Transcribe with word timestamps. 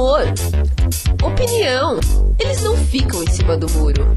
humor, 0.00 0.22
opinião. 1.22 2.00
Eles 2.38 2.62
não 2.62 2.76
ficam 2.76 3.22
em 3.22 3.26
cima 3.30 3.56
do 3.56 3.70
muro. 3.70 4.16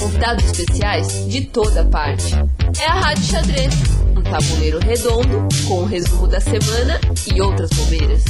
Convidados 0.00 0.44
especiais 0.46 1.28
de 1.28 1.46
toda 1.46 1.84
parte. 1.84 2.32
É 2.80 2.86
a 2.86 2.94
Rádio 2.94 3.24
Xadrez, 3.24 3.74
um 4.16 4.22
tabuleiro 4.22 4.78
redondo 4.78 5.46
com 5.68 5.82
o 5.82 5.84
resumo 5.84 6.26
da 6.26 6.40
semana 6.40 6.98
e 7.34 7.40
outras 7.42 7.68
bobeiras. 7.70 8.24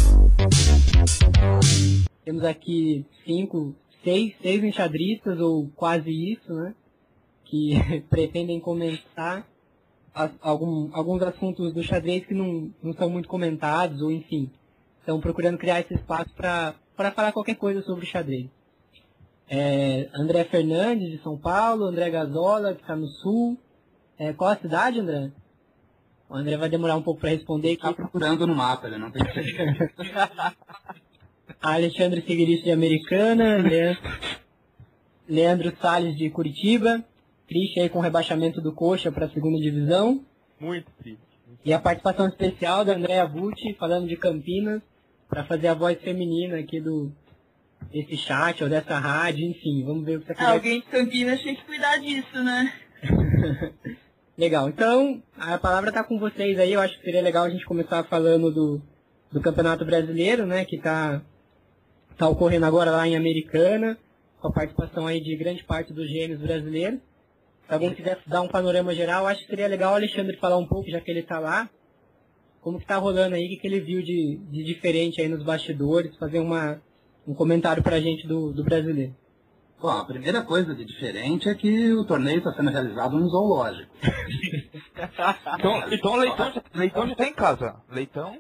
Temos 2.25 2.45
aqui 2.45 3.05
cinco, 3.25 3.75
seis, 4.03 4.35
seis 4.43 4.65
enxadristas, 4.65 5.39
ou 5.39 5.69
quase 5.77 6.11
isso, 6.11 6.53
né? 6.53 6.75
Que 7.45 8.03
pretendem 8.11 8.59
comentar 8.59 9.47
algum- 10.43 10.91
alguns 10.93 11.23
assuntos 11.23 11.73
do 11.73 11.83
xadrez 11.85 12.27
que 12.27 12.35
não, 12.35 12.71
não 12.83 12.93
são 12.95 13.09
muito 13.09 13.29
comentados, 13.29 14.01
ou 14.03 14.11
enfim, 14.11 14.51
estão 15.01 15.21
procurando 15.21 15.59
criar 15.59 15.81
esse 15.81 15.95
espaço 15.95 16.31
para 16.35 16.75
falar 17.13 17.33
qualquer 17.33 17.57
coisa 17.57 17.83
sobre 17.83 18.05
o 18.05 18.09
xadrez. 18.09 18.47
É, 19.49 20.09
André 20.15 20.45
Fernandes, 20.45 21.11
de 21.11 21.19
São 21.19 21.37
Paulo, 21.37 21.85
André 21.87 22.11
Gazola, 22.11 22.75
que 22.75 22.83
está 22.83 22.95
no 22.95 23.09
Sul. 23.09 23.59
É, 24.19 24.33
qual 24.33 24.51
a 24.51 24.57
cidade, 24.57 25.01
André? 25.01 25.33
O 26.29 26.37
André 26.37 26.57
vai 26.57 26.69
demorar 26.69 26.97
um 26.97 27.03
pouco 27.03 27.21
para 27.21 27.31
responder 27.31 27.77
Tá 27.77 27.89
aqui. 27.89 27.97
procurando 27.97 28.47
no 28.47 28.55
mapa, 28.55 28.87
ele 28.87 28.99
não 28.99 29.11
tem 29.11 29.23
Alexandre 31.61 32.21
Figueiredo 32.23 32.63
de 32.63 32.71
Americana, 32.71 33.59
Le- 33.59 33.99
Leandro 35.29 35.75
Salles 35.81 36.17
de 36.17 36.31
Curitiba, 36.31 37.05
triste 37.49 37.81
aí 37.81 37.89
com 37.89 37.99
o 37.99 38.03
rebaixamento 38.03 38.61
do 38.61 38.73
Coxa 38.73 39.11
para 39.13 39.27
a 39.27 39.31
segunda 39.31 39.59
divisão. 39.59 40.25
Muito 40.59 40.91
triste. 40.99 41.21
E 41.65 41.73
a 41.73 41.79
participação 41.81 42.29
especial 42.29 42.85
da 42.85 42.95
Andréa 42.95 43.27
Bucci, 43.27 43.75
falando 43.75 44.07
de 44.09 44.17
Campinas, 44.17 44.81
para 45.31 45.45
fazer 45.45 45.69
a 45.69 45.75
voz 45.75 45.99
feminina 46.03 46.59
aqui 46.59 46.81
do 46.81 47.13
desse 47.91 48.17
chat 48.19 48.63
ou 48.63 48.69
dessa 48.69 48.99
rádio, 48.99 49.47
enfim, 49.49 49.83
vamos 49.85 50.05
ver 50.05 50.19
o 50.19 50.21
que 50.21 50.31
Ah, 50.33 50.35
quiser. 50.35 50.51
alguém 50.51 50.81
de 50.81 50.87
Campinas 50.87 51.43
tem 51.43 51.57
que 51.57 51.65
cuidar 51.65 51.97
disso, 51.97 52.45
né? 52.45 52.73
Legal, 54.37 54.69
então 54.69 55.23
a 55.39 55.59
palavra 55.59 55.89
está 55.91 56.05
com 56.05 56.19
vocês 56.19 56.59
aí, 56.59 56.73
eu 56.73 56.81
acho 56.81 56.97
que 56.99 57.05
seria 57.05 57.23
legal 57.23 57.45
a 57.45 57.51
gente 57.51 57.65
começar 57.65 58.05
falando 58.05 58.51
do, 58.53 58.83
do 59.33 59.41
Campeonato 59.41 59.85
Brasileiro, 59.85 60.47
né, 60.47 60.65
que 60.65 60.77
está 60.77 61.23
tá 62.17 62.29
ocorrendo 62.29 62.67
agora 62.67 62.91
lá 62.91 63.07
em 63.09 63.17
Americana, 63.17 63.99
com 64.41 64.49
a 64.49 64.53
participação 64.53 65.07
aí 65.07 65.21
de 65.21 65.37
grande 65.37 65.65
parte 65.65 65.93
dos 65.93 66.09
gênios 66.09 66.41
brasileiros. 66.41 67.01
Se 67.67 67.75
alguém 67.75 67.95
quiser 67.95 68.19
dar 68.27 68.41
um 68.43 68.49
panorama 68.49 68.95
geral, 68.95 69.27
acho 69.27 69.41
que 69.43 69.49
seria 69.49 69.69
legal 69.69 69.93
o 69.93 69.97
Alexandre 69.97 70.37
falar 70.39 70.57
um 70.59 70.67
pouco, 70.67 70.91
já 70.91 71.01
que 71.01 71.11
ele 71.11 71.21
está 71.21 71.39
lá, 71.39 71.69
como 72.61 72.79
que 72.79 72.87
tá 72.87 72.97
rolando 72.97 73.35
aí, 73.35 73.47
o 73.47 73.49
que, 73.49 73.57
que 73.57 73.67
ele 73.67 73.81
viu 73.81 74.03
de, 74.03 74.37
de 74.51 74.65
diferente 74.65 75.21
aí 75.21 75.29
nos 75.29 75.43
bastidores, 75.43 76.17
fazer 76.17 76.39
uma, 76.39 76.81
um 77.27 77.35
comentário 77.35 77.83
pra 77.83 78.01
gente 78.01 78.27
do, 78.27 78.53
do 78.53 78.65
brasileiro. 78.65 79.15
Bom, 79.81 79.89
a 79.89 80.05
primeira 80.05 80.43
coisa 80.43 80.75
de 80.75 80.85
diferente 80.85 81.49
é 81.49 81.55
que 81.55 81.93
o 81.95 82.05
torneio 82.05 82.39
está 82.39 82.53
sendo 82.53 82.71
realizado 82.71 83.19
no 83.19 83.29
zoológico. 83.29 83.91
Então, 85.59 85.83
então 85.91 86.17
Leitão, 86.17 86.53
já, 86.53 86.63
Leitão 86.75 87.09
já 87.09 87.15
tá 87.15 87.27
em 87.27 87.33
casa. 87.33 87.77
Leitão, 87.91 88.39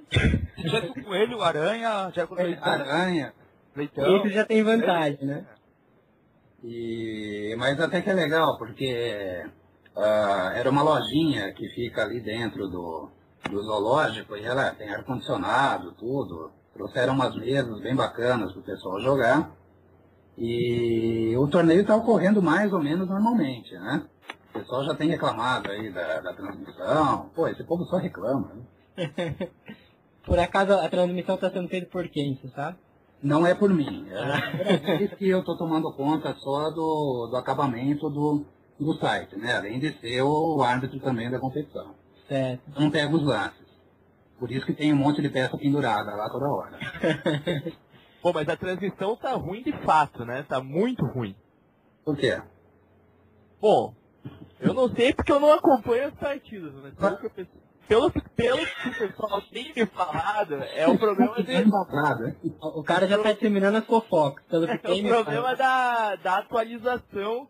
já 0.59 0.81
com 0.83 1.03
coelho, 1.03 1.41
aranha, 1.41 2.11
já 2.15 2.27
com 2.27 2.35
Leitão. 2.35 2.63
Aranha. 2.71 3.33
Leitão. 3.75 4.17
Esse 4.19 4.35
já 4.35 4.45
tem 4.45 4.63
vantagem, 4.63 5.25
né? 5.25 5.47
E, 6.63 7.55
mas 7.59 7.81
até 7.81 8.03
que 8.03 8.11
é 8.11 8.13
legal, 8.13 8.59
porque 8.59 9.47
ah, 9.97 10.53
era 10.55 10.69
uma 10.69 10.83
lojinha 10.83 11.53
que 11.55 11.67
fica 11.71 12.03
ali 12.03 12.21
dentro 12.21 12.69
do, 12.69 13.11
do 13.49 13.63
zoológico 13.63 14.37
e 14.37 14.45
ela 14.45 14.71
tem 14.71 14.91
ar-condicionado, 14.91 15.93
tudo. 15.93 16.51
Trouxeram 16.75 17.15
umas 17.15 17.35
mesas 17.37 17.81
bem 17.81 17.95
bacanas 17.95 18.53
para 18.53 18.61
o 18.61 18.65
pessoal 18.65 19.01
jogar. 19.01 19.51
E 20.37 21.35
o 21.37 21.47
torneio 21.49 21.83
está 21.83 21.97
ocorrendo 21.97 22.43
mais 22.43 22.73
ou 22.73 22.81
menos 22.83 23.09
normalmente, 23.09 23.73
né? 23.75 24.05
O 24.51 24.59
pessoal 24.59 24.85
já 24.85 24.95
tem 24.95 25.09
reclamado 25.09 25.71
aí 25.71 25.93
da, 25.93 26.21
da 26.21 26.33
transmissão. 26.33 27.31
Pô, 27.35 27.47
esse 27.47 27.63
povo 27.65 27.85
só 27.85 27.97
reclama, 27.97 28.53
né? 28.55 29.37
Por 30.25 30.39
acaso 30.39 30.73
a 30.73 30.89
transmissão 30.89 31.35
está 31.35 31.51
sendo 31.51 31.69
feita 31.69 31.89
por 31.91 32.07
quem, 32.09 32.37
você 32.37 32.49
sabe? 32.49 32.77
Não 33.23 33.47
é 33.47 33.55
por 33.55 33.71
mim. 33.71 34.07
É 34.11 34.77
vez 34.97 35.13
que 35.15 35.29
eu 35.29 35.41
estou 35.41 35.57
tomando 35.57 35.93
conta 35.93 36.35
só 36.37 36.71
do, 36.71 37.27
do 37.29 37.37
acabamento 37.37 38.09
do, 38.09 38.45
do 38.79 38.95
site, 38.95 39.37
né? 39.37 39.57
Além 39.57 39.79
de 39.79 39.93
ser 39.99 40.23
o 40.23 40.63
árbitro 40.63 41.01
também 41.01 41.31
da 41.31 41.39
competição. 41.39 41.95
Eu 42.31 42.81
não 42.83 42.91
pego 42.91 43.17
os 43.17 43.25
lances. 43.25 43.61
Por 44.39 44.51
isso 44.51 44.65
que 44.65 44.73
tem 44.73 44.93
um 44.93 44.97
monte 44.97 45.21
de 45.21 45.29
peça 45.29 45.57
pendurada 45.59 46.15
lá 46.15 46.31
toda 46.31 46.49
hora. 46.49 46.79
Pô, 48.23 48.33
mas 48.33 48.49
a 48.49 48.57
transmissão 48.57 49.17
tá 49.17 49.33
ruim 49.33 49.63
de 49.63 49.73
fato, 49.85 50.25
né? 50.25 50.43
Tá 50.49 50.61
muito 50.63 51.05
ruim. 51.07 51.35
Por 52.05 52.17
quê? 52.17 52.41
Bom, 53.61 53.95
eu 54.59 54.73
não 54.75 54.89
sei 54.95 55.13
porque 55.13 55.33
eu 55.33 55.41
não 55.41 55.53
acompanho 55.53 56.09
as 56.09 56.15
partidas, 56.15 56.73
mas 56.75 56.95
pelo 56.95 57.17
que, 57.19 57.29
penso- 57.31 57.51
pelo, 57.89 58.11
pelo 58.37 58.59
que 58.67 58.89
o 58.89 58.99
pessoal 59.09 59.43
tem 59.43 59.73
me 59.75 59.87
falado, 59.87 60.55
é 60.55 60.87
o 60.87 60.99
problema 60.99 61.35
de, 61.43 61.53
Embaçado, 61.55 62.23
né? 62.25 62.37
O 62.61 62.83
cara 62.83 63.07
já 63.09 63.17
está 63.17 63.33
disseminando 63.33 63.79
as 63.79 63.85
fofocas, 63.87 64.45
pelo 64.47 64.67
que 64.67 64.87
é 64.87 64.91
o 64.93 65.03
problema 65.09 65.55
da, 65.57 66.17
da 66.17 66.39
atualização 66.39 67.49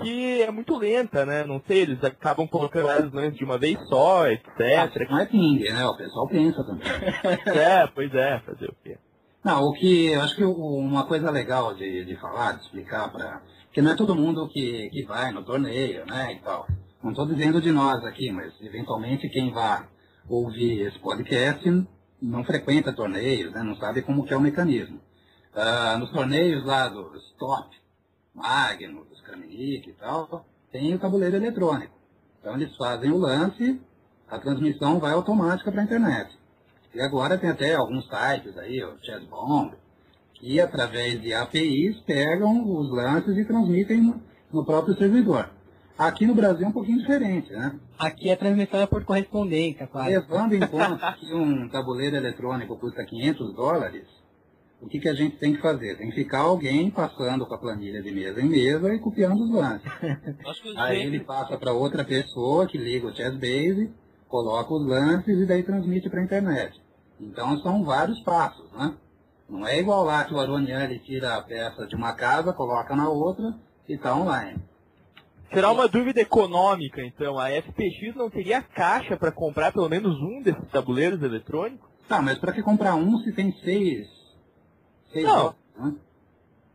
que 0.00 0.42
é 0.42 0.50
muito 0.50 0.76
lenta, 0.76 1.26
né? 1.26 1.44
Não 1.44 1.60
sei, 1.66 1.82
eles 1.82 2.02
acabam 2.02 2.46
colocando 2.46 2.88
as 2.88 3.12
lances 3.12 3.38
de 3.38 3.44
uma 3.44 3.58
vez 3.58 3.78
só, 3.88 4.26
etc. 4.28 5.08
Não 5.10 5.18
é 5.18 5.26
ping, 5.26 5.58
né? 5.58 5.86
O 5.86 5.96
pessoal 5.96 6.28
pensa 6.28 6.64
também. 6.64 6.88
É, 7.46 7.86
pois 7.86 8.14
é, 8.14 8.40
fazer 8.40 8.66
o 8.66 8.76
quê? 8.82 8.96
Não, 9.42 9.64
o 9.64 9.72
que 9.72 10.12
eu 10.12 10.20
acho 10.20 10.36
que 10.36 10.44
uma 10.44 11.06
coisa 11.06 11.30
legal 11.30 11.74
de, 11.74 12.04
de 12.04 12.16
falar, 12.16 12.52
de 12.52 12.62
explicar 12.62 13.10
para 13.10 13.40
que 13.72 13.80
não 13.80 13.92
é 13.92 13.96
todo 13.96 14.14
mundo 14.14 14.48
que, 14.48 14.90
que 14.90 15.04
vai 15.04 15.32
no 15.32 15.42
torneio, 15.42 16.04
né, 16.06 16.34
e 16.34 16.38
tal. 16.40 16.66
Não 17.02 17.10
estou 17.10 17.26
dizendo 17.26 17.60
de 17.60 17.72
nós 17.72 18.04
aqui, 18.04 18.30
mas 18.30 18.52
eventualmente 18.60 19.28
quem 19.28 19.50
vai 19.52 19.86
ouvir 20.28 20.82
esse 20.82 20.98
podcast 20.98 21.86
não 22.20 22.44
frequenta 22.44 22.92
torneios, 22.92 23.52
né, 23.52 23.62
não 23.62 23.76
sabe 23.76 24.02
como 24.02 24.24
que 24.24 24.34
é 24.34 24.36
o 24.36 24.40
mecanismo. 24.40 25.00
Ah, 25.54 25.96
nos 25.98 26.10
torneios 26.10 26.64
lá 26.64 26.88
dos 26.88 27.32
top, 27.38 27.79
Magnus, 28.34 29.20
Kramnik 29.22 29.88
e 29.88 29.92
tal, 29.94 30.44
tem 30.70 30.94
o 30.94 30.98
tabuleiro 30.98 31.36
eletrônico. 31.36 31.94
Então 32.40 32.54
eles 32.54 32.74
fazem 32.76 33.10
o 33.10 33.18
lance, 33.18 33.80
a 34.28 34.38
transmissão 34.38 34.98
vai 34.98 35.12
automática 35.12 35.70
para 35.70 35.82
a 35.82 35.84
internet. 35.84 36.38
E 36.94 37.00
agora 37.00 37.38
tem 37.38 37.50
até 37.50 37.74
alguns 37.74 38.06
sites 38.08 38.56
aí, 38.58 38.82
o 38.82 38.98
Chessbomb, 39.02 39.72
que 40.34 40.60
através 40.60 41.20
de 41.20 41.32
APIs 41.32 42.00
pegam 42.00 42.76
os 42.76 42.90
lances 42.90 43.36
e 43.36 43.44
transmitem 43.44 44.00
no, 44.00 44.22
no 44.52 44.64
próprio 44.64 44.96
servidor. 44.96 45.50
Aqui 45.98 46.26
no 46.26 46.34
Brasil 46.34 46.64
é 46.64 46.68
um 46.68 46.72
pouquinho 46.72 46.98
diferente, 46.98 47.52
né? 47.52 47.78
Aqui 47.98 48.30
a 48.30 48.36
transmissão 48.36 48.80
é 48.80 48.86
por 48.86 49.04
correspondência, 49.04 49.86
claro. 49.86 50.08
Levando 50.08 50.54
em 50.54 50.66
conta 50.66 51.12
que 51.12 51.34
um 51.34 51.68
tabuleiro 51.68 52.16
eletrônico 52.16 52.74
custa 52.78 53.04
500 53.04 53.54
dólares, 53.54 54.06
o 54.80 54.88
que, 54.88 54.98
que 54.98 55.08
a 55.08 55.14
gente 55.14 55.36
tem 55.36 55.54
que 55.54 55.60
fazer? 55.60 55.98
Tem 55.98 56.08
que 56.08 56.14
ficar 56.14 56.40
alguém 56.40 56.90
passando 56.90 57.44
com 57.46 57.54
a 57.54 57.58
planilha 57.58 58.02
de 58.02 58.10
mesa 58.10 58.40
em 58.40 58.48
mesa 58.48 58.94
e 58.94 58.98
copiando 58.98 59.42
os 59.42 59.50
lances. 59.50 59.90
Aí 60.76 61.02
ele 61.02 61.20
passa 61.20 61.58
para 61.58 61.72
outra 61.72 62.04
pessoa 62.04 62.66
que 62.66 62.78
liga 62.78 63.06
o 63.06 63.14
Chessbase, 63.14 63.92
coloca 64.26 64.72
os 64.72 64.86
lances 64.86 65.38
e 65.38 65.46
daí 65.46 65.62
transmite 65.62 66.08
para 66.08 66.20
a 66.20 66.24
internet. 66.24 66.80
Então 67.20 67.58
são 67.58 67.84
vários 67.84 68.18
passos, 68.20 68.70
né? 68.72 68.94
Não 69.48 69.66
é 69.66 69.78
igual 69.78 70.04
lá 70.04 70.24
que 70.24 70.32
o 70.32 70.38
Aronian 70.38 70.84
ele 70.84 70.98
tira 71.00 71.36
a 71.36 71.42
peça 71.42 71.86
de 71.86 71.96
uma 71.96 72.12
casa, 72.12 72.52
coloca 72.52 72.96
na 72.96 73.08
outra 73.08 73.54
e 73.88 73.94
está 73.94 74.14
online. 74.16 74.58
Será 75.52 75.72
uma 75.72 75.88
dúvida 75.88 76.20
econômica, 76.20 77.02
então. 77.02 77.36
A 77.36 77.50
FPX 77.50 78.14
não 78.14 78.30
teria 78.30 78.62
caixa 78.62 79.16
para 79.16 79.32
comprar 79.32 79.72
pelo 79.72 79.88
menos 79.88 80.16
um 80.20 80.40
desses 80.40 80.70
tabuleiros 80.70 81.20
eletrônicos? 81.20 81.90
Tá, 82.08 82.22
mas 82.22 82.38
para 82.38 82.52
que 82.52 82.62
comprar 82.62 82.94
um 82.94 83.18
se 83.18 83.32
tem 83.32 83.52
seis? 83.64 84.19
Não. 85.14 85.54
né? 85.76 85.94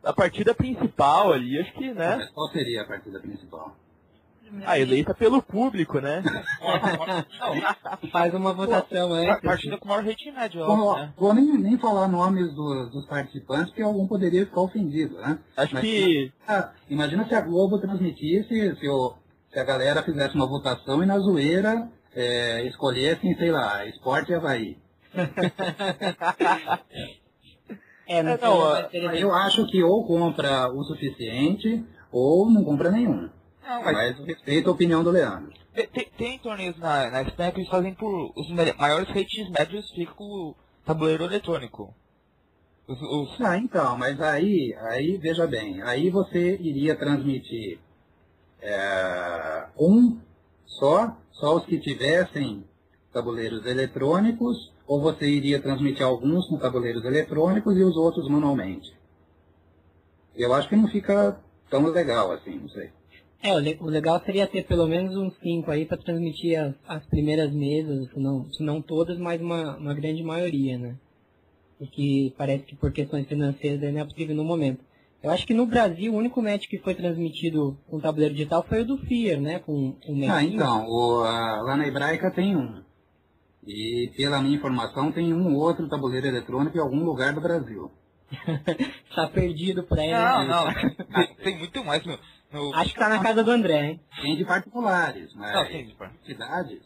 A 0.04 0.12
partida 0.12 0.54
principal 0.54 1.32
ali, 1.32 1.58
acho 1.58 1.72
que, 1.74 1.92
né? 1.92 2.28
Qual 2.34 2.48
seria 2.50 2.82
a 2.82 2.86
partida 2.86 3.18
principal? 3.20 3.74
A 4.64 4.78
eleita 4.78 5.12
pelo 5.12 5.42
público, 5.42 5.98
né? 6.00 6.22
Faz 8.12 8.32
uma 8.32 8.52
votação 8.52 9.12
a 9.12 9.16
antes. 9.18 9.40
partida 9.42 9.76
com 9.76 9.88
maior 9.88 10.04
rating 10.04 10.30
médio, 10.30 10.64
Bom, 10.64 10.94
né? 10.96 11.12
Vou 11.16 11.34
nem, 11.34 11.58
nem 11.58 11.76
falar 11.78 12.06
nomes 12.06 12.54
do- 12.54 12.88
dos 12.90 13.04
participantes, 13.06 13.70
porque 13.70 13.82
algum 13.82 14.06
poderia 14.06 14.46
ficar 14.46 14.60
ofendido, 14.60 15.16
né? 15.16 15.40
Acho 15.56 15.74
Mas- 15.74 15.82
que. 15.82 16.32
Ah, 16.46 16.70
imagina 16.88 17.26
se 17.26 17.34
a 17.34 17.40
Globo 17.40 17.80
transmitisse, 17.80 18.76
se, 18.76 18.88
o- 18.88 19.14
se 19.50 19.58
a 19.58 19.64
galera 19.64 20.04
fizesse 20.04 20.36
uma 20.36 20.46
votação 20.46 21.02
e 21.02 21.06
na 21.06 21.18
zoeira 21.18 21.90
é, 22.14 22.64
escolhessem, 22.68 23.34
sei 23.36 23.50
lá, 23.50 23.84
esporte 23.86 24.30
e 24.30 24.34
Havaí. 24.36 24.78
É, 28.06 28.22
não, 28.22 28.32
É, 28.32 28.38
não, 28.38 28.58
mas 28.58 28.90
seria- 28.90 29.14
Eu 29.16 29.34
acho 29.34 29.66
que 29.66 29.82
ou 29.82 30.06
compra 30.06 30.68
o 30.72 30.82
suficiente 30.84 31.84
ou 32.12 32.48
não 32.50 32.64
compra 32.64 32.90
nenhum. 32.90 33.28
Não, 33.66 33.82
mas 33.82 33.92
Mas 33.94 34.18
eu 34.18 34.24
respeito 34.24 34.68
a 34.70 34.72
opinião 34.72 35.02
do 35.02 35.10
Leandro. 35.10 35.52
tem, 35.74 36.08
tem- 36.16 36.38
torneios 36.38 36.78
na, 36.78 37.10
na 37.10 37.22
Espanha 37.22 37.50
que 37.52 37.58
eles 37.60 37.68
fazem 37.70 37.94
por. 37.94 38.32
Os 38.36 38.48
maiores 38.78 39.08
ratings 39.08 39.50
médios 39.50 39.90
ficam 39.90 40.14
com 40.14 40.24
o 40.24 40.54
tabuleiro 40.84 41.24
eletrônico. 41.24 41.92
Os, 42.86 43.02
os- 43.02 43.40
Ah, 43.40 43.58
então, 43.58 43.98
mas 43.98 44.20
aí, 44.20 44.72
aí 44.82 45.16
veja 45.16 45.44
bem, 45.46 45.82
aí 45.82 46.08
você 46.08 46.56
iria 46.60 46.94
transmitir 46.94 47.80
é, 48.62 49.66
um 49.78 50.18
só, 50.64 51.16
só 51.32 51.56
os 51.56 51.64
que 51.66 51.78
tivessem 51.80 52.64
tabuleiros 53.12 53.66
eletrônicos, 53.66 54.72
ou 54.86 55.00
você 55.00 55.26
iria 55.28 55.60
transmitir 55.60 56.04
alguns 56.04 56.46
com 56.48 56.58
tabuleiros 56.58 57.04
eletrônicos 57.04 57.76
e 57.76 57.82
os 57.82 57.96
outros 57.96 58.28
manualmente? 58.28 58.92
Eu 60.34 60.52
acho 60.52 60.68
que 60.68 60.76
não 60.76 60.88
fica 60.88 61.38
tão 61.70 61.84
legal 61.86 62.30
assim, 62.32 62.58
não 62.58 62.68
sei. 62.68 62.90
É, 63.42 63.54
o, 63.54 63.58
le- 63.58 63.78
o 63.80 63.86
legal 63.86 64.20
seria 64.24 64.46
ter 64.46 64.64
pelo 64.66 64.86
menos 64.86 65.16
uns 65.16 65.34
cinco 65.38 65.70
aí 65.70 65.84
para 65.84 65.96
transmitir 65.98 66.58
as, 66.60 66.74
as 66.86 67.06
primeiras 67.06 67.52
mesas, 67.52 68.08
se 68.10 68.18
não, 68.18 68.50
se 68.52 68.62
não 68.62 68.80
todas, 68.82 69.18
mas 69.18 69.40
uma, 69.40 69.76
uma 69.76 69.94
grande 69.94 70.22
maioria, 70.22 70.78
né? 70.78 70.96
E 71.80 71.86
que 71.86 72.34
parece 72.36 72.64
que 72.64 72.74
por 72.76 72.92
questões 72.92 73.26
financeiras 73.26 73.92
não 73.92 74.00
é 74.00 74.04
possível 74.04 74.34
no 74.34 74.44
momento. 74.44 74.80
Eu 75.22 75.30
acho 75.30 75.46
que 75.46 75.54
no 75.54 75.66
Brasil 75.66 76.12
o 76.12 76.16
único 76.16 76.40
match 76.42 76.66
que 76.68 76.78
foi 76.78 76.94
transmitido 76.94 77.76
com 77.88 77.98
tabuleiro 78.00 78.34
digital 78.34 78.64
foi 78.66 78.82
o 78.82 78.86
do 78.86 78.98
Fear, 78.98 79.40
né? 79.40 79.58
Com, 79.58 79.92
com 79.92 80.12
o 80.12 80.30
Ah, 80.30 80.42
então, 80.42 80.86
o, 80.88 81.20
a- 81.22 81.60
lá 81.62 81.76
na 81.76 81.86
Hebraica 81.86 82.30
tem 82.30 82.56
um. 82.56 82.82
E 83.66 84.12
pela 84.16 84.40
minha 84.40 84.56
informação 84.56 85.10
tem 85.10 85.34
um 85.34 85.54
outro 85.56 85.88
tabuleiro 85.88 86.26
eletrônico 86.26 86.76
em 86.76 86.80
algum 86.80 87.04
lugar 87.04 87.32
do 87.34 87.40
Brasil. 87.40 87.90
Tá 89.14 89.28
perdido 89.28 89.82
pra 89.82 90.04
ele. 90.04 90.12
Não, 90.12 90.46
não. 90.46 90.66
Tem, 91.42 91.58
muito 91.58 91.82
mais 91.82 92.04
no. 92.04 92.18
no... 92.52 92.74
Acho 92.74 92.92
que 92.92 92.98
tá 92.98 93.08
na 93.08 93.22
casa 93.22 93.42
do 93.42 93.50
André, 93.50 93.86
hein? 93.86 94.00
Tem 94.20 94.36
de 94.36 94.44
particulares, 94.44 95.32
mas 95.34 95.54
Não, 95.54 95.66
tem, 95.66 95.86
tipo, 95.86 96.04
cidades, 96.26 96.82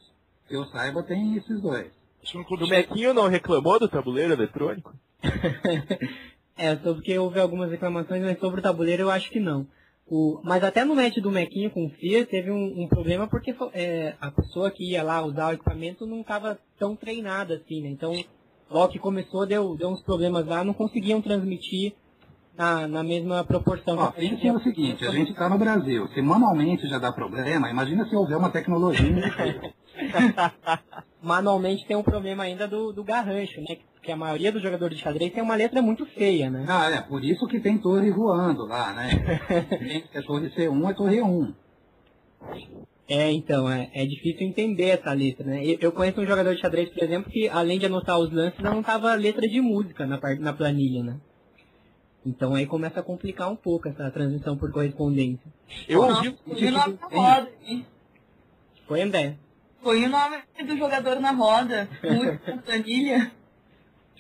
que 0.46 0.54
eu 0.54 0.64
saiba, 0.66 1.02
tem 1.02 1.36
esses 1.36 1.60
dois. 1.60 1.90
O 2.34 2.68
Mequinho 2.68 3.12
não 3.12 3.26
reclamou 3.26 3.80
do 3.80 3.88
tabuleiro 3.88 4.32
eletrônico? 4.32 4.94
É, 6.56 6.76
sobre 6.76 7.02
que 7.02 7.18
houve 7.18 7.40
algumas 7.40 7.70
reclamações, 7.70 8.22
mas 8.22 8.38
sobre 8.38 8.60
o 8.60 8.62
tabuleiro 8.62 9.04
eu 9.04 9.10
acho 9.10 9.30
que 9.30 9.40
não. 9.40 9.66
O, 10.10 10.40
mas 10.42 10.64
até 10.64 10.84
no 10.84 10.96
match 10.96 11.18
do 11.18 11.30
Mequinho 11.30 11.70
com 11.70 11.86
o 11.86 11.90
Fear 11.90 12.26
teve 12.26 12.50
um, 12.50 12.82
um 12.82 12.88
problema 12.88 13.28
porque 13.28 13.54
é, 13.72 14.16
a 14.20 14.28
pessoa 14.32 14.68
que 14.68 14.90
ia 14.90 15.04
lá 15.04 15.22
usar 15.22 15.50
o 15.50 15.52
equipamento 15.52 16.04
não 16.04 16.22
estava 16.22 16.58
tão 16.76 16.96
treinada 16.96 17.54
assim, 17.54 17.80
né? 17.80 17.90
Então, 17.90 18.12
logo 18.68 18.92
que 18.92 18.98
começou, 18.98 19.46
deu, 19.46 19.76
deu 19.76 19.88
uns 19.88 20.02
problemas 20.02 20.44
lá, 20.46 20.64
não 20.64 20.74
conseguiam 20.74 21.22
transmitir 21.22 21.94
na, 22.58 22.88
na 22.88 23.04
mesma 23.04 23.44
proporção. 23.44 23.96
Ó, 23.98 24.10
pense 24.10 24.50
no 24.50 24.60
seguinte, 24.60 25.06
a 25.06 25.12
gente 25.12 25.30
está 25.30 25.48
no 25.48 25.58
Brasil, 25.58 26.08
se 26.08 26.20
manualmente 26.20 26.88
já 26.88 26.98
dá 26.98 27.12
problema, 27.12 27.70
imagina 27.70 28.04
se 28.08 28.16
houver 28.16 28.36
uma 28.36 28.50
tecnologia. 28.50 29.14
Manualmente 31.22 31.86
tem 31.86 31.96
um 31.96 32.02
problema 32.02 32.44
ainda 32.44 32.66
do, 32.66 32.92
do 32.92 33.04
garrancho, 33.04 33.60
né? 33.60 33.76
Porque 33.94 34.10
a 34.10 34.16
maioria 34.16 34.50
dos 34.50 34.62
jogadores 34.62 34.96
de 34.96 35.04
xadrez 35.04 35.32
tem 35.32 35.42
uma 35.42 35.54
letra 35.54 35.82
muito 35.82 36.06
feia, 36.06 36.48
né? 36.48 36.64
ah, 36.68 36.90
é, 36.90 37.00
por 37.02 37.22
isso 37.22 37.46
que 37.46 37.60
tem 37.60 37.76
torre 37.76 38.10
voando 38.10 38.64
lá, 38.64 38.94
né? 38.94 39.10
Que 40.10 40.18
é 40.18 40.22
torre 40.22 40.48
C1 40.50 40.90
é 40.90 40.94
torre 40.94 41.22
1. 41.22 41.54
É, 43.06 43.30
então, 43.32 43.68
é, 43.68 43.90
é 43.92 44.06
difícil 44.06 44.46
entender 44.46 44.90
essa 44.90 45.12
letra, 45.12 45.44
né? 45.44 45.64
Eu, 45.66 45.76
eu 45.80 45.92
conheço 45.92 46.20
um 46.20 46.26
jogador 46.26 46.54
de 46.54 46.60
xadrez, 46.60 46.88
por 46.88 47.02
exemplo, 47.02 47.30
que 47.30 47.48
além 47.48 47.78
de 47.78 47.86
anotar 47.86 48.18
os 48.18 48.32
lances, 48.32 48.60
não 48.60 48.82
tava 48.82 49.12
letra 49.14 49.46
de 49.46 49.60
música 49.60 50.06
na, 50.06 50.18
na 50.38 50.52
planilha, 50.52 51.02
né? 51.02 51.20
Então 52.24 52.54
aí 52.54 52.66
começa 52.66 53.00
a 53.00 53.02
complicar 53.02 53.50
um 53.50 53.56
pouco 53.56 53.88
essa 53.88 54.10
transmissão 54.10 54.56
por 54.56 54.70
correspondência. 54.70 55.52
Eu 55.88 56.02
ouvi, 56.02 56.32
Põe 56.46 56.68
o 56.68 56.70
nome 56.70 56.98
na 57.00 57.06
roda, 57.08 57.50
hein? 57.66 57.86
Foi, 58.86 59.02
André? 59.02 59.36
Põe 59.82 60.04
o 60.04 60.08
nome 60.08 60.42
do 60.66 60.76
jogador 60.76 61.20
na 61.20 61.32
roda. 61.32 61.88
Música 62.02 62.40
na 62.56 62.62
planilha. 62.62 63.32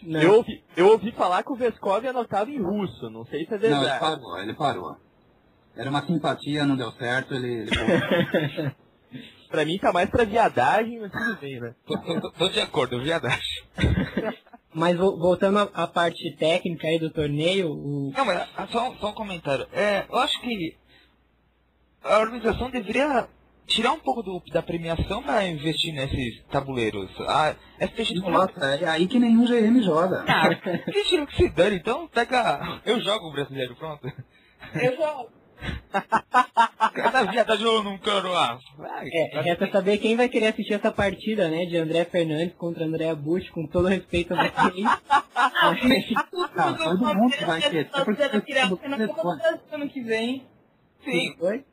Não. 0.02 0.20
eu, 0.22 0.34
ouvi, 0.36 0.64
eu 0.76 0.86
ouvi 0.88 1.12
falar 1.12 1.42
que 1.42 1.52
o 1.52 1.56
Vescov 1.56 2.06
anotava 2.06 2.50
em 2.50 2.58
russo, 2.62 3.10
não 3.10 3.24
sei 3.26 3.44
se 3.44 3.54
é 3.54 3.58
Não, 3.58 3.66
ele 3.66 3.74
verdade. 3.80 4.00
parou, 4.00 4.38
ele 4.38 4.54
parou. 4.54 4.96
Era 5.76 5.90
uma 5.90 6.06
simpatia, 6.06 6.64
não 6.64 6.74
deu 6.76 6.90
certo, 6.92 7.34
ele... 7.34 7.68
ele... 7.68 8.74
Pra 9.50 9.64
mim 9.64 9.76
tá 9.78 9.92
mais 9.92 10.08
pra 10.08 10.24
viadagem, 10.24 11.00
mas 11.00 11.10
tudo 11.10 11.36
bem, 11.40 11.60
né? 11.60 11.74
Tô, 11.84 11.98
tô- 11.98 12.30
tô 12.30 12.48
de 12.48 12.60
acordo, 12.60 13.02
viadagem. 13.02 13.64
Mas 14.72 14.96
vo- 14.96 15.18
voltando 15.18 15.58
à 15.58 15.62
à 15.74 15.86
parte 15.88 16.36
técnica 16.36 16.86
aí 16.86 16.96
do 17.00 17.10
torneio, 17.10 17.72
o... 17.72 18.12
Não, 18.16 18.24
mas 18.24 18.48
ah, 18.56 18.68
só, 18.68 18.94
só 18.94 19.08
um 19.08 19.12
comentário. 19.14 19.66
É, 19.72 20.06
eu 20.08 20.16
acho 20.16 20.40
que 20.40 20.76
a 22.04 22.20
organização 22.20 22.70
deveria 22.70 23.28
tirar 23.70 23.92
um 23.92 23.98
pouco 24.00 24.22
do- 24.22 24.42
da 24.52 24.62
premiação 24.62 25.22
para 25.22 25.46
investir 25.46 25.94
nesses 25.94 26.42
tabuleiros. 26.50 27.10
A 27.26 27.54
STX 27.80 28.20
Nossa, 28.22 28.66
é 28.80 28.88
aí 28.88 29.06
que 29.06 29.18
nenhum 29.18 29.46
GM 29.46 29.80
joga. 29.82 30.24
Ah, 30.28 30.54
que 30.90 31.04
tira 31.04 31.26
que 31.26 31.36
se 31.36 31.48
dane, 31.48 31.76
então 31.76 32.06
pega. 32.08 32.80
Eu 32.84 33.00
jogo 33.00 33.28
o 33.28 33.32
brasileiro, 33.32 33.74
pronto. 33.76 34.06
Eu 34.74 34.96
jogo. 34.96 35.28
Cada 36.94 37.24
viadagem 37.24 37.66
eu 37.66 37.82
não 37.82 37.98
quero. 37.98 38.32
Ah, 38.34 38.58
vai. 38.78 39.06
É, 39.12 39.40
resta 39.42 39.70
saber 39.70 39.98
quem 39.98 40.16
vai 40.16 40.28
querer 40.28 40.48
assistir 40.48 40.74
essa 40.74 40.90
partida, 40.90 41.48
né? 41.48 41.66
De 41.66 41.76
André 41.76 42.04
Fernandes 42.06 42.54
contra 42.56 42.84
André 42.84 43.14
Bush, 43.14 43.50
com 43.50 43.66
todo 43.66 43.88
respeito 43.88 44.34
a 44.34 44.36
vocês. 44.36 44.84
Ah, 45.42 46.74
todo 46.74 46.98
mundo 47.14 47.34
vai 47.46 47.60
ter. 47.62 47.88
Tá 47.88 48.04
na 48.04 49.08
Copa 49.08 49.22
do 49.22 49.36
Brasil 49.38 49.60
ano 49.72 49.88
que 49.88 50.00
vem. 50.02 50.44
Sim. 51.04 51.34
Oi? 51.40 51.64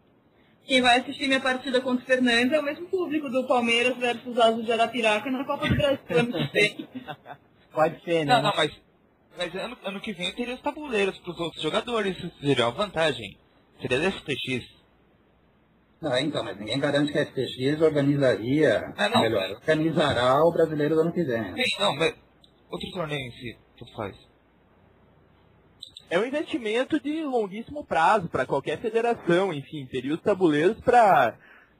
Quem 0.67 0.81
vai 0.81 0.99
assistir 0.99 1.27
minha 1.27 1.39
partida 1.39 1.79
contra 1.79 2.03
o 2.03 2.05
Fernandes 2.07 2.51
é 2.51 2.59
o 2.59 2.63
mesmo 2.63 2.87
público 2.87 3.29
do 3.29 3.47
Palmeiras 3.47 3.95
versus 3.97 4.37
Azul 4.37 4.63
de 4.63 4.71
Arapiraca 4.71 5.31
na 5.31 5.45
Copa 5.45 5.67
do 5.69 5.75
Brasil. 5.75 5.99
Pode 7.71 8.03
ser, 8.03 8.25
né? 8.25 8.35
Não, 8.35 8.41
não, 8.43 8.53
mas. 8.55 8.71
Mas 9.37 9.55
ano, 9.55 9.77
ano 9.83 10.01
que 10.01 10.11
vem 10.13 10.27
eu 10.27 10.35
teria 10.35 10.55
os 10.55 10.61
tabuleiros 10.61 11.17
pros 11.19 11.39
outros 11.39 11.61
jogadores. 11.61 12.17
Isso 12.17 12.31
seria 12.41 12.65
uma 12.65 12.71
vantagem. 12.73 13.37
Seria 13.79 13.99
da 13.99 14.11
STX. 14.11 14.65
Ah, 16.01 16.19
então, 16.21 16.43
mas 16.43 16.57
ninguém 16.59 16.79
garante 16.79 17.11
que 17.11 17.17
a 17.17 17.25
STX 17.25 17.81
organizaria, 17.81 18.93
Ah, 18.97 19.09
não. 19.09 19.21
melhor, 19.21 19.51
organizará 19.51 20.43
o 20.43 20.51
brasileiro 20.51 20.95
do 20.95 21.01
ano 21.01 21.13
que 21.13 21.23
vem. 21.23 21.55
Sim, 21.55 21.79
não, 21.79 21.95
mas. 21.95 22.13
Outro 22.69 22.91
torneio 22.91 23.27
em 23.27 23.31
si, 23.31 23.57
tudo 23.77 23.91
faz. 23.93 24.15
É 26.09 26.17
um 26.17 26.25
investimento 26.25 26.99
de 26.99 27.23
longuíssimo 27.23 27.83
prazo 27.85 28.29
para 28.29 28.45
qualquer 28.45 28.79
federação, 28.79 29.53
enfim, 29.53 29.85
teria 29.85 30.13
os 30.13 30.21
tabuleiros 30.21 30.79
para 30.81 31.35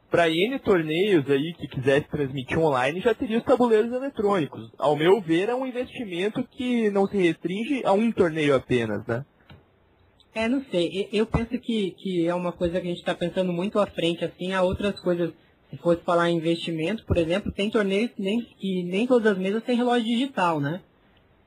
para 0.09 0.29
N 0.29 0.57
torneios 0.59 1.29
aí 1.29 1.53
que 1.53 1.67
quisesse 1.67 2.07
transmitir 2.07 2.57
online, 2.57 3.01
já 3.01 3.13
teria 3.13 3.37
os 3.39 3.43
tabuleiros 3.43 3.91
eletrônicos. 3.91 4.71
Ao 4.77 4.95
meu 4.95 5.19
ver, 5.19 5.49
é 5.49 5.55
um 5.55 5.65
investimento 5.65 6.43
que 6.49 6.89
não 6.91 7.05
se 7.07 7.17
restringe 7.17 7.81
a 7.83 7.91
um 7.91 8.09
torneio 8.11 8.55
apenas, 8.55 9.05
né? 9.05 9.25
É, 10.33 10.47
não 10.47 10.63
sei. 10.71 11.09
Eu 11.11 11.25
penso 11.25 11.59
que, 11.59 11.91
que 11.91 12.25
é 12.25 12.33
uma 12.33 12.51
coisa 12.51 12.79
que 12.79 12.87
a 12.87 12.89
gente 12.89 12.99
está 12.99 13.13
pensando 13.13 13.51
muito 13.51 13.79
à 13.79 13.87
frente, 13.87 14.23
assim, 14.23 14.53
há 14.53 14.61
outras 14.61 14.99
coisas. 14.99 15.33
Se 15.69 15.75
fosse 15.77 16.01
falar 16.03 16.29
em 16.29 16.37
investimento, 16.37 17.05
por 17.05 17.17
exemplo, 17.17 17.51
tem 17.51 17.69
torneios 17.69 18.11
que 18.11 18.21
nem, 18.21 18.39
que 18.41 18.83
nem 18.83 19.05
todas 19.05 19.33
as 19.33 19.37
mesas 19.37 19.63
têm 19.63 19.75
relógio 19.75 20.05
digital, 20.05 20.61
né? 20.61 20.81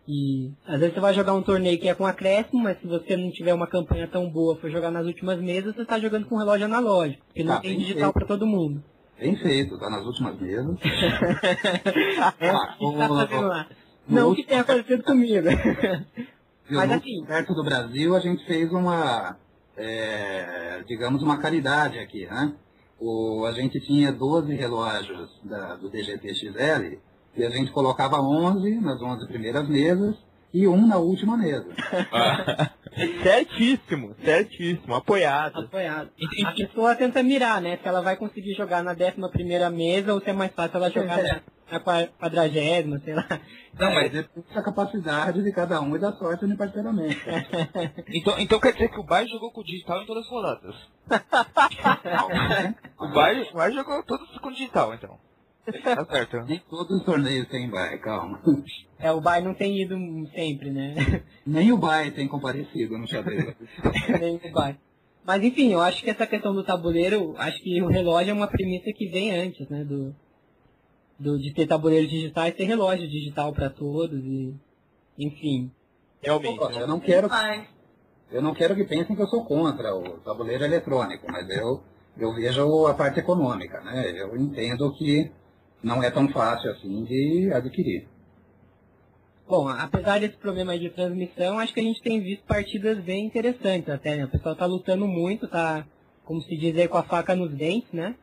E 0.09 0.51
às 0.67 0.79
vezes 0.81 0.95
você 0.95 1.01
vai 1.01 1.15
jogar 1.15 1.35
um 1.35 1.43
torneio 1.43 1.79
que 1.79 1.89
é 1.89 1.95
com 1.95 2.05
acréscimo, 2.07 2.63
mas 2.63 2.79
se 2.81 2.87
você 2.87 3.17
não 3.17 3.31
tiver 3.31 3.55
uma 3.55 3.67
campanha 3.67 4.09
tão 4.09 4.29
boa, 4.29 4.57
for 4.57 4.71
jogar 4.71 4.91
nas 4.91 5.07
últimas 5.07 5.41
mesas, 5.41 5.75
você 5.75 5.83
está 5.83 5.99
jogando 6.01 6.27
com 6.27 6.37
relógio 6.37 6.67
analógico, 6.67 7.25
porque 7.27 7.45
não 7.45 7.55
Ah, 7.55 7.61
tem 7.61 7.79
digital 7.79 8.13
para 8.13 8.27
todo 8.27 8.47
mundo. 8.47 8.83
Bem 9.19 9.37
feito, 9.37 9.79
tá 9.79 9.89
nas 9.91 10.05
últimas 10.05 10.41
mesas. 10.41 10.77
É, 12.41 12.49
Ah, 12.51 12.77
o 12.81 12.93
que 12.93 12.99
tá 12.99 13.09
fazendo 13.09 13.47
lá? 13.47 13.69
Não 14.09 14.31
o 14.31 14.35
que 14.35 14.41
último- 14.43 14.49
tem 14.49 14.59
acontecido 14.59 15.05
comigo. 15.05 15.47
Mas 16.71 16.91
assim- 16.93 17.25
perto 17.27 17.55
do 17.55 17.63
Brasil, 17.65 18.17
a 18.17 18.21
gente 18.21 18.45
fez 18.47 18.71
uma, 18.73 19.37
é, 19.77 20.83
digamos, 20.87 21.23
uma 21.23 21.39
caridade 21.39 21.99
aqui, 21.99 22.27
né? 22.27 22.53
O, 22.99 23.45
a 23.47 23.53
gente 23.53 23.81
tinha 23.81 24.13
12 24.13 24.55
relógios 24.55 25.31
da- 25.45 25.77
do 25.77 25.89
DGT 25.91 26.35
XL 26.35 26.99
e 27.37 27.45
a 27.45 27.51
gente 27.51 27.71
colocava 27.73 28.17
11 28.21 28.81
nas 28.81 29.01
11 29.01 29.27
primeiras 29.29 29.69
mesas 29.69 30.17
e 30.53 30.67
um 30.67 30.87
na 30.87 30.97
última 30.99 31.37
mesa. 31.37 31.69
Certíssimo, 33.23 34.15
certíssimo, 34.25 34.95
apoiado. 34.95 35.61
Apoiado. 35.61 36.11
A 36.45 36.53
pessoa 36.53 36.97
tenta 36.97 37.23
mirar, 37.23 37.61
né? 37.61 37.77
Se 37.81 37.87
ela 37.87 38.03
vai 38.03 38.17
conseguir 38.17 38.53
jogar 38.55 38.83
na 38.83 38.95
décima 38.95 39.31
primeira 39.31 39.71
mesa 39.71 40.13
ou 40.13 40.21
se 40.21 40.29
é 40.31 40.33
mais 40.33 40.53
fácil 40.53 40.77
ela 40.79 40.91
jogar 40.91 41.23
na, 41.23 41.41
na 41.71 41.79
qua- 41.81 42.09
quadragésima, 42.19 42.99
sei 43.05 43.15
lá. 43.15 43.27
Não, 43.79 43.95
mas 43.95 44.11
depende 44.11 44.45
da 44.53 44.61
capacidade 44.63 45.41
de 45.43 45.53
cada 45.53 45.81
um 45.81 45.95
e 45.95 46.01
da 46.01 46.13
sorte 46.15 46.45
no 46.47 46.57
parcelamento. 46.57 47.21
Então, 48.13 48.35
então 48.41 48.59
quer 48.59 48.73
dizer 48.73 48.89
que 48.89 48.99
o 49.01 49.05
Bay 49.05 49.25
jogou 49.29 49.53
com 49.53 49.61
o 49.61 49.65
digital 49.65 50.03
em 50.03 50.07
todas 50.07 50.25
as 50.25 50.31
rodadas. 50.31 50.75
o 52.99 53.09
Bay, 53.09 53.49
o 53.53 53.55
Bay 53.57 53.73
jogou 53.73 54.03
todos 54.05 54.37
com 54.39 54.51
digital, 54.51 54.93
então. 54.95 55.17
Tá 55.73 56.05
certo. 56.05 56.43
Nem 56.43 56.59
todos 56.69 56.99
os 56.99 57.05
torneios 57.05 57.49
têm 57.49 57.71
BAE, 57.71 57.99
calma. 57.99 58.41
É, 58.99 59.11
o 59.13 59.21
Bay 59.21 59.43
não 59.43 59.55
tem 59.55 59.81
ido 59.81 59.97
sempre, 60.35 60.71
né? 60.71 60.95
Nem 61.47 61.73
o 61.73 61.79
BAE 61.79 62.11
tem 62.11 62.29
comparecido 62.29 62.99
no 62.99 63.07
xadrez. 63.07 63.55
Nem 64.21 64.37
o 64.37 64.53
Bay. 64.53 64.77
Mas 65.25 65.43
enfim, 65.45 65.73
eu 65.73 65.81
acho 65.81 66.03
que 66.03 66.11
essa 66.11 66.27
questão 66.27 66.55
do 66.55 66.65
tabuleiro, 66.65 67.35
acho 67.37 67.63
que 67.63 67.81
o 67.83 67.89
relógio 67.89 68.31
é 68.31 68.35
uma 68.35 68.49
premissa 68.49 68.93
que 68.93 69.07
vem 69.09 69.31
antes, 69.31 69.69
né? 69.69 69.85
Do, 69.85 70.15
do, 71.19 71.39
de 71.39 71.53
ter 71.53 71.67
tabuleiros 71.67 72.11
digitais, 72.11 72.55
ter 72.55 72.65
relógio 72.65 73.09
digital 73.09 73.53
para 73.53 73.69
todos 73.69 74.25
e 74.25 74.55
enfim. 75.19 75.71
Realmente. 76.23 76.79
Eu 76.79 76.89
não 76.89 77.01
quero, 77.01 77.29
eu 78.31 78.43
não 78.43 78.55
quero 78.55 78.75
que 78.75 78.85
pensem 78.85 79.17
que 79.17 79.23
eu 79.23 79.27
sou 79.27 79.45
contra 79.45 79.95
o 79.95 80.19
tabuleiro 80.21 80.65
eletrônico, 80.65 81.27
mas 81.31 81.49
eu, 81.51 81.83
eu 82.17 82.35
vejo 82.35 82.87
a 82.87 82.95
parte 82.95 83.21
econômica, 83.21 83.81
né? 83.81 84.11
Eu 84.21 84.37
entendo 84.37 84.93
que 84.95 85.31
não 85.83 86.03
é 86.03 86.11
tão 86.11 86.29
fácil 86.29 86.71
assim 86.71 87.05
de 87.05 87.51
adquirir. 87.53 88.07
Bom, 89.51 89.69
apesar 89.69 90.21
desse 90.21 90.37
problema 90.37 90.79
de 90.79 90.91
transmissão, 90.91 91.59
acho 91.59 91.75
que 91.75 91.81
a 91.81 91.83
gente 91.83 92.01
tem 92.01 92.21
visto 92.21 92.45
partidas 92.45 92.99
bem 93.01 93.27
interessantes 93.27 93.89
até, 93.89 94.15
né? 94.15 94.25
O 94.25 94.29
pessoal 94.29 94.55
tá 94.55 94.65
lutando 94.65 95.09
muito, 95.09 95.49
tá, 95.49 95.85
como 96.25 96.41
se 96.41 96.57
diz 96.57 96.77
aí, 96.77 96.87
com 96.87 96.97
a 96.97 97.03
faca 97.03 97.35
nos 97.35 97.53
dentes, 97.53 97.91
né? 97.93 98.15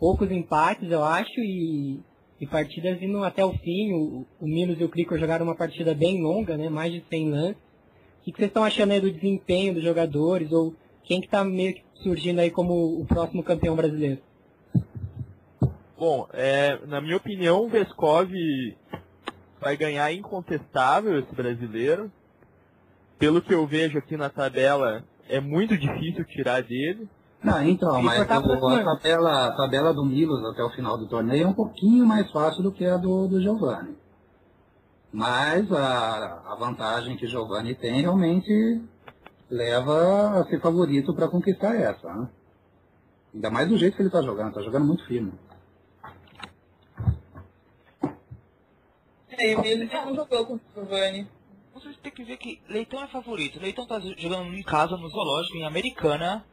Poucos 0.00 0.30
empates, 0.30 0.90
eu 0.90 1.04
acho, 1.04 1.40
e, 1.40 2.00
e 2.40 2.46
partidas 2.46 3.02
indo 3.02 3.22
até 3.22 3.44
o 3.44 3.52
fim. 3.52 3.92
O, 3.92 4.26
o 4.40 4.46
Minos 4.46 4.80
e 4.80 4.84
o 4.84 4.88
Cricor 4.88 5.18
jogaram 5.18 5.44
uma 5.44 5.54
partida 5.54 5.94
bem 5.94 6.22
longa, 6.22 6.56
né? 6.56 6.70
Mais 6.70 6.90
de 6.90 7.04
100 7.06 7.30
lances. 7.30 7.62
O 8.20 8.24
que, 8.24 8.32
que 8.32 8.38
vocês 8.38 8.48
estão 8.48 8.64
achando 8.64 8.92
aí 8.92 9.00
do 9.00 9.12
desempenho 9.12 9.74
dos 9.74 9.84
jogadores? 9.84 10.50
Ou 10.52 10.74
quem 11.04 11.20
que 11.20 11.28
tá 11.28 11.44
meio 11.44 11.74
que 11.74 11.82
surgindo 12.02 12.40
aí 12.40 12.50
como 12.50 12.98
o 12.98 13.04
próximo 13.04 13.42
campeão 13.42 13.76
brasileiro? 13.76 14.22
Bom, 15.98 16.28
é, 16.32 16.78
na 16.86 17.00
minha 17.00 17.16
opinião, 17.16 17.64
o 17.64 17.68
Vescov 17.68 18.30
vai 19.60 19.76
ganhar 19.76 20.12
incontestável 20.12 21.18
esse 21.18 21.34
brasileiro. 21.34 22.12
Pelo 23.18 23.40
que 23.40 23.54
eu 23.54 23.66
vejo 23.66 23.96
aqui 23.98 24.16
na 24.16 24.28
tabela, 24.28 25.02
é 25.28 25.40
muito 25.40 25.76
difícil 25.76 26.24
tirar 26.26 26.62
dele. 26.62 27.08
Não, 27.42 27.62
então, 27.62 28.02
mas 28.02 28.18
o- 28.20 28.68
a, 28.68 28.84
tabela, 28.84 29.46
a 29.46 29.52
tabela 29.56 29.94
do 29.94 30.04
Milos 30.04 30.44
até 30.50 30.62
o 30.62 30.70
final 30.70 30.98
do 30.98 31.08
torneio 31.08 31.44
é 31.44 31.46
um 31.46 31.54
pouquinho 31.54 32.04
mais 32.04 32.30
fácil 32.30 32.62
do 32.62 32.72
que 32.72 32.84
a 32.84 32.96
do, 32.96 33.26
do 33.28 33.40
Giovanni. 33.40 33.96
Mas 35.12 35.70
a, 35.72 36.42
a 36.46 36.54
vantagem 36.56 37.16
que 37.16 37.24
o 37.24 37.28
Giovanni 37.28 37.74
tem 37.74 38.02
realmente 38.02 38.82
leva 39.48 40.40
a 40.40 40.44
ser 40.44 40.60
favorito 40.60 41.14
para 41.14 41.28
conquistar 41.28 41.74
essa. 41.74 42.12
Né? 42.12 42.28
Ainda 43.34 43.50
mais 43.50 43.68
do 43.68 43.78
jeito 43.78 43.96
que 43.96 44.02
ele 44.02 44.08
está 44.08 44.20
jogando, 44.20 44.48
está 44.48 44.60
jogando 44.62 44.84
muito 44.86 45.06
firme. 45.06 45.32
É, 49.38 49.56
Milos 49.56 49.90
já 49.90 50.04
não 50.04 50.14
jogou 50.14 50.46
contra 50.46 50.66
o 50.66 50.84
Giovanni. 50.84 51.28
Vocês 51.74 51.96
têm 52.02 52.12
que 52.12 52.24
ver 52.24 52.36
que 52.38 52.60
Leitão 52.68 53.02
é 53.02 53.06
favorito. 53.08 53.60
Leitão 53.60 53.86
tá 53.86 54.00
jogando 54.00 54.54
em 54.54 54.62
casa, 54.62 54.96
no 54.96 55.08
zoológico, 55.08 55.56
em 55.58 55.64
Americana. 55.64 56.44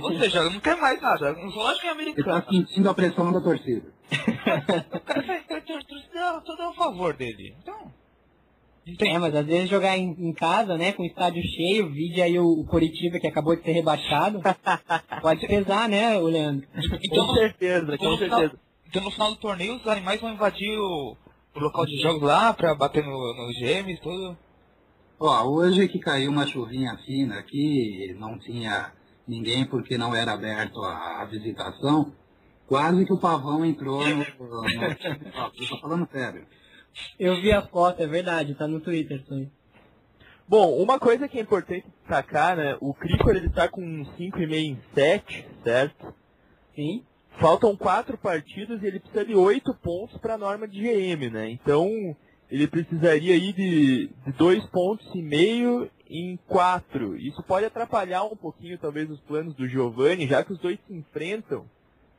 Ou 0.00 0.18
seja, 0.18 0.44
não 0.48 0.60
quer 0.60 0.76
mais 0.76 1.00
nada. 1.02 1.32
No 1.32 1.50
zoológico 1.50 1.86
em 1.86 1.90
Ele 1.90 2.10
está 2.10 2.30
Americana. 2.32 2.46
sentindo 2.50 2.88
a 2.90 2.94
pressão 2.94 3.32
da 3.32 3.40
torcida. 3.40 3.92
O 4.94 5.00
cara 5.00 5.22
faz 5.22 5.84
torcida 5.84 6.40
todo 6.44 6.62
a 6.62 6.72
favor 6.72 7.14
dele. 7.14 7.54
Então. 7.60 7.92
Tem. 8.98 9.14
É, 9.14 9.18
mas 9.18 9.34
às 9.34 9.46
vezes 9.46 9.70
jogar 9.70 9.96
em, 9.96 10.10
em 10.18 10.32
casa, 10.32 10.76
né, 10.76 10.92
com 10.92 11.04
o 11.04 11.06
estádio 11.06 11.40
cheio, 11.42 11.88
vide 11.90 12.20
aí 12.20 12.36
o, 12.38 12.46
o 12.46 12.64
Coritiba 12.66 13.20
que 13.20 13.28
acabou 13.28 13.54
de 13.54 13.62
ser 13.62 13.70
rebaixado, 13.72 14.40
pode 15.22 15.46
pesar, 15.46 15.88
né, 15.88 16.18
o 16.18 16.24
Leandro? 16.26 16.66
Então, 17.00 17.26
com 17.28 17.34
certeza, 17.34 17.94
então, 17.94 17.98
com 17.98 18.10
no 18.10 18.18
final, 18.18 18.40
certeza. 18.40 18.60
então 18.88 19.02
no 19.04 19.10
final 19.12 19.30
do 19.30 19.36
torneio 19.36 19.76
os 19.76 19.86
animais 19.86 20.20
vão 20.20 20.32
invadir 20.32 20.76
o, 20.76 21.16
o 21.54 21.60
local 21.60 21.86
de 21.86 22.00
jogos 22.00 22.22
lá 22.22 22.52
pra 22.52 22.74
bater 22.74 23.04
no, 23.04 23.34
nos 23.34 23.56
gêmeos, 23.58 24.00
tudo. 24.00 24.36
Ó, 25.18 25.44
hoje 25.44 25.88
que 25.88 25.98
caiu 25.98 26.30
uma 26.30 26.46
chuvinha 26.46 26.96
fina 27.04 27.38
aqui, 27.38 28.14
não 28.18 28.38
tinha 28.38 28.92
ninguém 29.26 29.64
porque 29.64 29.96
não 29.96 30.14
era 30.14 30.32
aberto 30.32 30.80
a, 30.82 31.22
a 31.22 31.24
visitação, 31.26 32.12
quase 32.66 33.04
que 33.04 33.12
o 33.12 33.20
pavão 33.20 33.64
entrou 33.64 34.00
no... 34.00 34.16
no, 34.16 34.62
no 34.62 35.50
tô 35.68 35.76
falando 35.80 36.08
sério. 36.10 36.46
Eu 37.18 37.40
vi 37.40 37.52
a 37.52 37.62
foto, 37.62 38.02
é 38.02 38.06
verdade, 38.06 38.54
tá 38.54 38.66
no 38.66 38.80
Twitter 38.80 39.22
aí. 39.30 39.48
Bom, 40.48 40.82
uma 40.82 40.98
coisa 40.98 41.28
que 41.28 41.38
é 41.38 41.42
importante 41.42 41.86
destacar, 42.00 42.56
né? 42.56 42.76
O 42.80 42.92
Cricor 42.92 43.34
ele 43.36 43.48
tá 43.48 43.68
com 43.68 43.80
5,5 43.80 44.52
em 44.52 44.78
7, 44.94 45.46
certo? 45.64 46.14
Sim. 46.74 47.04
Faltam 47.40 47.76
quatro 47.76 48.16
partidas 48.18 48.82
e 48.82 48.86
ele 48.86 49.00
precisa 49.00 49.24
de 49.24 49.34
oito 49.34 49.74
pontos 49.74 50.16
para 50.18 50.34
a 50.34 50.38
norma 50.38 50.68
de 50.68 50.80
GM, 50.80 51.30
né? 51.30 51.50
Então 51.50 52.16
ele 52.50 52.66
precisaria 52.66 53.34
aí 53.34 53.52
de, 53.52 54.10
de 54.26 54.32
dois 54.36 54.64
pontos 54.66 55.06
e 55.14 55.22
meio 55.22 55.90
em 56.08 56.38
quatro. 56.46 57.16
Isso 57.16 57.42
pode 57.42 57.64
atrapalhar 57.64 58.24
um 58.24 58.36
pouquinho 58.36 58.78
talvez 58.78 59.10
os 59.10 59.20
planos 59.20 59.54
do 59.54 59.66
Giovanni, 59.66 60.26
já 60.26 60.44
que 60.44 60.52
os 60.52 60.58
dois 60.58 60.78
se 60.86 60.92
enfrentam 60.94 61.64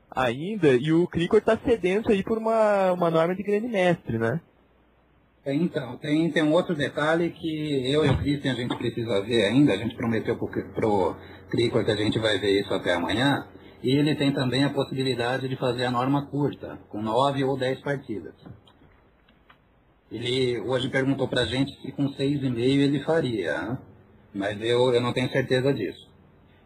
ainda 0.10 0.74
e 0.74 0.92
o 0.92 1.08
Cricor 1.08 1.40
está 1.40 1.58
sedento 1.58 2.12
aí 2.12 2.24
por 2.24 2.38
uma, 2.38 2.92
uma 2.94 3.10
norma 3.10 3.36
de 3.36 3.44
grande 3.44 3.68
mestre, 3.68 4.18
né? 4.18 4.42
Então, 5.46 5.98
tem, 5.98 6.32
tem 6.32 6.42
um 6.42 6.54
outro 6.54 6.74
detalhe 6.74 7.30
que 7.32 7.92
eu 7.92 8.06
e 8.06 8.10
o 8.10 8.18
Christian 8.18 8.54
a 8.54 8.56
gente 8.56 8.78
precisa 8.78 9.22
ver 9.22 9.44
ainda, 9.44 9.74
a 9.74 9.78
gente 9.78 9.96
prometeu 9.96 10.38
pro, 10.38 10.48
pro 10.48 11.16
Cricor 11.50 11.84
que 11.84 11.92
a 11.92 11.96
gente 11.96 12.18
vai 12.18 12.40
ver 12.40 12.62
isso 12.62 12.74
até 12.74 12.94
amanhã, 12.94 13.46
e 13.84 13.92
ele 13.92 14.16
tem 14.16 14.32
também 14.32 14.64
a 14.64 14.70
possibilidade 14.70 15.50
de 15.50 15.58
fazer 15.58 15.86
a 15.86 15.92
norma 15.92 16.26
curta, 16.28 16.80
com 16.90 17.02
nove 17.02 17.44
ou 17.44 17.58
dez 17.58 17.80
partidas. 17.82 18.34
Ele 20.10 20.60
hoje 20.62 20.90
perguntou 20.90 21.28
pra 21.28 21.46
gente 21.46 21.76
se 21.82 21.92
com 21.92 22.08
seis 22.14 22.42
e 22.42 22.50
meio 22.50 22.82
ele 22.82 23.04
faria, 23.04 23.62
né? 23.62 23.78
mas 24.34 24.62
eu, 24.62 24.94
eu 24.94 25.02
não 25.02 25.12
tenho 25.12 25.30
certeza 25.30 25.74
disso. 25.74 26.08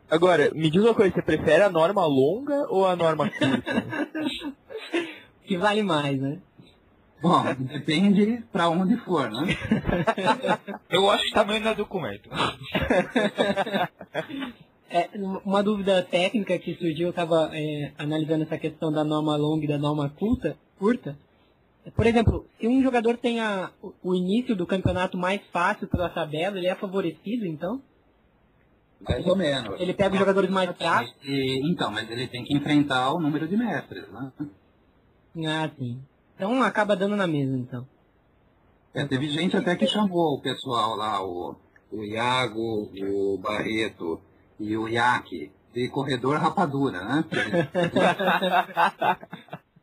Agora, 0.09 0.51
me 0.53 0.69
diz 0.69 0.83
uma 0.83 0.93
coisa, 0.93 1.13
você 1.13 1.21
prefere 1.21 1.63
a 1.63 1.69
norma 1.69 2.05
longa 2.05 2.67
ou 2.69 2.85
a 2.85 2.95
norma 2.95 3.29
curta? 3.29 4.47
Que 5.47 5.57
vale 5.57 5.81
mais, 5.81 6.19
né? 6.19 6.39
Bom, 7.21 7.41
depende 7.57 8.43
pra 8.51 8.67
onde 8.67 8.97
for, 8.97 9.31
né? 9.31 9.55
Eu 10.89 11.09
acho 11.09 11.23
que 11.23 11.33
tamanho 11.33 11.63
não 11.63 11.71
é 11.71 11.75
documento. 11.75 12.29
É, 14.89 15.09
uma 15.43 15.61
dúvida 15.61 16.01
técnica 16.03 16.57
que 16.59 16.75
surgiu, 16.75 17.07
eu 17.07 17.09
estava 17.09 17.51
analisando 17.97 18.43
essa 18.43 18.57
questão 18.57 18.91
da 18.91 19.03
norma 19.03 19.35
longa 19.35 19.65
e 19.65 19.67
da 19.67 19.77
norma 19.77 20.09
curta. 20.09 20.57
curta. 20.79 21.17
Por 21.95 22.05
exemplo, 22.05 22.45
se 22.59 22.67
um 22.67 22.81
jogador 22.81 23.17
tem 23.17 23.39
a, 23.39 23.71
o- 24.03 24.15
início 24.15 24.55
do 24.55 24.65
campeonato 24.65 25.17
mais 25.17 25.41
fácil 25.51 25.87
pela 25.87 26.09
tabela, 26.09 26.57
ele 26.57 26.67
é 26.67 26.75
favorecido, 26.75 27.45
então? 27.45 27.81
Mais 29.07 29.25
ou 29.25 29.35
menos. 29.35 29.79
Ele 29.79 29.93
pega 29.93 30.13
os 30.13 30.19
jogadores 30.19 30.49
mais 30.49 30.75
fracos? 30.75 31.13
Então, 31.23 31.91
mas 31.91 32.09
ele 32.09 32.27
tem 32.27 32.43
que 32.43 32.55
enfrentar 32.55 33.13
o 33.13 33.19
número 33.19 33.47
de 33.47 33.55
mestres, 33.55 34.07
né? 34.11 34.31
Ah, 35.47 35.69
sim. 35.77 35.99
Então 36.35 36.61
acaba 36.63 36.95
dando 36.95 37.15
na 37.15 37.27
mesa, 37.27 37.55
então. 37.55 37.87
É, 38.93 39.05
teve 39.05 39.29
gente 39.29 39.55
até 39.55 39.75
que 39.75 39.85
chamou 39.85 40.35
o 40.35 40.41
pessoal 40.41 40.95
lá, 40.95 41.23
o, 41.23 41.55
o 41.91 42.03
Iago, 42.03 42.89
o 42.93 43.37
Barreto 43.37 44.19
e 44.59 44.75
o 44.77 44.87
Iaque, 44.87 45.51
de 45.73 45.89
corredor 45.89 46.37
rapadura, 46.37 47.03
né? 47.05 47.25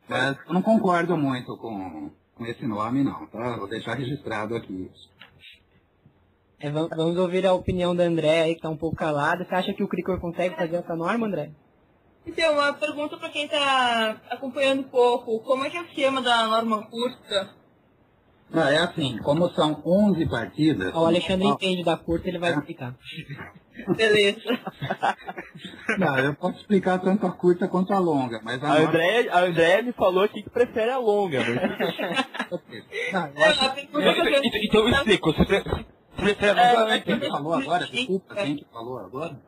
Mas 0.07 0.37
eu 0.47 0.53
não 0.53 0.61
concordo 0.61 1.17
muito 1.17 1.57
com, 1.57 2.11
com 2.35 2.45
esse 2.45 2.65
nome, 2.67 3.03
não, 3.03 3.25
tá? 3.27 3.57
Vou 3.57 3.67
deixar 3.67 3.95
registrado 3.95 4.55
aqui. 4.55 4.89
É, 6.59 6.69
va- 6.69 6.87
vamos 6.95 7.17
ouvir 7.17 7.45
a 7.45 7.53
opinião 7.53 7.95
da 7.95 8.03
André 8.03 8.41
aí, 8.43 8.55
que 8.55 8.61
tá 8.61 8.69
um 8.69 8.77
pouco 8.77 8.95
calada. 8.95 9.43
Você 9.45 9.55
acha 9.55 9.73
que 9.73 9.83
o 9.83 9.87
Cricor 9.87 10.19
consegue 10.19 10.55
fazer 10.55 10.77
essa 10.77 10.95
norma, 10.95 11.27
André? 11.27 11.51
Então, 12.25 12.53
uma 12.53 12.73
pergunta 12.73 13.17
para 13.17 13.29
quem 13.29 13.45
está 13.45 14.21
acompanhando 14.29 14.79
um 14.81 14.89
pouco. 14.89 15.39
Como 15.41 15.63
é 15.63 15.69
que 15.69 15.77
é 15.77 15.81
o 15.81 15.85
esquema 15.85 16.21
da 16.21 16.47
norma 16.47 16.83
curta? 16.87 17.49
Ah, 18.53 18.71
é 18.71 18.77
assim, 18.77 19.17
como 19.19 19.49
são 19.49 19.81
11 19.85 20.27
partidas... 20.29 20.93
O 20.93 21.05
Alexandre 21.05 21.47
entende 21.47 21.83
da 21.83 21.97
curta, 21.97 22.27
ele 22.29 22.39
vai 22.39 22.53
explicar. 22.53 22.95
Beleza. 23.95 24.41
Não, 25.97 26.17
eu 26.19 26.33
posso 26.35 26.57
explicar 26.59 26.99
tanto 26.99 27.25
a 27.27 27.31
curta 27.31 27.67
quanto 27.67 27.93
a 27.93 27.99
longa, 27.99 28.39
mas 28.43 28.63
a 28.63 28.67
A 28.67 28.69
norma... 28.79 28.87
André, 28.89 29.29
a 29.29 29.39
André 29.41 29.81
me 29.81 29.93
falou 29.93 30.23
aqui 30.23 30.41
que 30.43 30.49
prefere 30.49 30.91
a 30.91 30.97
longa, 30.97 31.39
É, 31.39 31.43
eu 32.51 32.59
Então, 33.09 33.29
então 34.63 34.81
eu 34.81 34.89
explico. 34.89 35.33
Você 35.33 35.45
pre- 35.45 35.63
você 35.63 35.85
prefere 36.15 36.59
É, 36.59 36.75
a 36.75 36.85
mas- 36.85 37.03
Quem 37.03 37.19
que 37.19 37.27
falou 37.27 37.53
agora? 37.53 37.87
Desculpa, 37.87 38.35
quem 38.35 38.55
que 38.57 38.65
falou 38.71 38.99
agora? 38.99 39.39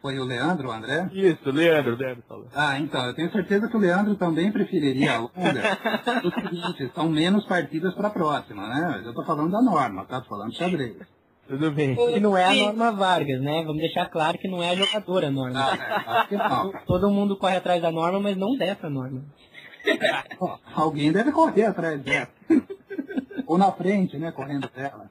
Foi 0.00 0.18
o 0.18 0.24
Leandro, 0.24 0.68
o 0.68 0.72
André? 0.72 1.08
isso, 1.12 1.48
Leandro, 1.50 1.94
Leandro 1.96 2.24
falou. 2.28 2.46
Ah, 2.52 2.76
então, 2.80 3.06
eu 3.06 3.14
tenho 3.14 3.30
certeza 3.30 3.68
que 3.68 3.76
o 3.76 3.80
Leandro 3.80 4.16
também 4.16 4.50
preferiria 4.50 5.12
a 5.14 5.18
longa. 5.18 5.78
o 6.24 6.30
seguinte, 6.32 6.90
são 6.92 7.08
menos 7.08 7.44
partidas 7.46 7.94
para 7.94 8.08
a 8.08 8.10
próxima, 8.10 8.66
né? 8.66 9.02
Eu 9.04 9.14
tô 9.14 9.24
falando 9.24 9.52
da 9.52 9.62
norma, 9.62 10.04
tá? 10.06 10.20
Tô 10.20 10.28
falando 10.28 10.50
de 10.50 10.56
xadrez. 10.58 10.96
Tudo 11.52 11.70
bem. 11.70 11.94
Que 11.94 12.18
não 12.18 12.34
é 12.34 12.44
a 12.46 12.54
norma 12.54 12.92
Vargas, 12.92 13.40
né? 13.42 13.62
Vamos 13.62 13.82
deixar 13.82 14.06
claro 14.06 14.38
que 14.38 14.48
não 14.48 14.62
é 14.62 14.70
a 14.70 14.74
jogadora 14.74 15.26
a 15.26 15.30
norma. 15.30 15.60
Ah, 15.60 16.26
é. 16.30 16.78
Todo 16.86 17.10
mundo 17.10 17.36
corre 17.36 17.56
atrás 17.56 17.82
da 17.82 17.90
norma, 17.92 18.18
mas 18.18 18.38
não 18.38 18.56
dessa 18.56 18.88
norma. 18.88 19.22
Alguém 20.74 21.12
deve 21.12 21.30
correr 21.30 21.66
atrás 21.66 22.00
dela. 22.00 22.28
Ou 23.46 23.58
na 23.58 23.70
frente, 23.72 24.16
né? 24.16 24.32
Correndo 24.32 24.66
dela. 24.74 25.10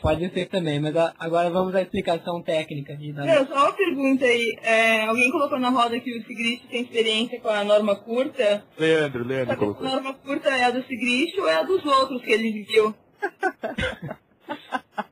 Pode 0.00 0.26
ser 0.32 0.46
também, 0.46 0.80
mas 0.80 0.96
a- 0.96 1.12
agora 1.18 1.50
vamos 1.50 1.74
à 1.74 1.82
explicação 1.82 2.42
técnica. 2.42 2.96
De. 2.96 3.12
Não, 3.12 3.46
só 3.46 3.54
uma 3.54 3.72
pergunta 3.74 4.24
aí. 4.24 4.58
É, 4.62 5.04
alguém 5.04 5.30
colocou 5.30 5.60
na 5.60 5.68
roda 5.68 6.00
que 6.00 6.16
o 6.18 6.22
Sigrist 6.26 6.64
tem 6.70 6.80
experiência 6.82 7.38
com 7.40 7.48
a 7.50 7.62
norma 7.62 7.94
curta. 7.94 8.64
Leandro, 8.78 9.22
Leandro 9.22 9.48
que 9.48 9.52
a 9.52 9.56
colocou. 9.58 9.86
norma 9.86 10.14
curta 10.14 10.48
é 10.48 10.64
a 10.64 10.70
do 10.70 10.82
Sigrist 10.84 11.36
ou 11.38 11.46
é 11.48 11.56
a 11.56 11.62
dos 11.62 11.84
outros 11.84 12.22
que 12.22 12.32
ele 12.32 12.62
viu? 12.64 12.94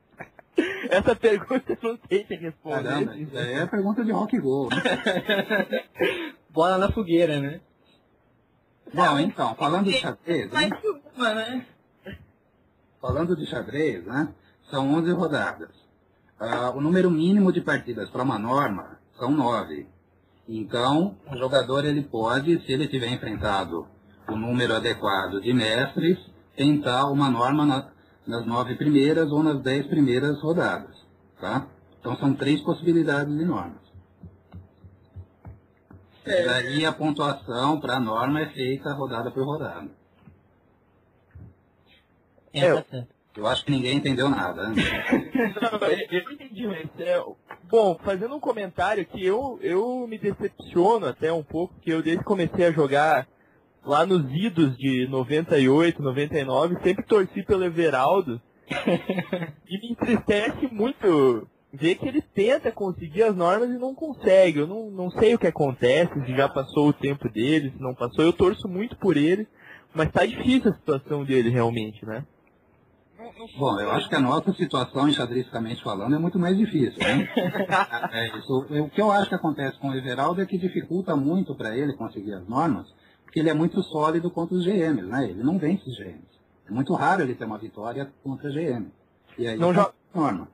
Essa 0.89 1.15
pergunta 1.15 1.63
eu 1.81 1.91
não 1.91 1.99
sei 2.09 2.25
se 2.25 2.35
responder. 2.35 2.83
Caramba, 2.83 3.17
isso 3.17 3.37
aí 3.37 3.53
é 3.53 3.65
pergunta 3.65 4.03
de 4.03 4.11
rock 4.11 4.37
gol. 4.39 4.69
Né? 4.69 5.85
Bola 6.49 6.77
na 6.77 6.91
fogueira, 6.91 7.39
né? 7.39 7.61
Não, 8.93 9.19
então, 9.19 9.55
falando 9.55 9.85
de 9.85 9.93
xadrez, 9.93 10.51
Mais 10.51 10.69
né? 10.69 10.77
uma, 11.15 11.33
né? 11.33 11.65
falando 13.01 13.35
de 13.35 13.45
xadrez, 13.45 14.05
né? 14.05 14.27
São 14.69 14.93
11 14.95 15.11
rodadas. 15.11 15.69
Ah, 16.39 16.71
o 16.75 16.81
número 16.81 17.09
mínimo 17.09 17.51
de 17.53 17.61
partidas 17.61 18.09
para 18.09 18.23
uma 18.23 18.37
norma 18.37 18.99
são 19.17 19.31
9. 19.31 19.87
Então, 20.47 21.15
o 21.31 21.37
jogador 21.37 21.85
ele 21.85 22.01
pode, 22.01 22.59
se 22.65 22.71
ele 22.73 22.87
tiver 22.87 23.07
enfrentado 23.07 23.87
o 24.27 24.35
número 24.35 24.75
adequado 24.75 25.39
de 25.39 25.53
mestres, 25.53 26.19
tentar 26.55 27.05
uma 27.09 27.29
norma 27.29 27.65
na- 27.65 27.89
nas 28.25 28.45
nove 28.45 28.75
primeiras 28.75 29.31
ou 29.31 29.43
nas 29.43 29.61
dez 29.61 29.85
primeiras 29.87 30.41
rodadas. 30.41 30.95
Tá? 31.39 31.67
Então, 31.99 32.15
são 32.17 32.33
três 32.33 32.61
possibilidades 32.61 33.35
de 33.35 33.45
normas. 33.45 33.81
E 36.25 36.43
daí 36.45 36.85
a 36.85 36.91
pontuação 36.91 37.79
para 37.79 37.97
a 37.97 37.99
norma 37.99 38.41
é 38.41 38.49
feita 38.49 38.93
rodada 38.93 39.31
por 39.31 39.43
rodada. 39.43 39.89
É, 42.53 42.65
É, 42.65 42.83
certo. 42.83 43.07
Eu 43.35 43.47
acho 43.47 43.63
que 43.63 43.71
ninguém 43.71 43.97
entendeu 43.97 44.29
nada. 44.29 44.67
Né? 44.69 44.75
Não, 45.61 45.87
eu 45.87 46.07
eu 46.11 46.31
entendi, 46.31 46.67
mas 46.67 46.89
é, 46.99 47.23
bom, 47.63 47.97
fazendo 48.03 48.35
um 48.35 48.39
comentário 48.39 49.05
que 49.05 49.25
eu, 49.25 49.57
eu 49.61 50.05
me 50.05 50.17
decepciono 50.17 51.07
até 51.07 51.31
um 51.31 51.43
pouco, 51.43 51.73
que 51.81 51.89
eu 51.89 52.01
desde 52.03 52.19
que 52.19 52.25
comecei 52.25 52.65
a 52.65 52.71
jogar 52.71 53.25
lá 53.85 54.05
nos 54.05 54.31
idos 54.33 54.77
de 54.77 55.07
98, 55.07 56.01
99, 56.01 56.77
sempre 56.83 57.05
torci 57.05 57.43
pelo 57.43 57.63
Everaldo. 57.63 58.41
e 59.67 59.77
me 59.79 59.91
entristece 59.91 60.67
muito 60.71 61.47
ver 61.73 61.95
que 61.95 62.07
ele 62.07 62.21
tenta 62.21 62.71
conseguir 62.71 63.23
as 63.23 63.35
normas 63.35 63.69
e 63.69 63.77
não 63.77 63.95
consegue. 63.95 64.59
Eu 64.59 64.67
não, 64.67 64.89
não 64.89 65.09
sei 65.11 65.35
o 65.35 65.39
que 65.39 65.47
acontece, 65.47 66.13
se 66.25 66.35
já 66.35 66.47
passou 66.47 66.89
o 66.89 66.93
tempo 66.93 67.29
dele, 67.29 67.71
se 67.71 67.81
não 67.81 67.93
passou. 67.93 68.23
Eu 68.23 68.33
torço 68.33 68.67
muito 68.67 68.95
por 68.97 69.17
ele, 69.17 69.47
mas 69.93 70.11
tá 70.11 70.25
difícil 70.25 70.71
a 70.71 70.75
situação 70.75 71.23
dele 71.23 71.49
realmente, 71.49 72.05
né? 72.05 72.25
Bom, 73.57 73.79
eu 73.79 73.91
acho 73.91 74.09
que 74.09 74.15
a 74.15 74.19
nossa 74.19 74.51
situação, 74.53 75.07
enxadristicamente 75.07 75.83
falando, 75.83 76.15
é 76.15 76.19
muito 76.19 76.39
mais 76.39 76.57
difícil, 76.57 76.99
né? 76.99 77.27
É, 78.11 78.37
isso, 78.37 78.67
o 78.69 78.89
que 78.89 79.01
eu 79.01 79.11
acho 79.11 79.29
que 79.29 79.35
acontece 79.35 79.77
com 79.79 79.89
o 79.89 79.95
Everaldo 79.95 80.41
é 80.41 80.45
que 80.45 80.57
dificulta 80.57 81.15
muito 81.15 81.55
para 81.55 81.75
ele 81.75 81.93
conseguir 81.93 82.33
as 82.33 82.47
normas, 82.47 82.87
porque 83.31 83.39
ele 83.39 83.49
é 83.49 83.53
muito 83.53 83.81
sólido 83.81 84.29
contra 84.29 84.53
os 84.57 84.65
GMs, 84.65 85.03
né? 85.07 85.29
Ele 85.29 85.41
não 85.41 85.57
vence 85.57 85.89
os 85.89 85.97
GMs. 85.97 86.19
É 86.67 86.71
muito 86.71 86.93
raro 86.93 87.21
ele 87.21 87.33
ter 87.33 87.45
uma 87.45 87.57
vitória 87.57 88.11
contra 88.21 88.49
GM. 88.51 88.87
E 89.37 89.47
aí, 89.47 89.57
Não 89.57 89.71
jo- 89.73 89.93
norma. 90.13 90.49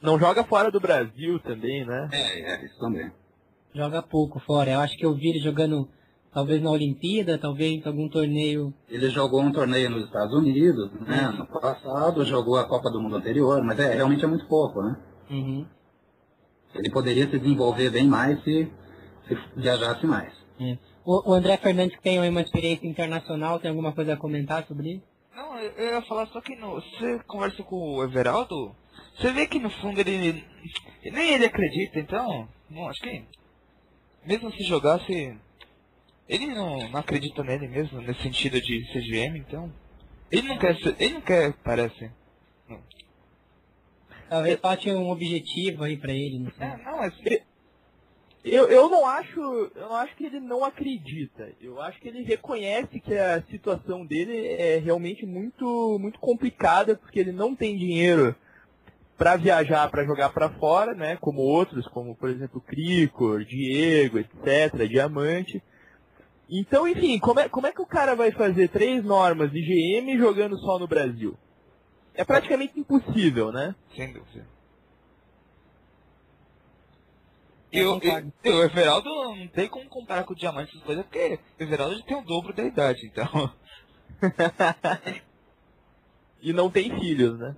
Não 0.00 0.18
joga 0.18 0.42
fora 0.44 0.70
do 0.70 0.80
Brasil 0.80 1.38
também, 1.40 1.84
né? 1.84 2.08
É, 2.12 2.40
é, 2.54 2.64
isso 2.64 2.78
também. 2.78 3.12
Joga 3.74 4.00
pouco 4.02 4.40
fora. 4.40 4.70
Eu 4.70 4.80
acho 4.80 4.96
que 4.96 5.04
eu 5.04 5.14
vi 5.14 5.28
ele 5.28 5.38
jogando 5.38 5.86
talvez 6.32 6.62
na 6.62 6.70
Olimpíada, 6.70 7.36
talvez 7.36 7.84
em 7.84 7.86
algum 7.86 8.08
torneio. 8.08 8.72
Ele 8.88 9.10
jogou 9.10 9.42
um 9.42 9.52
torneio 9.52 9.90
nos 9.90 10.04
Estados 10.06 10.32
Unidos, 10.34 10.90
né? 11.02 11.28
No 11.28 11.46
passado, 11.46 12.24
jogou 12.24 12.56
a 12.56 12.66
Copa 12.66 12.90
do 12.90 13.02
Mundo 13.02 13.16
anterior, 13.16 13.62
mas 13.62 13.78
é, 13.78 13.94
realmente 13.96 14.24
é 14.24 14.28
muito 14.28 14.46
pouco, 14.46 14.82
né? 14.82 14.96
Uhum. 15.30 15.66
Ele 16.74 16.90
poderia 16.90 17.28
se 17.28 17.38
desenvolver 17.38 17.90
bem 17.90 18.08
mais 18.08 18.42
se, 18.42 18.72
se 19.28 19.38
viajasse 19.56 20.06
mais. 20.06 20.32
É. 20.58 20.78
O, 21.04 21.30
o 21.30 21.34
André 21.34 21.56
Fernandes 21.58 21.98
tem 22.00 22.18
uma 22.18 22.40
experiência 22.40 22.86
internacional, 22.86 23.60
tem 23.60 23.68
alguma 23.68 23.92
coisa 23.92 24.14
a 24.14 24.16
comentar 24.16 24.66
sobre 24.66 24.94
isso? 24.94 25.04
Não, 25.34 25.58
eu 25.58 25.94
ia 25.94 26.02
falar 26.02 26.26
só 26.28 26.40
que 26.40 26.56
no, 26.56 26.74
você 26.74 27.18
conversa 27.26 27.62
com 27.62 27.76
o 27.76 28.04
Everaldo, 28.04 28.74
você 29.16 29.32
vê 29.32 29.46
que 29.46 29.58
no 29.58 29.70
fundo 29.70 30.00
ele. 30.00 30.44
Nem 31.04 31.34
ele 31.34 31.46
acredita, 31.46 31.98
então. 31.98 32.48
Não, 32.70 32.88
acho 32.88 33.00
que. 33.00 33.24
Mesmo 34.24 34.52
se 34.52 34.62
jogasse. 34.64 35.36
Ele 36.28 36.46
não, 36.46 36.88
não 36.88 37.00
acredita 37.00 37.44
nele 37.44 37.68
mesmo, 37.68 38.00
nesse 38.00 38.22
sentido 38.22 38.60
de 38.60 38.82
CGM, 38.92 39.38
então. 39.38 39.70
Ele 40.30 40.48
não 40.48 40.58
quer 40.58 40.76
Ele 40.98 41.14
não 41.14 41.20
quer, 41.20 41.52
parece. 41.62 42.10
Talvez 44.28 44.58
falte 44.58 44.90
um 44.90 45.10
objetivo 45.10 45.84
aí 45.84 45.96
pra 45.96 46.12
ele, 46.12 46.38
não 46.38 46.50
sei. 46.52 46.66
É, 46.66 46.76
não, 46.78 46.96
mas. 46.98 47.14
Eu, 48.44 48.68
eu 48.68 48.90
não 48.90 49.06
acho. 49.06 49.40
Eu 49.40 49.88
não 49.88 49.96
acho 49.96 50.14
que 50.14 50.26
ele 50.26 50.38
não 50.38 50.64
acredita. 50.64 51.50
Eu 51.60 51.80
acho 51.80 51.98
que 51.98 52.08
ele 52.08 52.22
reconhece 52.22 53.00
que 53.00 53.14
a 53.14 53.42
situação 53.44 54.04
dele 54.04 54.48
é 54.48 54.78
realmente 54.78 55.24
muito, 55.24 55.98
muito 55.98 56.18
complicada, 56.18 56.94
porque 56.94 57.18
ele 57.18 57.32
não 57.32 57.56
tem 57.56 57.76
dinheiro 57.76 58.36
para 59.16 59.36
viajar, 59.36 59.88
para 59.90 60.04
jogar 60.04 60.30
para 60.30 60.50
fora, 60.50 60.92
né? 60.92 61.16
Como 61.16 61.40
outros, 61.40 61.86
como 61.88 62.14
por 62.14 62.28
exemplo 62.28 62.60
Cricor, 62.60 63.44
Diego, 63.44 64.18
etc., 64.18 64.86
Diamante. 64.88 65.62
Então, 66.50 66.86
enfim, 66.86 67.18
como 67.18 67.40
é, 67.40 67.48
como 67.48 67.66
é 67.66 67.72
que 67.72 67.80
o 67.80 67.86
cara 67.86 68.14
vai 68.14 68.30
fazer 68.30 68.68
três 68.68 69.02
normas 69.02 69.50
de 69.50 69.62
GM 69.62 70.18
jogando 70.18 70.58
só 70.58 70.78
no 70.78 70.86
Brasil? 70.86 71.34
É 72.14 72.22
praticamente 72.24 72.78
impossível, 72.78 73.50
né? 73.50 73.74
Sem 73.96 74.12
dúvida. 74.12 74.53
E 77.74 77.84
o, 77.84 77.98
e- 78.02 78.50
o 78.50 78.62
Everaldo 78.62 79.08
não 79.08 79.48
tem 79.48 79.68
como 79.68 79.88
comparar 79.88 80.24
com 80.24 80.32
o 80.32 80.36
Diamante 80.36 80.70
essas 80.70 80.82
coisas, 80.84 81.04
porque 81.04 81.38
o 81.58 81.62
Everaldo 81.62 81.96
já 81.96 82.04
tem 82.04 82.16
o 82.16 82.22
dobro 82.24 82.52
da 82.54 82.62
idade, 82.62 83.06
então. 83.06 83.52
E 86.40 86.52
não 86.52 86.70
tem 86.70 86.90
filhos, 87.00 87.38
né? 87.38 87.56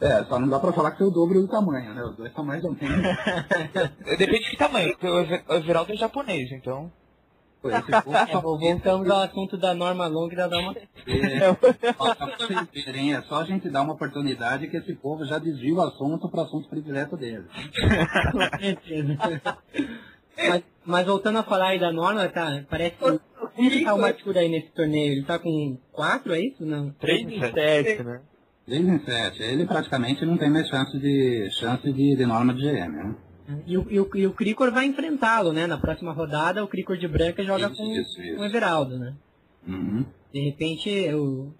É, 0.00 0.22
só 0.26 0.38
não 0.38 0.48
dá 0.48 0.60
pra 0.60 0.72
falar 0.72 0.92
que 0.92 1.02
é 1.02 1.06
o 1.06 1.10
dobro 1.10 1.40
do 1.40 1.48
tamanho, 1.48 1.92
né? 1.92 2.04
Os 2.04 2.14
dois 2.14 2.32
mais 2.36 2.62
ou 2.62 2.70
menos. 2.72 3.04
Depende 4.16 4.44
de 4.44 4.50
que 4.50 4.56
tamanho, 4.56 4.90
porque 4.96 5.08
o 5.08 5.54
Everaldo 5.54 5.92
é 5.92 5.96
japonês, 5.96 6.52
então. 6.52 6.92
É, 7.64 8.38
voltamos 8.40 9.10
ao 9.10 9.22
assunto 9.22 9.56
da 9.56 9.74
norma 9.74 10.06
longa 10.06 10.32
e 10.32 10.36
da 10.36 10.48
norma. 10.48 10.76
É, 10.76 11.92
só 11.92 12.14
pra 12.14 12.36
vocês 12.36 12.68
verem, 12.72 13.14
é 13.14 13.22
só 13.22 13.40
a 13.40 13.44
gente 13.44 13.68
dar 13.68 13.82
uma 13.82 13.94
oportunidade 13.94 14.68
que 14.68 14.76
esse 14.76 14.94
povo 14.94 15.24
já 15.24 15.38
desvia 15.38 15.74
o 15.74 15.82
assunto 15.82 16.28
para 16.28 16.42
assunto 16.42 16.68
predileto 16.68 17.16
dele. 17.16 17.46
Com 18.32 18.58
certeza. 18.58 19.18
mas, 20.48 20.62
mas 20.84 21.06
voltando 21.06 21.38
a 21.38 21.42
falar 21.42 21.70
aí 21.70 21.80
da 21.80 21.90
norma, 21.90 22.28
tá? 22.28 22.64
Parece 22.70 22.96
que. 22.96 23.20
Como 23.56 23.70
que 23.70 23.84
tá 23.84 23.94
o 23.94 24.00
Matura 24.00 24.40
aí 24.40 24.48
nesse 24.48 24.68
torneio? 24.68 25.12
Ele 25.12 25.24
tá 25.24 25.38
com 25.38 25.76
4, 25.92 26.34
é 26.34 26.40
isso? 26.40 26.64
Não. 26.64 26.90
3 26.90 27.28
em 27.28 27.40
7, 27.40 28.02
né? 28.04 28.20
3 28.66 28.86
em 28.86 28.98
7, 29.00 29.42
ele 29.42 29.66
praticamente 29.66 30.24
não 30.24 30.36
tem 30.36 30.50
mais 30.50 30.68
chance 30.68 30.96
de, 30.98 31.48
chance 31.58 31.92
de, 31.92 32.16
de 32.16 32.26
norma 32.26 32.54
de 32.54 32.62
GM, 32.62 32.92
né? 32.92 33.14
E 33.66 33.78
o, 33.78 33.86
e 33.90 33.98
o, 34.00 34.10
e 34.14 34.26
o 34.26 34.32
Cricor 34.32 34.70
vai 34.72 34.86
enfrentá-lo, 34.86 35.52
né? 35.52 35.66
Na 35.66 35.78
próxima 35.78 36.12
rodada, 36.12 36.62
o 36.62 36.68
Cricor 36.68 36.96
de 36.98 37.08
branca 37.08 37.42
joga 37.42 37.68
com, 37.70 37.82
Isso, 37.92 38.20
isso. 38.20 38.36
com 38.36 38.42
o 38.42 38.44
Everaldo, 38.44 38.98
né? 38.98 39.14
Uhum. 39.66 40.04
De 40.32 40.40
repente, 40.40 40.90
o, 41.14 41.52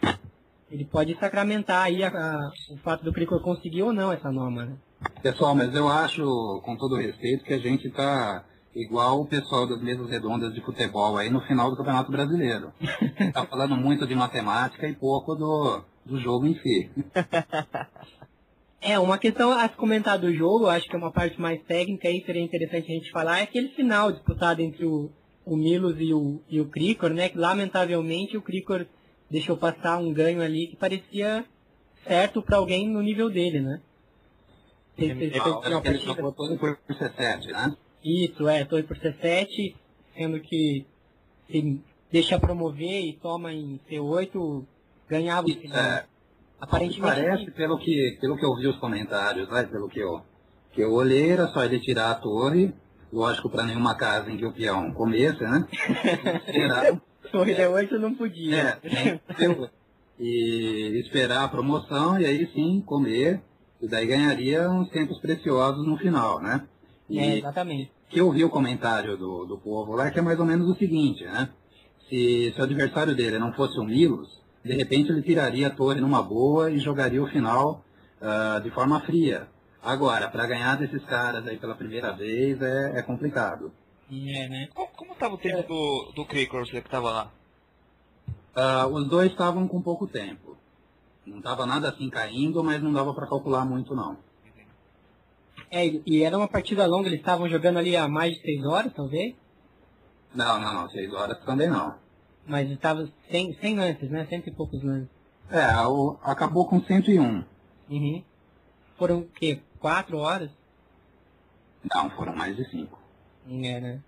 ele 0.70 0.84
pode 0.84 1.16
sacramentar 1.18 1.84
aí 1.84 2.02
a- 2.04 2.08
a- 2.08 2.50
o 2.70 2.76
fato 2.78 3.04
do 3.04 3.12
Cricor 3.12 3.40
conseguir 3.40 3.82
ou 3.82 3.92
não 3.92 4.12
essa 4.12 4.30
norma, 4.30 4.66
né? 4.66 4.72
Pessoal, 5.22 5.54
mas 5.54 5.74
eu 5.74 5.88
acho, 5.88 6.60
com 6.64 6.76
todo 6.76 6.96
respeito, 6.96 7.44
que 7.44 7.54
a 7.54 7.58
gente 7.58 7.88
tá 7.90 8.44
igual 8.74 9.20
o 9.22 9.26
pessoal 9.26 9.66
das 9.66 9.80
mesas 9.80 10.10
redondas 10.10 10.52
de 10.52 10.60
futebol 10.60 11.16
aí 11.16 11.30
no 11.30 11.40
final 11.42 11.70
do 11.70 11.76
Campeonato 11.76 12.12
Brasileiro. 12.12 12.72
tá 13.32 13.46
falando 13.46 13.76
muito 13.76 14.06
de 14.06 14.14
matemática 14.14 14.86
e 14.86 14.94
pouco 14.94 15.34
do, 15.34 15.82
do 16.04 16.18
jogo 16.20 16.46
em 16.46 16.54
si. 16.58 16.90
É, 18.80 18.98
uma 18.98 19.18
questão 19.18 19.50
a 19.50 19.68
se 19.68 19.74
comentar 19.74 20.18
do 20.18 20.32
jogo, 20.32 20.66
acho 20.66 20.88
que 20.88 20.94
é 20.94 20.98
uma 20.98 21.10
parte 21.10 21.40
mais 21.40 21.60
técnica 21.62 22.08
aí, 22.08 22.22
seria 22.24 22.42
interessante 22.42 22.90
a 22.90 22.94
gente 22.94 23.10
falar, 23.10 23.40
é 23.40 23.42
aquele 23.42 23.68
final 23.70 24.12
disputado 24.12 24.60
entre 24.60 24.84
o, 24.84 25.10
o 25.44 25.56
Milos 25.56 25.96
e 25.98 26.14
o, 26.14 26.40
e 26.48 26.60
o 26.60 26.68
Cricor, 26.68 27.10
né? 27.10 27.28
Que 27.28 27.38
lamentavelmente 27.38 28.36
o 28.36 28.42
Cricor 28.42 28.86
deixou 29.28 29.56
passar 29.56 29.98
um 29.98 30.12
ganho 30.12 30.40
ali 30.40 30.68
que 30.68 30.76
parecia 30.76 31.44
certo 32.06 32.40
para 32.40 32.56
alguém 32.56 32.88
no 32.88 33.02
nível 33.02 33.28
dele, 33.28 33.60
né? 33.60 33.80
Ele 34.96 35.30
partida? 35.80 35.98
jogou 35.98 36.32
todo 36.32 36.58
por 36.58 36.78
C7, 36.88 37.46
né? 37.46 37.76
Isso, 38.04 38.48
é, 38.48 38.64
torre 38.64 38.82
por 38.82 38.96
C7, 38.96 39.74
sendo 40.16 40.40
que 40.40 40.86
se 41.50 41.80
deixa 42.10 42.38
promover 42.38 43.04
e 43.04 43.12
toma 43.14 43.52
em 43.52 43.80
C8, 43.88 44.64
ganhava 45.08 45.46
o 45.46 45.54
final. 45.54 45.78
É, 45.78 46.06
Aparentemente, 46.60 47.00
Parece, 47.00 47.50
pelo 47.52 47.78
que, 47.78 48.18
pelo 48.20 48.36
que 48.36 48.44
eu 48.44 48.54
vi 48.56 48.66
os 48.66 48.76
comentários, 48.78 49.48
pelo 49.70 49.88
que 49.88 50.00
eu, 50.00 50.20
que 50.72 50.80
eu 50.80 50.92
olhei, 50.92 51.30
era 51.30 51.46
só 51.48 51.64
ele 51.64 51.78
tirar 51.78 52.10
a 52.10 52.14
torre, 52.16 52.72
lógico 53.12 53.48
para 53.48 53.64
nenhuma 53.64 53.94
casa 53.94 54.30
em 54.30 54.36
que 54.36 54.44
o 54.44 54.52
peão 54.52 54.92
comesse, 54.92 55.42
né? 55.42 55.66
Esperar, 56.46 57.00
torre 57.30 57.54
D8 57.54 57.92
não 57.92 58.14
podia. 58.14 58.78
é, 58.82 59.20
eu- 59.38 59.68
e 60.20 61.00
esperar 61.00 61.44
a 61.44 61.48
promoção 61.48 62.20
e 62.20 62.26
aí 62.26 62.44
sim 62.52 62.80
comer, 62.84 63.40
e 63.80 63.86
daí 63.86 64.04
ganharia 64.04 64.68
uns 64.68 64.90
tempos 64.90 65.20
preciosos 65.20 65.86
no 65.86 65.96
final, 65.96 66.40
né? 66.42 66.66
E 67.08 67.20
É, 67.20 67.38
exatamente. 67.38 67.92
que 68.10 68.20
eu 68.20 68.30
vi 68.32 68.44
o 68.44 68.50
comentário 68.50 69.16
do, 69.16 69.44
do 69.46 69.56
povo 69.58 69.92
lá, 69.94 70.10
que 70.10 70.18
é 70.18 70.22
mais 70.22 70.40
ou 70.40 70.44
menos 70.44 70.68
o 70.68 70.74
seguinte, 70.76 71.22
né? 71.24 71.48
Se, 72.08 72.52
se 72.52 72.60
o 72.60 72.64
adversário 72.64 73.14
dele 73.14 73.38
não 73.38 73.52
fosse 73.52 73.78
o 73.78 73.84
Milos, 73.84 74.28
de 74.68 74.74
repente 74.74 75.10
ele 75.10 75.22
tiraria 75.22 75.66
a 75.66 75.70
torre 75.70 76.00
numa 76.00 76.22
boa 76.22 76.70
e 76.70 76.78
jogaria 76.78 77.22
o 77.22 77.26
final 77.26 77.82
ah, 78.20 78.60
de 78.62 78.70
forma 78.70 79.00
fria. 79.00 79.48
Agora, 79.82 80.28
para 80.28 80.46
ganhar 80.46 80.76
desses 80.76 81.02
caras 81.04 81.46
aí 81.46 81.56
pela 81.56 81.74
primeira 81.74 82.12
vez 82.12 82.60
é, 82.60 82.98
é 82.98 83.02
complicado. 83.02 83.72
É, 84.10 84.48
né? 84.48 84.68
Como, 84.74 84.88
como 84.88 85.14
tava 85.14 85.34
o 85.34 85.38
tempo 85.38 85.62
do, 85.62 86.12
do 86.14 86.26
Krikor, 86.26 86.66
você 86.66 86.80
que 86.80 86.90
tava 86.90 87.10
lá? 87.10 87.32
Ah, 88.54 88.86
os 88.86 89.08
dois 89.08 89.30
estavam 89.30 89.66
com 89.66 89.80
pouco 89.80 90.06
tempo. 90.06 90.56
Não 91.26 91.38
estava 91.38 91.64
nada 91.66 91.88
assim 91.88 92.10
caindo, 92.10 92.62
mas 92.62 92.82
não 92.82 92.92
dava 92.92 93.14
para 93.14 93.26
calcular 93.26 93.64
muito 93.64 93.94
não. 93.94 94.16
É, 95.70 95.86
e 96.06 96.22
era 96.22 96.36
uma 96.36 96.48
partida 96.48 96.86
longa, 96.86 97.08
eles 97.08 97.20
estavam 97.20 97.48
jogando 97.48 97.78
ali 97.78 97.94
há 97.94 98.08
mais 98.08 98.34
de 98.34 98.40
seis 98.40 98.64
horas, 98.64 98.92
talvez? 98.94 99.34
Não, 100.34 100.58
não, 100.60 100.74
não, 100.74 100.88
seis 100.88 101.12
horas 101.12 101.38
também 101.44 101.68
não. 101.68 101.94
Mas 102.48 102.70
estava 102.70 103.08
sem, 103.30 103.52
sem 103.60 103.76
lances, 103.76 104.10
né? 104.10 104.26
Cento 104.28 104.48
e 104.48 104.52
poucos 104.52 104.82
lances. 104.82 105.08
É, 105.50 105.86
o- 105.86 106.16
acabou 106.22 106.66
com 106.66 106.80
101. 106.82 107.44
Uhum. 107.90 108.22
Foram 108.96 109.18
o 109.20 109.24
quê? 109.28 109.60
Quatro 109.78 110.18
horas? 110.18 110.50
Não, 111.94 112.10
foram 112.10 112.34
mais 112.34 112.56
de 112.56 112.68
cinco. 112.70 112.98
É, 113.48 113.80
né? 113.80 114.00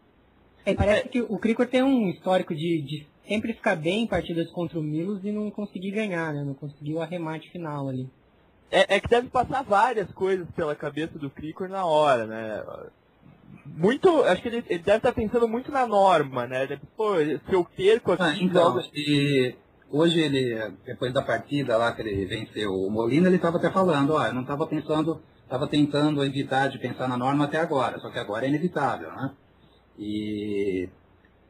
É, 0.64 0.74
parece 0.74 1.08
que 1.08 1.20
o 1.22 1.38
Cricor 1.38 1.66
tem 1.66 1.82
um 1.82 2.08
histórico 2.10 2.54
de, 2.54 2.82
de 2.82 3.06
sempre 3.26 3.52
ficar 3.52 3.76
bem 3.76 4.02
em 4.02 4.06
partidas 4.06 4.50
contra 4.50 4.78
o 4.78 4.82
Milos 4.82 5.24
e 5.24 5.30
não 5.30 5.50
conseguir 5.50 5.90
ganhar, 5.92 6.34
né? 6.34 6.42
Não 6.42 6.54
conseguir 6.54 6.94
o 6.94 7.00
arremate 7.00 7.50
final 7.50 7.88
ali. 7.88 8.08
É, 8.70 8.96
é 8.96 9.00
que 9.00 9.08
deve 9.08 9.28
passar 9.28 9.62
várias 9.62 10.10
coisas 10.12 10.48
pela 10.50 10.74
cabeça 10.74 11.18
do 11.18 11.30
Krikor 11.30 11.68
na 11.68 11.84
hora, 11.84 12.26
né? 12.26 12.62
Muito, 13.66 14.22
acho 14.24 14.42
que 14.42 14.48
ele, 14.48 14.64
ele 14.68 14.82
deve 14.82 14.98
estar 14.98 15.12
pensando 15.12 15.48
muito 15.48 15.70
na 15.72 15.86
norma, 15.86 16.46
né? 16.46 16.66
Deve, 16.66 16.82
Pô, 16.96 17.14
se 17.16 17.52
eu 17.52 17.64
perco 17.64 18.12
aqui, 18.12 18.22
Ah, 18.22 18.36
então, 18.38 18.78
e 18.94 19.54
hoje 19.90 20.20
ele, 20.20 20.72
depois 20.84 21.12
da 21.12 21.22
partida 21.22 21.76
lá 21.76 21.92
que 21.92 22.02
ele 22.02 22.26
venceu 22.26 22.72
o 22.72 22.90
Molina, 22.90 23.28
ele 23.28 23.36
estava 23.36 23.56
até 23.56 23.70
falando, 23.70 24.14
ó, 24.14 24.26
eu 24.26 24.34
não 24.34 24.42
estava 24.42 24.66
pensando, 24.66 25.20
estava 25.44 25.66
tentando 25.66 26.24
evitar 26.24 26.68
de 26.68 26.78
pensar 26.78 27.08
na 27.08 27.16
norma 27.16 27.44
até 27.44 27.58
agora, 27.58 27.98
só 27.98 28.10
que 28.10 28.18
agora 28.18 28.44
é 28.44 28.48
inevitável, 28.48 29.10
né? 29.12 29.32
E 29.98 30.88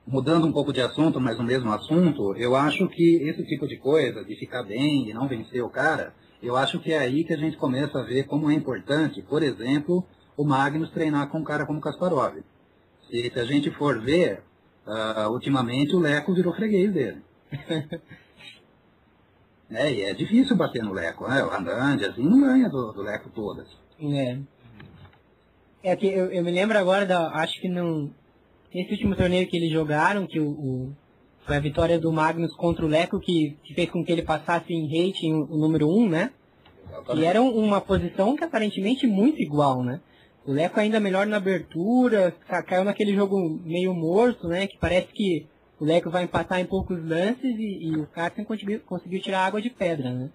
mudando 0.06 0.46
um 0.46 0.52
pouco 0.52 0.72
de 0.72 0.80
assunto, 0.80 1.20
mas 1.20 1.38
no 1.38 1.44
mesmo 1.44 1.72
assunto, 1.72 2.34
eu 2.36 2.56
acho 2.56 2.88
que 2.88 3.28
esse 3.28 3.44
tipo 3.44 3.66
de 3.66 3.76
coisa, 3.76 4.24
de 4.24 4.34
ficar 4.36 4.62
bem 4.62 5.08
e 5.08 5.14
não 5.14 5.28
vencer 5.28 5.62
o 5.62 5.70
cara, 5.70 6.12
eu 6.42 6.56
acho 6.56 6.80
que 6.80 6.92
é 6.92 6.98
aí 6.98 7.22
que 7.24 7.34
a 7.34 7.36
gente 7.36 7.56
começa 7.56 7.98
a 7.98 8.02
ver 8.02 8.24
como 8.24 8.50
é 8.50 8.54
importante, 8.54 9.22
por 9.22 9.42
exemplo, 9.42 10.04
o 10.40 10.44
Magnus 10.44 10.90
treinar 10.90 11.29
com 11.29 11.38
um 11.38 11.44
cara 11.44 11.66
como 11.66 11.81
Kasparov. 11.81 12.38
Se, 13.09 13.31
se 13.31 13.38
a 13.40 13.44
gente 13.44 13.70
for 13.72 14.00
ver, 14.00 14.42
ah, 14.87 15.29
ultimamente 15.31 15.94
o 15.94 15.98
Leco 16.00 16.35
virou 16.35 16.55
freguês 16.55 16.92
dele. 16.92 17.18
né? 19.68 19.92
E 19.92 20.03
é 20.03 20.14
difícil 20.14 20.57
bater 20.57 20.83
no 20.83 20.92
Leco, 20.92 21.29
né? 21.29 21.42
O 21.44 21.50
Andande, 21.53 22.05
assim, 22.05 22.22
não 22.22 22.40
ganha 22.40 22.68
do, 22.68 22.92
do 22.92 23.03
Leco 23.03 23.31
todas. 23.31 23.66
É. 24.03 24.38
É 25.83 25.96
que 25.96 26.07
eu, 26.07 26.26
eu 26.33 26.42
me 26.44 26.50
lembro 26.50 26.76
agora 26.79 27.07
da. 27.07 27.29
Acho 27.35 27.61
que 27.61 27.68
no. 27.68 28.11
Nesse 28.74 28.92
último 28.92 29.16
torneio 29.16 29.48
que 29.48 29.57
eles 29.57 29.70
jogaram, 29.72 30.26
que 30.26 30.38
o, 30.38 30.48
o- 30.48 30.92
foi 31.46 31.57
a 31.57 31.61
vitória 31.61 31.98
do 31.98 32.12
Magnus 32.12 32.55
contra 32.55 32.85
o 32.85 32.88
Leco, 32.88 33.18
que, 33.18 33.57
que 33.64 33.74
fez 33.74 33.90
com 33.90 34.05
que 34.05 34.12
ele 34.12 34.22
passasse 34.22 34.72
em 34.72 34.87
rating 34.87 35.33
o, 35.35 35.44
o 35.55 35.57
número 35.59 35.88
1, 35.88 35.98
um, 35.98 36.09
né? 36.09 36.31
E 37.14 37.24
era 37.24 37.40
um- 37.40 37.57
uma 37.57 37.81
posição 37.81 38.37
que 38.37 38.44
aparentemente 38.44 39.07
muito 39.07 39.40
igual, 39.40 39.83
né? 39.83 40.00
O 40.46 40.53
Leco 40.53 40.81
ainda 40.81 40.98
melhor 41.00 41.26
na 41.26 41.37
abertura, 41.37 42.35
ca- 42.48 42.62
caiu 42.62 42.85
naquele 42.85 43.14
jogo 43.14 43.61
meio 43.64 43.92
morto, 43.94 44.48
né? 44.48 44.66
Que 44.66 44.79
parece 44.79 45.09
que 45.09 45.46
o 45.79 45.85
Leco 45.85 46.11
vai 46.11 46.24
empatar 46.24 46.61
em 46.61 46.66
poucos 46.66 47.03
lances 47.05 47.42
e, 47.59 47.88
e 47.88 47.96
o 47.96 48.07
Carson 48.07 48.44
conseguiu, 48.44 48.81
conseguiu 48.81 49.20
tirar 49.20 49.44
água 49.46 49.61
de 49.61 49.70
pedra, 49.70 50.11
né? 50.11 50.31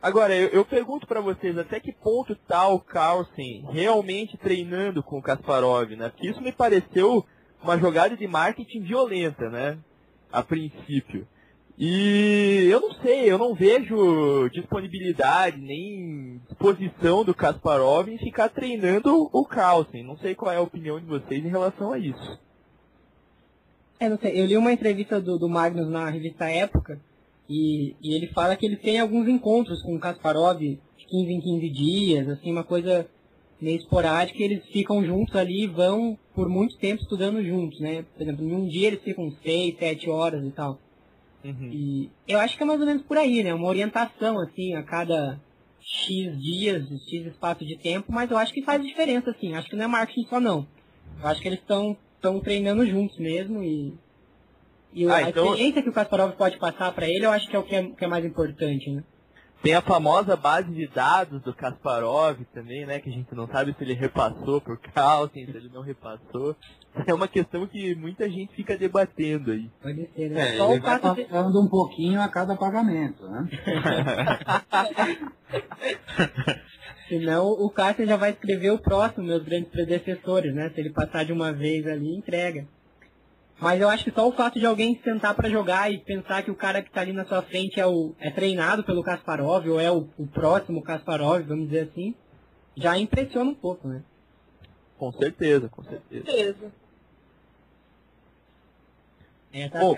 Agora, 0.00 0.34
eu, 0.36 0.48
eu 0.48 0.64
pergunto 0.64 1.06
pra 1.06 1.20
vocês, 1.20 1.56
até 1.56 1.80
que 1.80 1.92
ponto 1.92 2.36
tá 2.36 2.68
o 2.68 2.78
Carlsen 2.78 3.64
realmente 3.72 4.36
treinando 4.36 5.02
com 5.02 5.18
o 5.18 5.22
Kasparov, 5.22 5.90
né? 5.96 6.10
Porque 6.10 6.28
isso 6.28 6.42
me 6.42 6.52
pareceu 6.52 7.24
uma 7.62 7.78
jogada 7.78 8.16
de 8.16 8.26
marketing 8.26 8.80
violenta, 8.82 9.48
né? 9.48 9.78
A 10.30 10.42
princípio. 10.42 11.26
E 11.76 12.68
eu 12.70 12.80
não 12.80 12.92
sei, 12.94 13.30
eu 13.30 13.36
não 13.36 13.52
vejo 13.52 14.48
disponibilidade 14.50 15.60
nem 15.60 16.40
disposição 16.48 17.24
do 17.24 17.34
Kasparov 17.34 18.08
em 18.08 18.18
ficar 18.18 18.48
treinando 18.48 19.28
o 19.32 19.44
Carlsen. 19.44 20.04
Não 20.04 20.16
sei 20.18 20.36
qual 20.36 20.52
é 20.52 20.56
a 20.56 20.62
opinião 20.62 21.00
de 21.00 21.06
vocês 21.06 21.44
em 21.44 21.48
relação 21.48 21.92
a 21.92 21.98
isso. 21.98 22.38
É, 23.98 24.08
não 24.08 24.18
sei, 24.18 24.40
eu 24.40 24.46
li 24.46 24.56
uma 24.56 24.72
entrevista 24.72 25.20
do, 25.20 25.38
do 25.38 25.48
Magnus 25.48 25.88
na 25.88 26.08
revista 26.10 26.48
Época 26.48 27.00
e, 27.48 27.96
e 28.00 28.14
ele 28.14 28.28
fala 28.28 28.56
que 28.56 28.66
ele 28.66 28.76
tem 28.76 29.00
alguns 29.00 29.28
encontros 29.28 29.82
com 29.82 29.96
o 29.96 30.00
Kasparov 30.00 30.58
de 30.60 30.78
15 31.08 31.32
em 31.32 31.40
15 31.40 31.70
dias, 31.70 32.28
assim, 32.28 32.52
uma 32.52 32.64
coisa 32.64 33.08
meio 33.60 33.78
esporádica, 33.78 34.42
eles 34.42 34.64
ficam 34.66 35.04
juntos 35.04 35.34
ali 35.34 35.64
e 35.64 35.66
vão 35.66 36.18
por 36.34 36.48
muito 36.48 36.76
tempo 36.76 37.02
estudando 37.02 37.42
juntos, 37.42 37.80
né? 37.80 38.04
Por 38.14 38.22
exemplo, 38.22 38.44
em 38.44 38.54
um 38.54 38.68
dia 38.68 38.88
eles 38.88 39.02
ficam 39.02 39.32
6, 39.42 39.78
7 39.78 40.10
horas 40.10 40.44
e 40.44 40.50
tal. 40.50 40.78
E 41.44 42.10
eu 42.26 42.38
acho 42.40 42.56
que 42.56 42.62
é 42.62 42.66
mais 42.66 42.80
ou 42.80 42.86
menos 42.86 43.02
por 43.02 43.16
aí, 43.18 43.42
né? 43.42 43.52
Uma 43.52 43.68
orientação, 43.68 44.38
assim, 44.40 44.74
a 44.74 44.82
cada 44.82 45.38
X 45.80 46.40
dias, 46.40 46.86
X 47.08 47.26
espaço 47.26 47.64
de 47.66 47.76
tempo, 47.76 48.10
mas 48.10 48.30
eu 48.30 48.38
acho 48.38 48.52
que 48.52 48.62
faz 48.62 48.82
diferença, 48.82 49.30
assim. 49.30 49.54
Acho 49.54 49.68
que 49.68 49.76
não 49.76 49.84
é 49.84 49.88
marketing 49.88 50.26
só, 50.28 50.40
não. 50.40 50.66
Eu 51.20 51.26
acho 51.28 51.40
que 51.42 51.48
eles 51.48 51.60
estão 51.60 51.96
estão 52.16 52.40
treinando 52.40 52.86
juntos 52.86 53.18
mesmo 53.18 53.62
e, 53.62 53.92
e 54.94 55.06
Ah, 55.06 55.16
a 55.16 55.28
então- 55.28 55.44
experiência 55.44 55.82
que 55.82 55.90
o 55.90 55.92
Kasparov 55.92 56.32
pode 56.36 56.56
passar 56.56 56.90
para 56.94 57.06
ele, 57.06 57.26
eu 57.26 57.30
acho 57.30 57.46
que 57.46 57.54
é 57.54 57.58
o 57.58 57.62
que 57.62 57.74
é, 57.74 57.82
que 57.90 58.02
é 58.02 58.08
mais 58.08 58.24
importante, 58.24 58.90
né? 58.90 59.04
Tem 59.64 59.74
a 59.74 59.80
famosa 59.80 60.36
base 60.36 60.70
de 60.70 60.86
dados 60.86 61.40
do 61.40 61.54
Kasparov 61.54 62.38
também, 62.52 62.84
né? 62.84 63.00
Que 63.00 63.08
a 63.08 63.12
gente 63.12 63.34
não 63.34 63.48
sabe 63.48 63.72
se 63.72 63.82
ele 63.82 63.94
repassou 63.94 64.60
pro 64.60 64.78
Carlsen, 64.78 65.46
se 65.50 65.56
ele 65.56 65.70
não 65.72 65.80
repassou. 65.80 66.54
É 67.06 67.14
uma 67.14 67.26
questão 67.26 67.66
que 67.66 67.94
muita 67.94 68.28
gente 68.28 68.54
fica 68.54 68.76
debatendo 68.76 69.52
aí. 69.52 69.70
Pode 69.82 70.06
ser, 70.14 70.28
né? 70.28 70.54
É, 70.54 70.58
Só 70.58 70.70
ele 70.70 70.80
o 70.80 70.82
vai 70.82 71.00
fato 71.00 71.14
de... 71.14 71.24
passando 71.24 71.62
um 71.62 71.66
pouquinho 71.66 72.20
a 72.20 72.28
cada 72.28 72.54
pagamento, 72.56 73.26
né? 73.26 73.48
Senão 77.08 77.46
o 77.46 77.70
Carson 77.70 78.04
já 78.04 78.18
vai 78.18 78.32
escrever 78.32 78.70
o 78.70 78.78
próximo, 78.78 79.26
meus 79.26 79.44
grandes 79.44 79.70
predecessores, 79.70 80.54
né? 80.54 80.70
Se 80.74 80.80
ele 80.80 80.90
passar 80.90 81.24
de 81.24 81.32
uma 81.32 81.54
vez 81.54 81.86
ali, 81.86 82.14
entrega. 82.14 82.66
Mas 83.64 83.80
eu 83.80 83.88
acho 83.88 84.04
que 84.04 84.10
só 84.10 84.28
o 84.28 84.32
fato 84.32 84.60
de 84.60 84.66
alguém 84.66 85.00
sentar 85.02 85.34
para 85.34 85.48
jogar 85.48 85.90
e 85.90 85.98
pensar 85.98 86.42
que 86.42 86.50
o 86.50 86.54
cara 86.54 86.82
que 86.82 86.90
tá 86.90 87.00
ali 87.00 87.14
na 87.14 87.24
sua 87.24 87.40
frente 87.40 87.80
é, 87.80 87.86
o, 87.86 88.14
é 88.20 88.30
treinado 88.30 88.84
pelo 88.84 89.02
Kasparov, 89.02 89.66
ou 89.66 89.80
é 89.80 89.90
o, 89.90 90.06
o 90.18 90.26
próximo 90.26 90.82
Kasparov, 90.82 91.42
vamos 91.44 91.70
dizer 91.70 91.88
assim, 91.88 92.14
já 92.76 92.98
impressiona 92.98 93.50
um 93.50 93.54
pouco, 93.54 93.88
né? 93.88 94.02
Com 94.98 95.10
certeza, 95.12 95.70
com 95.70 95.82
certeza. 95.82 96.24
Beleza. 96.24 96.72
É, 99.50 99.68
tá 99.70 99.80
Bom. 99.80 99.96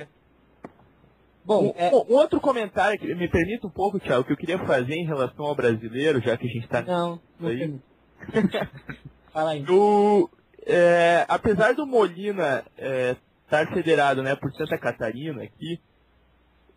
Bom, 1.44 1.74
é- 1.76 1.90
outro 1.92 2.40
comentário 2.40 2.98
que 3.00 3.14
me 3.16 3.28
permita 3.28 3.66
um 3.66 3.70
pouco, 3.70 3.98
Thiago, 3.98 4.22
que 4.22 4.32
eu 4.32 4.36
queria 4.36 4.58
fazer 4.64 4.94
em 4.94 5.06
relação 5.06 5.44
ao 5.44 5.56
brasileiro, 5.56 6.20
já 6.20 6.36
que 6.36 6.46
a 6.46 6.50
gente 6.50 6.64
está 6.64 6.82
Não, 6.82 7.20
não 7.38 7.48
Aí? 7.48 7.80
Fala 9.32 9.50
aí. 9.50 9.64
O, 9.68 10.30
é, 10.64 11.24
apesar 11.28 11.74
do 11.74 11.86
Molina 11.86 12.64
é, 12.76 13.16
estar 13.46 13.66
federado 13.72 14.22
né, 14.22 14.34
por 14.36 14.52
Santa 14.52 14.76
Catarina 14.76 15.42
aqui, 15.42 15.80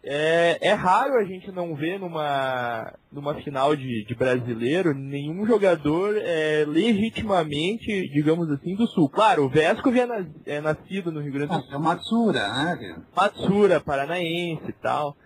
é, 0.01 0.57
é 0.61 0.73
raro 0.73 1.15
a 1.19 1.25
gente 1.25 1.51
não 1.51 1.75
ver 1.75 1.99
numa, 1.99 2.93
numa 3.11 3.35
final 3.41 3.75
de, 3.75 4.05
de 4.05 4.15
brasileiro 4.15 4.93
nenhum 4.93 5.45
jogador 5.45 6.15
é, 6.17 6.63
legitimamente, 6.65 8.07
digamos 8.09 8.49
assim, 8.49 8.75
do 8.75 8.87
Sul. 8.87 9.09
Claro, 9.09 9.43
o 9.45 9.49
Vesco 9.49 9.89
é, 9.89 10.05
nas- 10.05 10.27
é 10.45 10.61
nascido 10.61 11.11
no 11.11 11.19
Rio 11.19 11.33
Grande 11.33 11.53
do 11.53 11.61
Sul. 11.63 11.73
É 11.73 11.77
o 11.77 11.81
Matsura, 11.81 12.47
né? 12.47 12.97
Matsura, 13.13 13.79
paranaense 13.81 14.69
e 14.69 14.73
tal. 14.73 15.17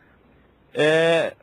É, 0.74 1.36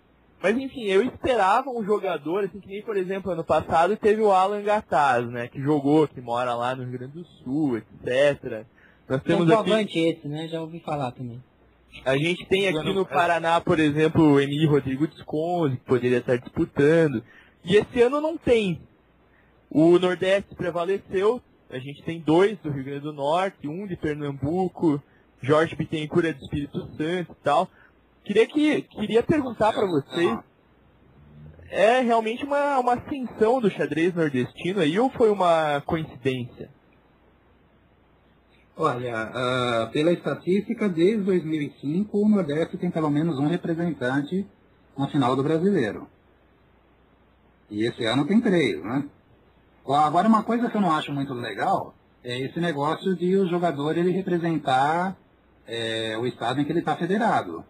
mas 0.43 0.57
enfim, 0.59 0.85
eu 0.87 1.03
esperava 1.05 1.71
um 1.71 1.85
jogador, 1.85 2.45
assim, 2.45 2.59
que 2.59 2.67
nem, 2.67 2.83
por 2.83 2.97
exemplo, 2.97 3.31
ano 3.31 3.45
passado 3.45 3.97
teve 3.97 4.21
o 4.23 4.33
Alan 4.33 4.63
Gataz, 4.63 5.29
né, 5.29 5.47
que 5.47 5.63
jogou, 5.63 6.09
que 6.09 6.21
mora 6.21 6.55
lá 6.55 6.75
no 6.75 6.83
Rio 6.83 6.99
Grande 6.99 7.13
do 7.13 7.25
Sul, 7.25 7.77
etc. 7.79 8.65
Nós 9.11 9.21
Tem 9.25 9.35
um 9.35 9.39
temos 9.39 9.53
aqui, 9.53 9.73
avante 9.73 9.99
esse, 9.99 10.29
né? 10.29 10.47
Já 10.47 10.61
ouvi 10.61 10.79
falar 10.79 11.11
também. 11.11 11.43
a 12.05 12.17
gente 12.17 12.47
tem 12.47 12.69
aqui 12.69 12.93
no 12.93 13.05
Paraná, 13.05 13.61
por 13.61 13.81
exemplo, 13.81 14.23
o 14.23 14.41
Emílio 14.41 14.71
Rodrigo 14.71 15.09
Desconze, 15.09 15.77
que 15.77 15.85
poderia 15.85 16.19
estar 16.19 16.37
disputando. 16.37 17.21
E 17.65 17.75
esse 17.75 18.01
ano 18.01 18.21
não 18.21 18.39
tem. 18.39 18.81
O 19.69 19.99
Nordeste 19.99 20.55
prevaleceu, 20.55 21.43
a 21.69 21.79
gente 21.81 22.05
tem 22.05 22.21
dois 22.21 22.57
do 22.59 22.71
Rio 22.71 22.85
Grande 22.85 23.01
do 23.01 23.13
Norte, 23.13 23.67
um 23.67 23.85
de 23.85 23.97
Pernambuco, 23.97 25.03
Jorge 25.43 25.75
Bittencourt 25.75 26.27
é 26.27 26.33
do 26.33 26.45
Espírito 26.45 26.79
Santo 26.97 27.33
e 27.33 27.43
tal. 27.43 27.69
Queria, 28.25 28.47
que, 28.47 28.83
queria 28.83 29.23
perguntar 29.25 29.73
para 29.73 29.87
vocês, 29.87 30.39
é 31.69 32.01
realmente 32.01 32.45
uma, 32.45 32.79
uma 32.79 32.95
ascensão 32.95 33.61
do 33.61 33.71
xadrez 33.71 34.15
nordestino 34.15 34.81
aí 34.81 35.01
ou 35.01 35.11
foi 35.11 35.31
uma 35.31 35.81
coincidência? 35.81 36.71
Olha, 38.83 39.15
ah, 39.35 39.91
pela 39.93 40.11
estatística, 40.11 40.89
desde 40.89 41.23
2005, 41.23 42.17
o 42.17 42.27
Nordeste 42.27 42.79
tem 42.79 42.91
pelo 42.91 43.11
menos 43.11 43.39
um 43.39 43.47
representante 43.47 44.47
na 44.97 45.07
final 45.07 45.37
do 45.37 45.43
brasileiro. 45.43 46.09
E 47.69 47.85
esse 47.85 48.07
ano 48.07 48.27
tem 48.27 48.41
três, 48.41 48.83
né? 48.83 49.05
Agora, 49.87 50.27
uma 50.27 50.43
coisa 50.43 50.71
que 50.71 50.77
eu 50.79 50.81
não 50.81 50.93
acho 50.93 51.13
muito 51.13 51.35
legal 51.35 51.95
é 52.25 52.39
esse 52.39 52.59
negócio 52.59 53.15
de 53.15 53.37
o 53.37 53.47
jogador 53.47 53.99
ele 53.99 54.13
representar 54.13 55.15
é, 55.67 56.17
o 56.17 56.27
estado 56.27 56.63
em 56.63 56.65
que 56.65 56.73
ele 56.73 56.79
está 56.79 56.97
federado. 56.97 57.59
O 57.59 57.65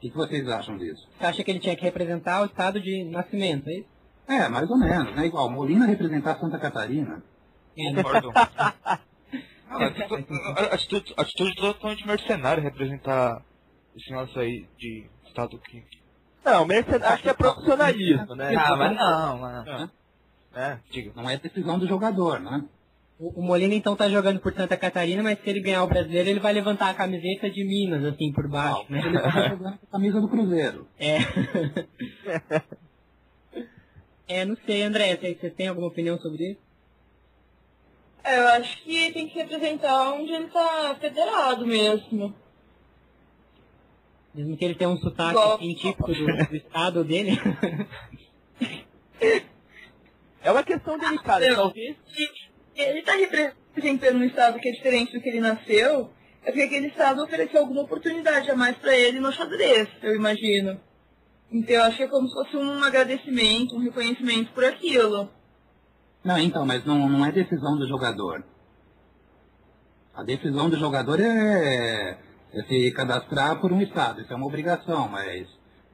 que, 0.00 0.08
que 0.08 0.16
vocês 0.16 0.48
acham 0.48 0.78
disso? 0.78 1.06
Você 1.18 1.26
acha 1.26 1.44
que 1.44 1.50
ele 1.50 1.60
tinha 1.60 1.76
que 1.76 1.82
representar 1.82 2.40
o 2.40 2.46
estado 2.46 2.80
de 2.80 3.04
nascimento, 3.04 3.68
é 3.68 3.74
isso? 3.74 3.88
É, 4.26 4.48
mais 4.48 4.70
ou 4.70 4.78
menos, 4.78 5.14
né? 5.14 5.26
Igual 5.26 5.50
Molina 5.50 5.84
representar 5.84 6.38
Santa 6.40 6.58
Catarina. 6.58 7.22
Concordo. 7.76 8.32
Não, 9.70 9.82
atitude, 9.82 10.26
atitude, 10.72 11.14
atitude 11.16 11.54
totalmente 11.56 12.06
mercenária 12.06 12.62
representar 12.62 13.40
esse 13.96 14.10
nosso 14.10 14.38
aí 14.38 14.66
de 14.76 15.06
estado 15.26 15.58
que. 15.58 15.84
Não, 16.44 16.66
mercenário 16.66 17.06
acho 17.06 17.22
que 17.22 17.28
é 17.28 17.34
profissionalismo, 17.34 18.34
né? 18.34 18.52
Ah, 18.56 18.76
mas 18.76 18.96
não, 18.96 19.38
mano. 19.38 19.90
É, 20.54 20.78
diga, 20.90 21.12
não 21.14 21.30
é 21.30 21.36
decisão 21.36 21.78
do 21.78 21.86
jogador, 21.86 22.40
né? 22.40 22.64
O, 23.20 23.40
o 23.40 23.42
Molina 23.42 23.74
então 23.74 23.94
tá 23.94 24.08
jogando 24.08 24.40
por 24.40 24.52
Santa 24.52 24.76
Catarina, 24.76 25.22
mas 25.22 25.38
se 25.38 25.48
ele 25.48 25.60
ganhar 25.60 25.84
o 25.84 25.88
brasileiro, 25.88 26.30
ele 26.30 26.40
vai 26.40 26.52
levantar 26.52 26.90
a 26.90 26.94
camiseta 26.94 27.48
de 27.48 27.62
Minas, 27.62 28.04
assim, 28.04 28.32
por 28.32 28.48
baixo, 28.48 28.84
Não, 28.88 28.96
né? 28.98 29.06
Ele 29.06 29.20
tá 29.20 29.48
jogando 29.48 29.78
com 29.78 29.86
a 29.86 29.90
camisa 29.92 30.20
do 30.20 30.28
Cruzeiro. 30.28 30.88
É. 30.98 31.18
é, 34.40 34.44
não 34.44 34.56
sei, 34.66 34.82
André, 34.82 35.16
você 35.16 35.34
você 35.34 35.50
tem 35.50 35.68
alguma 35.68 35.88
opinião 35.88 36.18
sobre 36.18 36.52
isso? 36.52 36.69
É, 38.22 38.38
eu 38.38 38.48
acho 38.48 38.82
que 38.82 39.12
tem 39.12 39.28
que 39.28 39.38
representar 39.38 40.12
onde 40.12 40.32
ele 40.32 40.48
tá 40.48 40.96
federado 41.00 41.66
mesmo. 41.66 42.34
Mesmo 44.34 44.56
que 44.56 44.64
ele 44.64 44.74
tenha 44.74 44.90
um 44.90 44.96
sotaque 44.98 45.38
assim, 45.38 45.74
típico 45.74 46.12
do, 46.12 46.26
do 46.46 46.56
estado 46.56 47.04
dele. 47.04 47.32
É 50.42 50.50
uma 50.50 50.62
questão 50.62 50.98
delicada, 50.98 51.44
Eu- 51.44 51.54
talvez. 51.54 51.96
Ele 52.74 53.02
tá 53.02 53.12
representando 53.12 54.16
um 54.20 54.24
estado 54.24 54.58
que 54.58 54.68
é 54.70 54.72
diferente 54.72 55.12
do 55.12 55.20
que 55.20 55.28
ele 55.28 55.40
nasceu, 55.40 56.10
é 56.42 56.46
porque 56.46 56.62
aquele 56.62 56.86
estado 56.86 57.22
ofereceu 57.22 57.60
alguma 57.60 57.82
oportunidade 57.82 58.50
a 58.50 58.56
mais 58.56 58.74
pra 58.78 58.96
ele 58.96 59.20
no 59.20 59.30
xadrez, 59.30 59.86
eu 60.02 60.14
imagino. 60.16 60.80
Então 61.52 61.74
eu 61.74 61.82
acho 61.82 61.98
que 61.98 62.04
é 62.04 62.08
como 62.08 62.26
se 62.26 62.32
fosse 62.32 62.56
um 62.56 62.82
agradecimento, 62.82 63.74
um 63.76 63.80
reconhecimento 63.80 64.50
por 64.52 64.64
aquilo. 64.64 65.30
Não, 66.22 66.38
então, 66.38 66.66
mas 66.66 66.84
não, 66.84 67.08
não 67.08 67.24
é 67.24 67.32
decisão 67.32 67.76
do 67.76 67.88
jogador. 67.88 68.44
A 70.14 70.22
decisão 70.22 70.68
do 70.68 70.76
jogador 70.76 71.18
é, 71.20 72.18
é 72.52 72.62
se 72.64 72.90
cadastrar 72.92 73.60
por 73.60 73.72
um 73.72 73.80
estado. 73.80 74.20
Isso 74.20 74.32
é 74.32 74.36
uma 74.36 74.46
obrigação, 74.46 75.08
mas 75.08 75.48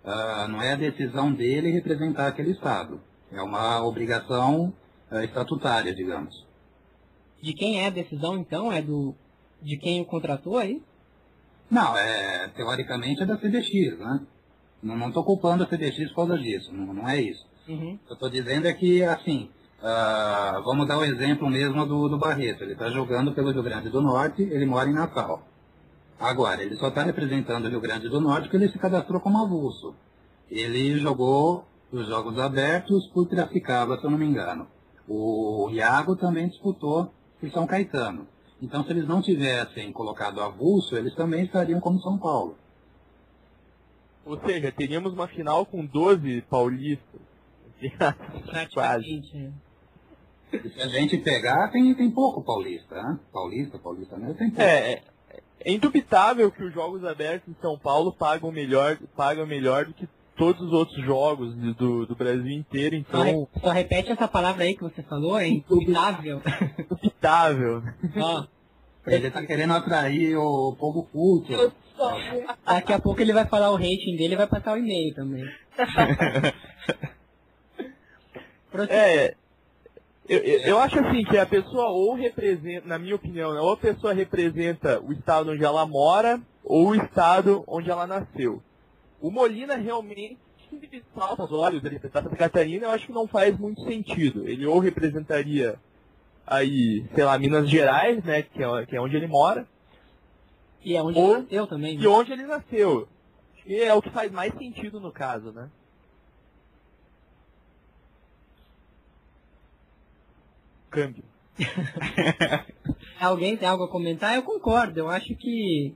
ah, 0.05 0.47
não 0.49 0.61
é 0.61 0.73
a 0.73 0.77
decisão 0.77 1.33
dele 1.33 1.71
representar 1.71 2.29
aquele 2.29 2.53
estado. 2.53 3.01
É 3.31 3.41
uma 3.41 3.85
obrigação 3.85 4.73
ah, 5.11 5.25
estatutária, 5.25 5.95
digamos. 5.95 6.45
De 7.43 7.53
quem 7.53 7.81
é 7.81 7.87
a 7.87 7.91
decisão, 7.91 8.37
então? 8.37 8.73
É 8.73 8.83
do 8.83 9.15
de 9.62 9.77
quem 9.77 10.01
o 10.01 10.05
contratou 10.05 10.59
aí? 10.59 10.83
Não, 11.71 11.97
é, 11.97 12.49
teoricamente 12.49 13.23
é 13.23 13.27
da 13.27 13.39
CDX, 13.39 13.99
né? 13.99 14.21
Não 14.83 15.09
estou 15.09 15.25
culpando 15.25 15.65
a 15.65 15.67
CDX 15.67 16.11
por 16.11 16.17
causa 16.17 16.39
disso, 16.39 16.73
não, 16.73 16.95
não 16.95 17.09
é 17.09 17.21
isso. 17.21 17.45
Uhum. 17.67 17.95
O 17.95 17.99
que 17.99 18.11
eu 18.11 18.15
estou 18.15 18.31
dizendo 18.31 18.69
é 18.69 18.73
que, 18.73 19.03
assim, 19.03 19.51
ah, 19.88 20.61
vamos 20.64 20.88
dar 20.88 20.99
o 20.99 21.05
exemplo 21.05 21.49
mesmo 21.49 21.87
do, 21.87 22.09
do 22.09 22.18
Barreto. 22.18 22.64
Ele 22.64 22.72
está 22.72 22.90
jogando 22.90 23.33
pelo 23.33 23.53
Rio 23.53 23.62
Grande 23.62 23.88
do 23.88 24.03
Norte, 24.03 24.42
ele 24.42 24.66
mora 24.66 24.90
em 24.90 24.92
Natal. 24.92 25.46
Agora, 26.18 26.61
ele 26.61 26.75
só 26.75 26.88
está 26.88 27.05
representando 27.05 27.66
o 27.66 27.68
Rio 27.68 27.81
Grande 27.81 28.09
do 28.09 28.20
Norte 28.20 28.49
porque 28.49 28.57
ele 28.57 28.72
se 28.72 28.81
cadastrou 28.81 29.20
como 29.20 29.40
avulso. 29.40 29.94
Ele 30.51 30.99
jogou 30.99 31.64
os 31.92 32.05
Jogos 32.09 32.37
Abertos 32.37 33.07
por 33.14 33.29
Piracicaba, 33.29 33.96
se 33.96 34.05
eu 34.05 34.11
não 34.11 34.18
me 34.18 34.27
engano. 34.27 34.66
O 35.07 35.70
Iago 35.70 36.16
também 36.16 36.49
disputou 36.49 37.12
por 37.40 37.49
São 37.53 37.64
Caetano. 37.64 38.27
Então, 38.61 38.83
se 38.83 38.90
eles 38.90 39.07
não 39.07 39.22
tivessem 39.22 39.92
colocado 39.92 40.40
avulso, 40.40 40.96
eles 40.96 41.14
também 41.14 41.44
estariam 41.44 41.79
como 41.79 42.01
São 42.01 42.18
Paulo. 42.18 42.57
Ou 44.25 44.37
seja, 44.40 44.72
teríamos 44.72 45.12
uma 45.12 45.29
final 45.29 45.64
com 45.64 45.87
12 45.87 46.40
paulistas. 46.51 47.20
Quase. 48.75 49.22
E 50.53 50.69
se 50.71 50.81
a 50.81 50.89
gente 50.89 51.19
pegar, 51.19 51.69
tem, 51.71 51.95
tem 51.95 52.11
pouco 52.11 52.43
paulista, 52.43 52.95
né? 52.95 53.19
Paulista, 53.33 53.79
paulista 53.79 54.17
mesmo, 54.17 54.35
tem 54.35 54.49
pouco. 54.51 54.63
É, 54.63 54.93
é, 54.93 55.03
é 55.61 55.73
indubitável 55.73 56.51
que 56.51 56.63
os 56.63 56.73
jogos 56.73 57.05
abertos 57.05 57.49
em 57.49 57.61
São 57.61 57.79
Paulo 57.79 58.13
pagam 58.13 58.53
melhor, 58.53 58.97
pagam 59.17 59.47
melhor 59.47 59.87
do 59.87 59.95
que 59.95 60.09
todos 60.37 60.61
os 60.63 60.73
outros 60.73 61.05
jogos 61.05 61.55
do, 61.75 62.07
do, 62.07 62.15
Brasil 62.15 62.53
inteiro, 62.53 63.03
Só, 63.11 63.23
re- 63.23 63.31
então 63.31 63.49
só 63.61 63.71
repete 63.71 64.13
essa 64.13 64.29
palavra 64.29 64.65
aí 64.65 64.75
que 64.77 64.83
você 64.83 65.03
falou, 65.03 65.39
é 65.39 65.49
indubitável. 65.49 66.43
indubitável. 66.79 67.83
Ó, 68.17 68.45
Ele 69.07 69.31
tá 69.31 69.45
querendo 69.47 69.73
atrair 69.73 70.37
o 70.37 70.77
povo 70.79 71.05
culto. 71.05 71.53
Eu 71.53 71.73
só- 71.97 72.17
daqui 72.67 72.93
a 72.93 73.01
pouco 73.01 73.21
ele 73.21 73.33
vai 73.33 73.47
falar 73.47 73.71
o 73.71 73.77
rating 73.77 74.17
dele 74.17 74.35
e 74.35 74.37
vai 74.37 74.47
passar 74.47 74.75
o 74.75 74.79
e-mail 74.79 75.15
também. 75.15 75.45
É, 78.91 79.35
eu, 80.29 80.61
eu, 80.61 80.79
acho 80.79 80.99
assim 80.99 81.25
que 81.25 81.39
a 81.39 81.47
pessoa 81.47 81.89
ou 81.89 82.15
representa, 82.15 82.87
na 82.87 82.99
minha 82.99 83.15
opinião, 83.15 83.55
né, 83.55 83.61
ou 83.61 83.73
a 83.73 83.77
pessoa 83.77 84.12
representa 84.12 85.01
o 85.01 85.12
estado 85.12 85.53
onde 85.53 85.65
ela 85.65 85.87
mora 85.87 86.41
ou 86.65 86.89
o 86.89 86.95
estado 86.95 87.62
onde 87.67 87.91
ela 87.91 88.07
nasceu. 88.07 88.62
O 89.21 89.31
Molina 89.31 89.77
realmente 89.77 90.39
salta 91.15 91.45
os 91.45 91.53
olhos 91.53 91.83
ele 91.85 91.95
representar 91.95 92.23
Santa 92.23 92.37
Catarina, 92.37 92.87
eu 92.87 92.91
acho 92.91 93.07
que 93.07 93.12
não 93.12 93.27
faz 93.27 93.59
muito 93.59 93.83
sentido. 93.85 94.49
Ele 94.49 94.67
ou 94.67 94.79
representaria 94.79 95.77
aí, 96.47 97.05
sei 97.15 97.25
lá, 97.25 97.39
Minas 97.39 97.69
Gerais, 97.69 98.23
né, 98.25 98.43
que 98.43 98.62
é, 98.62 98.87
que 98.87 98.97
é 98.97 99.01
onde 99.01 99.17
ele 99.17 99.27
mora, 99.27 99.67
E 100.85 100.95
é 100.95 101.03
onde 101.03 101.19
Ou- 101.19 101.33
ele 101.33 101.43
nasceu 101.43 101.67
também. 101.67 101.95
e 101.95 101.99
né? 101.99 102.09
onde 102.09 102.33
ele 102.33 102.47
nasceu. 102.47 103.09
Acho 103.55 103.65
que 103.65 103.83
é 103.83 103.93
o 103.95 104.01
que 104.03 104.11
faz 104.11 104.31
mais 104.31 104.53
sentido 104.55 105.01
no 105.01 105.11
caso, 105.11 105.51
né? 105.51 105.69
Câmbio. 110.97 111.23
Alguém 113.21 113.55
tem 113.55 113.69
algo 113.69 113.85
a 113.85 113.89
comentar? 113.89 114.35
Eu 114.35 114.43
concordo. 114.43 114.99
Eu 114.99 115.11
acho 115.11 115.37
que 115.37 115.95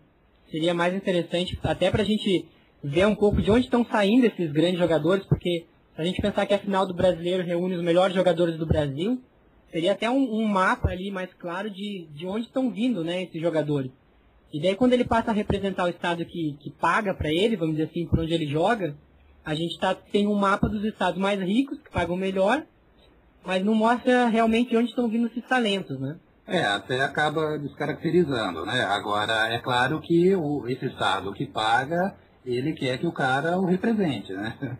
seria 0.51 0.75
mais 0.75 0.95
interessante, 0.95 1.59
até 1.63 1.91
pra 1.91 2.05
gente 2.05 2.47
ver 2.85 3.07
um 3.07 3.15
pouco 3.15 3.41
de 3.41 3.51
onde 3.51 3.65
estão 3.65 3.83
saindo 3.83 4.27
esses 4.27 4.53
grandes 4.53 4.79
jogadores, 4.79 5.25
porque 5.25 5.65
a 5.97 6.05
gente 6.05 6.21
pensar 6.21 6.45
que 6.45 6.53
a 6.53 6.59
final 6.59 6.87
do 6.87 6.93
brasileiro 6.93 7.43
reúne 7.43 7.77
os 7.77 7.83
melhores 7.83 8.15
jogadores 8.15 8.59
do 8.59 8.67
Brasil, 8.67 9.19
seria 9.73 9.93
até 9.93 10.11
um, 10.11 10.35
um 10.35 10.47
mapa 10.47 10.91
ali 10.91 11.11
mais 11.11 11.33
claro 11.33 11.71
de, 11.71 12.07
de 12.15 12.27
onde 12.27 12.45
estão 12.45 12.71
vindo 12.71 13.03
né, 13.03 13.23
esses 13.23 13.41
jogadores. 13.41 13.91
E 14.53 14.61
daí 14.61 14.75
quando 14.75 14.93
ele 14.93 15.05
passa 15.07 15.31
a 15.31 15.35
representar 15.35 15.87
o 15.87 15.91
estado 15.91 16.27
que, 16.27 16.59
que 16.61 16.69
paga 16.69 17.15
para 17.15 17.33
ele, 17.33 17.57
vamos 17.57 17.77
dizer 17.77 17.89
assim, 17.89 18.07
por 18.07 18.19
onde 18.19 18.35
ele 18.35 18.47
joga, 18.47 18.95
a 19.43 19.55
gente 19.55 19.79
tá, 19.79 19.95
tem 19.95 20.27
um 20.27 20.35
mapa 20.35 20.69
dos 20.69 20.85
estados 20.85 21.19
mais 21.19 21.41
ricos, 21.41 21.79
que 21.81 21.91
pagam 21.91 22.17
melhor, 22.19 22.67
mas 23.45 23.65
não 23.65 23.75
mostra 23.75 24.27
realmente 24.27 24.71
de 24.71 24.77
onde 24.77 24.91
estão 24.91 25.09
vindo 25.09 25.27
esses 25.27 25.47
talentos, 25.49 25.99
né? 25.99 26.17
É, 26.47 26.65
até 26.65 27.01
acaba 27.03 27.59
descaracterizando, 27.59 28.67
né? 28.67 28.83
Agora, 28.83 29.53
é 29.53 29.59
claro 29.59 30.01
que 30.01 30.35
o, 30.35 30.67
esse 30.69 30.87
Estado 30.87 31.33
que 31.33 31.47
paga, 31.47 32.17
ele 32.45 32.73
quer 32.73 32.99
que 32.99 33.07
o 33.07 33.13
cara 33.13 33.59
o 33.59 33.65
represente, 33.65 34.33
né? 34.33 34.57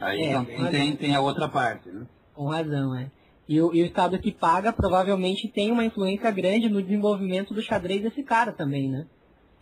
Aí 0.00 0.22
É, 0.22 0.32
também 0.32 0.70
tem, 0.70 0.96
tem 0.96 1.14
a 1.14 1.20
outra 1.20 1.48
parte, 1.48 1.88
né? 1.90 2.06
Com 2.34 2.48
razão, 2.48 2.96
é. 2.96 3.10
E 3.48 3.60
o, 3.60 3.74
e 3.74 3.82
o 3.82 3.86
Estado 3.86 4.18
que 4.18 4.32
paga 4.32 4.72
provavelmente 4.72 5.48
tem 5.48 5.70
uma 5.70 5.84
influência 5.84 6.30
grande 6.30 6.68
no 6.68 6.82
desenvolvimento 6.82 7.52
do 7.52 7.62
xadrez 7.62 8.02
desse 8.02 8.22
cara 8.22 8.52
também, 8.52 8.90
né? 8.90 9.06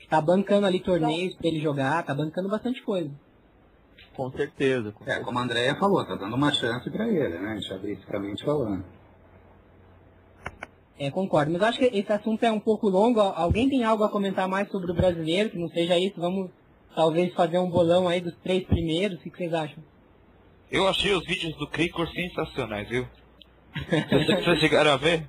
Tá 0.09 0.21
bancando 0.21 0.67
ali 0.67 0.81
torneios 0.81 1.35
pra 1.37 1.49
ele 1.49 1.61
jogar, 1.61 2.05
tá 2.05 2.15
bancando 2.15 2.49
bastante 2.49 2.83
coisa. 2.83 3.11
Com 4.21 4.31
certeza. 4.33 4.93
Com 4.93 5.11
É, 5.11 5.19
como 5.21 5.39
a 5.39 5.43
Andrea 5.43 5.75
falou, 5.77 6.05
tá 6.05 6.15
dando 6.15 6.37
uma 6.37 6.53
chance 6.53 6.91
pra 6.91 7.09
ele, 7.09 7.39
né? 7.39 7.59
Xadristicamente 7.63 8.45
falando. 8.45 8.85
É, 10.99 11.11
concordo. 11.11 11.51
Mas 11.51 11.63
acho 11.63 11.79
que 11.79 11.87
esse 11.87 12.13
assunto 12.13 12.45
é 12.45 12.53
um 12.53 12.61
pouco 12.61 12.87
longo. 12.91 13.19
Alguém 13.19 13.71
tem 13.71 13.83
algo 13.83 14.05
a 14.05 14.11
comentar 14.11 14.47
mais 14.47 14.69
sobre 14.69 14.91
o 14.91 14.95
brasileiro, 14.95 15.49
que 15.49 15.59
não 15.59 15.71
seja 15.71 15.97
isso? 15.99 16.21
Vamos 16.21 16.51
talvez 16.95 17.33
fazer 17.33 17.59
um 17.59 17.71
bolão 17.71 18.07
aí 18.07 18.21
dos 18.21 18.37
três 18.43 18.63
primeiros. 18.65 19.19
O 19.19 19.23
que 19.23 19.31
vocês 19.31 19.55
acham? 19.55 19.83
Eu 20.71 20.87
achei 20.87 21.15
os 21.15 21.25
vídeos 21.25 21.57
do 21.57 21.67
Cricor 21.67 22.07
sensacionais, 22.09 22.91
viu? 22.91 23.09
Vocês 24.45 24.61
chegaram 24.61 24.93
a 24.93 24.97
ver? 24.97 25.27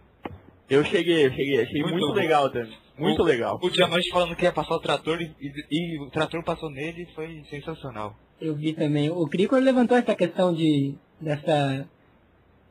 Eu 0.70 0.84
cheguei, 0.84 1.28
eu 1.28 1.32
cheguei. 1.32 1.62
Achei 1.62 1.82
Muito 1.82 1.98
muito, 1.98 2.14
legal 2.14 2.50
também. 2.50 2.78
Muito 3.02 3.22
O- 3.22 3.26
legal. 3.26 3.60
O 3.62 3.70
Diamante 3.70 4.10
falando 4.10 4.36
que 4.36 4.44
ia 4.44 4.52
passar 4.52 4.76
o 4.76 4.80
trator 4.80 5.22
e, 5.22 5.32
e- 5.42 5.66
e 5.72 6.00
o 6.00 6.10
trator 6.10 6.44
passou 6.44 6.70
nele 6.70 7.04
e 7.04 7.14
foi 7.16 7.44
sensacional. 7.50 8.16
Eu 8.40 8.56
vi 8.56 8.74
também. 8.74 9.10
O 9.10 9.28
Cricor 9.28 9.60
levantou 9.60 9.98
essa 9.98 10.16
questão 10.16 10.54
de 10.54 10.96
dessa 11.20 11.86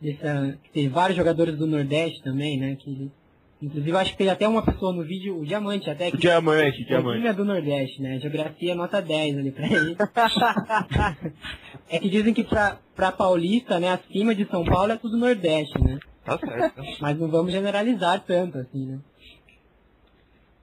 dessa 0.00 0.58
que 0.64 0.70
tem 0.70 0.88
vários 0.88 1.16
jogadores 1.16 1.56
do 1.56 1.66
Nordeste 1.66 2.22
também, 2.22 2.58
né? 2.58 2.76
Que 2.76 3.10
Inclusive, 3.62 3.94
acho 3.98 4.12
que 4.12 4.16
tem 4.16 4.30
até 4.30 4.48
uma 4.48 4.62
pessoa 4.62 4.90
no 4.90 5.04
vídeo, 5.04 5.38
o 5.38 5.44
Diamante 5.44 5.90
até, 5.90 6.10
que 6.10 6.16
Diamante, 6.16 6.80
o 6.82 6.86
diamante. 6.86 7.26
é 7.26 7.32
do 7.34 7.44
Nordeste, 7.44 8.00
né? 8.00 8.18
Geografia 8.18 8.74
nota 8.74 9.02
10 9.02 9.36
ali 9.36 9.50
pra 9.50 9.66
ele. 9.66 9.94
é 11.90 11.98
que 11.98 12.08
dizem 12.08 12.32
que 12.32 12.42
pra, 12.42 12.78
pra 12.96 13.12
paulista, 13.12 13.78
né, 13.78 13.90
acima 13.92 14.34
de 14.34 14.46
São 14.46 14.64
Paulo 14.64 14.92
é 14.92 14.96
tudo 14.96 15.18
Nordeste, 15.18 15.78
né? 15.82 15.98
Tá 16.24 16.38
certo. 16.38 16.82
Mas 17.02 17.18
não 17.18 17.28
vamos 17.28 17.52
generalizar 17.52 18.24
tanto, 18.26 18.56
assim, 18.58 18.86
né? 18.86 18.98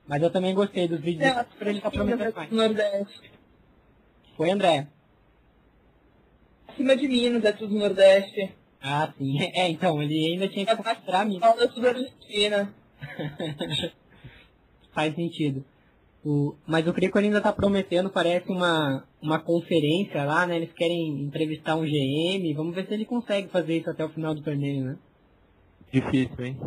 Mas 0.08 0.22
eu 0.24 0.30
também 0.30 0.54
gostei 0.56 0.88
dos 0.88 1.02
vídeos 1.02 1.26
É, 1.30 1.44
pra 1.44 1.70
ele 1.70 1.80
estar 1.80 1.92
prometendo 1.92 2.34
mais. 2.36 2.50
do 2.50 2.56
Nordeste. 2.56 3.32
Foi, 4.38 4.50
André? 4.52 4.88
Acima 6.68 6.96
de 6.96 7.08
Minas 7.08 7.44
é 7.44 7.52
tudo 7.52 7.76
Nordeste. 7.78 8.54
Ah, 8.82 9.12
sim. 9.18 9.38
É, 9.54 9.68
então, 9.70 10.02
ele 10.02 10.34
ainda 10.34 10.48
tinha 10.48 10.66
que 10.66 10.76
mostrar 10.76 11.22
a 11.22 11.26
mim. 11.26 11.40
Paulo 11.40 11.62
é 11.62 11.68
tudo 11.68 11.88
Argentina. 11.88 12.74
Faz 14.94 15.14
sentido. 15.16 15.66
O, 16.24 16.56
mas 16.66 16.88
o 16.88 16.94
Crico 16.94 17.18
ainda 17.20 17.40
tá 17.42 17.54
prometendo, 17.54 18.10
parece 18.10 18.50
uma, 18.50 19.06
uma 19.22 19.40
conferência 19.40 20.24
lá, 20.24 20.46
né? 20.46 20.58
Eles 20.58 20.74
querem 20.74 21.22
entrevistar 21.22 21.76
um 21.76 21.84
GM. 21.86 22.54
Vamos 22.56 22.76
ver 22.76 22.86
se 22.88 22.94
ele 22.94 23.06
consegue 23.06 23.48
fazer 23.50 23.78
isso 23.78 23.90
até 23.90 24.04
o 24.04 24.10
final 24.10 24.34
do 24.34 24.42
torneio, 24.42 24.86
né? 24.86 24.98
Difícil, 25.92 26.46
hein? 26.46 26.60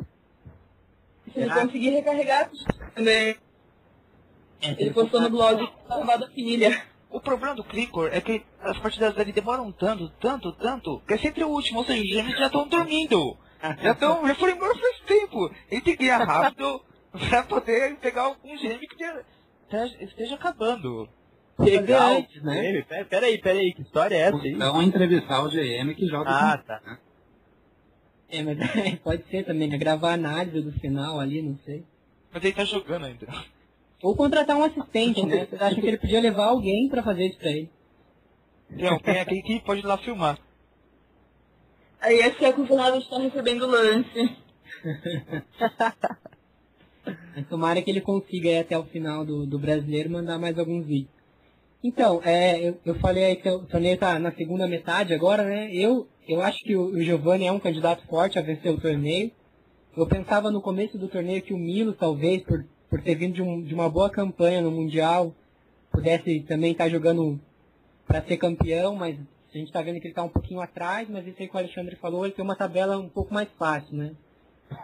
Se 1.33 1.41
ele 1.41 1.51
conseguir 1.51 1.91
recarregar 1.91 2.51
também. 2.95 3.37
Ele 4.63 4.91
postou 4.91 5.21
no 5.21 5.31
blog 5.31 5.69
salvar 5.89 6.19
da 6.19 6.29
filha. 6.29 6.83
O 7.09 7.21
problema 7.21 7.55
do 7.57 7.65
Cricor 7.65 8.09
é 8.13 8.21
que 8.21 8.43
as 8.61 8.79
partidas 8.79 9.15
dele 9.15 9.33
demoram 9.33 9.73
tanto, 9.73 10.09
tanto, 10.21 10.53
tanto, 10.53 11.01
que 11.09 11.15
é 11.15 11.19
sempre 11.19 11.43
o 11.43 11.49
último, 11.49 11.81
ou 11.81 11.85
seja, 11.85 12.01
os 12.03 12.09
gêmeos 12.09 12.39
já 12.39 12.47
estão 12.47 12.69
dormindo. 12.69 13.37
Já 13.83 13.93
estão, 13.93 14.27
já 14.27 14.35
foram 14.37 14.55
embora 14.55 14.75
faz 14.79 15.01
tempo. 15.01 15.51
Ele 15.71 15.81
tem 15.81 15.97
que 15.97 16.05
ganhar 16.05 16.25
rápido 16.25 16.81
pra 17.29 17.43
poder 17.43 17.97
pegar 17.97 18.23
algum 18.23 18.57
gêmeo 18.57 18.79
que 18.81 18.95
esteja, 18.95 20.05
esteja 20.05 20.35
acabando. 20.37 21.09
Legal. 21.59 22.17
antes, 22.17 22.43
né? 22.43 22.73
né? 22.73 22.83
Pera, 22.89 23.05
pera 23.05 23.27
aí, 23.27 23.39
pera 23.39 23.59
aí, 23.59 23.73
que 23.75 23.83
história 23.83 24.15
é 24.15 24.21
essa 24.21 24.37
aí? 24.39 24.53
Então 24.53 24.83
entrevistar 24.83 25.43
o 25.45 25.51
GM 25.51 25.95
que 25.95 26.07
joga 26.07 26.31
Ah, 26.31 26.57
com- 26.59 26.65
tá. 26.65 26.99
É, 28.31 28.43
mas 28.43 28.59
pode 29.03 29.25
ser 29.31 29.45
também, 29.45 29.69
né? 29.69 29.77
Gravar 29.77 30.11
a 30.11 30.15
análise 30.15 30.61
do 30.61 30.73
final 30.73 31.19
ali, 31.19 31.43
não 31.43 31.59
sei. 31.65 31.85
Mas 32.33 32.45
ele 32.45 32.55
tá 32.55 32.65
jogando 32.65 33.07
ainda. 33.07 33.27
Ou 34.03 34.17
contratar 34.17 34.57
um 34.57 34.63
assistente, 34.63 35.25
né? 35.27 35.47
Vocês 35.47 35.61
acham 35.61 35.81
que 35.81 35.87
ele 35.87 35.99
podia 35.99 36.21
levar 36.21 36.47
alguém 36.47 36.89
pra 36.89 37.03
fazer 37.03 37.27
isso 37.27 37.39
pra 37.39 37.51
ele? 37.51 37.71
Tem 38.77 38.89
alguém 38.89 39.21
aqui 39.21 39.43
que 39.43 39.61
pode 39.61 39.81
ir 39.81 39.87
lá 39.87 39.99
filmar. 39.99 40.39
Aí 42.01 42.19
esse 42.19 42.37
que 42.37 42.45
é 42.45 42.49
acusado 42.49 42.99
de 42.99 43.05
estar 43.05 43.19
recebendo 43.19 43.67
lance. 43.67 44.37
Tomara 47.49 47.83
que 47.83 47.91
ele 47.91 48.01
consiga 48.01 48.49
ir 48.49 48.59
até 48.59 48.79
o 48.79 48.85
final 48.85 49.25
do, 49.25 49.47
do 49.47 49.59
brasileiro 49.59 50.11
mandar 50.11 50.39
mais 50.39 50.59
alguns 50.59 50.87
vídeos. 50.87 51.20
Então, 51.83 52.21
é, 52.25 52.69
eu, 52.69 52.79
eu 52.85 52.95
falei 52.97 53.25
aí 53.25 53.37
que 53.37 53.49
o 53.49 53.65
torneio 53.67 53.97
tá 53.99 54.19
na 54.19 54.33
segunda 54.33 54.69
metade 54.69 55.15
agora, 55.15 55.45
né? 55.45 55.71
Eu, 55.75 56.07
eu 56.29 56.43
acho 56.43 56.59
que 56.63 56.77
o, 56.77 56.89
o 56.91 57.03
Giovanni 57.03 57.47
é 57.47 57.53
um 57.53 57.61
candidato 57.61 58.07
forte 58.07 58.39
a 58.39 58.43
vencer 58.43 58.71
o 58.73 58.81
torneio. 58.81 59.31
Eu 59.97 60.07
pensava 60.07 60.51
no 60.51 60.61
começo 60.61 60.99
do 60.99 61.09
torneio 61.09 61.43
que 61.43 61.55
o 61.55 61.59
Milo, 61.59 61.95
talvez, 61.95 62.43
por, 62.43 62.65
por 62.89 63.01
ter 63.03 63.15
vindo 63.15 63.35
de, 63.35 63.43
um- 63.43 63.63
de 63.63 63.75
uma 63.75 63.89
boa 63.89 64.11
campanha 64.11 64.61
no 64.61 64.71
Mundial, 64.71 65.35
pudesse 65.91 66.41
também 66.41 66.73
estar 66.73 66.89
jogando 66.91 67.41
para 68.07 68.23
ser 68.23 68.37
campeão, 68.37 68.95
mas 68.95 69.19
a 69.53 69.59
gente 69.59 69.73
tá 69.73 69.81
vendo 69.83 70.01
que 70.01 70.07
ele 70.07 70.15
tá 70.15 70.23
um 70.23 70.29
pouquinho 70.29 70.61
atrás, 70.61 71.09
mas 71.09 71.27
isso 71.27 71.37
aí 71.41 71.49
que 71.49 71.55
o 71.55 71.59
Alexandre 71.59 71.97
falou, 71.97 72.25
ele 72.25 72.35
tem 72.35 72.45
uma 72.45 72.57
tabela 72.57 72.99
um 72.99 73.09
pouco 73.09 73.33
mais 73.33 73.49
fácil, 73.59 73.97
né? 73.97 74.13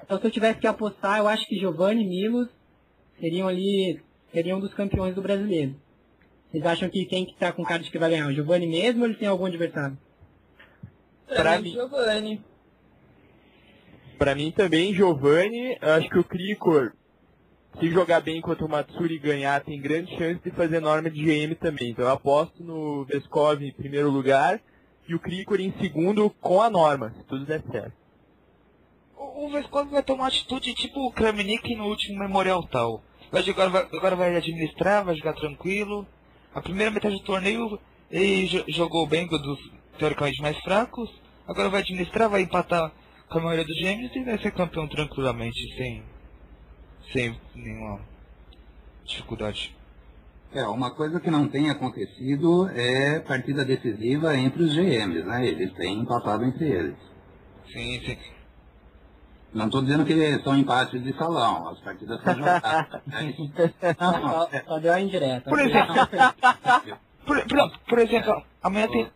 Então 0.02 0.18
se 0.18 0.26
eu 0.26 0.30
tivesse 0.30 0.58
que 0.60 0.66
apostar, 0.66 1.18
eu 1.18 1.28
acho 1.28 1.46
que 1.46 1.56
Giovanni 1.58 2.02
e 2.02 2.08
Milos 2.08 2.48
seriam 3.20 3.46
ali, 3.46 4.00
seriam 4.32 4.58
dos 4.58 4.74
campeões 4.74 5.14
do 5.14 5.22
brasileiro. 5.22 5.76
Vocês 6.56 6.64
acham 6.64 6.88
que 6.88 7.04
quem 7.04 7.26
que 7.26 7.34
tá 7.34 7.52
com 7.52 7.62
cara 7.62 7.82
de 7.82 7.90
que 7.90 7.98
vai 7.98 8.08
ganhar? 8.08 8.28
O 8.28 8.32
Giovanni 8.32 8.66
mesmo 8.66 9.02
ou 9.02 9.06
ele 9.06 9.18
tem 9.18 9.28
algum 9.28 9.44
adversário? 9.44 9.98
Pra 11.28 11.60
mim. 11.60 11.72
Giovanni. 11.72 12.42
Pra 14.16 14.34
mim 14.34 14.50
também, 14.50 14.94
Giovanni, 14.94 15.76
eu 15.82 15.92
acho 15.92 16.08
que 16.08 16.18
o 16.18 16.24
Krikor, 16.24 16.94
se 17.78 17.90
jogar 17.90 18.22
bem 18.22 18.40
contra 18.40 18.64
o 18.64 18.68
Matsuri 18.70 19.16
e 19.16 19.18
ganhar, 19.18 19.62
tem 19.62 19.78
grande 19.78 20.16
chance 20.16 20.40
de 20.42 20.50
fazer 20.50 20.80
norma 20.80 21.10
de 21.10 21.22
GM 21.22 21.54
também. 21.56 21.90
Então 21.90 22.06
eu 22.06 22.10
aposto 22.10 22.64
no 22.64 23.04
Veskov 23.04 23.62
em 23.62 23.72
primeiro 23.72 24.10
lugar 24.10 24.58
e 25.06 25.14
o 25.14 25.20
Krikor 25.20 25.60
em 25.60 25.74
segundo 25.78 26.30
com 26.40 26.62
a 26.62 26.70
norma, 26.70 27.12
se 27.18 27.22
tudo 27.24 27.44
der 27.44 27.62
certo. 27.70 27.92
O, 29.14 29.44
o 29.44 29.50
Vescov 29.50 29.90
vai 29.90 30.02
tomar 30.02 30.28
atitude 30.28 30.74
tipo 30.74 31.00
o 31.00 31.12
Kramnik 31.12 31.76
no 31.76 31.84
último 31.84 32.18
Memorial 32.18 32.62
Tal. 32.62 33.02
Vai 33.30 33.42
jogar, 33.42 33.68
vai, 33.68 33.82
agora 33.82 34.16
vai 34.16 34.34
administrar, 34.34 35.04
vai 35.04 35.14
jogar 35.14 35.34
tranquilo. 35.34 36.06
A 36.56 36.62
primeira 36.62 36.90
metade 36.90 37.14
do 37.14 37.22
torneio 37.22 37.78
ele 38.10 38.46
jo- 38.46 38.64
jogou 38.68 39.06
bem 39.06 39.26
com 39.26 39.36
dos 39.36 39.58
teoricamente 39.98 40.40
mais 40.40 40.58
fracos. 40.60 41.10
Agora 41.46 41.68
vai 41.68 41.82
administrar, 41.82 42.30
vai 42.30 42.40
empatar 42.40 42.90
com 43.28 43.38
a 43.38 43.42
maioria 43.42 43.64
dos 43.66 43.76
gêmeos 43.78 44.16
e 44.16 44.24
vai 44.24 44.38
ser 44.38 44.52
campeão 44.52 44.88
tranquilamente, 44.88 45.60
sem, 45.76 46.02
sem 47.12 47.38
nenhuma 47.54 48.00
dificuldade. 49.04 49.76
É, 50.54 50.66
uma 50.66 50.90
coisa 50.94 51.20
que 51.20 51.30
não 51.30 51.46
tem 51.46 51.68
acontecido 51.68 52.68
é 52.70 53.20
partida 53.20 53.62
decisiva 53.62 54.34
entre 54.34 54.62
os 54.62 54.74
GMs, 54.74 55.24
né? 55.24 55.46
Eles 55.46 55.74
têm 55.74 55.98
empatado 56.00 56.42
entre 56.46 56.70
eles. 56.70 56.96
Sim, 57.70 58.00
sim. 58.00 58.18
Não 59.56 59.66
estou 59.66 59.80
dizendo 59.80 60.04
que 60.04 60.38
são 60.42 60.54
empates 60.56 61.02
de 61.02 61.16
salão, 61.16 61.68
as 61.70 61.80
partidas 61.80 62.22
são 62.22 62.34
jogadas. 62.34 63.00
né? 63.06 63.34
Não, 63.98 64.12
não, 64.12 64.30
Só, 64.30 64.50
só 64.66 64.78
deu 64.78 64.92
a 64.92 65.00
indireta. 65.00 65.48
Por 65.48 65.58
exemplo, 65.58 65.94
por, 67.24 67.42
por, 67.46 67.78
por 67.88 67.98
exemplo, 67.98 68.44
amanhã 68.62 68.86
tem. 68.88 69.10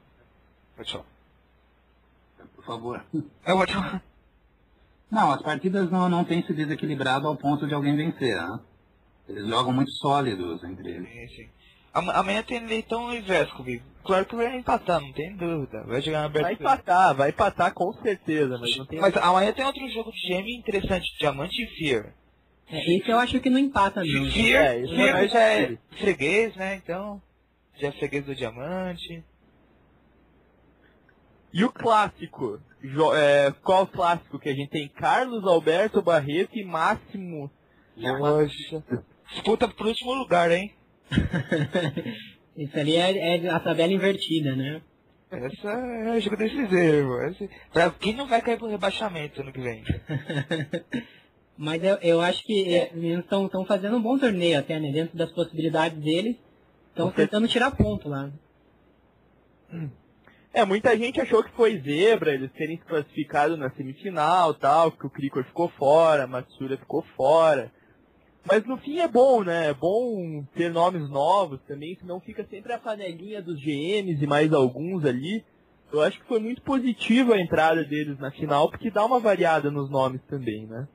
Pode 0.76 0.92
falar. 0.92 1.04
por 2.56 2.64
favor. 2.64 3.04
Eu 3.46 3.56
vou 3.58 3.66
te 3.66 3.74
falar. 3.74 4.02
Não, 5.10 5.30
as 5.30 5.42
partidas 5.42 5.90
não, 5.90 6.08
não 6.08 6.24
têm 6.24 6.42
se 6.46 6.54
desequilibrado 6.54 7.28
ao 7.28 7.36
ponto 7.36 7.66
de 7.66 7.74
alguém 7.74 7.94
vencer, 7.94 8.36
né? 8.36 8.60
Eles 9.28 9.46
jogam 9.46 9.72
muito 9.74 9.90
sólidos 9.92 10.64
entre 10.64 10.90
eles. 10.90 11.08
Sim, 11.10 11.28
sim. 11.36 11.50
Ama- 11.94 12.12
Amanhã 12.12 12.42
tem 12.42 12.64
Leitão 12.66 13.12
e 13.14 13.20
Vescov. 13.20 13.66
Claro 14.04 14.24
que 14.26 14.36
vai 14.36 14.56
empatar, 14.56 15.00
não 15.00 15.12
tem 15.12 15.36
dúvida. 15.36 15.82
Vai 15.84 16.00
jogar 16.00 16.22
na 16.22 16.28
Vai 16.28 16.42
abertura. 16.42 16.70
empatar, 16.70 17.14
vai 17.14 17.30
empatar 17.30 17.74
com 17.74 17.92
certeza, 17.94 18.56
mas 18.58 18.76
não 18.76 18.86
tem... 18.86 19.00
Mas 19.00 19.16
amanhã 19.16 19.52
tem 19.52 19.64
outro 19.64 19.86
jogo 19.90 20.10
de 20.12 20.18
gêmeo 20.20 20.56
interessante, 20.58 21.06
Diamante 21.18 21.62
e 21.62 21.66
Fear. 21.76 22.14
É, 22.68 22.96
esse 22.96 23.10
eu 23.10 23.18
acho 23.18 23.40
que 23.40 23.50
não 23.50 23.58
empata, 23.58 24.02
não. 24.04 24.30
Fear, 24.30 24.64
É, 24.64 24.78
isso 24.80 24.94
Fear 24.94 25.08
é 25.24 25.28
já 25.28 25.40
é 25.40 25.56
sério. 25.56 25.78
freguês, 25.98 26.56
né? 26.56 26.76
Então, 26.76 27.20
já 27.76 27.88
é 27.88 27.92
freguês 27.92 28.24
do 28.24 28.34
Diamante. 28.34 29.24
E 31.52 31.64
o 31.64 31.72
clássico? 31.72 32.60
Jo- 32.82 33.12
é, 33.14 33.50
qual 33.62 33.82
o 33.82 33.86
clássico 33.88 34.38
que 34.38 34.48
a 34.48 34.54
gente 34.54 34.70
tem? 34.70 34.88
Carlos 34.88 35.44
Alberto 35.44 36.00
Barreto 36.00 36.56
e 36.56 36.64
Máximo. 36.64 37.50
Poxa. 38.18 38.82
Disputa 39.32 39.68
pro 39.68 39.88
último 39.88 40.14
lugar, 40.14 40.50
hein? 40.50 40.72
Isso 42.56 42.78
ali 42.78 42.96
é, 42.96 43.36
é 43.36 43.48
a 43.48 43.60
tabela 43.60 43.92
invertida, 43.92 44.54
né? 44.54 44.82
Essa 45.30 45.68
é 45.70 46.16
o 46.16 46.20
jogo 46.20 46.36
decisivo. 46.36 47.22
Esse... 47.22 47.48
Pra 47.72 47.90
quem 47.90 48.14
não 48.14 48.26
vai 48.26 48.42
cair 48.42 48.58
pro 48.58 48.68
rebaixamento 48.68 49.40
ano 49.40 49.52
que 49.52 49.60
vem? 49.60 49.84
Mas 51.56 51.82
eu, 51.84 51.96
eu 51.96 52.20
acho 52.20 52.42
que 52.44 52.74
é, 52.74 52.90
meninos 52.94 53.24
estão 53.24 53.64
fazendo 53.66 53.96
um 53.96 54.02
bom 54.02 54.18
torneio 54.18 54.58
até, 54.58 54.80
né? 54.80 54.90
Dentro 54.90 55.16
das 55.16 55.30
possibilidades 55.32 55.98
deles. 55.98 56.36
Estão 56.88 57.12
tentando 57.12 57.46
tirar 57.46 57.70
ponto 57.70 58.08
lá. 58.08 58.32
É, 60.52 60.64
muita 60.64 60.96
gente 60.98 61.20
achou 61.20 61.44
que 61.44 61.52
foi 61.52 61.78
zebra 61.80 62.34
eles 62.34 62.50
terem 62.52 62.76
se 62.76 62.84
classificado 62.84 63.56
na 63.56 63.70
semifinal 63.70 64.52
tal, 64.52 64.90
que 64.90 65.06
o 65.06 65.10
Krikor 65.10 65.44
ficou 65.44 65.68
fora, 65.68 66.24
a 66.24 66.26
Matsura 66.26 66.76
ficou 66.76 67.02
fora. 67.16 67.70
Mas 68.44 68.64
no 68.64 68.76
fim 68.78 68.98
é 68.98 69.08
bom, 69.08 69.42
né? 69.42 69.68
É 69.68 69.74
bom 69.74 70.44
ter 70.54 70.70
nomes 70.70 71.08
novos 71.10 71.60
também, 71.62 71.96
senão 71.96 72.20
fica 72.20 72.44
sempre 72.48 72.72
a 72.72 72.78
panelinha 72.78 73.42
dos 73.42 73.60
GMs 73.60 74.22
e 74.22 74.26
mais 74.26 74.52
alguns 74.52 75.04
ali. 75.04 75.44
Eu 75.92 76.00
acho 76.00 76.18
que 76.20 76.26
foi 76.26 76.38
muito 76.38 76.62
positiva 76.62 77.34
a 77.34 77.40
entrada 77.40 77.84
deles 77.84 78.18
na 78.18 78.30
final, 78.30 78.70
porque 78.70 78.90
dá 78.90 79.04
uma 79.04 79.18
variada 79.18 79.70
nos 79.70 79.90
nomes 79.90 80.22
também, 80.22 80.66
né? 80.66 80.88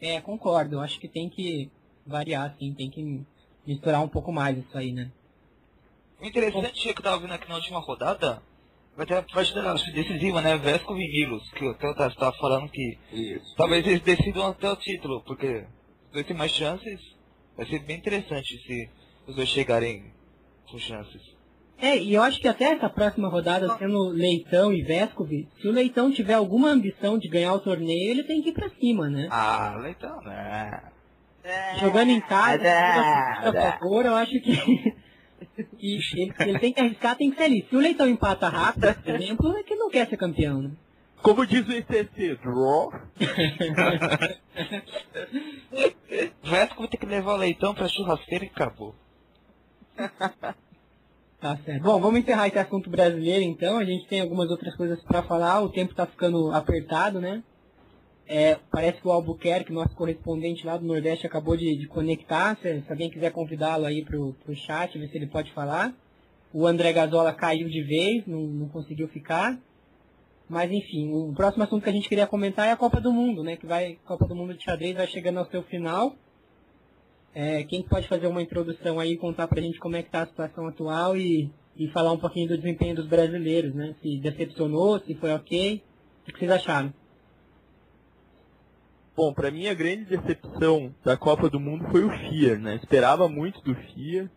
É, 0.00 0.20
concordo. 0.20 0.76
Eu 0.76 0.80
acho 0.80 0.98
que 0.98 1.06
tem 1.06 1.28
que 1.28 1.70
variar, 2.04 2.54
sim. 2.58 2.74
Tem 2.74 2.90
que 2.90 3.24
misturar 3.66 4.02
um 4.02 4.08
pouco 4.08 4.32
mais 4.32 4.58
isso 4.58 4.76
aí, 4.76 4.92
né? 4.92 5.10
O 6.20 6.26
interessante 6.26 6.88
é 6.88 6.92
que 6.92 6.98
eu 6.98 7.04
tava 7.04 7.20
vendo 7.20 7.32
aqui 7.32 7.48
na 7.48 7.54
última 7.54 7.80
rodada, 7.80 8.42
vai 8.96 9.06
ter 9.06 9.16
a 9.16 9.22
partida 9.22 9.74
decisiva, 9.94 10.40
né? 10.40 10.56
Vesco 10.56 10.96
e 10.96 11.08
Milos, 11.08 11.50
que 11.50 11.64
o 11.64 11.74
Theo 11.74 11.90
estava 11.90 12.32
falando 12.36 12.68
que 12.68 12.98
Isso. 13.12 13.54
talvez 13.56 13.86
eles 13.86 14.00
decidam 14.00 14.48
até 14.48 14.70
o 14.70 14.76
título, 14.76 15.22
porque 15.24 15.66
os 16.06 16.12
dois 16.12 16.26
têm 16.26 16.36
mais 16.36 16.52
chances. 16.52 17.00
Vai 17.56 17.66
ser 17.66 17.80
bem 17.80 17.98
interessante 17.98 18.58
se 18.66 18.90
os 19.26 19.36
dois 19.36 19.48
chegarem 19.48 20.12
com 20.70 20.78
chances. 20.78 21.20
É, 21.78 21.98
e 21.98 22.14
eu 22.14 22.22
acho 22.22 22.38
que 22.38 22.46
até 22.46 22.66
essa 22.66 22.88
próxima 22.88 23.28
rodada, 23.28 23.76
sendo 23.76 24.08
Leitão 24.10 24.72
e 24.72 24.82
Vescovi, 24.82 25.48
se 25.60 25.66
o 25.66 25.72
Leitão 25.72 26.12
tiver 26.12 26.34
alguma 26.34 26.68
ambição 26.68 27.18
de 27.18 27.28
ganhar 27.28 27.52
o 27.54 27.58
torneio, 27.58 28.12
ele 28.12 28.22
tem 28.22 28.40
que 28.40 28.50
ir 28.50 28.52
pra 28.52 28.70
cima, 28.70 29.10
né? 29.10 29.26
Ah, 29.30 29.76
Leitão, 29.80 30.20
né? 30.22 30.80
Jogando 31.80 32.10
em 32.10 32.20
casa, 32.20 32.68
a 32.68 33.52
favor, 33.52 34.06
eu 34.06 34.14
acho 34.14 34.40
que, 34.40 34.52
que 35.54 36.22
ele, 36.22 36.34
ele 36.40 36.58
tem 36.58 36.72
que 36.72 36.80
arriscar, 36.80 37.16
tem 37.16 37.30
que 37.30 37.36
ser 37.36 37.44
ali. 37.44 37.66
Se 37.68 37.76
o 37.76 37.80
Leitão 37.80 38.08
empata 38.08 38.48
rápido, 38.48 38.94
por 39.02 39.14
exemplo, 39.14 39.56
é 39.56 39.62
que 39.62 39.74
não 39.74 39.90
quer 39.90 40.08
ser 40.08 40.16
campeão, 40.16 40.62
né? 40.62 40.70
Como 41.22 41.46
diz 41.46 41.66
o 41.68 41.72
ICC, 41.72 42.38
draw. 42.42 42.92
O 46.42 46.50
Vesco 46.50 46.78
vai 46.78 46.88
ter 46.88 46.96
que 46.96 47.06
levar 47.06 47.34
o 47.34 47.36
leitão 47.36 47.72
pra 47.72 47.86
churrasqueira 47.86 48.44
e 48.44 48.48
acabou. 48.48 48.92
Tá 51.40 51.56
certo. 51.64 51.82
Bom, 51.82 52.00
vamos 52.00 52.20
encerrar 52.20 52.48
esse 52.48 52.58
assunto 52.58 52.90
brasileiro 52.90 53.44
então. 53.44 53.78
A 53.78 53.84
gente 53.84 54.06
tem 54.08 54.20
algumas 54.20 54.50
outras 54.50 54.74
coisas 54.76 55.00
para 55.04 55.22
falar. 55.22 55.60
O 55.60 55.68
tempo 55.68 55.92
está 55.92 56.06
ficando 56.06 56.52
apertado, 56.52 57.20
né? 57.20 57.42
É, 58.34 58.58
parece 58.70 58.98
que 58.98 59.06
o 59.06 59.12
Albuquerque, 59.12 59.70
nosso 59.74 59.94
correspondente 59.94 60.64
lá 60.64 60.78
do 60.78 60.86
Nordeste, 60.86 61.26
acabou 61.26 61.54
de, 61.54 61.76
de 61.76 61.86
conectar. 61.86 62.56
Se, 62.62 62.80
se 62.80 62.90
alguém 62.90 63.10
quiser 63.10 63.30
convidá-lo 63.30 63.84
aí 63.84 64.02
pro, 64.02 64.32
pro 64.42 64.56
chat, 64.56 64.98
ver 64.98 65.08
se 65.08 65.18
ele 65.18 65.26
pode 65.26 65.52
falar. 65.52 65.94
O 66.50 66.66
André 66.66 66.94
Gazola 66.94 67.34
caiu 67.34 67.68
de 67.68 67.82
vez, 67.82 68.26
não, 68.26 68.40
não 68.40 68.68
conseguiu 68.70 69.06
ficar. 69.08 69.60
Mas 70.48 70.72
enfim, 70.72 71.12
o 71.12 71.34
próximo 71.34 71.62
assunto 71.64 71.82
que 71.82 71.90
a 71.90 71.92
gente 71.92 72.08
queria 72.08 72.26
comentar 72.26 72.66
é 72.66 72.72
a 72.72 72.76
Copa 72.76 73.02
do 73.02 73.12
Mundo, 73.12 73.42
né? 73.42 73.58
Que 73.58 73.66
vai, 73.66 73.98
Copa 74.06 74.24
do 74.24 74.34
Mundo 74.34 74.54
de 74.54 74.64
xadrez 74.64 74.96
vai 74.96 75.06
chegando 75.06 75.38
ao 75.38 75.50
seu 75.50 75.62
final. 75.64 76.16
É, 77.34 77.64
quem 77.64 77.82
pode 77.82 78.08
fazer 78.08 78.28
uma 78.28 78.40
introdução 78.40 78.98
aí, 78.98 79.18
contar 79.18 79.46
pra 79.46 79.60
gente 79.60 79.78
como 79.78 79.96
é 79.96 80.02
que 80.02 80.10
tá 80.10 80.22
a 80.22 80.26
situação 80.26 80.66
atual 80.66 81.18
e, 81.18 81.50
e 81.76 81.86
falar 81.88 82.12
um 82.12 82.18
pouquinho 82.18 82.48
do 82.48 82.56
desempenho 82.56 82.96
dos 82.96 83.06
brasileiros, 83.06 83.74
né? 83.74 83.94
Se 84.00 84.16
decepcionou, 84.16 85.00
se 85.00 85.14
foi 85.16 85.34
ok. 85.34 85.82
O 86.22 86.32
que 86.32 86.38
vocês 86.38 86.50
acharam? 86.50 86.94
Bom, 89.14 89.32
pra 89.32 89.50
mim 89.50 89.68
a 89.68 89.74
grande 89.74 90.04
decepção 90.04 90.94
da 91.04 91.16
Copa 91.16 91.50
do 91.50 91.60
Mundo 91.60 91.86
foi 91.90 92.02
o 92.04 92.10
FIA, 92.10 92.56
né? 92.58 92.76
Esperava 92.76 93.28
muito 93.28 93.60
do 93.62 93.74
FIA. 93.74 94.30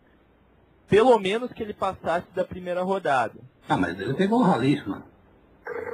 Pelo 0.88 1.18
menos 1.18 1.52
que 1.54 1.64
ele 1.64 1.74
passasse 1.74 2.28
da 2.36 2.44
primeira 2.44 2.84
rodada. 2.84 3.40
Ah, 3.68 3.78
mas 3.78 4.00
ele 4.00 4.14
pegou 4.14 4.40
o 4.40 4.44
Ralisman. 4.44 5.02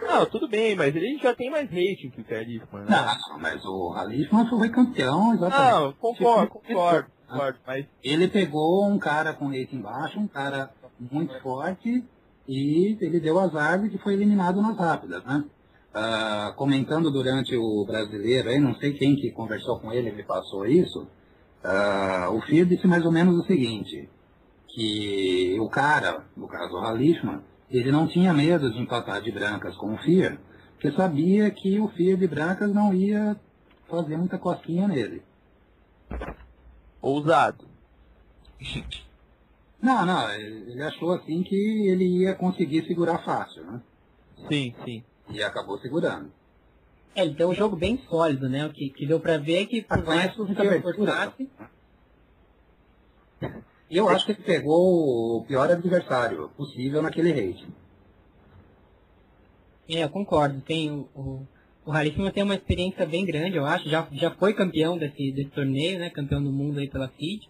Não, 0.05 0.25
tudo 0.25 0.49
bem, 0.49 0.75
mas 0.75 0.93
ele 0.95 1.17
já 1.19 1.33
tem 1.33 1.49
mais 1.49 1.69
rating 1.69 2.09
que 2.09 2.21
o 2.21 2.25
Carisma, 2.25 2.81
né? 2.81 2.87
Não, 2.89 3.39
mas 3.39 3.63
o 3.63 3.89
Ralisman 3.89 4.49
foi 4.49 4.69
campeão, 4.69 5.33
exatamente. 5.33 5.71
Não, 5.71 5.93
concordo, 5.93 6.47
concordo, 6.49 7.09
concordo, 7.27 7.59
mas 7.65 7.85
Ele 8.03 8.27
pegou 8.27 8.85
um 8.89 8.99
cara 8.99 9.33
com 9.33 9.47
rating 9.47 9.79
baixo, 9.79 10.19
um 10.19 10.27
cara 10.27 10.71
muito 10.99 11.39
forte, 11.41 12.03
e 12.47 12.97
ele 12.99 13.19
deu 13.19 13.39
azar 13.39 13.79
de 13.79 13.89
que 13.89 13.97
foi 13.99 14.13
eliminado 14.13 14.61
nas 14.61 14.77
rápidas, 14.77 15.23
né? 15.23 15.45
Ah, 15.93 16.53
comentando 16.55 17.11
durante 17.11 17.55
o 17.55 17.85
brasileiro, 17.85 18.49
aí, 18.49 18.59
não 18.59 18.75
sei 18.75 18.93
quem 18.93 19.15
que 19.15 19.31
conversou 19.31 19.79
com 19.79 19.91
ele, 19.91 20.09
ele 20.09 20.23
passou 20.23 20.65
isso, 20.65 21.05
ah, 21.63 22.29
o 22.31 22.41
Fio 22.41 22.65
disse 22.65 22.87
mais 22.87 23.05
ou 23.05 23.11
menos 23.11 23.37
o 23.37 23.45
seguinte, 23.45 24.09
que 24.69 25.57
o 25.59 25.67
cara, 25.69 26.25
no 26.35 26.47
caso 26.47 26.75
o 26.75 26.79
Halishman, 26.79 27.41
ele 27.69 27.91
não 27.91 28.07
tinha 28.07 28.33
medo 28.33 28.71
de 28.71 28.79
empatar 28.79 29.21
de 29.21 29.31
brancas 29.31 29.75
com 29.75 29.93
o 29.93 29.97
FIA, 29.97 30.39
porque 30.73 30.91
sabia 30.91 31.49
que 31.51 31.79
o 31.79 31.87
FIA 31.89 32.17
de 32.17 32.27
brancas 32.27 32.73
não 32.73 32.93
ia 32.93 33.35
fazer 33.89 34.17
muita 34.17 34.37
cosquinha 34.37 34.87
nele. 34.87 35.21
ousado. 37.01 37.65
Não, 39.81 40.05
não, 40.05 40.31
ele 40.31 40.81
achou 40.83 41.13
assim 41.13 41.43
que 41.43 41.55
ele 41.55 42.05
ia 42.21 42.35
conseguir 42.35 42.85
segurar 42.85 43.19
fácil, 43.19 43.63
né? 43.63 43.81
Sim, 44.47 44.73
sim. 44.83 45.03
E 45.31 45.43
acabou 45.43 45.77
segurando. 45.79 46.31
É, 47.15 47.23
ele 47.23 47.35
tem 47.35 47.45
um 47.45 47.53
jogo 47.53 47.75
bem 47.75 47.97
sólido, 48.09 48.47
né? 48.47 48.65
O 48.65 48.71
que, 48.71 48.89
que 48.89 49.05
deu 49.05 49.19
pra 49.19 49.37
ver 49.37 49.63
é 49.63 49.65
que 49.65 49.81
por 49.81 50.03
mais 50.05 50.33
que 50.33 50.41
o 50.41 50.45
abertura. 50.45 50.81
forçasse, 50.81 51.49
E 53.89 53.97
eu 53.97 54.07
acho 54.07 54.25
que 54.25 54.31
ele 54.31 54.43
pegou 54.43 55.37
o 55.37 55.45
pior 55.45 55.69
adversário 55.69 56.49
possível 56.55 57.01
naquele 57.01 57.31
rating. 57.31 57.73
É, 59.89 60.03
eu 60.03 60.09
concordo. 60.09 60.61
Tem 60.61 60.89
o, 60.89 61.09
o, 61.13 61.47
o 61.85 61.91
Harissima 61.91 62.31
tem 62.31 62.43
uma 62.43 62.55
experiência 62.55 63.05
bem 63.05 63.25
grande, 63.25 63.57
eu 63.57 63.65
acho. 63.65 63.89
Já, 63.89 64.07
já 64.13 64.31
foi 64.31 64.53
campeão 64.53 64.97
desse, 64.97 65.31
desse 65.33 65.49
torneio, 65.49 65.99
né? 65.99 66.09
Campeão 66.09 66.41
do 66.41 66.51
mundo 66.51 66.79
aí 66.79 66.89
pela 66.89 67.09
FID. 67.09 67.49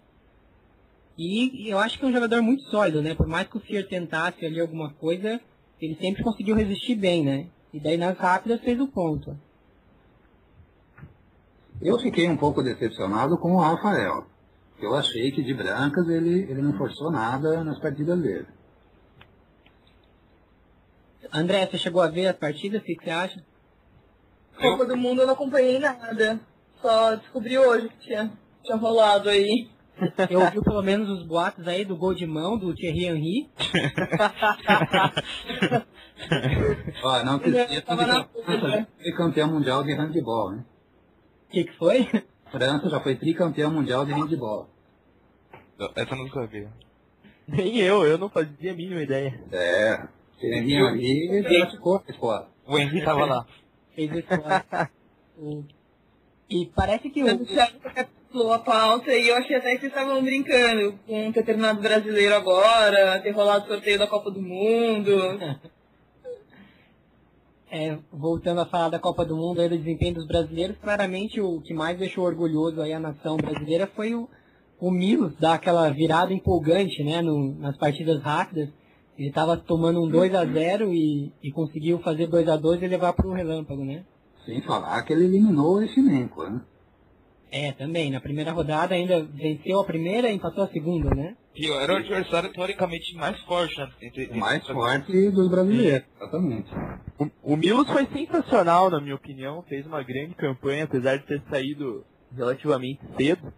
E, 1.16 1.66
e 1.66 1.70
eu 1.70 1.78
acho 1.78 1.98
que 1.98 2.04
é 2.04 2.08
um 2.08 2.12
jogador 2.12 2.42
muito 2.42 2.64
sólido, 2.64 3.00
né? 3.00 3.14
Por 3.14 3.28
mais 3.28 3.46
que 3.46 3.56
o 3.56 3.60
Fier 3.60 3.86
tentasse 3.86 4.44
ali 4.44 4.60
alguma 4.60 4.92
coisa, 4.94 5.40
ele 5.80 5.94
sempre 6.00 6.24
conseguiu 6.24 6.56
resistir 6.56 6.96
bem, 6.96 7.22
né? 7.24 7.46
E 7.72 7.80
daí 7.80 7.96
nas 7.96 8.18
rápidas 8.18 8.60
fez 8.60 8.78
o 8.78 8.86
ponto. 8.86 9.36
Eu 11.80 11.98
fiquei 11.98 12.28
um 12.28 12.36
pouco 12.36 12.62
decepcionado 12.62 13.38
com 13.38 13.54
o 13.54 13.60
Rafael. 13.60 14.26
Eu 14.80 14.94
achei 14.94 15.32
que 15.32 15.42
de 15.42 15.54
brancas 15.54 16.06
ele, 16.08 16.42
ele 16.50 16.60
não 16.60 16.76
forçou 16.76 17.10
nada 17.10 17.64
nas 17.64 17.78
partidas 17.78 18.20
dele. 18.20 18.46
André, 21.32 21.66
você 21.66 21.78
chegou 21.78 22.02
a 22.02 22.08
ver 22.08 22.26
as 22.26 22.36
partidas? 22.36 22.82
O 22.82 22.84
que 22.84 22.96
você 23.02 23.10
acha? 23.10 23.42
Copa 24.60 24.84
do 24.84 24.96
Mundo 24.96 25.22
eu 25.22 25.26
não 25.26 25.34
acompanhei 25.34 25.78
nada. 25.78 26.40
Só 26.80 27.16
descobri 27.16 27.58
hoje 27.58 27.88
que 27.88 27.98
tinha, 28.00 28.32
tinha 28.62 28.76
rolado 28.76 29.28
aí. 29.28 29.70
Eu 30.28 30.40
ouvi 30.40 30.60
pelo 30.62 30.82
menos 30.82 31.08
os 31.08 31.26
boatos 31.26 31.66
aí 31.66 31.84
do 31.84 31.96
gol 31.96 32.12
de 32.12 32.26
mão 32.26 32.58
do 32.58 32.74
Thierry 32.74 33.06
Henry. 33.06 33.50
Ó, 37.02 37.24
não 37.24 37.38
se 37.40 37.46
Ele 37.48 37.58
esqueça 37.58 37.80
de 37.80 37.86
tava 37.86 38.06
na 38.06 38.24
que 38.24 38.40
a 38.40 38.44
França 38.44 38.60
puta. 38.60 38.68
já 38.68 38.86
foi 39.02 39.12
campeão 39.12 39.48
mundial 39.48 39.82
de 39.84 39.92
handball, 39.94 40.52
né? 40.52 40.64
O 41.48 41.52
que, 41.52 41.64
que 41.64 41.76
foi? 41.76 42.08
França 42.50 42.88
já 42.88 43.00
foi 43.00 43.16
tricampeão 43.16 43.70
mundial 43.70 44.04
de 44.04 44.12
handball. 44.12 44.68
Essa 45.96 46.14
eu 46.14 46.18
não 46.18 46.28
sabia. 46.28 46.68
Nem 47.48 47.78
eu, 47.78 48.06
eu 48.06 48.18
não 48.18 48.28
fazia 48.28 48.72
a 48.72 48.74
mínima 48.74 49.02
ideia. 49.02 49.40
É, 49.50 50.06
Thierry 50.38 50.74
Henry 50.74 51.42
praticou 51.42 52.02
a 52.06 52.10
escola. 52.10 52.48
O 52.66 52.78
Henry 52.78 53.04
tava 53.04 53.24
lá. 53.26 53.46
Fez 53.94 54.10
isso 54.10 54.28
E 56.48 56.66
parece 56.66 57.08
que 57.08 57.22
O 57.22 57.34
o, 57.34 57.46
Thiago 57.46 57.78
recapitulou 57.82 58.52
a 58.52 58.58
pauta 58.58 59.12
e 59.12 59.28
eu 59.28 59.36
achei 59.36 59.56
até 59.56 59.74
que 59.74 59.80
vocês 59.80 59.92
estavam 59.92 60.22
brincando 60.22 60.98
com 61.06 61.32
ter 61.32 61.42
terminado 61.44 61.80
brasileiro 61.80 62.34
agora, 62.34 63.20
ter 63.22 63.30
rolado 63.30 63.64
o 63.64 63.68
sorteio 63.68 63.98
da 63.98 64.06
Copa 64.06 64.30
do 64.30 64.40
Mundo. 64.42 65.10
É, 67.74 67.96
voltando 68.12 68.60
a 68.60 68.66
falar 68.66 68.90
da 68.90 68.98
Copa 68.98 69.24
do 69.24 69.34
Mundo 69.34 69.62
e 69.62 69.68
do 69.68 69.78
desempenho 69.78 70.16
dos 70.16 70.26
brasileiros, 70.26 70.76
claramente 70.76 71.40
o 71.40 71.58
que 71.62 71.72
mais 71.72 71.98
deixou 71.98 72.24
orgulhoso 72.26 72.82
aí 72.82 72.92
a 72.92 73.00
nação 73.00 73.38
brasileira 73.38 73.86
foi 73.96 74.14
o, 74.14 74.28
o 74.78 74.90
Milos 74.90 75.34
dar 75.40 75.54
aquela 75.54 75.88
virada 75.88 76.34
empolgante, 76.34 77.02
né, 77.02 77.22
no- 77.22 77.54
nas 77.54 77.74
partidas 77.78 78.20
rápidas. 78.22 78.68
Ele 79.16 79.28
estava 79.28 79.56
tomando 79.56 80.02
um 80.02 80.08
2 80.08 80.34
a 80.34 80.44
0 80.44 80.92
e, 80.92 81.32
e 81.42 81.50
conseguiu 81.50 81.98
fazer 82.00 82.26
2 82.26 82.46
a 82.46 82.58
2 82.58 82.82
e 82.82 82.86
levar 82.88 83.14
para 83.14 83.26
o 83.26 83.32
relâmpago, 83.32 83.82
né? 83.82 84.04
Sem 84.44 84.60
falar 84.60 85.00
que 85.04 85.14
ele 85.14 85.24
eliminou 85.24 85.78
o 85.78 85.88
Chimenko, 85.88 86.42
né? 86.44 86.60
É, 87.54 87.70
também. 87.72 88.10
Na 88.10 88.18
primeira 88.20 88.50
rodada 88.50 88.94
ainda 88.94 89.22
venceu 89.22 89.78
a 89.80 89.84
primeira 89.84 90.30
e 90.30 90.34
empatou 90.34 90.64
a 90.64 90.68
segunda, 90.68 91.10
né? 91.14 91.36
Que 91.54 91.70
era 91.70 91.92
o 91.92 91.96
adversário 91.96 92.50
teoricamente 92.50 93.14
mais 93.14 93.38
forte, 93.42 93.78
né? 93.78 93.88
Entre, 94.00 94.26
O 94.28 94.36
mais 94.38 94.62
entre- 94.62 94.72
forte 94.72 95.30
dos 95.30 95.50
brasileiros, 95.50 96.06
exatamente. 96.16 96.70
O, 97.18 97.52
o 97.52 97.56
Milos 97.58 97.86
foi 97.90 98.06
sensacional, 98.06 98.88
na 98.88 99.00
minha 99.02 99.14
opinião. 99.14 99.62
Fez 99.68 99.86
uma 99.86 100.02
grande 100.02 100.34
campanha, 100.34 100.84
apesar 100.84 101.18
de 101.18 101.26
ter 101.26 101.42
saído 101.50 102.06
relativamente 102.34 103.00
cedo. 103.18 103.52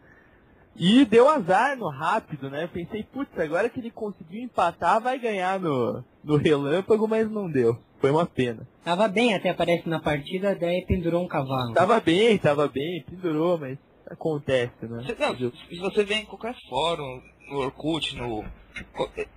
E 0.76 1.04
deu 1.04 1.28
azar 1.28 1.76
no 1.76 1.88
rápido, 1.88 2.50
né? 2.50 2.68
Pensei, 2.72 3.04
putz, 3.04 3.38
agora 3.38 3.68
que 3.68 3.78
ele 3.78 3.90
conseguiu 3.90 4.42
empatar, 4.42 5.00
vai 5.00 5.18
ganhar 5.18 5.60
no, 5.60 6.04
no 6.22 6.36
relâmpago, 6.36 7.06
mas 7.06 7.30
não 7.30 7.50
deu. 7.50 7.78
Foi 8.00 8.10
uma 8.10 8.26
pena. 8.26 8.66
Tava 8.84 9.08
bem 9.08 9.34
até 9.34 9.50
aparece 9.50 9.88
na 9.88 10.00
partida, 10.00 10.54
daí 10.54 10.84
pendurou 10.86 11.22
um 11.22 11.28
cavalo. 11.28 11.72
Tava 11.72 12.00
bem, 12.00 12.36
tava 12.38 12.68
bem, 12.68 13.04
pendurou, 13.08 13.56
mas 13.56 13.78
acontece, 14.06 14.74
né? 14.82 15.02
Você, 15.02 15.14
não, 15.14 15.36
se 15.36 15.78
você 15.78 16.04
vê 16.04 16.16
em 16.16 16.26
qualquer 16.26 16.54
fórum, 16.68 17.22
no 17.48 17.58
Orkut, 17.60 18.16
no 18.16 18.44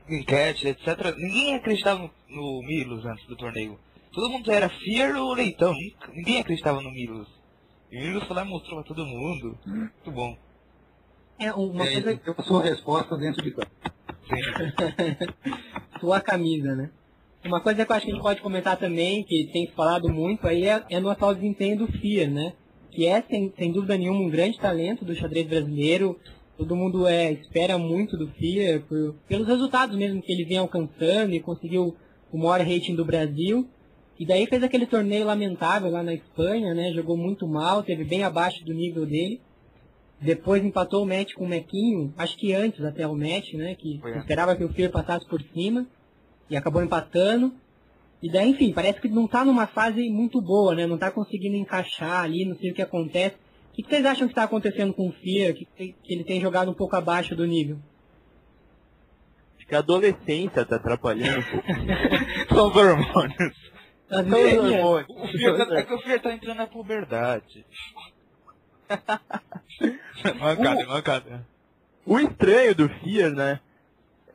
enquete, 0.09 0.67
etc., 0.67 1.15
ninguém 1.17 1.55
acreditava 1.55 1.99
no, 2.01 2.11
no 2.29 2.61
Milos 2.63 3.05
antes 3.05 3.25
do 3.27 3.37
torneio. 3.37 3.79
Todo 4.11 4.29
mundo 4.29 4.51
era 4.51 4.69
Fear 4.69 5.15
ou 5.15 5.33
Leitão, 5.33 5.73
ninguém 6.13 6.39
acreditava 6.39 6.81
no 6.81 6.91
Milos. 6.91 7.27
E 7.91 7.97
o 7.97 8.01
Milos 8.01 8.23
foi 8.25 8.35
lá 8.35 8.43
e 8.43 8.49
mostrou 8.49 8.81
pra 8.81 8.87
todo 8.87 9.05
mundo. 9.05 9.57
Muito 9.65 10.11
bom. 10.11 10.35
É, 11.39 11.53
uma 11.53 11.85
É, 11.85 11.93
coisa 11.93 12.11
ele 12.11 12.21
deu 12.23 12.35
a 12.37 12.43
sua 12.43 12.63
resposta 12.63 13.17
dentro 13.17 13.43
de 13.43 13.51
campo. 13.51 13.71
sua 15.99 16.19
camisa, 16.19 16.75
né? 16.75 16.89
Uma 17.45 17.61
coisa 17.61 17.85
que 17.85 17.91
eu 17.91 17.95
acho 17.95 18.05
que 18.05 18.11
a 18.11 18.15
gente 18.15 18.23
pode 18.23 18.41
comentar 18.41 18.77
também, 18.77 19.23
que 19.23 19.49
tem 19.53 19.67
se 19.67 19.73
falado 19.73 20.09
muito 20.09 20.45
aí, 20.47 20.65
é, 20.65 20.83
é 20.89 20.99
no 20.99 21.09
atual 21.09 21.33
desempenho 21.33 21.77
do 21.77 21.87
FIA, 21.87 22.27
né? 22.27 22.53
Que 22.91 23.05
é, 23.05 23.21
sem, 23.21 23.53
sem 23.57 23.71
dúvida 23.71 23.97
nenhuma, 23.97 24.21
um 24.21 24.29
grande 24.29 24.59
talento 24.59 25.05
do 25.05 25.15
xadrez 25.15 25.47
brasileiro. 25.47 26.19
Todo 26.57 26.75
mundo 26.75 27.07
é, 27.07 27.31
espera 27.33 27.77
muito 27.77 28.17
do 28.17 28.27
FIA, 28.29 28.83
por, 28.87 29.15
pelos 29.27 29.47
resultados 29.47 29.95
mesmo 29.95 30.21
que 30.21 30.31
ele 30.31 30.43
vem 30.43 30.57
alcançando 30.57 31.33
e 31.33 31.39
conseguiu 31.39 31.95
o 32.31 32.37
maior 32.37 32.59
rating 32.59 32.95
do 32.95 33.05
Brasil. 33.05 33.67
E 34.19 34.25
daí 34.25 34.47
fez 34.47 34.63
aquele 34.63 34.87
torneio 34.87 35.25
lamentável 35.25 35.91
lá 35.91 36.01
na 36.01 36.13
Espanha, 36.13 36.73
né? 36.73 36.91
Jogou 36.91 37.15
muito 37.15 37.47
mal, 37.47 37.83
teve 37.83 38.03
bem 38.03 38.23
abaixo 38.23 38.65
do 38.65 38.73
nível 38.73 39.05
dele. 39.05 39.39
Depois 40.19 40.63
empatou 40.63 41.03
o 41.03 41.05
match 41.05 41.33
com 41.33 41.45
o 41.45 41.47
Mequinho, 41.47 42.11
acho 42.17 42.35
que 42.37 42.53
antes 42.53 42.83
até 42.83 43.07
o 43.07 43.15
match, 43.15 43.53
né? 43.53 43.75
Que 43.75 44.01
é. 44.03 44.17
esperava 44.17 44.55
que 44.55 44.63
o 44.63 44.69
FIA 44.69 44.89
passasse 44.89 45.27
por 45.27 45.41
cima 45.41 45.85
e 46.49 46.57
acabou 46.57 46.81
empatando. 46.81 47.53
E 48.21 48.31
daí, 48.31 48.49
enfim, 48.49 48.73
parece 48.73 48.99
que 48.99 49.07
não 49.07 49.27
tá 49.27 49.45
numa 49.45 49.67
fase 49.67 50.09
muito 50.09 50.41
boa, 50.41 50.73
né? 50.73 50.87
Não 50.87 50.97
tá 50.97 51.11
conseguindo 51.11 51.55
encaixar 51.55 52.23
ali, 52.23 52.45
não 52.45 52.55
sei 52.55 52.71
o 52.71 52.73
que 52.73 52.81
acontece. 52.81 53.35
O 53.71 53.75
que 53.75 53.83
que 53.83 53.89
vocês 53.89 54.05
acham 54.05 54.27
que 54.27 54.31
está 54.31 54.43
acontecendo 54.43 54.91
com 54.91 55.07
o 55.07 55.11
FIA, 55.11 55.53
que, 55.53 55.67
que 55.75 56.13
ele 56.13 56.23
tem 56.23 56.41
jogado 56.41 56.71
um 56.71 56.73
pouco 56.73 56.95
abaixo 56.95 57.35
do 57.35 57.45
nível? 57.45 57.77
Acho 59.55 59.67
que 59.67 59.75
a 59.75 59.79
adolescência 59.79 60.65
tá 60.65 60.77
atrapalhando 60.77 61.39
um 61.39 61.43
pouco. 61.43 61.67
São 62.55 62.67
os 62.69 62.75
hormônios. 62.75 63.71
São 64.09 64.21
os 64.21 64.27
vezes, 64.27 64.57
hormônios. 64.57 65.09
O 65.09 65.27
Fier 65.27 65.57
tá, 65.57 65.77
é 65.77 65.83
que 65.83 65.93
o 65.93 65.99
Fier 65.99 66.21
tá 66.21 66.33
entrando 66.33 66.57
na 66.57 66.65
puberdade. 66.67 67.63
Mancada, 70.39 70.85
mancada. 70.85 71.47
O 72.05 72.19
estranho 72.19 72.75
do 72.75 72.89
Fier, 72.89 73.31
né? 73.31 73.59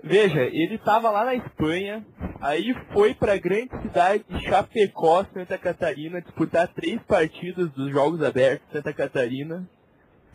Veja, 0.05 0.43
ele 0.43 0.79
tava 0.79 1.11
lá 1.11 1.25
na 1.25 1.35
Espanha, 1.35 2.05
aí 2.41 2.75
foi 2.93 3.15
pra 3.15 3.37
grande 3.37 3.71
cidade 3.83 4.25
de 4.29 4.41
Chapecó, 4.45 5.25
Santa 5.33 5.57
Catarina, 5.57 6.21
disputar 6.21 6.67
três 6.69 7.01
partidas 7.03 7.71
dos 7.71 7.91
Jogos 7.93 8.21
Abertos 8.21 8.67
de 8.67 8.73
Santa 8.73 8.93
Catarina. 8.93 9.69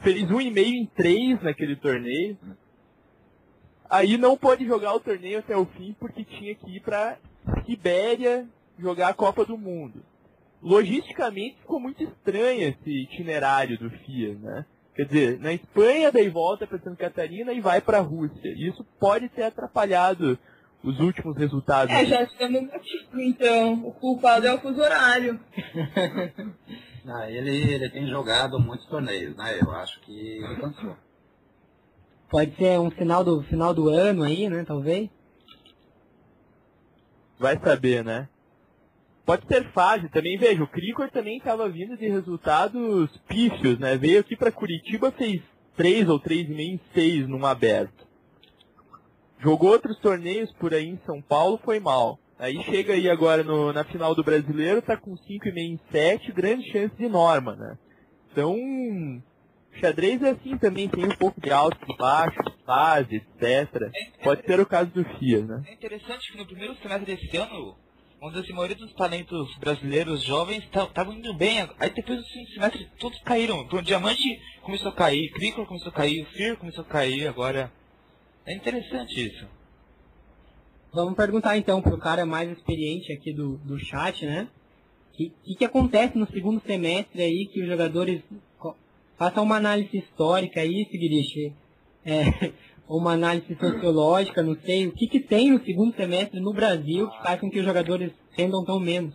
Fez 0.02 0.32
um 0.32 0.40
e 0.40 0.50
meio 0.50 0.74
em 0.74 0.86
três 0.86 1.42
naquele 1.42 1.76
torneio. 1.76 2.38
Aí 3.90 4.18
não 4.18 4.38
pôde 4.38 4.66
jogar 4.66 4.94
o 4.94 5.00
torneio 5.02 5.40
até 5.40 5.56
o 5.58 5.66
fim 5.66 5.94
porque 6.00 6.24
tinha 6.24 6.56
que 6.56 6.78
ir 6.78 6.80
pra 6.80 7.18
Sibéria 7.66 8.48
jogar 8.80 9.10
a 9.10 9.14
Copa 9.14 9.44
do 9.44 9.58
Mundo. 9.58 10.02
Logisticamente 10.62 11.58
ficou 11.60 11.80
muito 11.80 12.04
estranho 12.04 12.70
esse 12.70 12.90
itinerário 12.90 13.78
do 13.78 13.90
FIA, 13.90 14.36
né? 14.36 14.66
Quer 14.96 15.06
dizer, 15.06 15.40
na 15.40 15.54
Espanha 15.54 16.12
daí 16.12 16.28
volta 16.28 16.66
para 16.66 16.80
Santa 16.80 16.96
Catarina 16.96 17.54
e 17.54 17.62
vai 17.62 17.80
para 17.80 18.00
a 18.00 18.02
Rússia. 18.02 18.54
Isso 18.58 18.84
pode 19.00 19.30
ter 19.30 19.44
atrapalhado 19.44 20.40
os 20.84 21.00
últimos 21.00 21.38
resultados. 21.38 21.94
É, 21.94 22.06
já 22.06 22.24
estamos 22.24 22.62
motivo, 22.64 23.20
então. 23.20 23.74
O 23.86 23.94
culpado 23.94 24.48
é 24.48 24.54
o 24.54 24.60
fuso 24.60 24.82
horário. 24.82 25.40
Ah, 27.10 27.32
ele, 27.32 27.72
ele 27.72 27.90
tem 27.90 28.06
jogado 28.10 28.60
muitos 28.60 28.86
torneios, 28.88 29.34
né? 29.38 29.58
Eu 29.62 29.72
acho 29.72 29.98
que 30.02 30.12
ele 30.12 30.58
cansou. 30.58 30.98
Pode 32.30 32.54
ser 32.58 32.78
um 32.82 32.92
final 32.92 33.24
do, 33.24 33.42
final 33.44 33.74
do 33.74 33.88
ano 33.88 34.24
aí, 34.24 34.50
né? 34.50 34.66
Talvez. 34.66 35.10
Vai 37.40 37.58
saber, 37.60 38.04
né? 38.04 38.28
Pode 39.28 39.46
ser 39.46 39.70
fase 39.74 40.08
também. 40.08 40.38
Veja, 40.38 40.64
o 40.64 40.68
Cricor 40.68 41.12
também 41.12 41.38
estava 41.38 41.68
vindo 41.68 41.98
de 41.98 42.08
resultados 42.08 43.10
pífios, 43.28 43.78
né? 43.78 43.98
Veio 43.98 44.22
aqui 44.22 44.38
para 44.38 44.54
Curitiba, 44.54 45.12
fez 45.12 45.42
3 45.76 46.08
ou 46.08 46.18
3,5 46.18 46.60
em 46.62 46.80
6 46.94 47.28
num 47.28 47.46
aberto. 47.46 48.08
Jogou 49.40 49.72
outros 49.72 50.00
torneios 50.00 50.50
por 50.54 50.74
aí 50.74 50.88
em 50.88 51.00
São 51.06 51.22
Paulo, 51.22 51.60
foi 51.62 51.78
mal. 51.78 52.18
Aí 52.40 52.64
chega 52.64 52.94
aí 52.94 53.10
agora 53.10 53.44
no- 53.44 53.74
na 53.74 53.84
final 53.84 54.16
do 54.16 54.24
brasileiro, 54.24 54.82
tá 54.82 54.96
com 54.96 55.18
5,5 55.18 55.74
em 55.74 55.80
7, 55.92 56.32
grande 56.32 56.72
chance 56.72 56.96
de 56.96 57.10
norma, 57.10 57.54
né? 57.58 57.78
Então, 58.32 58.56
xadrez 59.82 60.22
é 60.24 60.30
assim 60.30 60.58
também, 60.58 60.88
tem 60.88 61.04
um 61.04 61.16
pouco 61.18 61.42
de 61.42 61.52
alto 61.52 61.78
e 61.86 61.98
baixo, 61.98 62.38
fase, 62.66 63.16
etc. 63.18 63.92
Pode 64.24 64.46
ser 64.46 64.60
o 64.62 64.66
caso 64.66 64.90
do 64.92 65.04
FIA, 65.04 65.46
né? 65.46 65.64
É 65.68 65.74
interessante 65.74 66.32
que 66.32 66.38
no 66.38 66.46
primeiro 66.46 66.76
semestre 66.78 67.06
desse 67.16 67.36
ano, 67.38 67.76
onde 68.22 68.40
assim, 68.40 68.52
a 68.52 68.56
maioria 68.56 68.76
dos 68.76 68.94
talentos 68.94 69.56
brasileiros 69.58 70.24
jovens 70.24 70.64
estavam 70.64 71.14
indo 71.14 71.34
bem. 71.34 71.60
Aí 71.80 71.90
depois 71.90 72.20
do 72.20 72.26
segundo 72.28 72.50
semestre 72.50 72.90
todos 73.00 73.20
caíram. 73.20 73.62
Então 73.62 73.80
o 73.80 73.82
Diamante 73.82 74.40
começou 74.62 74.90
a 74.90 74.96
cair, 74.96 75.32
Cricor 75.32 75.66
começou 75.66 75.90
a 75.90 75.94
cair, 75.94 76.24
o 76.24 76.26
Fear 76.32 76.58
começou 76.58 76.84
a 76.84 76.88
cair 76.88 77.28
agora. 77.28 77.72
É 78.46 78.54
interessante 78.54 79.28
isso. 79.28 79.48
Vamos 80.94 81.16
perguntar 81.16 81.58
então 81.58 81.82
pro 81.82 81.98
cara 81.98 82.26
mais 82.26 82.50
experiente 82.50 83.12
aqui 83.12 83.34
do, 83.34 83.58
do 83.58 83.78
chat, 83.78 84.26
né? 84.26 84.48
O 85.12 85.18
que, 85.18 85.34
que, 85.44 85.56
que 85.56 85.66
acontece 85.66 86.18
no 86.18 86.28
segundo 86.28 86.62
semestre 86.66 87.22
aí 87.22 87.48
que 87.52 87.62
os 87.62 87.68
jogadores 87.68 88.22
façam 89.18 89.44
uma 89.44 89.58
análise 89.58 89.98
histórica 89.98 90.62
aí, 90.62 90.88
Sigurich, 90.90 91.54
é, 92.06 92.54
uma 92.88 93.14
análise 93.14 93.56
sociológica, 93.56 94.42
não 94.42 94.56
sei, 94.56 94.88
o 94.88 94.92
que, 94.94 95.08
que 95.08 95.20
tem 95.20 95.52
no 95.52 95.64
segundo 95.64 95.96
semestre 95.96 96.40
no 96.40 96.54
Brasil 96.54 97.10
que 97.10 97.24
faz 97.24 97.40
com 97.40 97.50
que 97.50 97.60
os 97.60 97.66
jogadores 97.66 98.12
rendam 98.32 98.64
tão 98.64 98.80
menos? 98.80 99.14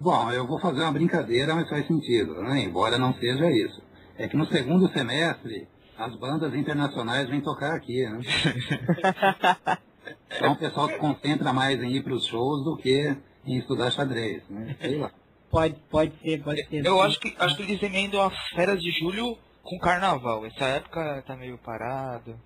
Bom, 0.00 0.30
eu 0.30 0.46
vou 0.46 0.60
fazer 0.60 0.80
uma 0.80 0.92
brincadeira, 0.92 1.54
mas 1.54 1.68
faz 1.68 1.86
sentido, 1.86 2.40
né? 2.42 2.62
embora 2.62 2.98
não 2.98 3.12
seja 3.14 3.50
isso. 3.50 3.82
É 4.16 4.28
que 4.28 4.36
no 4.36 4.46
segundo 4.46 4.88
semestre, 4.92 5.68
as 5.96 6.14
bandas 6.16 6.54
internacionais 6.54 7.28
vêm 7.28 7.40
tocar 7.40 7.74
aqui, 7.74 8.04
né? 8.04 8.20
Então 10.34 10.52
o 10.52 10.56
pessoal 10.56 10.88
se 10.88 10.96
concentra 10.96 11.52
mais 11.52 11.82
em 11.82 11.96
ir 11.96 12.02
para 12.02 12.14
os 12.14 12.26
shows 12.26 12.64
do 12.64 12.76
que 12.76 13.16
em 13.44 13.58
estudar 13.58 13.90
xadrez, 13.90 14.42
né? 14.48 14.76
Sei 14.80 14.96
lá. 14.96 15.10
Pode, 15.50 15.76
pode 15.90 16.12
ser, 16.22 16.42
pode 16.42 16.66
ser. 16.66 16.84
Eu 16.84 17.00
acho 17.00 17.18
que 17.18 17.34
acho 17.38 17.56
que 17.56 17.62
eles 17.62 17.82
emendam 17.82 18.22
as 18.22 18.34
férias 18.54 18.80
de 18.80 18.90
julho 18.92 19.36
com 19.68 19.78
carnaval. 19.78 20.46
Essa 20.46 20.64
época 20.64 21.22
tá 21.26 21.36
meio 21.36 21.58
parado. 21.58 22.40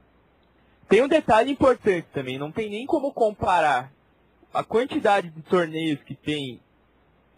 Tem 0.88 1.02
um 1.02 1.08
detalhe 1.08 1.52
importante 1.52 2.06
também, 2.12 2.36
não 2.36 2.50
tem 2.50 2.68
nem 2.68 2.84
como 2.84 3.12
comparar 3.12 3.92
a 4.52 4.62
quantidade 4.64 5.30
de 5.30 5.40
torneios 5.42 6.02
que 6.02 6.14
tem 6.14 6.60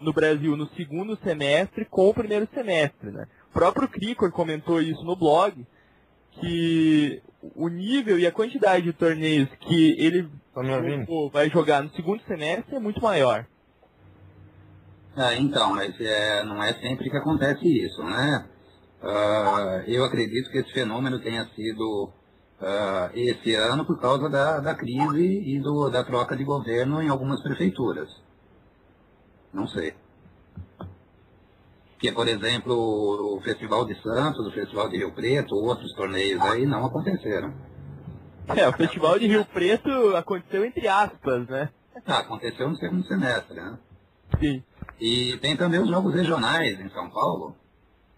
no 0.01 0.13
Brasil 0.13 0.57
no 0.57 0.69
segundo 0.71 1.17
semestre 1.23 1.85
com 1.85 2.09
o 2.09 2.15
primeiro 2.15 2.49
semestre, 2.53 3.11
né? 3.11 3.29
O 3.51 3.53
próprio 3.53 3.87
Cricor 3.87 4.33
comentou 4.33 4.81
isso 4.81 5.05
no 5.05 5.15
blog, 5.15 5.65
que 6.33 7.23
o 7.55 7.69
nível 7.69 8.19
e 8.19 8.27
a 8.27 8.33
quantidade 8.33 8.87
de 8.87 8.93
torneios 8.93 9.49
que 9.61 9.95
ele 9.99 10.29
pô, 11.07 11.31
vai 11.31 11.49
jogar 11.49 11.83
no 11.83 11.91
segundo 11.91 12.23
semestre 12.25 12.75
é 12.75 12.81
muito 12.81 13.01
maior. 13.01 13.47
Ah, 15.17 15.35
então, 15.37 15.75
mas 15.75 15.95
é, 16.01 16.43
não 16.43 16.61
é 16.61 16.73
sempre 16.73 17.09
que 17.09 17.17
acontece 17.17 17.65
isso, 17.69 18.03
né? 18.03 18.49
Ah, 19.07 19.85
eu 19.87 20.03
acredito 20.03 20.51
que 20.51 20.59
esse 20.59 20.73
fenômeno 20.73 21.21
tenha 21.21 21.45
sido 21.55 22.11
ah, 22.59 23.11
esse 23.15 23.55
ano 23.55 23.85
por 23.85 24.01
causa 24.01 24.31
da, 24.31 24.61
da 24.61 24.75
crise 24.75 25.43
e 25.45 25.61
do, 25.61 25.91
da 25.91 26.03
troca 26.03 26.35
de 26.35 26.43
governo 26.43 27.03
em 27.03 27.11
algumas 27.11 27.43
prefeituras. 27.43 28.09
Não 29.53 29.69
sei. 29.69 29.93
Porque, 31.93 32.11
por 32.13 32.27
exemplo, 32.27 32.75
o 32.75 33.41
Festival 33.43 33.85
de 33.85 33.95
Santos, 34.03 34.47
o 34.47 34.53
Festival 34.53 34.89
de 34.89 34.97
Rio 34.97 35.13
Preto, 35.13 35.55
outros 35.55 35.93
torneios 35.95 36.41
aí 36.41 36.65
não 36.65 36.87
aconteceram. 36.87 37.53
É, 38.57 38.67
o 38.69 38.73
Festival 38.73 39.19
de 39.19 39.27
Rio 39.27 39.45
Preto 39.45 40.17
aconteceu 40.17 40.65
entre 40.65 40.89
aspas, 40.89 41.47
né? 41.47 41.69
Ah, 42.07 42.19
aconteceu 42.19 42.69
no 42.69 42.77
segundo 42.77 43.07
semestre, 43.07 43.55
né? 43.55 43.79
Sim. 44.41 44.63
E 44.99 45.37
tem 45.39 45.57
também 45.57 45.81
os 45.81 45.89
jogos 45.89 46.15
regionais 46.15 46.81
em 46.81 46.89
São 46.91 47.11
Paulo. 47.11 47.55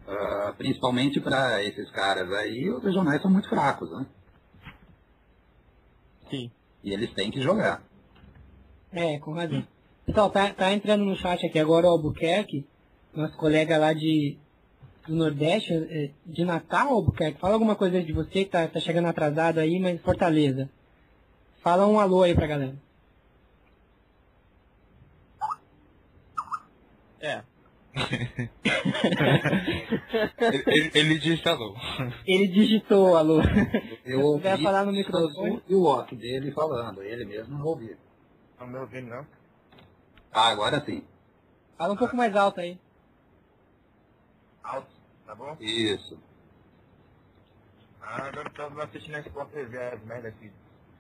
Ah, 0.09 0.54
principalmente 0.57 1.20
para 1.20 1.62
esses 1.64 1.90
caras 1.90 2.30
aí, 2.32 2.70
os 2.70 2.82
regionais 2.82 3.20
são 3.20 3.30
muito 3.30 3.48
fracos, 3.48 3.90
né? 3.90 4.07
Sim. 6.30 6.50
E 6.82 6.92
eles 6.92 7.12
têm 7.12 7.30
que 7.30 7.40
jogar. 7.40 7.82
É, 8.92 9.18
com 9.18 9.32
razão. 9.32 9.66
Pessoal, 10.04 10.30
tá, 10.30 10.52
tá 10.52 10.72
entrando 10.72 11.04
no 11.04 11.16
chat 11.16 11.44
aqui 11.44 11.59
agora 11.59 11.86
o 11.86 11.90
Albuquerque, 11.90 12.64
nosso 13.12 13.36
colega 13.36 13.76
lá 13.76 13.92
de, 13.92 14.38
do 15.09 15.16
Nordeste, 15.16 15.72
é, 15.72 16.11
de 16.24 16.44
Natal, 16.44 16.92
Albuquerque. 16.92 17.40
Fala 17.40 17.54
alguma 17.54 17.74
coisa 17.74 18.00
de 18.00 18.12
você 18.12 18.44
que 18.44 18.50
tá, 18.50 18.68
tá 18.68 18.78
chegando 18.78 19.09
atrasado 19.09 19.59
aí, 19.59 19.80
mas 19.80 20.00
Fortaleza. 20.00 20.70
Fala 21.62 21.88
um 21.88 21.98
alô 21.98 22.22
aí 22.22 22.34
pra 22.34 22.46
galera. 22.46 22.76
É. 27.20 27.42
ele, 30.40 30.64
ele, 30.66 30.90
ele 30.94 31.18
digitalou. 31.18 31.74
Ele 32.26 32.47
digitou 32.49 33.16
alô. 33.16 33.40
Eu 34.05 34.20
ouvi 34.20 34.42
Vai 34.44 34.62
falar 34.62 34.84
no 34.84 34.92
microfone. 34.92 35.62
e 35.68 35.74
o 35.74 35.82
Otto 35.84 36.14
dele 36.14 36.53
falando, 36.53 37.03
ele 37.03 37.24
mesmo 37.24 37.57
não 37.59 37.64
ouviu. 37.66 37.97
Não 38.61 38.66
me 38.66 38.78
ouvindo, 38.78 39.09
não? 39.09 39.26
Ah, 40.32 40.49
agora 40.49 40.84
sim. 40.84 41.03
Fala 41.78 41.94
um 41.94 41.97
pouco 41.97 42.16
mais 42.16 42.34
alto 42.36 42.61
aí. 42.61 42.78
Alto, 44.62 44.88
tá 45.26 45.34
bom? 45.34 45.57
Isso. 45.61 46.18
Ah, 48.03 48.26
agora 48.26 48.49
eu 48.49 48.53
tava 48.53 48.84
assistindo 48.84 49.16
esse 49.18 49.28
Sport 49.28 49.51
TV, 49.51 49.78
as 49.78 50.03
merdas 50.05 50.34
de 50.40 50.51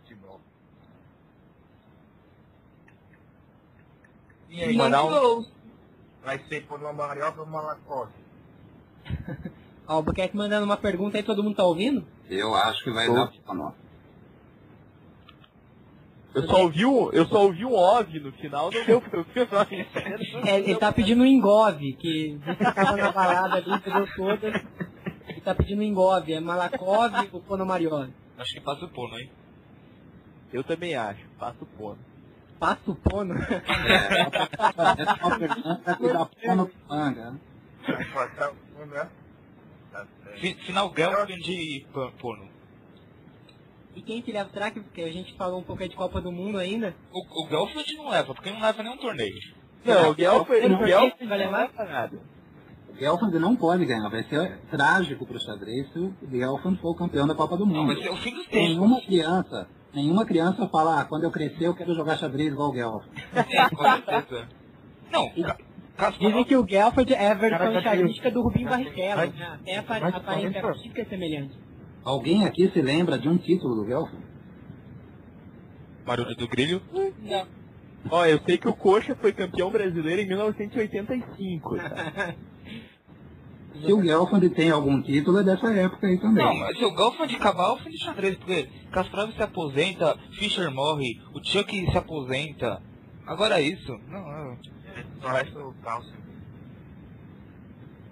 futebol. 0.00 0.40
E 4.48 4.62
aí, 4.62 4.76
mandar 4.76 5.04
um... 5.04 5.44
Vai 6.26 6.40
ser 6.48 6.66
por 6.66 6.80
uma 6.80 6.92
Marioca 6.92 7.40
ou 7.40 7.46
uma 7.46 7.78
o 9.86 9.92
Albuquerque 9.92 10.36
mandando 10.36 10.66
uma 10.66 10.76
pergunta 10.76 11.16
aí, 11.16 11.22
todo 11.22 11.40
mundo 11.40 11.54
tá 11.54 11.62
ouvindo? 11.64 12.04
Eu 12.28 12.52
acho 12.52 12.82
que 12.82 12.90
vai 12.90 13.06
dar 13.06 13.30
Pono. 13.46 13.72
Eu 16.34 16.42
só 16.48 16.62
ouvi 16.62 16.84
um, 16.84 17.12
eu 17.12 17.26
só 17.26 17.44
ouvi 17.44 17.64
um 17.64 17.72
OV 17.72 18.18
no 18.18 18.32
final, 18.32 18.72
não 18.72 18.84
deu 18.84 19.00
pra 19.00 19.20
ouvir 19.20 19.40
o 19.40 19.54
nome. 19.54 19.86
É, 20.48 20.58
ele 20.58 20.74
tá 20.74 20.90
pedindo 20.90 21.22
um 21.22 21.26
engove, 21.26 21.92
que 21.92 22.40
tava 22.74 22.96
na 22.96 23.12
balada 23.12 23.58
ali, 23.58 23.78
pegou 23.78 24.08
todas. 24.16 24.62
Ele 25.28 25.40
tá 25.42 25.54
pedindo 25.54 25.78
um 25.78 25.84
engove, 25.84 26.32
é 26.32 26.40
Malakov 26.40 27.12
ou 27.30 27.40
Ponomarione? 27.40 28.12
Acho 28.36 28.52
que 28.52 28.60
passa 28.62 28.84
o 28.84 28.88
Pono, 28.88 29.16
hein? 29.16 29.30
Eu 30.52 30.64
também 30.64 30.96
acho, 30.96 31.24
passa 31.38 31.62
o 31.62 31.66
Pono. 31.66 31.98
Passa 32.58 32.90
o 32.90 32.94
Pono? 32.94 33.34
É, 33.34 34.20
é 34.20 35.26
uma 35.26 35.38
pergunta 35.38 35.96
que 35.96 36.08
dá 36.12 36.26
Pono 36.26 36.66
pro 36.66 36.88
manga. 36.88 37.34
Fi- 40.36 40.54
Final 40.66 40.92
Gelfand 40.96 41.26
de 41.42 41.86
Pono. 42.20 42.48
E 43.94 44.02
quem 44.02 44.20
que 44.20 44.32
leva? 44.32 44.50
Será 44.52 44.70
que, 44.70 44.80
que 44.80 45.02
a 45.02 45.10
gente 45.10 45.34
falou 45.36 45.60
um 45.60 45.62
pouco 45.62 45.82
aí 45.82 45.88
de 45.88 45.96
Copa 45.96 46.20
do 46.20 46.30
Mundo 46.32 46.58
ainda? 46.58 46.94
O, 47.12 47.44
o 47.44 47.48
Gelfand 47.48 47.84
não 47.96 48.10
leva, 48.10 48.34
porque 48.34 48.50
não 48.50 48.60
leva 48.60 48.82
nenhum 48.82 48.96
torneio. 48.98 49.32
Não, 49.84 50.10
o 50.10 50.14
Gelfand, 50.14 50.54
o 50.82 50.86
Gelfand 50.86 51.26
vai 51.26 51.38
levar? 51.38 51.70
não 51.74 51.84
leva 51.84 51.84
nada. 51.84 52.20
O 52.90 52.94
Gelfand 52.98 53.30
não 53.38 53.56
pode 53.56 53.84
ganhar, 53.86 54.08
vai 54.10 54.22
ser 54.24 54.58
trágico 54.70 55.26
pro 55.26 55.38
xadrez 55.40 55.90
se 55.92 55.98
o 55.98 56.14
Gelfand 56.30 56.76
for 56.76 56.90
o 56.90 56.94
campeão 56.94 57.26
da 57.26 57.34
Copa 57.34 57.56
do 57.56 57.64
Não, 57.66 57.74
Mundo. 57.74 57.94
vai 57.94 58.02
ser 58.02 58.10
o 58.10 58.16
fim 58.16 58.34
dos 58.34 58.46
tempos. 58.46 58.68
Nenhuma 58.68 59.00
criança, 59.02 59.68
nenhuma 59.96 60.26
criança 60.26 60.68
fala, 60.68 61.00
ah, 61.00 61.04
quando 61.04 61.24
eu 61.24 61.30
crescer 61.30 61.64
eu 61.64 61.74
quero 61.74 61.94
jogar 61.94 62.18
xadrez 62.18 62.52
igual 62.52 62.70
o 62.70 62.74
Gelfand. 62.74 63.08
Sim, 63.48 63.76
com 63.76 63.84
certeza. 63.84 64.48
Não, 65.10 65.30
Kasparov 65.96 66.28
Dizem 66.28 66.44
que 66.44 66.56
o 66.56 66.68
Gelfand 66.68 67.10
é 67.10 67.30
a 67.30 67.34
versão 67.34 67.58
Cara, 67.58 67.82
xadrística 67.82 68.30
do 68.30 68.42
Rubinho 68.42 68.68
Barrichello. 68.68 69.32
né? 69.32 69.58
Até 69.62 69.76
a 69.76 70.08
aparência 70.08 70.62
é 70.96 71.04
semelhante. 71.06 71.58
Alguém 72.04 72.44
aqui 72.44 72.70
se 72.70 72.82
lembra 72.82 73.18
de 73.18 73.28
um 73.28 73.38
título 73.38 73.76
do 73.76 73.86
Gelfand? 73.86 74.26
Barulho 76.04 76.36
do 76.36 76.46
Grilho. 76.46 76.82
Ó, 78.10 78.24
eu 78.26 78.38
sei 78.46 78.58
que 78.58 78.68
o 78.68 78.74
Coxa 78.74 79.16
foi 79.16 79.32
campeão 79.32 79.70
brasileiro 79.70 80.20
em 80.22 80.28
1985. 80.28 81.76
Tá? 81.76 82.34
Se 83.84 83.92
o 83.92 84.02
Gelfand 84.02 84.48
tem 84.50 84.70
algum 84.70 85.00
título, 85.02 85.38
é 85.38 85.44
dessa 85.44 85.72
época 85.72 86.06
aí 86.06 86.18
também. 86.18 86.44
Não, 86.44 86.54
mas 86.56 86.76
o 86.76 86.96
Gelfand 86.96 87.26
de 87.26 87.36
cavalo 87.36 87.78
foi 87.78 87.92
de 87.92 87.98
xadrez, 87.98 88.36
porque 88.36 88.68
Kasparov 88.90 89.32
se 89.32 89.42
aposenta, 89.42 90.16
Fischer 90.32 90.70
morre, 90.70 91.20
o 91.34 91.44
Chuck 91.44 91.90
se 91.90 91.98
aposenta. 91.98 92.82
Agora 93.26 93.60
isso. 93.60 93.98
Não, 94.08 94.20
não. 94.20 94.56
Só 95.20 95.28
resta 95.28 95.58
o 95.58 95.74
calço. 95.82 96.14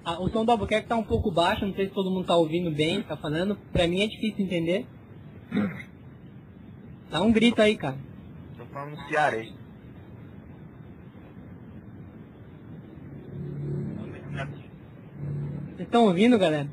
Ah, 0.04 0.20
o 0.20 0.28
som 0.28 0.44
do 0.44 0.52
Albuquerque 0.52 0.88
tá 0.88 0.96
um 0.96 1.04
pouco 1.04 1.30
baixo, 1.30 1.64
não 1.64 1.74
sei 1.74 1.86
se 1.86 1.94
todo 1.94 2.10
mundo 2.10 2.26
tá 2.26 2.36
ouvindo 2.36 2.70
bem, 2.70 3.02
tá 3.02 3.16
falando. 3.16 3.56
Pra 3.72 3.88
mim 3.88 4.02
é 4.02 4.06
difícil 4.06 4.44
entender. 4.44 4.86
Dá 7.10 7.22
um 7.22 7.32
grito 7.32 7.62
aí, 7.62 7.76
cara. 7.76 7.96
Tô 8.58 8.66
falando 8.66 8.96
no 8.96 9.63
Vocês 15.84 15.88
estão 15.88 16.04
ouvindo, 16.06 16.38
galera? 16.38 16.66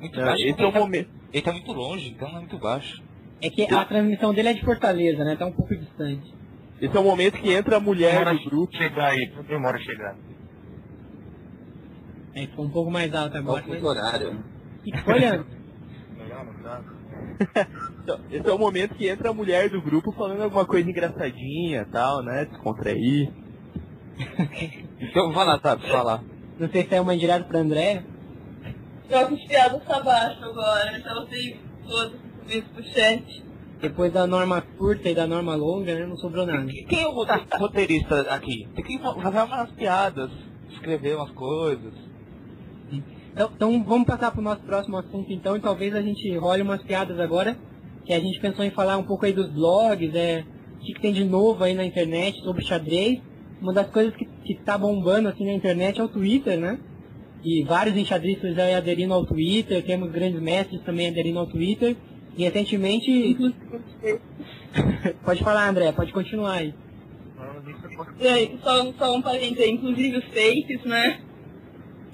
Muito 0.00 0.16
Não, 0.18 0.24
baixo. 0.24 0.42
é 0.42 0.44
o 0.46 0.48
ele 0.48 0.72
tá- 0.72 0.78
momento. 0.80 1.10
Ele 1.32 1.42
tá 1.42 1.52
muito 1.52 1.72
longe, 1.72 2.08
então 2.10 2.28
não 2.28 2.36
é 2.36 2.40
muito 2.40 2.58
baixo. 2.58 3.02
É 3.40 3.50
que 3.50 3.62
a 3.74 3.84
transmissão 3.84 4.32
dele 4.32 4.48
é 4.48 4.54
de 4.54 4.64
Fortaleza, 4.64 5.24
né? 5.24 5.36
Tá 5.36 5.46
um 5.46 5.52
pouco 5.52 5.74
distante. 5.76 6.32
Esse 6.80 6.96
é 6.96 7.00
o 7.00 7.04
momento 7.04 7.38
que 7.38 7.52
entra 7.52 7.76
a 7.76 7.80
mulher 7.80 8.18
Demora 8.18 8.34
do 8.36 8.44
grupo. 8.50 8.76
chegar 8.76 9.10
aí, 9.10 9.32
demora 9.48 9.76
a 9.76 9.80
chegar. 9.80 10.16
É, 12.34 12.46
ficou 12.46 12.64
um 12.64 12.70
pouco 12.70 12.90
mais 12.90 13.14
alto 13.14 13.36
É 13.36 13.40
o 13.40 13.42
agora. 13.42 13.84
horário. 13.84 14.34
né? 14.34 14.42
O 14.84 16.44
não 16.44 16.62
dá. 16.62 16.80
Então, 18.02 18.20
Esse 18.30 18.48
é 18.48 18.52
o 18.52 18.58
momento 18.58 18.94
que 18.94 19.08
entra 19.08 19.30
a 19.30 19.34
mulher 19.34 19.68
do 19.70 19.80
grupo 19.82 20.10
falando 20.12 20.42
alguma 20.42 20.64
coisa 20.64 20.88
engraçadinha 20.88 21.86
tal, 21.92 22.22
né? 22.24 22.46
Descontrair. 22.46 23.30
Então 25.02 25.32
vai 25.32 25.44
lá, 25.44 25.56
vai 25.56 26.04
lá. 26.04 26.22
Não 26.60 26.68
sei 26.68 26.86
se 26.86 26.94
é 26.94 27.00
uma 27.00 27.14
indireta 27.14 27.44
pra 27.44 27.58
André. 27.58 28.04
Troca 29.12 29.34
os 29.34 29.44
piadas 29.44 29.82
pra 29.84 30.00
baixo 30.00 30.42
agora, 30.42 30.98
então 30.98 31.14
vocês 31.26 31.56
todos 31.86 32.14
isso 32.48 32.66
pro 32.72 32.82
chat. 32.82 33.44
Depois 33.80 34.12
da 34.12 34.26
norma 34.26 34.62
curta 34.78 35.10
e 35.10 35.14
da 35.14 35.26
norma 35.26 35.54
longa, 35.54 35.94
né? 35.94 36.06
Não 36.06 36.16
sobrou 36.16 36.46
nada. 36.46 36.66
Quem 36.88 37.02
é 37.02 37.06
o 37.06 37.10
rote- 37.10 37.46
roteirista 37.58 38.20
aqui? 38.34 38.66
Tem 38.74 38.84
que 38.84 38.98
fa- 38.98 39.14
fazer 39.20 39.38
umas 39.40 39.70
piadas, 39.72 40.30
escrever 40.70 41.16
umas 41.16 41.30
coisas. 41.32 41.92
Então, 42.90 43.50
então 43.54 43.84
vamos 43.84 44.06
passar 44.06 44.30
pro 44.30 44.40
nosso 44.40 44.62
próximo 44.62 44.96
assunto 44.96 45.30
então, 45.32 45.56
e 45.56 45.60
talvez 45.60 45.94
a 45.94 46.00
gente 46.00 46.34
role 46.38 46.62
umas 46.62 46.82
piadas 46.82 47.18
agora, 47.20 47.56
que 48.06 48.12
a 48.14 48.20
gente 48.20 48.40
pensou 48.40 48.64
em 48.64 48.70
falar 48.70 48.96
um 48.96 49.04
pouco 49.04 49.26
aí 49.26 49.32
dos 49.34 49.50
blogs, 49.50 50.14
é, 50.14 50.44
o 50.76 50.78
que, 50.78 50.94
que 50.94 51.00
tem 51.02 51.12
de 51.12 51.24
novo 51.24 51.62
aí 51.64 51.74
na 51.74 51.84
internet 51.84 52.40
sobre 52.42 52.64
xadrez. 52.64 53.20
Uma 53.60 53.72
das 53.74 53.88
coisas 53.90 54.14
que, 54.16 54.24
que 54.24 54.54
tá 54.62 54.78
bombando 54.78 55.28
assim 55.28 55.44
na 55.44 55.52
internet 55.52 56.00
é 56.00 56.04
o 56.04 56.08
Twitter, 56.08 56.58
né? 56.58 56.78
E 57.44 57.64
vários 57.64 57.96
enxadristas 57.96 58.56
aí 58.58 58.74
aderindo 58.74 59.14
ao 59.14 59.26
Twitter, 59.26 59.84
temos 59.84 60.10
grandes 60.12 60.40
mestres 60.40 60.80
também 60.82 61.08
aderindo 61.08 61.38
ao 61.40 61.46
Twitter. 61.46 61.96
E 62.36 62.44
recentemente. 62.44 63.36
pode 65.24 65.42
falar, 65.42 65.68
André, 65.68 65.92
pode 65.92 66.12
continuar 66.12 66.52
aí. 66.58 66.74
Só, 68.62 68.92
só 68.92 69.16
um 69.16 69.22
parênteses, 69.22 69.68
inclusive 69.68 70.18
os 70.18 70.24
fakes, 70.26 70.84
né? 70.84 71.20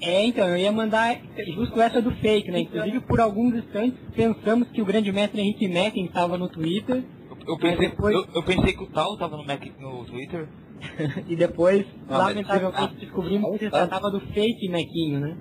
É, 0.01 0.25
então, 0.25 0.47
eu 0.47 0.57
ia 0.57 0.71
mandar 0.71 1.19
justo 1.55 1.79
essa 1.81 2.01
do 2.01 2.11
fake, 2.15 2.49
né? 2.51 2.61
Inclusive, 2.61 3.01
por 3.01 3.19
alguns 3.19 3.53
instantes, 3.55 3.99
pensamos 4.15 4.69
que 4.69 4.81
o 4.81 4.85
grande 4.85 5.11
mestre 5.11 5.41
Henrique 5.41 5.67
Mecken 5.67 6.05
estava 6.05 6.37
no 6.37 6.47
Twitter, 6.47 7.03
Eu, 7.29 7.37
eu 7.47 7.57
pensei, 7.57 7.77
Mas 7.87 7.89
depois- 7.91 8.15
eu, 8.15 8.27
eu 8.35 8.43
pensei 8.43 8.73
que 8.73 8.83
o 8.83 8.87
Tal 8.87 9.17
tava 9.17 9.35
no, 9.37 9.45
Mac, 9.45 9.61
no 9.79 10.05
Twitter. 10.05 10.47
e 11.27 11.35
depois, 11.35 11.85
mas 12.07 12.17
lamentavelmente, 12.17 12.93
você- 12.95 13.05
descobrimos 13.05 13.51
que 13.51 13.59
se 13.59 13.65
Ah. 13.67 13.71
tratava 13.71 14.09
do 14.11 14.19
fake 14.19 14.69
Mequinho, 14.69 15.19
né? 15.19 15.37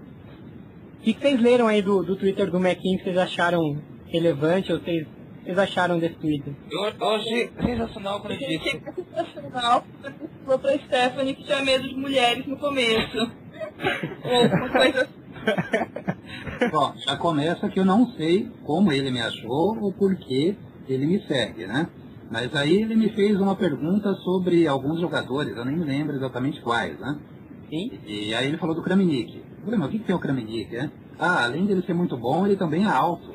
O 0.99 1.03
que, 1.03 1.15
que 1.15 1.21
vocês 1.21 1.41
leram 1.41 1.67
aí 1.69 1.81
do, 1.81 2.03
do 2.03 2.17
Twitter 2.17 2.51
do 2.51 2.59
Mequinho 2.61 2.99
que 2.99 3.05
vocês 3.05 3.17
acharam 3.17 3.81
relevante, 4.07 4.73
ou 4.73 4.81
vocês, 4.81 5.07
vocês 5.45 5.59
acharam 5.59 5.99
desse 5.99 6.17
Twitter? 6.17 6.53
Eu, 6.71 6.85
eu 7.01 7.09
achei 7.15 7.51
sensacional 7.65 8.21
quando 8.21 8.33
ele 8.33 8.45
Achei 8.45 8.59
disse. 8.59 8.83
sensacional. 9.15 9.85
Falou 10.45 10.59
pra 10.59 10.79
Stephanie 10.79 11.35
que 11.35 11.45
tinha 11.45 11.63
medo 11.65 11.89
de 11.89 11.95
mulheres 11.95 12.47
no 12.47 12.57
começo. 12.59 13.19
Ou 14.25 14.47
uma 14.47 14.69
coisa 14.71 15.03
assim. 15.03 16.71
Bom, 16.71 16.93
já 17.07 17.17
começa 17.17 17.69
que 17.69 17.79
eu 17.79 17.85
não 17.85 18.07
sei 18.13 18.49
como 18.65 18.93
ele 18.93 19.11
me 19.11 19.21
achou 19.21 19.79
ou 19.81 19.93
por 19.93 20.15
que 20.17 20.57
ele 20.89 21.07
me 21.07 21.21
segue, 21.27 21.67
né? 21.67 21.89
Mas 22.31 22.55
aí 22.55 22.83
ele 22.83 22.95
me 22.95 23.09
fez 23.11 23.41
uma 23.41 23.57
pergunta 23.57 24.13
sobre 24.17 24.67
alguns 24.67 25.01
jogadores, 25.01 25.57
eu 25.57 25.65
nem 25.65 25.77
me 25.77 25.85
lembro 25.85 26.15
exatamente 26.17 26.61
quais, 26.61 26.99
né? 27.01 27.19
Sim? 27.71 27.91
E 28.07 28.35
aí 28.35 28.49
ele 28.49 28.59
falou 28.59 28.75
do 28.75 28.83
Kramnik. 28.83 29.37
Eu 29.37 29.65
falei, 29.65 29.79
mas 29.79 29.89
o 29.89 29.91
que 29.93 29.99
que 29.99 30.13
é 30.13 30.15
o 30.15 30.19
Kramnik, 30.19 30.71
né? 30.75 30.91
Ah, 31.19 31.45
além 31.45 31.67
dele 31.67 31.83
ser 31.83 31.95
muito 31.95 32.17
bom, 32.17 32.47
ele 32.47 32.55
também 32.57 32.85
é 32.85 32.89
alto. 32.89 33.29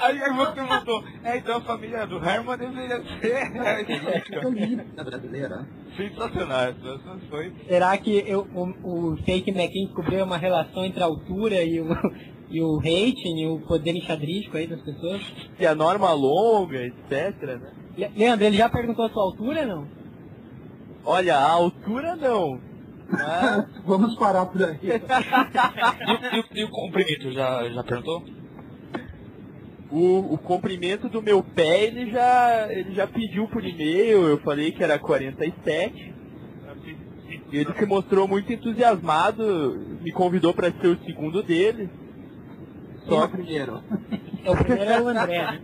Aí 0.00 0.18
você 0.34 0.60
mandou. 0.62 1.04
É, 1.22 1.36
então 1.38 1.58
a 1.58 1.60
família 1.60 2.04
do 2.06 2.16
Herman 2.16 2.58
deveria 2.58 3.00
ser. 3.20 3.52
Da 4.96 5.04
brasileira. 5.04 5.58
né? 5.58 5.66
Sensacional, 5.96 6.60
essa 6.62 7.18
foi. 7.30 7.52
Será 7.68 7.96
que 7.98 8.24
eu, 8.26 8.48
o, 8.52 9.12
o 9.12 9.16
fake 9.18 9.52
Mequinho 9.52 9.86
descobriu 9.86 10.24
uma 10.24 10.36
relação 10.36 10.84
entre 10.84 11.00
a 11.02 11.06
altura 11.06 11.62
e 11.62 11.80
o, 11.80 11.86
e 12.50 12.60
o 12.62 12.76
rating, 12.76 13.40
e 13.42 13.46
o 13.46 13.58
poder 13.60 13.94
enxadrístico 13.96 14.56
aí 14.56 14.66
das 14.66 14.80
pessoas? 14.82 15.20
E 15.58 15.66
a 15.66 15.74
norma 15.74 16.12
longa, 16.12 16.78
etc, 16.84 17.42
né? 17.42 17.60
Le- 17.96 18.10
Leandro, 18.16 18.44
ele 18.46 18.56
já 18.56 18.68
perguntou 18.68 19.04
a 19.06 19.10
sua 19.10 19.22
altura, 19.22 19.66
não? 19.66 19.86
Olha, 21.04 21.36
a 21.36 21.50
altura 21.50 22.16
não. 22.16 22.60
Mas 23.08 23.66
Vamos 23.86 24.16
parar 24.16 24.46
por 24.46 24.62
aí. 24.62 24.78
E, 24.82 24.88
o- 24.88 26.44
e, 26.58 26.60
e 26.60 26.64
o 26.64 26.68
comprimento, 26.70 27.30
já, 27.32 27.68
já 27.68 27.82
perguntou? 27.84 28.22
o, 29.90 30.34
o 30.34 30.38
comprimento 30.38 31.08
do 31.08 31.22
meu 31.22 31.42
pé, 31.44 31.84
ele 31.84 32.10
já, 32.10 32.66
ele 32.72 32.92
já 32.92 33.06
pediu 33.06 33.46
por 33.48 33.64
e-mail, 33.64 34.22
eu 34.26 34.38
falei 34.38 34.72
que 34.72 34.82
era 34.82 34.98
47. 34.98 36.12
Ele 37.52 37.72
se 37.78 37.86
mostrou 37.86 38.26
muito 38.26 38.52
entusiasmado, 38.52 39.78
me 40.02 40.10
convidou 40.12 40.52
para 40.52 40.72
ser 40.72 40.88
o 40.88 40.98
segundo 41.04 41.42
dele. 41.42 41.88
Só 43.06 43.20
Só 43.20 43.24
o 43.24 43.28
primeiro. 43.28 43.82
É, 44.44 44.50
o 44.50 44.56
primeiro 44.56 44.90
é 44.90 45.00
o 45.00 45.08
André, 45.08 45.42
né? 45.42 45.62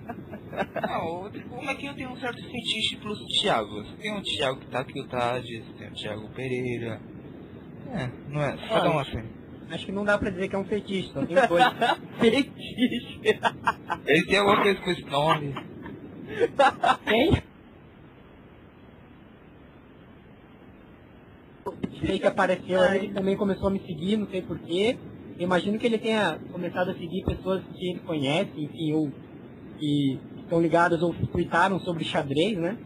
Não, 0.86 1.30
o 1.58 1.66
Mequinho 1.66 1.94
tem 1.94 2.06
um 2.06 2.16
certo 2.16 2.42
fetiche 2.42 2.96
pelos 2.96 3.18
Thiagos. 3.40 3.86
Tem 4.00 4.16
o 4.16 4.22
Thiago 4.22 4.60
que 4.60 4.66
tá 4.66 4.80
aqui, 4.80 5.00
o 5.00 5.06
Tades, 5.08 5.64
tem 5.78 5.88
o 5.88 5.92
Thiago 5.92 6.28
Pereira. 6.30 7.00
É, 7.94 8.10
não 8.28 8.42
é? 8.42 8.56
Cada 8.68 8.90
um 8.90 8.98
assim. 8.98 9.22
Acho 9.70 9.86
que 9.86 9.92
não 9.92 10.04
dá 10.04 10.18
pra 10.18 10.30
dizer 10.30 10.48
que 10.48 10.54
é 10.54 10.58
um 10.58 10.64
fetiche, 10.64 11.10
só 11.12 11.24
tem 11.24 11.36
dois. 11.48 11.64
fetiche. 12.20 13.20
Ele 14.06 14.26
tem 14.26 14.38
alguma 14.38 14.62
coisa 14.62 14.80
com 14.80 14.90
esse 14.90 15.04
nome. 15.04 15.54
Quem? 17.06 17.42
Sei 22.04 22.18
que 22.18 22.26
apareceu 22.26 22.80
aí, 22.80 23.04
ele 23.04 23.14
também 23.14 23.36
começou 23.36 23.68
a 23.68 23.70
me 23.70 23.80
seguir, 23.80 24.16
não 24.16 24.26
sei 24.28 24.42
porquê. 24.42 24.98
Eu 25.42 25.46
imagino 25.46 25.76
que 25.76 25.86
ele 25.86 25.98
tenha 25.98 26.38
começado 26.52 26.90
a 26.90 26.94
seguir 26.94 27.24
pessoas 27.24 27.64
que 27.74 27.90
ele 27.90 27.98
conhece, 27.98 28.52
enfim, 28.56 28.92
ou 28.92 29.10
que 29.76 30.16
estão 30.38 30.62
ligadas 30.62 31.02
ou 31.02 31.12
tweetaram 31.32 31.80
sobre 31.80 32.04
xadrez, 32.04 32.56
né? 32.56 32.78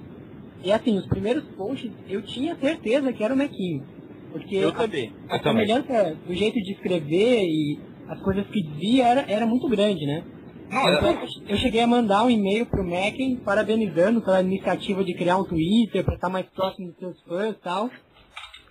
E 0.65 0.73
assim, 0.73 0.97
os 0.97 1.07
primeiros 1.07 1.45
posts 1.55 1.93
eu 2.09 2.23
tinha 2.23 2.57
certeza 2.57 3.13
que 3.13 3.23
era 3.23 3.35
o 3.35 3.37
Mequinho. 3.37 3.85
Porque 4.33 4.57
Eu 4.57 4.71
a- 4.71 4.73
também. 4.73 5.13
a 5.29 5.39
semelhança 5.39 6.17
do 6.27 6.35
jeito 6.35 6.55
de 6.63 6.73
escrever 6.73 7.43
e 7.45 7.79
as 8.09 8.19
coisas 8.23 8.47
que 8.47 8.63
dizia 8.63 9.07
era, 9.07 9.31
era 9.31 9.45
muito 9.47 9.69
grande, 9.69 10.07
né? 10.07 10.25
Não, 10.71 10.95
Então, 10.95 11.11
é- 11.11 11.53
eu 11.53 11.57
cheguei 11.59 11.83
a 11.83 11.87
mandar 11.87 12.25
um 12.25 12.31
e-mail 12.31 12.65
pro 12.65 12.83
Macken 12.83 13.37
parabenizando 13.45 14.23
pela 14.23 14.41
iniciativa 14.41 15.05
de 15.05 15.13
criar 15.15 15.37
um 15.37 15.45
Twitter 15.45 16.03
para 16.03 16.15
estar 16.15 16.31
mais 16.31 16.47
próximo 16.47 16.89
dos 16.89 16.97
seus 16.99 17.21
fãs 17.25 17.55
e 17.55 17.61
tal. 17.61 17.91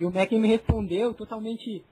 E 0.00 0.04
o 0.04 0.12
Macken 0.12 0.40
me 0.40 0.48
respondeu 0.48 1.14
totalmente 1.14 1.84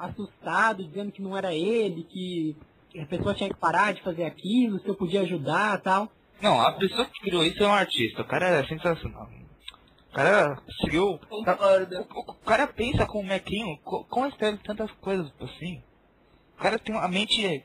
assustado, 0.00 0.84
dizendo 0.84 1.12
que 1.12 1.22
não 1.22 1.36
era 1.36 1.54
ele, 1.54 2.04
que 2.04 2.56
a 3.00 3.06
pessoa 3.06 3.34
tinha 3.34 3.48
que 3.48 3.56
parar 3.56 3.92
de 3.94 4.02
fazer 4.02 4.24
aquilo, 4.24 4.78
se 4.80 4.88
eu 4.88 4.94
podia 4.94 5.20
ajudar 5.22 5.78
e 5.78 5.82
tal. 5.82 6.08
não, 6.42 6.60
a 6.60 6.72
pessoa 6.72 7.04
que 7.06 7.20
criou 7.20 7.44
isso 7.44 7.62
é 7.62 7.66
um 7.66 7.72
artista. 7.72 8.22
O 8.22 8.26
cara 8.26 8.46
é 8.48 8.64
sensacional. 8.66 9.28
O 10.10 10.12
cara 10.12 10.60
seguiu. 10.80 11.18
Concordo. 11.28 12.00
O, 12.14 12.30
o 12.32 12.34
cara 12.34 12.66
pensa 12.66 13.06
com 13.06 13.20
o 13.20 13.24
Mequinho, 13.26 13.78
co- 13.84 14.04
como 14.04 14.26
escreve 14.26 14.58
tantas 14.64 14.90
coisas 14.92 15.30
assim. 15.40 15.80
O 16.58 16.62
cara 16.62 16.78
tem 16.78 16.94
uma 16.94 17.06
mente. 17.08 17.64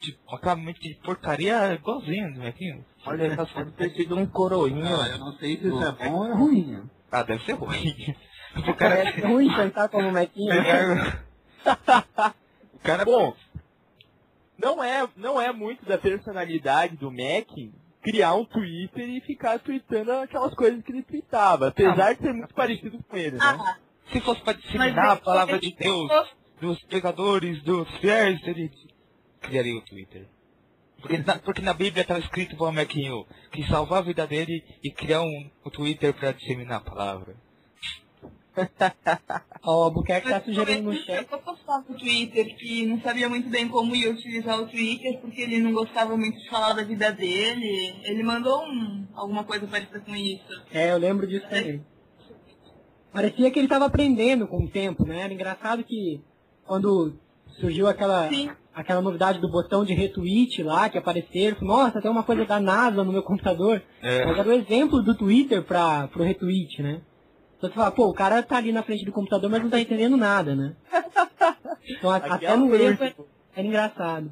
Tipo, 0.00 0.34
aquela 0.34 0.56
mente 0.56 0.80
de 0.80 0.94
porcaria 1.02 1.74
igualzinho 1.74 2.32
do 2.32 2.40
Mequinho. 2.40 2.82
Olha, 3.04 3.24
essa 3.24 3.44
foto 3.44 3.70
ter 3.72 3.90
sido 3.90 4.16
um 4.16 4.24
coroinha. 4.24 4.96
Ah, 4.96 5.08
eu 5.08 5.18
não 5.18 5.32
sei 5.34 5.58
se 5.58 5.68
isso 5.68 5.82
é 5.84 5.92
bom 5.92 6.14
ou 6.14 6.26
é 6.26 6.32
ruim. 6.32 6.82
Ah, 7.12 7.24
deve 7.24 7.44
ser 7.44 7.52
ruim. 7.54 7.92
O 8.56 8.74
Cara, 8.74 8.96
cara. 9.04 9.10
é 9.10 9.26
ruim 9.28 9.48
pensar 9.54 9.88
como 9.90 10.08
o 10.08 10.12
Mequinho. 10.12 10.50
O 12.74 12.82
cara. 12.82 13.04
Bom, 13.04 13.36
não 14.58 14.82
é, 14.82 15.06
não 15.16 15.40
é 15.40 15.52
muito 15.52 15.84
da 15.84 15.98
personalidade 15.98 16.96
do 16.96 17.10
Mac 17.10 17.48
criar 18.02 18.34
um 18.34 18.44
Twitter 18.44 19.08
e 19.08 19.20
ficar 19.20 19.58
tweetando 19.58 20.12
aquelas 20.12 20.54
coisas 20.54 20.82
que 20.82 20.92
ele 20.92 21.02
tweetava, 21.02 21.68
apesar 21.68 22.14
de 22.14 22.22
ser 22.22 22.32
muito 22.32 22.54
parecido 22.54 23.02
com 23.04 23.16
ele, 23.16 23.36
né? 23.36 23.42
Ah, 23.42 23.76
Se 24.10 24.20
fosse 24.20 24.40
pra 24.40 24.54
mas 24.54 24.62
disseminar 24.62 25.10
a 25.10 25.12
é- 25.14 25.16
palavra 25.16 25.58
de 25.58 25.74
Deus 25.74 26.10
dos 26.60 26.82
pregadores, 26.84 27.62
dos 27.62 27.88
fiéis, 27.98 28.40
ele 28.46 28.70
criaria 29.40 29.76
o 29.76 29.82
Twitter. 29.82 30.26
Porque 31.00 31.18
na, 31.18 31.38
porque 31.38 31.62
na 31.62 31.72
Bíblia 31.72 32.02
estava 32.02 32.20
escrito 32.20 32.56
para 32.56 32.68
o 32.68 33.26
que 33.50 33.66
salvar 33.68 34.00
a 34.00 34.02
vida 34.02 34.26
dele 34.26 34.62
e 34.82 34.90
criar 34.90 35.22
um, 35.22 35.50
um 35.64 35.70
Twitter 35.70 36.12
para 36.12 36.32
disseminar 36.32 36.78
a 36.78 36.84
palavra. 36.84 37.34
Ó, 39.62 39.80
o 39.80 39.82
Albuquerque 39.84 40.28
tá 40.28 40.40
sugerindo 40.40 40.90
no 40.90 40.96
chat. 40.96 41.26
Eu 41.30 41.38
postava 41.38 41.84
no 41.88 41.98
Twitter 41.98 42.56
que 42.56 42.86
não 42.86 43.00
sabia 43.00 43.28
muito 43.28 43.48
bem 43.48 43.68
como 43.68 43.94
ia 43.94 44.10
utilizar 44.10 44.60
o 44.60 44.66
Twitter, 44.66 45.20
porque 45.20 45.42
ele 45.42 45.60
não 45.60 45.72
gostava 45.72 46.16
muito 46.16 46.38
de 46.38 46.48
falar 46.48 46.72
da 46.72 46.82
vida 46.82 47.12
dele. 47.12 47.94
Ele 48.02 48.22
mandou 48.22 48.62
um, 48.62 49.06
alguma 49.14 49.44
coisa 49.44 49.66
parecida 49.66 50.00
com 50.00 50.14
isso. 50.16 50.62
É, 50.72 50.92
eu 50.92 50.98
lembro 50.98 51.26
disso 51.26 51.46
também. 51.48 51.84
Parecia 53.12 53.50
que 53.50 53.58
ele 53.58 53.66
estava 53.66 53.86
aprendendo 53.86 54.46
com 54.46 54.64
o 54.64 54.68
tempo, 54.68 55.04
né? 55.04 55.22
Era 55.22 55.34
engraçado 55.34 55.84
que 55.84 56.22
quando 56.64 57.18
surgiu 57.58 57.88
aquela, 57.88 58.28
Sim. 58.28 58.50
aquela 58.74 59.02
novidade 59.02 59.40
do 59.40 59.50
botão 59.50 59.84
de 59.84 59.92
retweet 59.92 60.62
lá, 60.62 60.88
que 60.88 60.96
apareceu, 60.96 61.56
nossa, 61.60 62.00
tem 62.00 62.10
uma 62.10 62.22
coisa 62.22 62.46
da 62.46 62.60
NASA 62.60 63.04
no 63.04 63.12
meu 63.12 63.22
computador. 63.22 63.82
É. 64.00 64.24
Mas 64.24 64.38
era 64.38 64.48
o 64.48 64.52
exemplo 64.52 65.02
do 65.02 65.14
Twitter 65.14 65.62
para 65.62 66.08
pro 66.08 66.22
retweet, 66.22 66.80
né? 66.82 67.02
Então 67.60 67.68
você 67.68 67.74
fala, 67.76 67.90
pô, 67.92 68.06
o 68.08 68.14
cara 68.14 68.42
tá 68.42 68.56
ali 68.56 68.72
na 68.72 68.82
frente 68.82 69.04
do 69.04 69.12
computador, 69.12 69.50
mas 69.50 69.62
não 69.62 69.68
tá 69.68 69.78
entendendo 69.78 70.16
nada, 70.16 70.54
né? 70.56 70.74
Então 71.88 72.10
a- 72.10 72.16
até 72.16 72.56
no 72.56 72.74
erro 72.74 73.26
era 73.54 73.66
engraçado. 73.66 74.30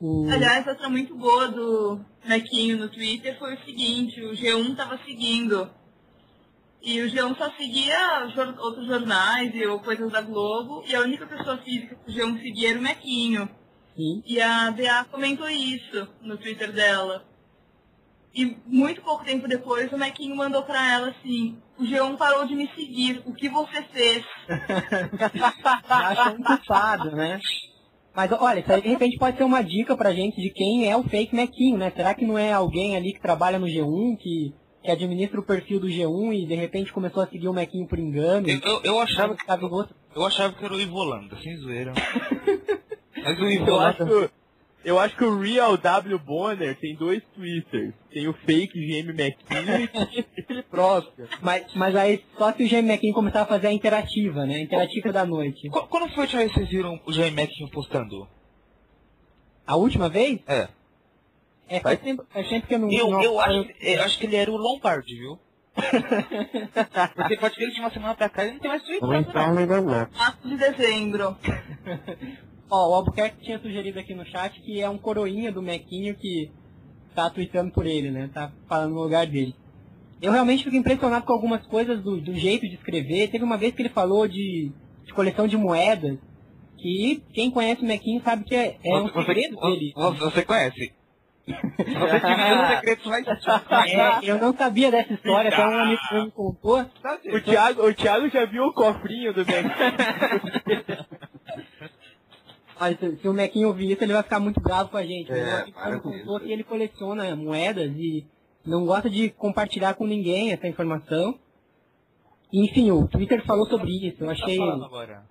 O... 0.00 0.28
Aliás, 0.30 0.66
outra 0.66 0.88
muito 0.90 1.14
boa 1.14 1.48
do 1.48 2.00
Mequinho 2.24 2.76
no 2.78 2.88
Twitter 2.90 3.38
foi 3.38 3.54
o 3.54 3.64
seguinte, 3.64 4.20
o 4.22 4.32
G1 4.32 4.76
tava 4.76 4.98
seguindo. 5.04 5.70
E 6.82 7.00
o 7.00 7.06
G1 7.10 7.36
só 7.38 7.50
seguia 7.52 8.26
jor- 8.34 8.58
outros 8.58 8.86
jornais 8.86 9.54
e 9.54 9.64
ou 9.66 9.78
coisas 9.80 10.10
da 10.12 10.20
Globo, 10.20 10.82
e 10.86 10.94
a 10.94 11.00
única 11.00 11.26
pessoa 11.26 11.56
física 11.58 11.94
que 12.04 12.10
o 12.10 12.14
G1 12.14 12.42
seguia 12.42 12.70
era 12.70 12.78
o 12.78 12.82
Mequinho. 12.82 13.48
Sim. 13.96 14.22
E 14.26 14.40
a 14.40 14.68
DA 14.70 15.04
comentou 15.10 15.48
isso 15.48 16.08
no 16.20 16.36
Twitter 16.36 16.72
dela. 16.72 17.24
E 18.34 18.56
muito 18.66 19.00
pouco 19.00 19.24
tempo 19.24 19.46
depois 19.46 19.92
o 19.92 19.98
Mequinho 19.98 20.34
mandou 20.34 20.62
pra 20.64 20.92
ela 20.92 21.08
assim, 21.10 21.56
o 21.78 21.84
G1 21.84 22.16
parou 22.16 22.46
de 22.46 22.56
me 22.56 22.68
seguir, 22.74 23.22
o 23.24 23.32
que 23.32 23.48
você 23.48 23.82
fez? 23.92 24.24
Já 25.88 26.08
achou 26.08 26.32
um 26.32 26.42
culpado, 26.42 27.12
né? 27.12 27.40
Mas 28.14 28.32
olha, 28.32 28.60
isso 28.60 28.72
aí 28.72 28.82
de 28.82 28.88
repente 28.88 29.18
pode 29.18 29.36
ser 29.36 29.44
uma 29.44 29.62
dica 29.62 29.96
pra 29.96 30.12
gente 30.12 30.40
de 30.40 30.50
quem 30.50 30.90
é 30.90 30.96
o 30.96 31.04
fake 31.04 31.34
Mequinho, 31.34 31.78
né? 31.78 31.92
Será 31.94 32.14
que 32.14 32.24
não 32.24 32.36
é 32.36 32.52
alguém 32.52 32.96
ali 32.96 33.12
que 33.12 33.20
trabalha 33.20 33.58
no 33.58 33.66
G1, 33.66 34.16
que, 34.18 34.54
que 34.82 34.90
administra 34.90 35.38
o 35.38 35.44
perfil 35.44 35.78
do 35.78 35.88
G1 35.88 36.34
e 36.34 36.46
de 36.46 36.54
repente 36.54 36.92
começou 36.92 37.22
a 37.22 37.26
seguir 37.26 37.48
o 37.48 37.52
Mequinho 37.52 37.86
por 37.86 37.98
engano? 37.98 38.48
Eu, 38.48 38.60
eu, 38.60 38.80
eu 38.82 39.00
achava 39.00 39.36
que 39.36 39.44
eu 40.14 40.24
achava 40.24 40.54
que 40.54 40.64
era 40.64 40.74
o 40.74 40.80
Ivolanda, 40.80 41.36
sem 41.42 41.56
zoeira. 41.56 41.92
Mas 43.16 43.38
o 43.38 43.44
Eu 43.44 43.80
acho, 43.80 44.02
Ivolanda. 44.02 44.30
Eu 44.84 44.98
acho 44.98 45.16
que 45.16 45.24
o 45.24 45.38
Real 45.40 45.76
W 45.76 46.18
Bonner 46.18 46.78
tem 46.78 46.94
dois 46.96 47.22
Twitters. 47.34 47.94
Tem 48.10 48.28
o 48.28 48.32
fake 48.34 48.72
GM 48.78 49.10
McKinney 49.10 49.88
e 50.12 50.24
ele 50.48 50.62
próprio. 50.62 51.26
Mas, 51.42 51.72
mas 51.74 51.96
aí 51.96 52.24
só 52.38 52.52
se 52.52 52.64
o 52.64 52.68
GM 52.68 52.82
Mequinho 52.86 53.14
começar 53.14 53.42
a 53.42 53.46
fazer 53.46 53.68
a 53.68 53.72
interativa, 53.72 54.44
né? 54.46 54.54
A 54.56 54.60
interativa 54.60 55.12
da 55.12 55.24
noite. 55.24 55.68
Qu- 55.70 55.86
Quando 55.88 56.08
foi 56.10 56.18
a 56.18 56.20
última 56.22 56.40
vez 56.40 56.52
que 56.52 56.58
vocês 56.58 56.70
viram 56.70 57.00
o 57.06 57.12
Jaime 57.12 57.36
Mequinho 57.36 57.70
postando? 57.70 58.28
A 59.66 59.76
última 59.76 60.08
vez? 60.08 60.40
É. 60.46 60.68
É, 61.66 61.80
faz 61.80 61.98
tempo, 62.00 62.24
faz 62.30 62.46
tempo 62.48 62.66
que 62.66 62.74
eu 62.74 62.78
não... 62.78 62.90
Eu, 62.92 63.10
não 63.10 63.22
eu, 63.22 63.40
acho, 63.40 63.68
eu 63.80 64.02
acho 64.02 64.18
que 64.18 64.26
ele 64.26 64.36
era 64.36 64.50
o 64.52 64.56
Lombardi, 64.56 65.14
viu? 65.18 65.38
Porque 67.16 67.36
pode 67.38 67.56
ver 67.56 67.66
que 67.68 67.74
de 67.74 67.80
uma 67.80 67.90
semana 67.90 68.14
pra 68.14 68.28
cá 68.28 68.44
ele 68.44 68.52
não 68.52 68.60
tem 68.60 68.70
mais 68.70 68.82
Twitter. 68.82 69.00
não. 69.08 69.22
4 70.06 70.48
de 70.48 70.56
dezembro. 70.56 71.36
Ó, 72.70 72.90
o 72.90 72.94
Albuquerque 72.94 73.42
tinha 73.44 73.58
sugerido 73.58 73.98
aqui 73.98 74.14
no 74.14 74.24
chat 74.26 74.60
que 74.60 74.80
é 74.80 74.88
um 74.88 74.98
coroinha 74.98 75.52
do 75.52 75.62
Mequinho 75.62 76.14
que 76.14 76.50
tá 77.14 77.30
tweetando 77.30 77.70
por 77.72 77.86
ele, 77.86 78.10
né? 78.10 78.28
Tá 78.32 78.50
falando 78.68 78.94
no 78.94 79.02
lugar 79.02 79.26
dele. 79.26 79.54
Eu 80.20 80.32
realmente 80.32 80.64
fico 80.64 80.76
impressionado 80.76 81.26
com 81.26 81.32
algumas 81.32 81.64
coisas 81.66 82.02
do, 82.02 82.20
do 82.20 82.34
jeito 82.34 82.66
de 82.68 82.74
escrever. 82.74 83.28
Teve 83.28 83.44
uma 83.44 83.58
vez 83.58 83.74
que 83.74 83.82
ele 83.82 83.88
falou 83.90 84.26
de, 84.26 84.72
de 85.04 85.12
coleção 85.12 85.46
de 85.46 85.56
moedas, 85.56 86.18
que 86.78 87.22
quem 87.34 87.50
conhece 87.50 87.82
o 87.82 87.86
Mequinho 87.86 88.22
sabe 88.22 88.44
que 88.44 88.54
é, 88.54 88.78
é 88.82 88.96
um 88.98 89.08
Você- 89.08 89.24
segredo 89.26 89.56
você, 89.56 89.70
dele. 89.70 89.92
você, 90.18 90.42
conhece? 90.44 90.92
Você 91.46 92.20
dividiu 92.20 92.62
os 92.62 92.68
segredos 92.68 93.06
mais 93.06 93.26
É, 93.92 94.30
eu 94.30 94.38
não 94.38 94.56
sabia 94.56 94.90
dessa 94.90 95.12
história, 95.12 95.50
até 95.50 95.66
um 95.66 95.78
amigo 95.78 96.00
meu 96.10 96.24
me 96.24 96.30
contou. 96.30 96.80
O 96.80 97.40
Thiago, 97.42 97.86
o 97.86 97.94
Thiago 97.94 98.28
já 98.30 98.46
viu 98.46 98.64
o 98.64 98.72
cofrinho 98.72 99.34
do 99.34 99.40
Mac. 99.44 99.54
Mas 102.84 102.98
se, 102.98 103.16
se 103.16 103.28
o 103.28 103.32
Mequinho 103.32 103.68
ouvir 103.68 103.90
isso, 103.92 104.04
ele 104.04 104.12
vai 104.12 104.22
ficar 104.22 104.38
muito 104.40 104.60
bravo 104.60 104.90
com 104.90 104.96
a 104.98 105.04
gente. 105.06 105.32
É, 105.32 105.34
Meu 105.44 105.56
amigo 105.56 105.72
para 105.78 106.00
com 106.00 106.10
isso. 106.10 106.40
que 106.40 106.52
ele 106.52 106.64
coleciona 106.64 107.34
moedas 107.34 107.90
e 107.96 108.26
não 108.64 108.84
gosta 108.84 109.08
de 109.08 109.30
compartilhar 109.30 109.94
com 109.94 110.06
ninguém 110.06 110.52
essa 110.52 110.68
informação. 110.68 111.38
Enfim, 112.52 112.90
o 112.90 113.08
Twitter 113.08 113.44
falou 113.46 113.66
sobre 113.66 113.90
isso. 114.06 114.22
Eu 114.22 114.26
Tá 114.26 114.32
achei. 114.32 114.60
agora. 114.60 115.24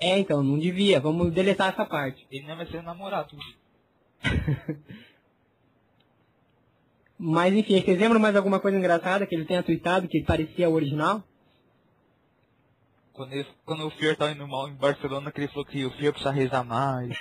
É, 0.00 0.18
então, 0.18 0.42
não 0.42 0.58
devia. 0.58 0.98
Vamos 1.00 1.32
deletar 1.32 1.68
essa 1.72 1.84
parte. 1.84 2.26
Ele 2.30 2.46
não 2.46 2.56
vai 2.56 2.66
ser 2.66 2.82
namorado. 2.82 3.36
Mas 7.18 7.54
enfim, 7.54 7.80
vocês 7.80 7.98
lembram 8.00 8.18
mais 8.18 8.34
alguma 8.34 8.58
coisa 8.58 8.76
engraçada 8.76 9.26
que 9.26 9.34
ele 9.34 9.44
tenha 9.44 9.62
tweetado 9.62 10.08
que 10.08 10.22
parecia 10.24 10.68
o 10.68 10.72
original? 10.72 11.22
Quando, 13.12 13.32
ele, 13.34 13.46
quando 13.64 13.86
o 13.86 13.90
Fior 13.90 14.16
tava 14.16 14.32
indo 14.32 14.48
mal 14.48 14.68
em 14.68 14.74
Barcelona, 14.74 15.30
que 15.30 15.40
ele 15.40 15.48
falou 15.48 15.64
que 15.66 15.84
o 15.84 15.90
Fior 15.92 16.12
precisa 16.12 16.30
rezar 16.32 16.64
mais. 16.64 17.14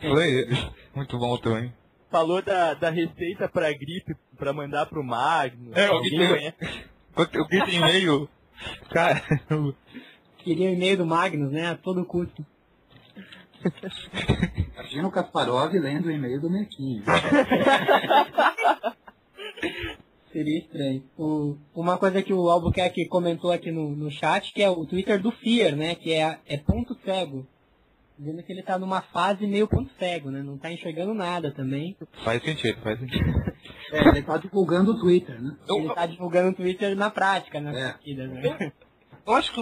Foi 0.00 0.46
muito 0.96 1.18
bom 1.18 1.36
também. 1.38 1.72
Falou 2.10 2.40
da, 2.40 2.72
da 2.74 2.88
receita 2.90 3.48
pra 3.48 3.70
gripe 3.72 4.14
pra 4.38 4.52
mandar 4.54 4.86
pro 4.86 5.04
Magno. 5.04 5.72
É, 5.74 5.86
Alguém 5.86 6.14
eu 6.18 6.26
vi. 6.28 6.34
conhece? 6.34 6.84
Eu 7.34 7.46
grito 7.46 7.70
e-mail, 7.70 8.28
cara, 8.90 9.22
eu- 9.50 9.74
Queria 10.38 10.70
o 10.70 10.72
e-mail 10.72 10.96
do 10.96 11.04
Magnus, 11.04 11.52
né? 11.52 11.68
A 11.70 11.76
todo 11.76 12.04
custo. 12.06 12.46
Imagina 14.74 15.08
o 15.08 15.10
Kasparov 15.10 15.72
lendo 15.74 16.06
o 16.06 16.10
e-mail 16.10 16.40
do 16.40 16.48
Mequinho. 16.48 17.02
Seria 20.38 20.58
estranho. 20.60 21.02
O- 21.18 21.56
uma 21.74 21.98
coisa 21.98 22.22
que 22.22 22.32
o 22.32 22.48
Albuquerque 22.48 23.06
comentou 23.08 23.50
aqui 23.50 23.72
no, 23.72 23.90
no 23.90 24.08
chat, 24.10 24.52
que 24.52 24.62
é 24.62 24.70
o 24.70 24.86
Twitter 24.86 25.20
do 25.20 25.32
Fear, 25.32 25.74
né? 25.74 25.96
Que 25.96 26.12
é, 26.12 26.38
é 26.46 26.56
ponto 26.58 26.96
cego. 27.04 27.44
Dizendo 28.16 28.42
que 28.44 28.52
ele 28.52 28.62
tá 28.62 28.78
numa 28.78 29.00
fase 29.00 29.46
meio 29.48 29.66
ponto 29.66 29.90
cego, 29.98 30.30
né? 30.30 30.40
Não 30.42 30.56
tá 30.56 30.70
enxergando 30.72 31.12
nada 31.14 31.50
também. 31.50 31.96
faz 32.24 32.40
sentido, 32.42 32.80
faz 32.82 32.98
sentido. 33.00 33.24
É, 33.90 34.08
ele 34.10 34.22
tá 34.22 34.36
divulgando 34.36 34.92
o 34.92 35.00
Twitter, 35.00 35.40
né? 35.42 35.56
Ele 35.68 35.92
tá 35.94 36.04
divulgando 36.06 36.50
o 36.50 36.54
Twitter 36.54 36.94
na 36.94 37.10
prática, 37.10 37.58
nas 37.58 37.74
É. 37.74 37.92
partidas, 37.92 38.30
né? 38.30 38.72
Eu 39.26 39.32
acho 39.34 39.50
que 39.52 39.60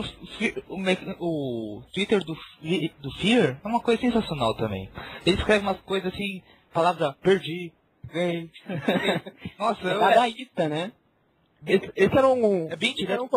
o, 0.68 0.76
o, 1.20 1.76
o 1.78 1.82
Twitter 1.94 2.22
do, 2.24 2.34
do 3.00 3.10
Fear 3.20 3.58
é 3.64 3.68
uma 3.68 3.80
coisa 3.80 4.00
sensacional 4.00 4.54
também. 4.56 4.90
Ele 5.24 5.36
escreve 5.36 5.64
umas 5.64 5.80
coisas 5.82 6.12
assim, 6.12 6.42
palavra 6.72 7.12
perdi, 7.22 7.72
ganhei. 8.12 8.50
Nossa, 9.58 9.82
eu, 9.82 10.02
é, 10.02 10.14
Dadaísta, 10.14 10.68
né? 10.68 10.92
Esse, 11.66 11.90
esse 11.96 12.16
era 12.16 12.28
um. 12.28 12.70
é 12.70 12.76
bem 12.76 12.92
esse 12.92 13.10
era 13.10 13.22
um, 13.22 13.28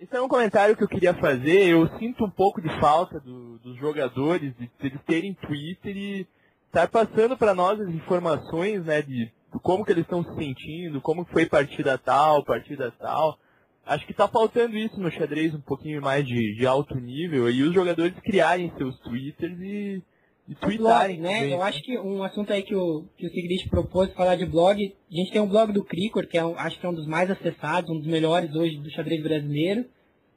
esse 0.00 0.14
era 0.14 0.22
um 0.22 0.28
comentário 0.28 0.76
que 0.76 0.84
eu 0.84 0.88
queria 0.88 1.14
fazer. 1.14 1.68
Eu 1.68 1.88
sinto 1.98 2.24
um 2.24 2.30
pouco 2.30 2.60
de 2.60 2.68
falta 2.80 3.18
do- 3.20 3.58
dos 3.58 3.76
jogadores, 3.78 4.54
de, 4.56 4.66
de 4.66 4.86
eles 4.86 5.00
terem 5.04 5.34
Twitter 5.34 5.96
e 5.96 6.26
estar 6.66 6.86
passando 6.88 7.36
para 7.36 7.54
nós 7.54 7.80
as 7.80 7.88
informações, 7.88 8.84
né, 8.84 9.02
de, 9.02 9.24
de 9.26 9.60
como 9.62 9.84
que 9.84 9.90
eles 9.92 10.04
estão 10.04 10.22
se 10.22 10.34
sentindo, 10.36 11.00
como 11.00 11.24
foi 11.24 11.46
partida 11.46 11.98
tal, 11.98 12.44
partida 12.44 12.92
tal. 12.92 13.38
Acho 13.84 14.06
que 14.06 14.12
tá 14.14 14.28
faltando 14.28 14.76
isso 14.76 15.00
no 15.00 15.10
xadrez 15.10 15.54
um 15.54 15.60
pouquinho 15.62 16.02
mais 16.02 16.24
de, 16.26 16.54
de 16.54 16.66
alto 16.66 16.94
nível 16.96 17.50
e 17.50 17.62
os 17.62 17.72
jogadores 17.74 18.14
criarem 18.20 18.70
seus 18.76 18.98
Twitters 19.00 19.58
e, 19.58 20.02
e 20.48 20.54
tweetarem. 20.54 20.78
blogs, 20.78 21.18
né? 21.18 21.40
também. 21.40 21.52
Eu 21.52 21.62
acho 21.62 21.82
que 21.82 21.98
um 21.98 22.22
assunto 22.22 22.52
aí 22.52 22.62
que 22.62 22.74
o, 22.74 23.04
que 23.16 23.26
o 23.26 23.30
Sigrist 23.30 23.68
propôs 23.68 24.10
falar 24.14 24.36
de 24.36 24.46
blog, 24.46 24.94
a 25.10 25.14
gente 25.14 25.30
tem 25.30 25.42
um 25.42 25.48
blog 25.48 25.72
do 25.72 25.84
Cricor, 25.84 26.26
que 26.26 26.38
é 26.38 26.44
um, 26.44 26.58
acho 26.58 26.80
que 26.80 26.86
é 26.86 26.88
um 26.88 26.94
dos 26.94 27.06
mais 27.06 27.30
acessados, 27.30 27.90
um 27.90 27.98
dos 27.98 28.06
melhores 28.06 28.54
hoje 28.54 28.78
do 28.78 28.90
xadrez 28.90 29.22
brasileiro, 29.22 29.84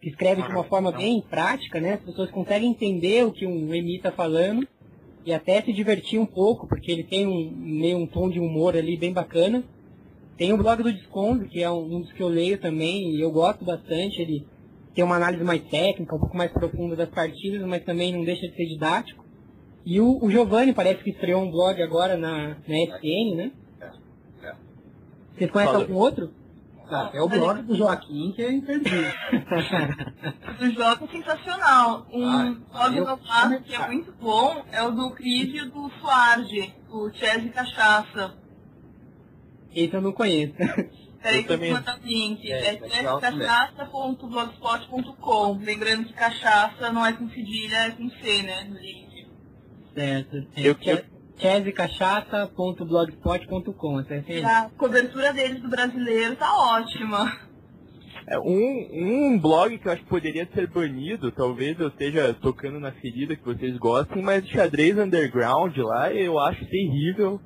que 0.02 0.10
escreve 0.10 0.42
de 0.42 0.50
uma 0.50 0.66
forma 0.66 0.92
bem 0.92 1.22
prática, 1.22 1.80
né? 1.80 1.94
As 1.94 2.02
pessoas 2.02 2.30
conseguem 2.30 2.72
entender 2.72 3.26
o 3.26 3.32
que 3.32 3.46
um 3.46 3.74
EMI 3.74 3.98
está 3.98 4.12
falando 4.12 4.68
e 5.26 5.32
até 5.34 5.62
se 5.62 5.72
divertir 5.72 6.20
um 6.20 6.26
pouco, 6.26 6.68
porque 6.68 6.92
ele 6.92 7.04
tem 7.04 7.26
um 7.28 7.52
meio 7.56 7.98
um 7.98 8.08
tom 8.08 8.30
de 8.30 8.40
humor 8.40 8.76
ali 8.76 8.98
bem 8.98 9.14
bacana. 9.14 9.64
Tem 10.36 10.52
o 10.52 10.58
blog 10.58 10.82
do 10.82 10.92
Desconto, 10.92 11.46
que 11.46 11.62
é 11.62 11.70
um, 11.70 11.84
um 11.84 12.02
dos 12.02 12.12
que 12.12 12.22
eu 12.22 12.28
leio 12.28 12.58
também, 12.58 13.16
e 13.16 13.22
eu 13.22 13.32
gosto 13.32 13.64
bastante. 13.64 14.20
Ele 14.20 14.46
tem 14.96 15.04
uma 15.04 15.16
análise 15.16 15.44
mais 15.44 15.62
técnica, 15.70 16.16
um 16.16 16.20
pouco 16.20 16.36
mais 16.36 16.52
profunda 16.52 16.96
das 16.96 17.10
partidas, 17.10 17.62
mas 17.68 17.84
também 17.84 18.12
não 18.12 18.26
deixa 18.26 18.48
de 18.48 18.56
ser 18.56 18.66
didático. 18.66 19.21
E 19.86 20.00
o, 20.00 20.24
o 20.24 20.30
Giovanni 20.30 20.74
parece 20.74 21.04
que 21.04 21.10
estreou 21.12 21.42
um 21.44 21.52
blog 21.52 21.82
agora 21.82 22.16
na, 22.18 22.50
na 22.50 22.56
SN, 22.86 23.36
né? 23.36 23.52
É. 23.82 23.90
Vocês 25.36 25.50
conhecem 25.52 25.74
Fala. 25.74 25.84
algum 25.86 25.96
outro? 25.96 26.32
Ah, 26.94 27.10
é 27.14 27.22
o 27.22 27.30
blog 27.30 27.62
do 27.64 27.74
Joaquim 27.76 28.34
que 28.36 28.42
é 28.44 28.52
imperdível. 28.52 29.12
O 30.52 30.54
do 30.66 30.72
Jota 30.74 31.06
é 31.06 31.08
sensacional. 31.08 32.06
Um 32.12 32.26
Ah, 32.26 32.54
blog 32.72 32.98
eu- 32.98 33.06
novato 33.06 33.62
que 33.64 33.74
é 33.74 33.88
muito 33.88 34.12
bom 34.22 34.62
é 34.72 34.84
o 34.84 34.92
do 34.92 35.12
Cris 35.12 35.54
e 35.54 35.62
do 35.70 35.90
Suarge, 36.02 36.74
o 36.92 37.10
Chess 37.12 37.46
e 37.46 37.50
Cachaça. 37.50 38.36
Esse 39.74 39.94
eu 39.96 40.02
não 40.02 40.12
conheço. 40.12 40.54
Peraí 41.24 41.38
Eu 41.40 41.44
que 41.46 41.54
eu 41.54 41.60
vou 41.60 41.70
mandar 41.72 41.98
o 41.98 42.02
link. 42.06 42.52
É, 42.52 42.60
É, 42.60 42.76
também. 42.76 42.90
chesscachaça.blogspot.com. 42.92 45.58
Lembrando 45.64 46.06
que 46.08 46.14
cachaça 46.14 46.92
não 46.92 47.06
é 47.06 47.14
com 47.14 47.30
cedilha, 47.30 47.78
é 47.88 47.92
com 47.92 48.10
C, 48.10 48.42
né? 48.44 48.66
No 48.66 48.76
link. 48.78 49.11
Certo. 49.94 50.38
É 50.56 50.62
Eu- 50.62 50.76
eu- 50.92 51.04
aí. 54.34 54.42
E 54.42 54.46
a 54.46 54.70
cobertura 54.78 55.34
deles 55.34 55.62
do 55.62 55.70
brasileiro 55.70 56.36
tá 56.36 56.56
ótima. 56.56 57.32
É, 58.28 58.38
um, 58.40 59.34
um 59.34 59.40
blog 59.40 59.78
que 59.80 59.88
eu 59.88 59.92
acho 59.92 60.04
que 60.04 60.10
poderia 60.10 60.48
ser 60.54 60.68
banido, 60.68 61.32
talvez 61.32 61.78
eu 61.80 61.88
esteja 61.88 62.34
tocando 62.36 62.80
na 62.80 62.92
ferida 62.92 63.36
que 63.36 63.44
vocês 63.44 63.76
gostem, 63.78 64.22
mas 64.22 64.46
o 64.46 64.48
xadrez 64.48 64.98
underground 64.98 65.76
lá 65.78 66.14
eu 66.14 66.38
acho 66.40 66.64
terrível. 66.68 67.42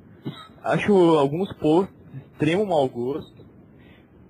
Acho 0.62 0.92
alguns 1.16 1.50
posts 1.54 1.96
de 2.12 2.18
extremo 2.18 2.66
mau 2.66 2.86
gosto. 2.88 3.46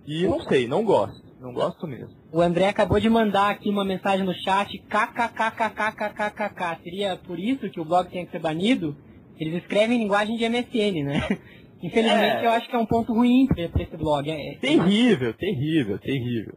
E 0.06 0.26
não 0.26 0.40
sei, 0.42 0.68
não 0.68 0.84
gosto. 0.84 1.20
Não 1.40 1.52
gosto 1.52 1.86
mesmo. 1.86 2.14
O 2.36 2.42
André 2.42 2.68
acabou 2.68 3.00
de 3.00 3.08
mandar 3.08 3.48
aqui 3.50 3.70
uma 3.70 3.82
mensagem 3.82 4.26
no 4.26 4.34
chat, 4.34 4.76
kkkkkkkkkk. 4.90 6.82
Seria 6.82 7.16
por 7.16 7.38
isso 7.38 7.70
que 7.70 7.80
o 7.80 7.84
blog 7.84 8.10
tem 8.10 8.26
que 8.26 8.32
ser 8.32 8.40
banido? 8.40 8.94
Eles 9.38 9.62
escrevem 9.62 9.96
em 9.96 10.02
linguagem 10.02 10.36
de 10.36 10.46
MSN, 10.46 11.02
né? 11.02 11.20
Infelizmente, 11.82 12.36
É. 12.36 12.46
eu 12.46 12.50
acho 12.50 12.68
que 12.68 12.76
é 12.76 12.78
um 12.78 12.84
ponto 12.84 13.14
ruim 13.14 13.46
pra 13.46 13.68
pra 13.70 13.82
esse 13.82 13.96
blog. 13.96 14.30
É, 14.30 14.52
é- 14.52 14.58
Terrível, 14.58 15.32
terrível, 15.32 15.98
terrível. 15.98 16.54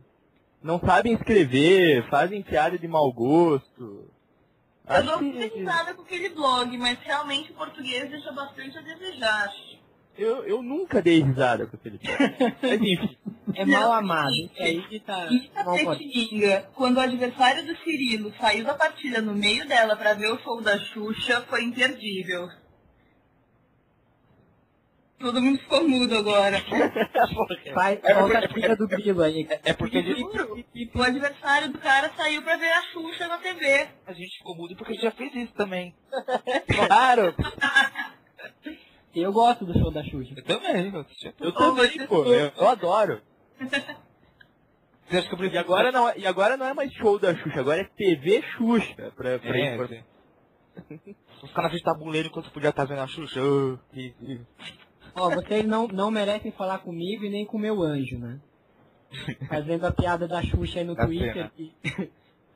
Não 0.61 0.79
sabem 0.81 1.13
escrever, 1.13 2.05
fazem 2.09 2.41
piada 2.41 2.77
de 2.77 2.87
mau 2.87 3.09
gosto. 3.13 3.79
Eu 3.81 4.95
Acho 4.95 5.05
não 5.05 5.19
que- 5.19 5.49
fiz 5.49 5.63
nada 5.63 5.93
com 5.93 6.01
aquele 6.01 6.27
blog, 6.29 6.77
mas 6.77 6.99
realmente 6.99 7.51
o 7.51 7.55
português 7.55 8.09
deixa 8.09 8.31
bastante 8.33 8.77
a 8.77 8.81
desejar. 8.81 9.49
Eu, 10.17 10.43
eu 10.45 10.61
nunca 10.61 11.01
dei 11.01 11.21
risada 11.21 11.65
com 11.65 11.75
aquele 11.77 11.99
enfim. 12.93 13.17
é 13.55 13.65
mal 13.65 13.91
amado. 13.93 14.31
Isso 14.31 14.61
aí 14.61 14.81
que 14.87 14.99
tá 14.99 15.27
a 15.55 15.63
mal 15.63 15.77
pode. 15.83 16.03
Petininga, 16.03 16.69
quando 16.75 16.97
o 16.97 17.01
adversário 17.01 17.65
do 17.65 17.75
Cirilo 17.77 18.33
saiu 18.39 18.65
da 18.65 18.73
partida 18.73 19.21
no 19.21 19.33
meio 19.33 19.67
dela 19.67 19.95
pra 19.95 20.13
ver 20.13 20.31
o 20.31 20.39
show 20.39 20.61
da 20.61 20.77
Xuxa, 20.77 21.41
foi 21.49 21.63
imperdível. 21.63 22.49
Todo 25.19 25.41
mundo 25.41 25.59
ficou 25.59 25.85
mudo 25.87 26.17
agora. 26.17 26.61
Faz 27.75 27.99
falta 27.99 28.37
a 28.37 28.47
trilha 28.47 28.73
do 28.77 28.87
grilo 28.87 29.21
aí. 29.21 29.45
É 29.65 29.73
porque 29.73 29.97
a 29.97 30.01
gente, 30.01 30.91
O 30.95 31.03
adversário 31.03 31.73
do 31.73 31.77
cara 31.77 32.09
saiu 32.15 32.41
pra 32.41 32.55
ver 32.55 32.71
a 32.71 32.81
Xuxa 32.83 33.27
na 33.27 33.37
TV. 33.37 33.87
a 34.07 34.13
gente 34.13 34.37
ficou 34.37 34.55
mudo 34.55 34.77
porque 34.77 34.93
a 34.93 34.95
gente 34.95 35.03
já 35.03 35.11
fez 35.11 35.35
isso 35.35 35.53
também. 35.55 35.93
Claro, 36.87 37.35
Eu 39.15 39.33
gosto 39.33 39.65
do 39.65 39.73
show 39.73 39.91
da 39.91 40.03
Xuxa. 40.03 40.33
Eu 40.37 40.43
também, 40.43 40.93
eu 40.93 41.05
eu 41.39 41.51
também, 41.53 42.07
pô. 42.07 42.23
Eu, 42.25 42.51
eu 42.55 42.67
adoro. 42.67 43.21
Você 45.09 45.17
acha 45.17 45.27
que 45.27 45.43
eu 45.43 45.45
E 45.47 45.57
agora, 45.57 45.91
não, 45.91 46.15
e 46.15 46.27
agora 46.27 46.55
não 46.55 46.67
é 46.67 46.73
mais 46.73 46.93
show 46.93 47.17
da 47.17 47.35
Xuxa, 47.35 47.59
agora 47.59 47.81
é 47.81 47.83
TV 47.85 48.43
Xuxa. 48.43 49.11
Pra, 49.15 49.39
pra 49.39 49.57
É, 49.57 49.87
sim. 49.87 50.03
Os 51.41 51.51
caras 51.51 51.71
de 51.71 51.81
tabuleiro 51.81 52.27
enquanto 52.27 52.51
podia 52.51 52.69
estar 52.69 52.85
vendo 52.85 53.01
a 53.01 53.07
Xuxa. 53.07 53.41
Oh, 53.41 53.77
Ó, 55.15 55.29
vocês 55.31 55.65
não, 55.65 55.87
não 55.87 56.11
merecem 56.11 56.51
falar 56.51 56.79
comigo 56.79 57.25
e 57.25 57.29
nem 57.29 57.43
com 57.45 57.57
o 57.57 57.59
meu 57.59 57.81
anjo, 57.81 58.19
né? 58.19 58.39
Fazendo 59.49 59.85
a 59.85 59.91
piada 59.91 60.27
da 60.27 60.43
Xuxa 60.43 60.79
aí 60.79 60.85
no 60.85 60.93
Da 60.93 61.05
Twitter. 61.05 61.51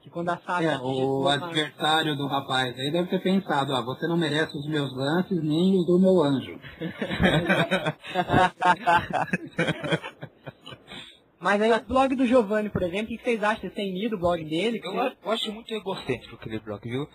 Que, 0.04 0.10
quando 0.10 0.30
a. 0.30 0.40
É, 0.62 0.78
o 0.80 1.28
adversário 1.30 2.18
do 2.18 2.28
rapaz 2.28 2.78
aí 2.78 2.92
deve 2.92 3.08
ter 3.10 3.22
pensado, 3.22 3.74
ah, 3.74 3.82
você 3.82 4.06
não 4.06 4.18
merece 4.18 4.58
os 4.58 4.68
meus 4.68 4.94
lances 4.94 5.42
nem 5.42 5.78
os 5.78 5.86
do 5.86 5.98
meu 5.98 6.22
anjo. 6.22 6.60
Mas 11.40 11.62
aí 11.62 11.72
o 11.72 11.82
blog 11.86 12.16
do 12.16 12.26
Giovanni, 12.26 12.70
por 12.70 12.84
exemplo, 12.84 13.14
o 13.14 13.18
que 13.18 13.24
vocês 13.24 13.42
acham? 13.44 13.62
Vocês 13.62 13.74
têm 13.74 13.94
lido 13.94 14.18
o 14.18 14.20
blog 14.20 14.44
dele? 14.44 14.82
Eu, 14.84 14.94
eu 14.94 15.32
acho 15.32 15.52
muito 15.54 15.74
egocêntrico 15.74 16.36
aquele 16.36 16.60
blog, 16.60 16.82
viu? 16.84 17.08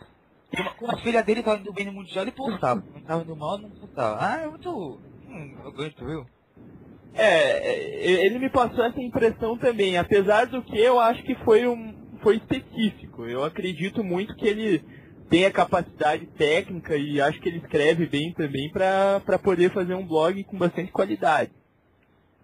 Como- 0.79 0.91
a 0.91 0.97
filha 0.99 1.23
dele 1.23 1.43
tava 1.43 1.61
indo 1.61 1.73
bem 1.75 1.85
no 1.87 1.93
Mundial, 1.93 2.25
ele 2.25 2.33
postava. 2.33 2.83
Não 2.95 3.03
tava 3.03 3.23
indo 3.23 3.37
mal, 3.37 3.59
não 3.59 3.69
postava. 3.71 4.17
Ah, 4.21 4.41
é 4.43 4.47
muito... 4.47 4.99
Hum, 5.29 5.57
arrogante, 5.61 6.03
viu? 6.03 6.25
É, 7.15 7.27
é, 7.27 8.27
ele 8.27 8.39
me 8.39 8.49
passou 8.51 8.85
essa 8.85 9.01
impressão 9.01 9.57
também, 9.59 9.97
apesar 9.99 10.47
do 10.47 10.63
que 10.63 10.79
eu 10.79 10.99
acho 11.01 11.23
que 11.23 11.35
foi 11.37 11.67
um 11.67 11.98
foi 12.23 12.37
específico. 12.37 13.25
Eu 13.25 13.45
acredito 13.45 14.03
muito 14.05 14.35
que 14.35 14.47
ele 14.47 14.85
tem 15.29 15.45
a 15.45 15.53
capacidade 15.53 16.27
técnica 16.27 16.97
e 16.97 17.21
acho 17.21 17.41
que 17.41 17.49
ele 17.49 17.59
escreve 17.59 18.07
bem 18.07 18.33
também 18.33 18.71
para 18.71 19.39
poder 19.43 19.73
fazer 19.73 19.95
um 19.95 20.07
blog 20.07 20.43
com 20.45 20.57
bastante 20.57 20.91
qualidade. 20.91 21.53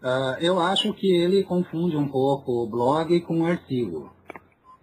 Ah, 0.02 0.36
eu 0.40 0.60
acho 0.60 0.92
que 0.92 1.10
ele 1.10 1.44
confunde 1.44 1.96
um 1.96 2.06
pouco 2.06 2.52
o 2.52 2.66
blog 2.68 3.18
com 3.22 3.40
o 3.40 3.46
artigo. 3.46 4.12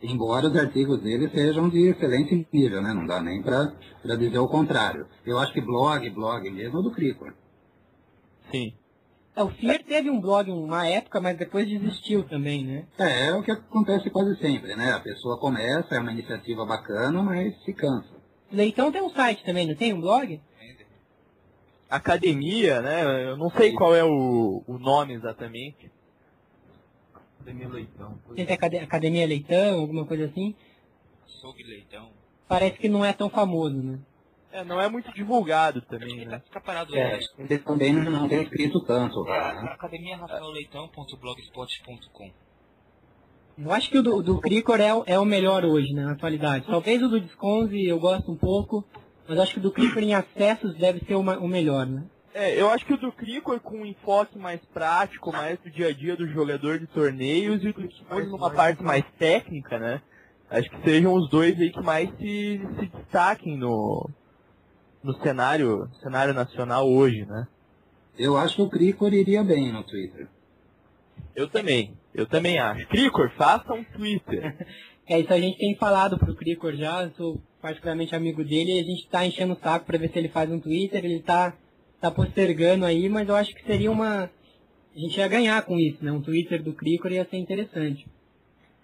Embora 0.02 0.48
os 0.48 0.56
artigos 0.58 1.00
dele 1.04 1.30
sejam 1.30 1.70
de 1.70 1.90
excelente 1.90 2.48
nível, 2.52 2.82
né? 2.82 2.92
Não 2.92 3.06
dá 3.06 3.22
nem 3.22 3.44
para 3.44 3.72
dizer 4.18 4.40
o 4.40 4.48
contrário. 4.48 5.06
Eu 5.24 5.38
acho 5.38 5.54
que 5.54 5.62
blog, 5.62 6.10
blog 6.10 6.50
mesmo 6.50 6.80
é 6.80 6.82
do 6.84 6.92
Cricor. 6.92 7.34
Sim. 8.52 8.74
É, 9.36 9.44
o 9.44 9.50
Fier 9.50 9.84
teve 9.84 10.10
um 10.10 10.20
blog 10.20 10.52
uma 10.52 10.86
época, 10.88 11.22
mas 11.22 11.38
depois 11.38 11.68
desistiu 11.68 12.24
também, 12.28 12.66
né? 12.66 12.86
É, 12.98 13.28
é 13.28 13.34
o 13.34 13.42
que 13.42 13.52
acontece 13.52 14.10
quase 14.10 14.38
sempre, 14.40 14.76
né? 14.76 14.92
A 14.92 15.00
pessoa 15.00 15.40
começa, 15.40 15.96
é 15.96 16.00
uma 16.00 16.12
iniciativa 16.12 16.66
bacana, 16.66 17.22
mas 17.24 17.56
se 17.64 17.74
cansa. 17.74 18.10
Leitão 18.52 18.92
tem 18.92 19.02
um 19.02 19.10
site 19.10 19.44
também, 19.46 19.66
não 19.68 19.76
tem 19.76 19.94
um 19.94 20.02
blog? 20.02 20.42
Academia, 21.90 22.82
né? 22.82 23.26
Eu 23.32 23.38
não 23.38 23.50
sei 23.50 23.74
qual 23.74 23.94
é 23.96 24.04
o, 24.04 24.64
o 24.66 24.78
nome 24.78 25.14
exatamente. 25.14 25.92
Academia 27.40 27.68
Leitão. 27.68 28.18
Tem 28.36 28.46
Acad- 28.50 28.76
Academia 28.76 29.28
Leitão, 29.28 29.80
alguma 29.82 30.06
coisa 30.06 30.26
assim. 30.26 30.56
Soube 31.26 31.64
leitão. 31.64 32.10
Parece 32.48 32.78
que 32.78 32.88
não 32.88 33.04
é 33.04 33.12
tão 33.14 33.30
famoso, 33.30 33.76
né? 33.76 34.00
É, 34.54 34.64
não 34.66 34.82
é 34.82 34.90
muito 34.90 35.12
divulgado 35.14 35.82
também, 35.84 36.20
Fica, 36.20 36.32
né? 36.32 36.42
fica 36.46 36.60
parado 36.62 36.94
É, 36.96 37.20
ele 37.38 37.58
também 37.60 37.94
não, 37.94 38.12
não 38.12 38.28
tem 38.28 38.42
escrito 38.44 38.82
tanto 38.82 39.24
né? 39.24 39.70
academiarafaelleitão.blogspot.com 39.74 42.32
Eu 43.58 43.72
acho 43.72 43.90
que 43.90 43.98
o 43.98 44.04
do, 44.04 44.22
do 44.22 44.40
Cricor 44.42 44.80
é, 44.82 44.94
o- 44.94 45.04
é 45.06 45.18
o 45.20 45.26
melhor 45.26 45.64
hoje, 45.66 45.94
né, 45.94 46.04
na 46.04 46.12
atualidade. 46.14 46.66
Talvez 46.66 47.02
o 47.02 47.08
do 47.10 47.20
Disconze 47.22 47.86
eu 47.86 48.00
gosto 48.00 48.32
um 48.32 48.38
pouco, 48.38 48.84
mas 49.28 49.40
acho 49.40 49.54
que 49.54 49.60
o 49.60 49.64
do 49.64 49.72
Cricor 49.72 50.02
em 50.04 50.14
acessos 50.14 50.76
deve 50.76 51.00
ser 51.06 51.16
o, 51.16 51.22
o 51.22 51.48
melhor, 51.48 51.86
né? 51.86 52.04
É, 52.34 52.60
eu 52.60 52.70
acho 52.70 52.86
que 52.86 52.94
o 52.94 52.98
do 52.98 53.12
Cricor 53.12 53.60
com 53.60 53.82
um 53.82 53.86
enfoque 53.86 54.38
mais 54.38 54.62
prático, 54.74 55.32
mais 55.34 55.60
do 55.60 55.70
dia 55.70 55.90
a 55.90 55.94
dia 55.94 56.16
do 56.16 56.26
jogador 56.28 56.80
de 56.80 56.88
torneios 56.88 57.62
e 57.64 57.70
o 57.70 57.74
do 57.74 57.88
Kimono 57.88 58.26
numa 58.32 58.50
parte 58.52 58.82
mais 58.82 59.04
técnica, 59.20 59.78
né? 59.78 60.02
Acho 60.50 60.70
que 60.70 60.82
sejam 60.84 61.14
os 61.14 61.30
dois 61.30 61.60
aí 61.60 61.72
que 61.72 61.82
mais 61.82 62.10
se, 62.18 62.62
se 62.80 62.86
destaquem 62.88 63.58
no, 63.58 64.10
no 65.04 65.14
cenário, 65.22 65.90
cenário 66.02 66.34
nacional 66.34 66.90
hoje, 66.90 67.26
né? 67.26 67.48
Eu 68.18 68.38
acho 68.38 68.56
que 68.56 68.62
o 68.62 68.70
Cricor 68.70 69.14
iria 69.14 69.44
bem 69.44 69.72
no 69.72 69.84
Twitter. 69.84 70.28
Eu 71.36 71.48
também, 71.48 71.94
eu 72.14 72.26
também 72.26 72.60
acho. 72.60 72.88
Cricor, 72.88 73.32
faça 73.32 73.74
um 73.74 73.84
Twitter. 73.84 74.56
É 75.08 75.20
isso 75.20 75.34
a 75.34 75.40
gente 75.40 75.58
tem 75.58 75.76
falado 75.76 76.18
pro 76.18 76.36
Cricor 76.36 76.74
já, 76.74 77.04
eu 77.04 77.12
sou 77.18 77.42
particularmente 77.62 78.16
amigo 78.16 78.46
dele, 78.46 78.78
e 78.78 78.80
a 78.80 78.84
gente 78.84 79.10
tá 79.10 79.26
enchendo 79.26 79.54
o 79.54 79.60
saco 79.60 79.86
pra 79.86 79.98
ver 79.98 80.10
se 80.10 80.18
ele 80.18 80.30
faz 80.30 80.50
um 80.50 80.60
Twitter, 80.60 81.04
ele 81.04 81.20
tá, 81.20 81.54
tá 82.00 82.10
postergando 82.10 82.86
aí, 82.86 83.10
mas 83.10 83.28
eu 83.28 83.36
acho 83.36 83.54
que 83.54 83.66
seria 83.66 83.92
uma. 83.92 84.30
A 84.96 85.00
gente 85.00 85.18
ia 85.18 85.28
ganhar 85.28 85.62
com 85.64 85.78
isso, 85.78 86.06
né? 86.06 86.14
Um 86.14 86.22
Twitter 86.22 86.64
do 86.64 86.72
Cricor 86.74 87.12
ia 87.12 87.26
ser 87.26 87.38
interessante. 87.38 88.08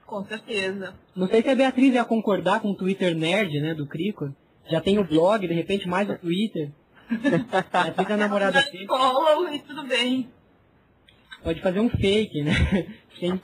Com 0.05 0.25
certeza. 0.25 0.93
Não 1.15 1.27
sei 1.27 1.41
se 1.41 1.49
a 1.49 1.55
Beatriz 1.55 1.93
ia 1.93 2.03
concordar 2.03 2.61
com 2.61 2.71
o 2.71 2.75
Twitter 2.75 3.15
nerd, 3.15 3.59
né, 3.61 3.73
do 3.73 3.85
Cricor. 3.85 4.31
Já 4.69 4.81
tem 4.81 4.99
o 4.99 5.03
blog, 5.03 5.47
de 5.47 5.53
repente 5.53 5.87
mais 5.87 6.09
o 6.09 6.17
Twitter. 6.17 6.71
A 7.73 7.83
Beatriz 7.85 8.09
é 8.09 8.13
a 8.13 8.17
namorada 8.17 8.59
Na 8.59 8.65
dele. 8.65 8.83
escola 8.83 9.55
e 9.55 9.59
tudo 9.59 9.83
bem. 9.87 10.29
Pode 11.43 11.61
fazer 11.61 11.79
um 11.79 11.89
fake, 11.89 12.41
né? 12.41 12.51
Sem. 13.19 13.39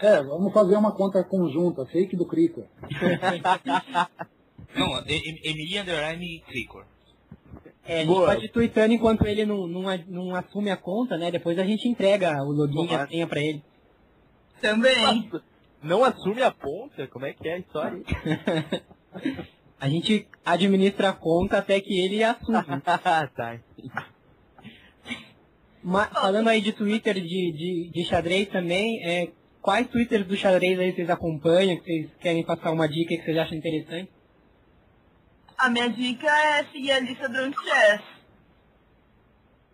É, 0.00 0.22
vamos 0.22 0.52
fazer 0.52 0.76
uma 0.76 0.92
conta 0.92 1.22
conjunta, 1.22 1.84
fake 1.86 2.16
do 2.16 2.26
Cricor. 2.26 2.64
Não, 4.74 4.98
E- 5.06 5.40
Emily 5.50 5.78
Underline 5.78 6.42
Cricor. 6.48 6.84
É, 7.84 7.96
a 7.96 7.98
gente 7.98 8.06
Boa. 8.08 8.26
pode 8.34 8.48
tweetando 8.48 8.94
enquanto 8.94 9.26
ele 9.26 9.44
não, 9.44 9.66
não, 9.66 9.82
não 10.08 10.34
assume 10.34 10.70
a 10.70 10.76
conta, 10.76 11.16
né? 11.18 11.30
Depois 11.30 11.58
a 11.58 11.64
gente 11.64 11.88
entrega 11.88 12.42
o 12.42 12.52
login 12.52 12.86
e 12.90 12.94
a 12.94 13.06
senha 13.08 13.26
pra 13.26 13.40
ele. 13.40 13.62
Também. 14.60 15.30
Não 15.82 16.04
assume 16.04 16.42
a 16.42 16.50
ponta? 16.52 17.06
Como 17.08 17.26
é 17.26 17.32
que 17.32 17.48
é 17.48 17.54
a 17.54 17.58
história? 17.58 18.00
A 19.82 19.88
gente 19.88 20.28
administra 20.44 21.08
a 21.08 21.12
conta 21.12 21.58
até 21.58 21.80
que 21.80 21.98
ele 21.98 22.22
assume. 22.22 22.56
tá. 22.84 23.50
Ma- 25.82 26.06
falando 26.06 26.46
aí 26.46 26.60
de 26.60 26.72
Twitter 26.72 27.14
de, 27.14 27.50
de, 27.50 27.90
de 27.92 28.04
xadrez 28.04 28.48
também, 28.48 29.04
é, 29.04 29.32
quais 29.60 29.88
Twitters 29.88 30.24
do 30.24 30.36
xadrez 30.36 30.78
aí 30.78 30.92
vocês 30.94 31.10
acompanham, 31.10 31.76
que 31.78 31.82
vocês 31.82 32.10
querem 32.20 32.44
passar 32.44 32.70
uma 32.70 32.88
dica 32.88 33.16
que 33.16 33.24
vocês 33.24 33.36
acham 33.36 33.58
interessante? 33.58 34.08
A 35.58 35.68
minha 35.68 35.88
dica 35.88 36.28
é 36.28 36.62
seguir 36.66 36.92
a 36.92 37.00
lista 37.00 37.28
Drunk 37.28 37.56
Chess. 37.64 38.02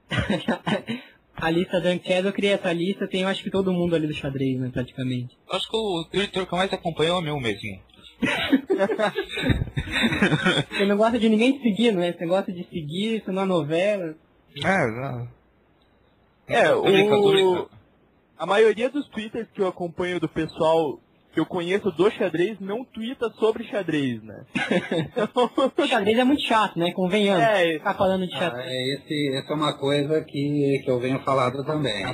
a 1.37 1.51
lista 1.51 1.83
da 1.83 1.91
Anchess, 1.91 2.25
eu 2.25 2.33
criei 2.33 2.55
essa 2.55 2.73
lista, 2.73 3.07
tem 3.07 3.21
eu 3.21 3.29
acho 3.29 3.45
que 3.45 3.51
todo 3.51 3.75
mundo 3.75 3.95
ali 3.95 4.07
do 4.07 4.15
xadrez, 4.15 4.59
né, 4.59 4.71
praticamente. 4.73 5.37
Acho 5.51 5.71
que 5.71 5.77
o 5.77 6.05
Twitter 6.05 6.47
que 6.47 6.55
eu 6.55 6.59
mais 6.59 6.73
acompanho 6.73 7.11
é 7.11 7.15
o 7.19 7.21
meu 7.21 7.39
mesmo. 7.39 7.79
Você 10.71 10.85
não 10.87 10.97
gosta 10.97 11.19
de 11.19 11.29
ninguém 11.29 11.53
te 11.59 11.63
seguindo, 11.63 11.99
né? 11.99 12.13
Você 12.13 12.27
gosta 12.27 12.53
de 12.53 12.65
seguir, 12.65 13.17
isso 13.19 13.33
numa 13.33 13.47
novela. 13.47 14.15
É, 14.63 14.87
não. 14.87 15.29
É, 16.49 16.75
o... 16.75 17.69
A 18.39 18.47
maioria 18.47 18.89
dos 18.89 19.07
twitters 19.09 19.49
que 19.53 19.61
eu 19.61 19.67
acompanho 19.67 20.21
do 20.21 20.29
pessoal 20.29 21.01
que 21.33 21.41
eu 21.41 21.45
conheço 21.47 21.91
do 21.93 22.11
xadrez 22.11 22.59
não 22.61 22.85
twitta 22.85 23.29
sobre 23.39 23.65
xadrez, 23.65 24.23
né? 24.23 24.45
O 25.77 25.87
xadrez 25.87 26.19
é 26.19 26.25
muito 26.25 26.43
chato, 26.43 26.79
né? 26.79 26.93
Convenhamos. 26.93 27.43
É, 27.45 27.75
Ficar 27.75 27.95
falando 27.95 28.27
de 28.27 28.35
Ah, 28.35 28.39
xadrez. 28.39 28.67
é, 28.67 28.95
esse, 28.95 29.37
essa 29.37 29.53
é 29.53 29.57
uma 29.57 29.77
coisa 29.77 30.21
que, 30.23 30.81
que 30.85 30.91
eu 30.91 30.99
venho 31.01 31.21
falando 31.25 31.65
também. 31.65 32.05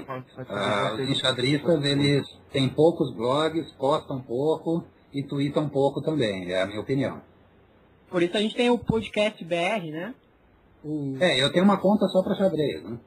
Ah, 0.49 0.95
os 0.95 1.09
enxadristas, 1.11 1.85
eles 1.85 2.27
têm 2.53 2.69
poucos 2.71 3.15
blogs, 3.15 3.71
postam 3.79 4.21
pouco 4.23 4.85
e 5.15 5.23
tweetam 5.23 5.69
pouco 5.69 6.03
também, 6.03 6.51
é 6.51 6.63
a 6.63 6.67
minha 6.67 6.81
opinião. 6.81 7.23
Por 8.11 8.23
isso 8.23 8.37
a 8.37 8.41
gente 8.41 8.57
tem 8.57 8.69
o 8.69 8.79
podcast 8.79 9.43
BR, 9.45 9.91
né? 9.91 10.15
O... 10.83 11.17
É, 11.21 11.41
eu 11.41 11.53
tenho 11.53 11.65
uma 11.65 11.81
conta 11.81 12.07
só 12.09 12.23
para 12.23 12.35
xadrez, 12.35 12.83
né? 12.83 12.99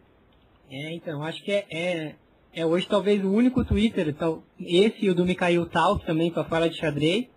É, 0.69 0.93
então, 0.93 1.21
acho 1.23 1.43
que 1.43 1.51
é, 1.51 1.65
é, 1.69 2.15
é 2.53 2.65
hoje 2.65 2.87
talvez 2.87 3.23
o 3.23 3.31
único 3.31 3.63
Twitter, 3.63 4.13
tal, 4.15 4.43
esse 4.59 5.05
e 5.05 5.09
o 5.09 5.15
do 5.15 5.25
Mikhail 5.25 5.65
Tal, 5.67 5.99
que 5.99 6.05
também 6.05 6.33
só 6.33 6.43
fala 6.43 6.69
de 6.69 6.77
xadrez, 6.77 7.27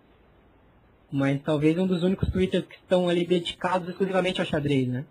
mas 1.11 1.41
talvez 1.43 1.77
um 1.77 1.85
dos 1.85 2.03
únicos 2.03 2.29
Twitters 2.29 2.65
que 2.65 2.75
estão 2.75 3.07
ali 3.09 3.25
dedicados 3.25 3.89
exclusivamente 3.89 4.39
ao 4.39 4.47
xadrez, 4.47 4.87
né? 4.87 5.05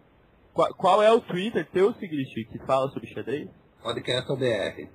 Qual, 0.53 0.75
qual 0.75 1.03
é 1.03 1.13
o 1.13 1.21
Twitter 1.21 1.67
teu, 1.71 1.95
Sigrid, 1.95 2.29
que 2.47 2.59
fala 2.67 2.91
sobre 2.91 3.09
xadrez? 3.09 3.49
Podcast 3.83 4.31
OBR. 4.33 4.89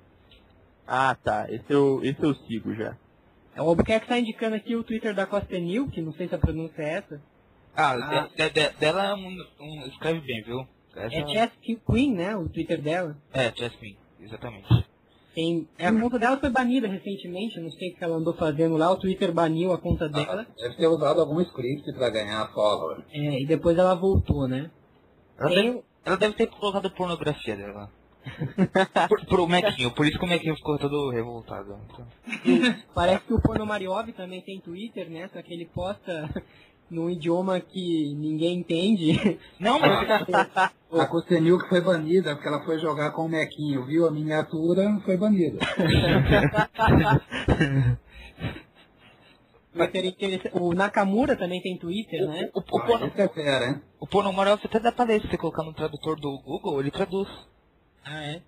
Ah, 0.88 1.16
tá. 1.16 1.48
Esse 1.50 1.72
eu, 1.72 2.04
esse 2.04 2.22
eu 2.22 2.36
sigo 2.36 2.74
já. 2.76 2.96
É, 3.56 3.62
O 3.62 3.70
Albuquerque 3.70 4.06
está 4.06 4.20
indicando 4.20 4.56
aqui 4.56 4.76
o 4.76 4.84
Twitter 4.84 5.14
da 5.16 5.26
Costa 5.26 5.58
New, 5.58 5.88
que 5.90 6.02
não 6.02 6.14
sei 6.14 6.28
se 6.28 6.36
a 6.36 6.38
pronúncia 6.38 6.82
é 6.82 6.90
essa. 6.98 7.22
Ah, 7.76 7.94
Ah. 7.94 8.28
de- 8.36 8.50
de- 8.50 8.70
dela 8.80 9.06
é 9.10 9.14
um, 9.14 9.38
um- 9.60 9.88
escreve 9.88 10.20
bem, 10.22 10.42
viu? 10.44 10.68
Essa- 10.96 11.16
É 11.16 11.28
Chess 11.28 11.52
Queen, 11.86 12.14
né? 12.14 12.36
O 12.36 12.48
Twitter 12.48 12.82
dela. 12.82 13.18
É, 13.34 13.52
Jasmine, 13.56 13.98
exatamente. 14.22 14.68
Tem, 15.34 15.68
é, 15.78 15.88
a 15.88 16.00
conta 16.00 16.18
dela 16.18 16.38
foi 16.38 16.50
banida 16.50 16.88
recentemente, 16.88 17.60
não 17.60 17.70
sei 17.72 17.90
o 17.92 17.96
que 17.98 18.04
ela 18.04 18.16
andou 18.16 18.34
fazendo 18.34 18.78
lá, 18.78 18.90
o 18.90 18.96
Twitter 18.98 19.34
baniu 19.34 19.74
a 19.74 19.78
conta 19.78 20.08
dela, 20.08 20.48
Deve 20.58 20.76
ter 20.78 20.88
usado 20.88 21.20
algum 21.20 21.42
script 21.42 21.92
para 21.94 22.10
ganhar 22.10 22.50
follower. 22.54 23.04
é, 23.12 23.42
e 23.42 23.46
depois 23.46 23.78
ela 23.78 23.94
voltou, 23.96 24.48
né? 24.48 24.72
Ela, 25.38 25.50
Tem- 25.50 25.74
deve, 25.74 25.84
ela 26.06 26.16
deve 26.18 26.36
ter 26.36 26.48
colocado 26.48 26.90
pornografia 26.92 27.58
dela. 27.58 27.92
Por, 29.08 29.26
pro 29.26 29.48
Mequinho, 29.48 29.92
por 29.92 30.06
isso 30.06 30.20
que 30.20 30.26
o 30.26 30.28
Mequinho 30.28 30.56
ficou 30.56 30.78
todo 30.78 31.10
revoltado. 31.12 31.78
Parece 32.94 33.26
que 33.26 33.34
o 33.34 33.42
Ponomariov 33.42 34.12
também 34.14 34.42
tem 34.42 34.60
Twitter, 34.60 35.10
né? 35.10 35.30
Só 35.34 35.42
que 35.42 35.54
ele 35.54 35.66
posta 35.66 36.30
num 36.90 37.10
idioma 37.10 37.60
que 37.60 38.14
ninguém 38.16 38.60
entende. 38.60 39.40
Não, 39.60 39.80
mas 39.80 39.90
A 40.92 41.08
Costenil 41.08 41.58
que 41.60 41.68
foi 41.68 41.82
banida 41.82 42.36
porque 42.36 42.48
ela 42.48 42.64
foi 42.64 42.80
jogar 42.80 43.12
com 43.12 43.26
o 43.26 43.30
Mequinho, 43.30 43.86
viu 43.86 44.08
a 44.08 44.12
miniatura, 44.12 45.00
foi 45.04 45.18
banida. 45.18 45.60
Interessante- 49.76 50.50
O 50.54 50.74
Nakamura 50.74 51.36
também 51.36 51.62
tem 51.62 51.78
Twitter, 51.78 52.26
né? 52.28 52.50
o, 52.54 52.60
o, 52.60 53.06
Isso 53.08 53.22
é 53.22 53.28
fera, 53.28 53.66
hein? 53.68 53.82
o 54.00 54.08
Ponomorov 54.08 54.62
até 54.64 54.80
dá 54.80 54.90
pra 54.92 55.04
ler, 55.04 55.22
se 55.22 55.28
você 55.28 55.38
colocar 55.38 55.64
no 55.64 55.74
tradutor 55.74 56.18
do 56.18 56.40
Google, 56.40 56.80
ele 56.80 56.92
traduz. 56.92 57.28
Ah, 58.06 58.24
é? 58.24 58.42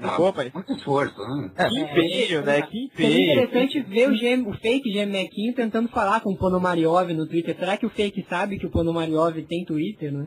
Ah, 0.00 0.16
Pô, 0.16 0.32
mas- 0.32 0.52
Muito 0.52 0.72
esforço, 0.72 1.18
né? 1.18 1.50
Que 1.56 1.80
empenho, 1.80 2.42
né? 2.44 2.62
Que 2.62 2.90
Seria 2.96 3.08
empenho. 3.10 3.32
interessante 3.32 3.80
ver 3.82 4.08
o, 4.08 4.14
GM, 4.16 4.48
o 4.48 4.52
fake 4.54 4.92
GMEquinho 4.92 5.54
tentando 5.54 5.88
falar 5.88 6.20
com 6.20 6.30
o 6.32 6.36
Ponomariov 6.36 7.12
no 7.12 7.26
Twitter. 7.26 7.56
Será 7.56 7.76
que 7.76 7.84
o 7.84 7.90
fake 7.90 8.24
sabe 8.28 8.58
que 8.58 8.66
o 8.66 8.70
Ponomariov 8.70 9.42
tem 9.42 9.64
Twitter, 9.64 10.12
né? 10.12 10.26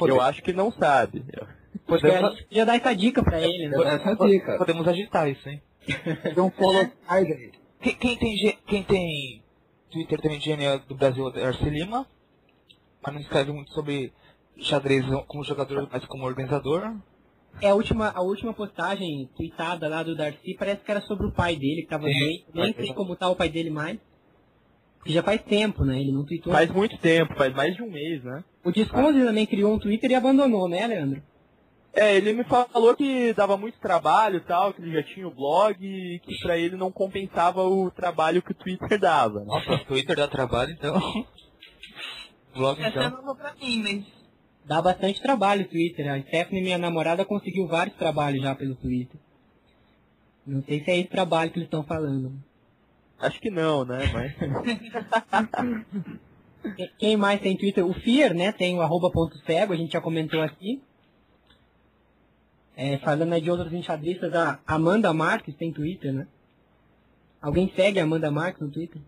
Eu 0.00 0.20
acho 0.20 0.42
que 0.42 0.52
não 0.52 0.70
sabe. 0.70 1.24
Podemos, 1.86 2.40
podia 2.42 2.66
dar 2.66 2.76
essa 2.76 2.94
dica 2.94 3.22
pra 3.22 3.40
ele, 3.40 3.68
né? 3.68 3.76
É 3.94 4.26
dica. 4.26 4.58
podemos 4.58 4.86
agitar 4.86 5.28
isso, 5.28 5.48
hein? 5.48 5.62
Fazer 6.22 6.40
um 6.40 6.50
follow. 6.50 6.86
Quem, 7.80 7.94
quem 7.94 8.16
tem, 8.18 8.58
quem 8.66 8.82
tem 8.82 9.42
Twitter 9.90 10.20
também 10.20 10.38
de 10.38 10.78
do 10.86 10.94
Brasil 10.94 11.32
é 11.34 11.46
Arce 11.46 11.64
Lima, 11.70 12.06
mas 13.02 13.14
não 13.14 13.20
escreve 13.20 13.52
muito 13.52 13.72
sobre 13.72 14.12
xadrez 14.58 15.04
como 15.26 15.44
jogador, 15.44 15.88
mas 15.90 16.04
como 16.06 16.24
organizador. 16.24 16.94
É 17.60 17.70
a 17.70 17.74
última, 17.74 18.10
a 18.14 18.20
última 18.22 18.52
postagem 18.52 19.28
tweetada 19.36 19.88
lá 19.88 20.02
do 20.02 20.14
Darcy 20.14 20.54
parece 20.56 20.82
que 20.84 20.90
era 20.90 21.00
sobre 21.00 21.26
o 21.26 21.32
pai 21.32 21.56
dele, 21.56 21.82
que 21.82 21.88
tava 21.88 22.04
doente. 22.04 22.46
Nem 22.54 22.74
sei 22.74 22.94
como 22.94 23.16
tá 23.16 23.28
o 23.28 23.36
pai 23.36 23.48
dele 23.48 23.70
mais. 23.70 23.98
Porque 24.98 25.12
já 25.12 25.22
faz 25.22 25.40
tempo, 25.42 25.84
né? 25.84 26.00
Ele 26.00 26.12
não 26.12 26.24
tweetou. 26.24 26.52
Faz 26.52 26.70
muito 26.70 26.96
tempo, 26.98 27.34
faz 27.34 27.54
mais 27.54 27.74
de 27.74 27.82
um 27.82 27.90
mês, 27.90 28.22
né? 28.22 28.44
O 28.64 28.70
Disconze 28.70 29.24
também 29.24 29.46
criou 29.46 29.74
um 29.74 29.78
Twitter 29.78 30.10
e 30.10 30.14
abandonou, 30.14 30.68
né, 30.68 30.86
Leandro? 30.86 31.22
É, 31.92 32.16
ele 32.16 32.32
me 32.32 32.44
falou 32.44 32.94
que 32.94 33.32
dava 33.32 33.56
muito 33.56 33.78
trabalho 33.80 34.36
e 34.36 34.40
tal, 34.40 34.72
que 34.72 34.82
ele 34.82 34.92
já 34.92 35.02
tinha 35.02 35.26
o 35.26 35.34
blog 35.34 35.76
e 35.80 36.20
que 36.20 36.38
pra 36.40 36.56
ele 36.56 36.76
não 36.76 36.92
compensava 36.92 37.62
o 37.62 37.90
trabalho 37.90 38.42
que 38.42 38.52
o 38.52 38.54
Twitter 38.54 38.98
dava. 39.00 39.40
Né? 39.40 39.46
Nossa, 39.46 39.72
o 39.74 39.84
Twitter 39.84 40.16
dá 40.16 40.28
trabalho, 40.28 40.70
então. 40.70 40.94
Blog 42.54 42.80
Essa 42.82 43.00
é 43.00 43.10
nova 43.10 43.34
pra 43.34 43.54
mim, 43.54 43.82
mas 43.82 44.17
Dá 44.68 44.82
bastante 44.82 45.20
trabalho 45.22 45.64
o 45.64 45.68
Twitter. 45.68 46.06
A 46.12 46.20
Stephanie, 46.20 46.62
minha 46.62 46.76
namorada, 46.78 47.24
conseguiu 47.24 47.66
vários 47.66 47.96
trabalhos 47.96 48.42
já 48.42 48.54
pelo 48.54 48.74
Twitter. 48.74 49.18
Não 50.46 50.62
sei 50.62 50.84
se 50.84 50.90
é 50.90 50.98
esse 50.98 51.08
trabalho 51.08 51.50
que 51.50 51.58
eles 51.58 51.66
estão 51.66 51.82
falando. 51.82 52.32
Acho 53.18 53.40
que 53.40 53.50
não, 53.50 53.84
né? 53.84 53.98
Mas. 54.12 54.34
Que- 56.76 56.88
Quem 56.98 57.16
mais 57.16 57.40
tem 57.40 57.56
Twitter? 57.56 57.86
O 57.86 57.94
Fear, 57.94 58.34
né? 58.34 58.50
Tem 58.52 58.76
o 58.76 58.82
arroba 58.82 59.10
ponto 59.10 59.38
cego, 59.46 59.72
a 59.72 59.76
gente 59.76 59.92
já 59.92 60.00
comentou 60.00 60.42
aqui. 60.42 60.82
É, 62.76 62.98
falando 62.98 63.32
aí 63.32 63.40
de 63.40 63.50
outros 63.50 63.72
enxadristas, 63.72 64.34
a 64.34 64.58
Amanda 64.66 65.12
Marques 65.14 65.54
tem 65.56 65.72
Twitter, 65.72 66.12
né? 66.12 66.26
Alguém 67.40 67.72
segue 67.74 67.98
a 68.00 68.02
Amanda 68.02 68.30
Marques 68.30 68.60
no 68.60 68.70
Twitter? 68.70 69.00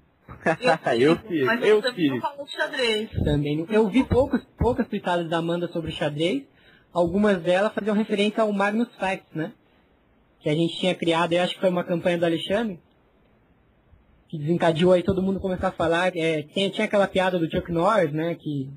eu 0.98 1.16
fiz, 1.16 1.44
Mas 1.46 1.62
eu 1.62 1.82
também 1.82 2.08
não 2.08 2.14
fiz. 2.16 2.22
falo 2.22 2.44
de 2.44 2.52
xadrez. 2.52 3.10
Também. 3.24 3.66
Eu 3.68 3.88
vi 3.88 4.04
poucos, 4.04 4.40
poucas 4.58 4.86
tweetadas 4.88 5.28
da 5.28 5.38
Amanda 5.38 5.68
sobre 5.68 5.90
xadrez. 5.92 6.42
Algumas 6.92 7.40
delas 7.42 7.72
faziam 7.72 7.94
referência 7.94 8.42
ao 8.42 8.52
Magnus 8.52 8.88
Facts, 8.98 9.32
né? 9.34 9.52
Que 10.40 10.48
a 10.48 10.54
gente 10.54 10.76
tinha 10.78 10.94
criado, 10.94 11.32
eu 11.32 11.42
acho 11.42 11.54
que 11.54 11.60
foi 11.60 11.68
uma 11.70 11.84
campanha 11.84 12.18
do 12.18 12.24
Alexandre, 12.24 12.80
que 14.28 14.38
desencadeou 14.38 14.92
aí 14.92 15.02
todo 15.02 15.22
mundo 15.22 15.38
começar 15.40 15.68
a 15.68 15.72
falar. 15.72 16.16
É, 16.16 16.42
tinha, 16.42 16.70
tinha 16.70 16.84
aquela 16.86 17.06
piada 17.06 17.38
do 17.38 17.50
Chuck 17.50 17.70
Norris, 17.70 18.12
né? 18.12 18.34
Que 18.34 18.68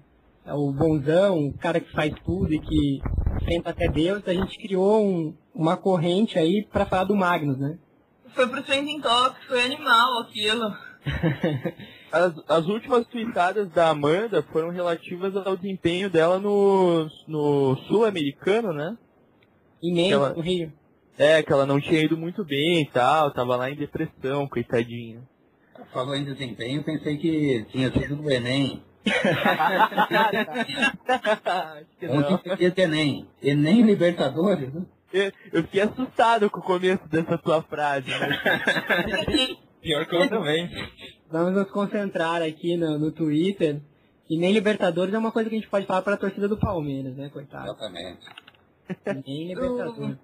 é 0.46 0.54
o 0.54 0.72
bonzão, 0.72 1.48
o 1.48 1.58
cara 1.58 1.80
que 1.80 1.92
faz 1.92 2.14
tudo 2.26 2.54
e 2.54 2.60
que 2.60 3.02
enfrenta 3.42 3.70
até 3.70 3.88
Deus. 3.88 4.22
A 4.28 4.34
gente 4.34 4.58
criou 4.58 5.04
um- 5.06 5.34
uma 5.56 5.78
corrente 5.78 6.38
aí 6.38 6.68
pra 6.72 6.86
falar 6.86 7.06
do 7.06 7.16
Magnus, 7.16 7.58
né? 7.58 7.78
Foi 8.30 8.48
pro 8.48 8.64
Trending 8.64 9.00
Topics, 9.00 9.46
foi 9.48 9.62
animal 9.64 10.20
aquilo. 10.22 10.76
As, 12.12 12.34
as 12.48 12.68
últimas 12.68 13.08
tweetadas 13.08 13.70
da 13.72 13.90
Amanda 13.90 14.44
foram 14.44 14.70
relativas 14.70 15.36
ao 15.36 15.58
desempenho 15.58 16.12
dela 16.12 16.38
no, 16.40 17.10
no 17.28 17.76
Sul-Americano, 17.88 18.72
né? 18.72 18.96
Imenso 19.82 20.16
Aquela- 20.18 20.34
no 20.36 20.42
Rio. 20.42 20.72
É, 21.18 21.42
que 21.44 21.52
ela 21.52 21.66
não 21.66 21.80
tinha 21.80 22.02
ido 22.02 22.18
muito 22.18 22.44
bem 22.46 22.82
e 22.82 22.90
tal, 22.90 23.32
tava 23.32 23.56
lá 23.56 23.70
em 23.70 23.76
depressão, 23.76 24.48
coitadinha. 24.48 25.22
Falou 25.92 26.16
em 26.16 26.24
desempenho, 26.24 26.84
pensei 26.84 27.18
que 27.18 27.66
tinha 27.72 27.92
sido 27.92 28.16
do 28.16 28.32
Enem. 28.32 28.82
Ontem 32.10 32.72
de 32.72 32.82
Enem. 32.82 33.28
Enem 33.42 33.82
Libertadores, 33.84 34.74
né? 34.74 34.84
Eu, 35.12 35.32
eu 35.52 35.64
fiquei 35.64 35.82
assustado 35.82 36.50
com 36.50 36.60
o 36.60 36.64
começo 36.64 37.08
dessa 37.08 37.38
tua 37.38 37.62
frase, 37.62 38.08
mas 38.10 39.58
Pior 39.84 40.06
que 40.08 40.16
eu 40.16 40.30
também. 40.30 40.70
Vamos 41.30 41.54
nos 41.54 41.70
concentrar 41.70 42.42
aqui 42.42 42.78
no, 42.78 42.98
no 42.98 43.12
Twitter. 43.12 43.82
E 44.30 44.38
nem 44.38 44.54
Libertadores 44.54 45.14
é 45.14 45.18
uma 45.18 45.32
coisa 45.32 45.50
que 45.50 45.56
a 45.56 45.60
gente 45.60 45.70
pode 45.70 45.86
falar 45.86 46.02
para 46.02 46.14
a 46.14 46.18
torcida 46.18 46.48
do 46.48 46.58
Palmeiras, 46.58 47.16
né, 47.18 47.30
coitado? 47.30 47.66
Exatamente. 47.66 48.26
Nem 49.26 49.50
Libertadores. 49.50 50.18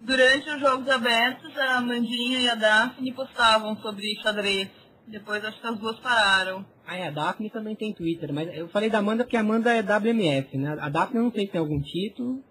Durante 0.00 0.50
os 0.50 0.60
jogos 0.60 0.88
abertos, 0.88 1.56
a 1.56 1.78
Amandinha 1.78 2.40
e 2.40 2.48
a 2.48 2.54
Daphne 2.56 3.12
postavam 3.12 3.76
sobre 3.76 4.20
xadrez. 4.20 4.68
Depois 5.06 5.44
acho 5.44 5.60
que 5.60 5.66
as 5.66 5.78
duas 5.78 5.98
pararam. 6.00 6.66
Ah, 6.86 6.96
é, 6.96 7.06
a 7.06 7.10
Daphne 7.10 7.50
também 7.50 7.76
tem 7.76 7.94
Twitter, 7.94 8.32
mas 8.32 8.48
eu 8.54 8.68
falei 8.68 8.90
da 8.90 8.98
Amanda 8.98 9.24
porque 9.24 9.36
a 9.36 9.40
Amanda 9.40 9.72
é 9.72 9.80
WMF, 9.80 10.58
né? 10.58 10.76
A 10.80 10.88
Daphne 10.88 11.18
eu 11.18 11.24
não 11.24 11.32
sei 11.32 11.46
se 11.46 11.52
tem 11.52 11.60
algum 11.60 11.80
título. 11.80 12.42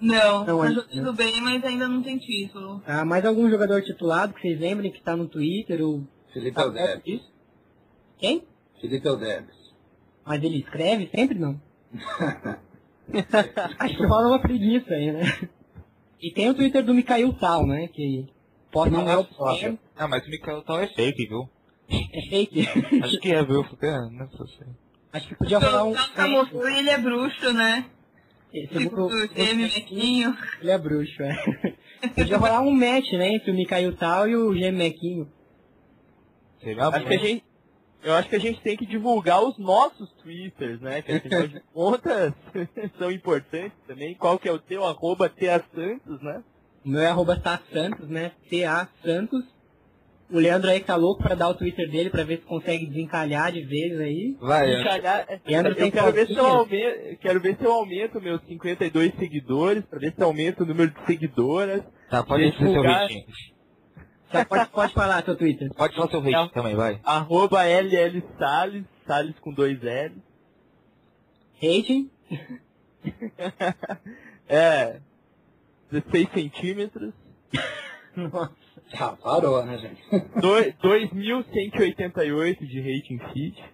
Não, 0.00 0.44
Não, 0.46 0.58
tá 0.60 0.66
é- 0.66 0.72
jogando 0.72 1.12
bem, 1.12 1.40
mas 1.40 1.62
ainda 1.64 1.86
não 1.88 2.02
tem 2.02 2.18
título. 2.18 2.82
Ah, 2.86 3.04
mais 3.04 3.24
algum 3.24 3.50
jogador 3.50 3.82
titulado 3.82 4.32
que 4.32 4.40
vocês 4.40 4.58
lembrem 4.58 4.90
que 4.90 5.02
tá 5.02 5.14
no 5.16 5.28
Twitter? 5.28 5.82
Ou... 5.84 6.02
Felipe 6.32 6.58
Ah, 6.58 6.64
Eudebes. 6.64 7.20
Quem? 8.18 8.44
Felipe 8.80 9.06
Eudebes. 9.06 9.54
Mas 10.24 10.42
ele 10.42 10.58
escreve 10.60 11.10
sempre 11.14 11.38
não. 11.38 11.60
Acho 13.78 13.96
que 13.96 14.06
rola 14.06 14.28
uma 14.28 14.40
preguiça 14.40 14.94
aí, 14.94 15.12
né? 15.12 15.48
E 16.20 16.30
tem 16.30 16.48
o 16.50 16.54
Twitter 16.54 16.84
do 16.84 16.94
Mikhail 16.94 17.32
Tal, 17.34 17.66
né? 17.66 17.88
Que 17.88 18.28
pode 18.70 18.92
Não 18.92 19.02
não 19.02 19.10
é 19.10 19.14
é 19.14 19.16
o 19.16 19.24
próprio. 19.24 19.78
Ah, 19.96 20.06
mas 20.06 20.26
o 20.26 20.30
Mikael 20.30 20.62
tal 20.62 20.80
é 20.80 20.86
fake, 20.86 21.26
viu? 21.26 21.48
É 21.90 22.22
fake. 22.28 22.68
Acho 23.02 23.18
que 23.20 23.32
é, 23.32 23.44
viu? 23.44 23.64
Porque, 23.64 23.90
não 23.90 24.28
sei. 24.46 24.66
Acho 25.12 25.28
que 25.28 25.34
podia 25.34 25.58
rolar 25.58 25.84
um. 25.84 25.92
O 25.92 26.12
Camofru, 26.14 26.68
ele 26.68 26.88
é 26.88 26.98
bruxo, 26.98 27.52
né? 27.52 27.84
Segundo 28.50 29.08
Tipo, 29.28 29.56
Mequinho. 29.56 30.36
Ele 30.60 30.70
é 30.70 30.78
bruxo, 30.78 31.22
é. 31.22 31.76
Podia 32.14 32.36
rolar 32.38 32.62
um 32.62 32.70
match, 32.70 33.12
né? 33.12 33.34
Entre 33.34 33.50
o 33.50 33.54
Mikhail 33.54 33.94
Tal 33.96 34.28
e 34.28 34.34
o 34.34 34.54
Gem 34.54 34.72
Mequinho. 34.72 35.30
Seria 36.62 36.88
acho 36.88 37.06
que 37.06 37.14
a 37.14 37.18
gente, 37.18 37.44
eu 38.02 38.14
acho 38.14 38.28
que 38.28 38.36
a 38.36 38.40
gente 38.40 38.60
tem 38.60 38.76
que 38.76 38.86
divulgar 38.86 39.42
os 39.42 39.56
nossos 39.58 40.10
twitters, 40.14 40.80
né? 40.80 41.02
Que 41.02 41.12
afinal 41.12 41.46
de 41.46 41.60
contas 41.72 42.34
são 42.98 43.10
importantes 43.10 43.78
também. 43.86 44.14
Qual 44.14 44.38
que 44.38 44.48
é 44.48 44.52
o 44.52 44.58
teu 44.58 44.84
arroba 44.84 45.28
TA 45.28 45.62
Santos, 45.74 46.20
né? 46.22 46.42
O 46.84 46.88
meu 46.88 47.00
é 47.00 47.06
arroba 47.08 47.36
Tá 47.36 47.60
Santos, 47.72 48.08
né? 48.08 48.32
T-A 48.48 48.88
Santos. 49.04 49.44
O 50.32 50.38
Leandro 50.38 50.70
aí 50.70 50.80
tá 50.80 50.94
louco 50.96 51.22
pra 51.22 51.34
dar 51.34 51.48
o 51.48 51.54
Twitter 51.54 51.90
dele 51.90 52.08
pra 52.10 52.22
ver 52.22 52.38
se 52.38 52.44
consegue 52.44 52.86
desencalhar 52.86 53.50
de 53.52 53.62
vez 53.64 53.98
aí. 54.00 54.36
Vai, 54.40 54.80
Encalhar- 54.80 55.26
Leandro 55.44 55.72
eu 55.72 55.76
tem 55.76 55.90
quero 55.90 56.12
ver, 56.12 56.26
se 56.26 56.36
eu 56.36 56.46
aumento, 56.46 57.18
quero 57.20 57.40
ver 57.40 57.56
se 57.56 57.64
eu 57.64 57.72
aumento 57.72 58.20
meus 58.20 58.40
52 58.46 59.14
seguidores, 59.16 59.84
pra 59.86 59.98
ver 59.98 60.14
se 60.14 60.22
aumenta 60.22 60.62
o 60.62 60.66
número 60.66 60.90
de 60.92 61.04
seguidoras. 61.06 61.82
Tá, 62.08 62.22
pode 62.22 62.50
dizer 62.50 62.70
seu 62.72 62.82
rating. 62.82 63.24
Já 64.32 64.44
pode, 64.44 64.68
pode 64.68 64.94
falar 64.94 65.24
seu 65.24 65.36
Twitter. 65.36 65.68
Pode 65.74 65.96
falar 65.96 66.08
seu 66.10 66.20
rating 66.20 66.52
também, 66.54 66.76
vai. 66.76 67.00
Arroba 67.02 67.64
LL 67.64 68.22
Salles, 68.38 68.84
Salles 69.06 69.36
com 69.40 69.52
dois 69.52 69.82
L. 69.82 70.14
Rating. 71.60 72.08
É, 74.48 75.00
16 75.92 76.28
centímetros. 76.34 77.12
Nossa. 78.16 78.50
Ah, 78.98 79.16
parou, 79.22 79.64
né, 79.64 79.78
gente? 79.78 80.02
É. 80.12 80.18
Doi- 80.40 80.72
2.188 80.82 82.66
de 82.66 82.80
rating 82.80 83.18
feed. 83.32 83.64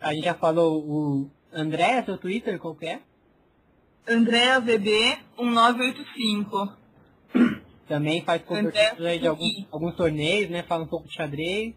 A 0.00 0.14
gente 0.14 0.24
já 0.24 0.34
falou 0.34 0.82
o 0.82 1.30
André, 1.52 2.02
seu 2.04 2.16
Twitter, 2.16 2.58
qual 2.58 2.74
que 2.74 2.86
é? 2.86 3.00
Andréa 4.08 4.60
VB 4.60 5.18
1985. 5.38 6.76
Também 7.86 8.22
faz 8.24 8.40
André 8.48 8.62
cobertura 8.70 9.08
aí 9.10 9.18
de 9.18 9.26
alguns, 9.26 9.66
alguns 9.70 9.94
torneios, 9.96 10.48
né? 10.50 10.62
Fala 10.62 10.84
um 10.84 10.88
pouco 10.88 11.08
de 11.08 11.14
xadrez. 11.14 11.74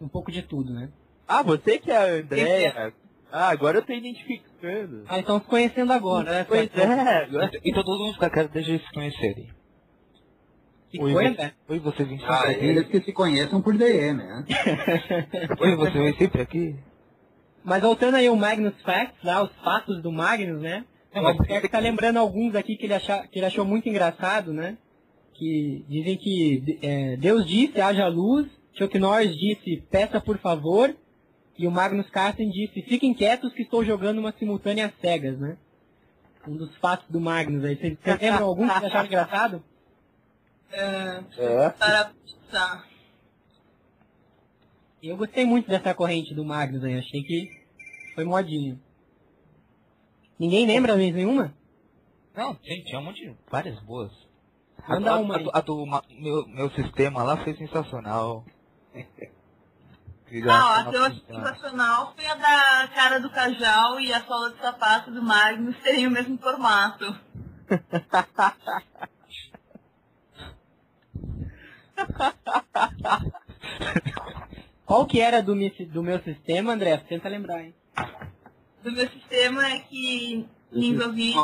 Um 0.00 0.08
pouco 0.08 0.30
de 0.32 0.42
tudo, 0.42 0.72
né? 0.74 0.90
Ah, 1.26 1.42
você 1.42 1.78
que 1.78 1.90
é 1.90 1.96
a 1.96 2.04
Andréia. 2.20 2.92
Ah, 3.30 3.48
agora 3.48 3.78
eu 3.78 3.82
tô 3.82 3.92
identificando. 3.92 5.04
Ah, 5.08 5.18
então 5.18 5.40
se 5.40 5.46
conhecendo 5.46 5.92
agora, 5.92 6.30
né? 6.30 6.44
Pois 6.44 6.68
é, 6.76 7.24
agora... 7.24 7.50
Então 7.64 7.82
todo 7.82 7.98
mundo 8.04 8.14
fica 8.14 8.28
quero 8.30 8.48
deixa 8.48 8.70
eles 8.72 8.84
se 8.86 8.92
conhecerem. 8.92 9.48
Que 10.92 11.00
Oi, 11.02 11.12
coisa, 11.14 11.30
você- 11.34 11.42
né? 11.42 11.52
Você 11.68 12.02
Ah, 12.26 12.36
sempre 12.42 12.52
aqui? 12.54 12.64
eles 12.66 12.86
que 12.88 13.00
se 13.00 13.12
conheçam 13.12 13.62
por 13.62 13.74
DM, 13.76 14.18
né? 14.18 14.44
Oi, 15.58 15.74
você 15.76 15.98
vem 15.98 16.14
sempre 16.18 16.42
aqui? 16.42 16.76
Mas 17.64 17.80
voltando 17.80 18.16
aí 18.16 18.26
ao 18.26 18.36
Magnus 18.36 18.74
Facts, 18.82 19.22
lá, 19.24 19.42
os 19.42 19.50
fatos 19.64 20.02
do 20.02 20.12
Magnus, 20.12 20.60
né? 20.60 20.84
Não, 21.14 21.22
o 21.22 21.24
mas- 21.24 21.32
Albuquerque 21.36 21.68
tá 21.68 21.78
lembrando 21.78 22.18
alguns 22.18 22.54
aqui 22.54 22.76
que 22.76 22.84
ele, 22.84 22.92
acha, 22.94 23.26
que 23.28 23.38
ele 23.38 23.46
achou 23.46 23.64
muito 23.64 23.88
engraçado, 23.88 24.52
né? 24.52 24.76
Que 25.34 25.82
dizem 25.88 26.16
que 26.18 26.78
é, 26.82 27.16
Deus 27.16 27.46
disse, 27.46 27.80
haja 27.80 28.06
luz, 28.08 28.46
Chuck 28.74 28.98
Norris 28.98 29.34
disse, 29.34 29.82
peça 29.90 30.20
por 30.20 30.36
favor, 30.38 30.94
e 31.58 31.66
o 31.66 31.70
Magnus 31.70 32.10
Carlsen 32.10 32.50
disse, 32.50 32.82
fiquem 32.82 33.14
quietos 33.14 33.52
que 33.54 33.62
estou 33.62 33.82
jogando 33.82 34.18
uma 34.18 34.32
simultânea 34.32 34.86
às 34.86 34.92
cegas, 35.00 35.38
né? 35.38 35.56
Um 36.46 36.56
dos 36.56 36.76
fatos 36.76 37.08
do 37.08 37.20
Magnus 37.20 37.64
aí. 37.64 37.76
Vocês 37.76 37.96
vocês 38.02 38.20
lembram 38.20 38.46
algum 38.46 38.66
que 38.68 38.74
vocês 38.74 38.84
acharam 38.84 39.06
engraçado? 39.06 39.64
É, 40.72 41.22
É. 41.36 41.70
para 41.70 42.12
pensar. 42.24 42.86
Eu 45.02 45.16
gostei 45.16 45.44
muito 45.44 45.68
dessa 45.68 45.92
corrente 45.94 46.34
do 46.34 46.44
Magnus 46.44 46.84
aí, 46.84 46.98
achei 46.98 47.22
que 47.22 47.64
foi 48.14 48.24
modinho. 48.24 48.80
Ninguém 50.38 50.66
lembra 50.66 50.96
mesmo 50.96 51.16
nenhuma? 51.16 51.54
Não, 52.34 52.54
tem, 52.54 52.82
tinha 52.84 52.98
um 52.98 53.04
monte 53.04 53.20
de 53.28 53.36
várias 53.50 53.78
boas. 53.80 54.10
Manda 54.88 55.12
a, 55.12 55.18
uma 55.18 55.34
a, 55.34 55.38
aí. 55.38 55.50
a 55.52 55.60
do 55.60 55.84
ma- 55.86 56.02
meu, 56.08 56.46
meu 56.48 56.70
sistema 56.70 57.22
lá 57.22 57.36
foi 57.42 57.54
sensacional. 57.54 58.44
Ah, 60.48 60.80
a 60.80 60.88
que 60.88 60.96
eu 60.96 61.04
achei 61.04 61.22
sensacional 61.26 62.14
foi 62.14 62.24
a 62.26 62.34
da 62.34 62.88
cara 62.94 63.20
do 63.20 63.28
Cajal 63.28 64.00
e 64.00 64.10
a 64.14 64.24
sola 64.24 64.50
de 64.50 64.62
sapato 64.62 65.10
do 65.10 65.22
Magnus 65.22 65.76
terem 65.82 66.06
o 66.06 66.10
mesmo 66.10 66.38
formato. 66.38 67.04
Qual 74.84 75.06
que 75.06 75.20
era 75.20 75.42
do, 75.42 75.54
mi- 75.56 75.70
do 75.70 76.02
meu 76.02 76.20
sistema, 76.22 76.72
André? 76.72 76.96
Tenta 76.98 77.28
lembrar, 77.28 77.62
hein? 77.62 77.74
Do 78.82 78.92
meu 78.92 79.08
sistema 79.08 79.66
é 79.68 79.78
que 79.80 80.46
Suscitou. 80.70 80.80
Ninzovic, 80.80 81.34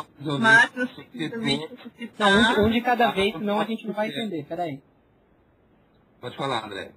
Não, 2.19 2.61
um 2.61 2.65
um 2.65 2.69
de 2.71 2.81
cada 2.81 3.11
vez, 3.11 3.33
senão 3.33 3.59
a 3.59 3.65
gente 3.65 3.85
não 3.87 3.93
vai 3.93 4.09
entender. 4.09 4.43
Peraí. 4.45 4.81
Pode 6.19 6.35
falar, 6.35 6.65
André. 6.65 6.91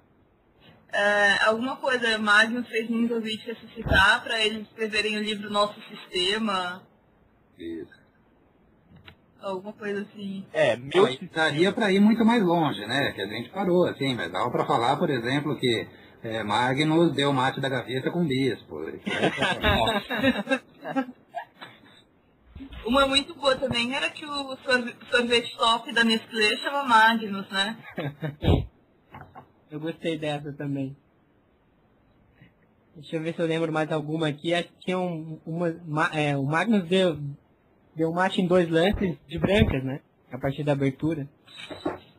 É, 0.91 1.43
alguma 1.45 1.75
coisa, 1.77 2.17
Magnus 2.19 2.67
fez 2.67 2.89
Ninzovic 2.89 3.45
ressuscitar 3.45 4.23
para 4.23 4.39
eles 4.43 4.67
escreverem 4.67 5.17
o 5.17 5.23
livro 5.23 5.49
Nosso 5.49 5.79
Sistema, 5.89 6.83
Isso. 7.57 8.02
Alguma 9.43 9.73
coisa 9.73 10.01
assim. 10.01 10.45
É, 10.53 10.75
meu 10.75 11.05
Aí 11.05 11.19
daria 11.33 11.71
para 11.71 11.91
ir 11.91 11.99
muito 11.99 12.23
mais 12.25 12.41
longe, 12.43 12.85
né? 12.85 13.11
Que 13.11 13.21
a 13.21 13.27
gente 13.27 13.49
parou, 13.49 13.85
assim, 13.87 14.15
mas 14.15 14.31
dava 14.31 14.49
para 14.51 14.65
falar, 14.65 14.97
por 14.97 15.09
exemplo, 15.09 15.55
que 15.57 15.87
é, 16.23 16.43
Magnus 16.43 17.13
deu 17.13 17.31
mate 17.33 17.59
da 17.61 17.69
gaveta 17.69 18.09
com 18.11 18.25
bispo. 18.25 18.79
Uma 22.85 23.07
muito 23.07 23.33
boa 23.35 23.55
também 23.55 23.93
era 23.95 24.09
que 24.09 24.25
o 24.25 24.57
sorve- 24.57 24.95
sorvete 25.09 25.57
top 25.57 25.91
da 25.93 26.03
Nestlé 26.03 26.55
chama 26.57 26.83
Magnus, 26.83 27.49
né? 27.49 27.77
Eu 29.71 29.79
gostei 29.79 30.17
dessa 30.17 30.51
também. 30.53 30.95
Deixa 32.95 33.15
eu 33.15 33.23
ver 33.23 33.33
se 33.33 33.41
eu 33.41 33.47
lembro 33.47 33.71
mais 33.73 33.91
alguma 33.91 34.27
aqui. 34.27 34.53
Acho 34.53 34.67
que 34.67 34.85
tinha 34.85 34.99
um, 34.99 35.39
uma, 35.45 35.73
ma- 35.87 36.11
é, 36.13 36.37
o 36.37 36.43
Magnus 36.43 36.83
deu, 36.87 37.17
deu 37.95 38.11
mate 38.11 38.41
em 38.41 38.47
dois 38.47 38.69
lances 38.69 39.17
de 39.27 39.39
brancas, 39.39 39.83
né? 39.83 40.01
A 40.31 40.37
partir 40.37 40.63
da 40.63 40.71
abertura. 40.71 41.27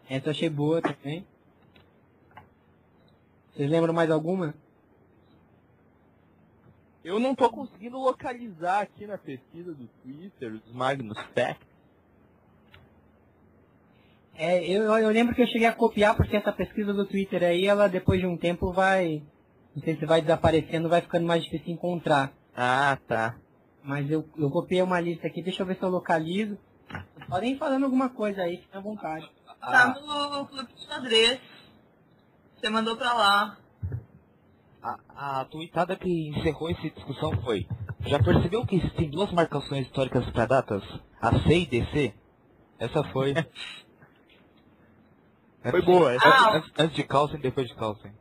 Essa 0.08 0.28
eu 0.28 0.30
achei 0.30 0.48
boa 0.48 0.80
também. 0.80 1.26
Vocês 3.52 3.70
lembram 3.70 3.94
mais 3.94 4.10
alguma? 4.10 4.54
Eu 7.04 7.18
não 7.18 7.34
tô 7.34 7.50
conseguindo 7.50 7.98
localizar 7.98 8.80
aqui 8.80 9.06
na 9.06 9.18
pesquisa 9.18 9.74
do 9.74 9.86
Twitter 10.02 10.54
os 10.54 10.72
Magnus 10.72 11.18
Facts. 11.34 11.74
É, 14.36 14.64
eu, 14.68 14.82
eu 14.82 15.10
lembro 15.10 15.34
que 15.34 15.42
eu 15.42 15.46
cheguei 15.46 15.66
a 15.66 15.72
copiar 15.72 16.16
porque 16.16 16.36
essa 16.36 16.50
pesquisa 16.50 16.92
do 16.92 17.06
Twitter 17.06 17.42
aí, 17.44 17.66
ela 17.66 17.88
depois 17.88 18.20
de 18.20 18.26
um 18.26 18.36
tempo 18.36 18.72
vai. 18.72 19.22
Não 19.76 19.82
sei 19.82 19.96
se 19.96 20.06
vai 20.06 20.20
desaparecendo, 20.20 20.88
vai 20.88 21.00
ficando 21.00 21.26
mais 21.26 21.44
difícil 21.44 21.72
encontrar. 21.72 22.32
Ah, 22.56 22.98
tá. 23.06 23.36
Mas 23.84 24.10
eu, 24.10 24.26
eu 24.36 24.50
copiei 24.50 24.80
uma 24.82 24.98
lista 24.98 25.26
aqui, 25.26 25.42
deixa 25.42 25.62
eu 25.62 25.66
ver 25.66 25.76
se 25.76 25.82
eu 25.82 25.90
localizo. 25.90 26.58
Podem 27.28 27.52
ir 27.52 27.58
falando 27.58 27.84
alguma 27.84 28.08
coisa 28.08 28.42
aí, 28.42 28.56
fiquem 28.56 28.78
à 28.78 28.82
vontade. 28.82 29.30
Tá 29.60 29.94
no 29.94 30.46
clube 30.46 30.72
de 30.74 30.86
xadrez. 30.86 31.40
Você 32.56 32.70
mandou 32.70 32.96
pra 32.96 33.12
lá. 33.12 33.58
A, 34.82 35.40
a 35.40 35.44
tweetada 35.46 35.96
que 35.96 36.28
encerrou 36.28 36.70
essa 36.70 36.82
discussão 36.90 37.32
foi: 37.42 37.66
Já 38.06 38.18
percebeu 38.22 38.66
que 38.66 38.76
existem 38.76 39.10
duas 39.10 39.30
marcações 39.32 39.86
históricas 39.86 40.28
para 40.30 40.46
datas? 40.46 40.82
A 41.20 41.38
C 41.40 41.58
e 41.60 41.66
DC? 41.66 42.14
Essa 42.78 43.02
foi. 43.04 43.34
Foi 45.70 45.80
boa, 45.80 46.12
essa- 46.12 46.28
Antes, 46.28 46.46
antes- 46.56 46.72
antes 46.78 46.96
de 46.96 47.04
Carlsen 47.04 47.38
e 47.38 47.42
depois 47.42 47.66
de 47.68 47.74
Carlsen. 47.74 48.12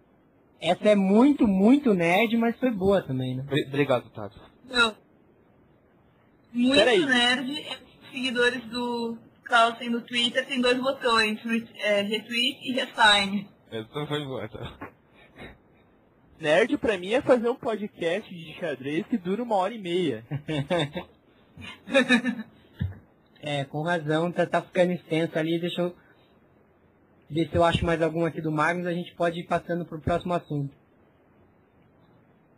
Essa 0.62 0.90
é 0.90 0.96
muito, 0.96 1.46
muito 1.46 1.94
nerd, 1.94 2.38
mas 2.38 2.58
foi 2.58 2.72
boa 2.72 3.02
também, 3.02 3.36
né? 3.36 3.44
Bri- 3.44 3.66
Obrigado, 3.68 4.10
Tato. 4.12 4.40
Meu, 4.64 4.94
muito 6.54 6.76
Peraí. 6.76 7.06
nerd. 7.06 7.60
é, 7.60 7.78
Seguidores 8.12 8.64
do 8.66 9.18
Carlsen 9.44 9.90
no 9.90 10.02
Twitter 10.02 10.46
tem 10.46 10.62
dois 10.62 10.78
botões, 10.80 11.40
é, 11.80 12.02
retweet 12.02 12.60
e 12.64 12.74
resign. 12.74 13.50
Essa 13.72 14.06
foi 14.08 14.24
boa, 14.24 14.48
tá? 14.48 14.92
Nerd 16.40 16.78
pra 16.78 16.98
mim 16.98 17.14
é 17.14 17.22
fazer 17.22 17.50
um 17.50 17.56
podcast 17.56 18.34
de 18.34 18.54
xadrez 18.60 19.06
que 19.08 19.18
dura 19.18 19.42
uma 19.42 19.56
hora 19.56 19.74
e 19.74 19.80
meia. 19.80 20.24
É, 23.46 23.66
com 23.66 23.82
razão, 23.84 24.32
tá, 24.32 24.46
tá 24.46 24.62
ficando 24.62 24.94
extenso 24.94 25.38
ali, 25.38 25.60
deixa 25.60 25.82
eu 25.82 25.94
ver 27.30 27.50
se 27.50 27.56
eu 27.58 27.64
acho 27.66 27.86
mais 27.86 28.02
algum 28.02 28.24
aqui 28.24 28.40
do 28.42 28.50
Magnus, 28.50 28.88
a 28.88 28.94
gente 28.94 29.14
pode 29.16 29.42
ir 29.42 29.44
passando 29.44 29.84
pro 29.86 30.00
próximo 30.00 30.34
assunto. 30.34 30.74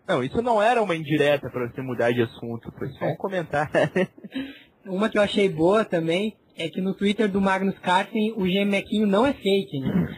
Não, 0.07 0.23
isso 0.23 0.41
não 0.41 0.61
era 0.61 0.81
uma 0.83 0.95
indireta 0.95 1.49
pra 1.49 1.67
você 1.67 1.81
mudar 1.81 2.11
de 2.11 2.21
assunto, 2.21 2.71
foi 2.77 2.89
só 2.93 3.05
um 3.05 3.15
comentário. 3.15 3.71
Uma 4.85 5.09
que 5.09 5.17
eu 5.17 5.21
achei 5.23 5.49
boa 5.49 5.83
também 5.83 6.37
é 6.55 6.69
que 6.69 6.79
no 6.79 6.93
Twitter 6.93 7.27
do 7.27 7.41
Magnus 7.41 7.77
Carlsen 7.79 8.33
o 8.37 8.47
gemequinho 8.47 9.07
não 9.07 9.25
é 9.25 9.33
fake, 9.33 9.79
né? 9.79 10.17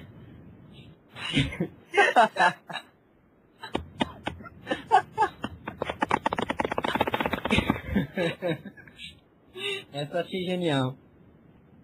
Essa 9.94 10.14
eu 10.16 10.20
achei 10.22 10.44
genial. 10.44 10.96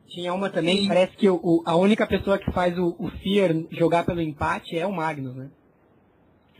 Tinha 0.07 0.33
uma 0.33 0.49
também 0.49 0.87
parece 0.87 1.15
que 1.17 1.27
o, 1.29 1.35
o- 1.41 1.63
a 1.65 1.75
única 1.75 2.05
pessoa 2.05 2.37
que 2.37 2.51
faz 2.51 2.77
o, 2.77 2.95
o 2.99 3.09
Fear 3.09 3.65
jogar 3.71 4.05
pelo 4.05 4.21
empate 4.21 4.77
é 4.77 4.85
o 4.85 4.91
Magnus, 4.91 5.35
né? 5.35 5.49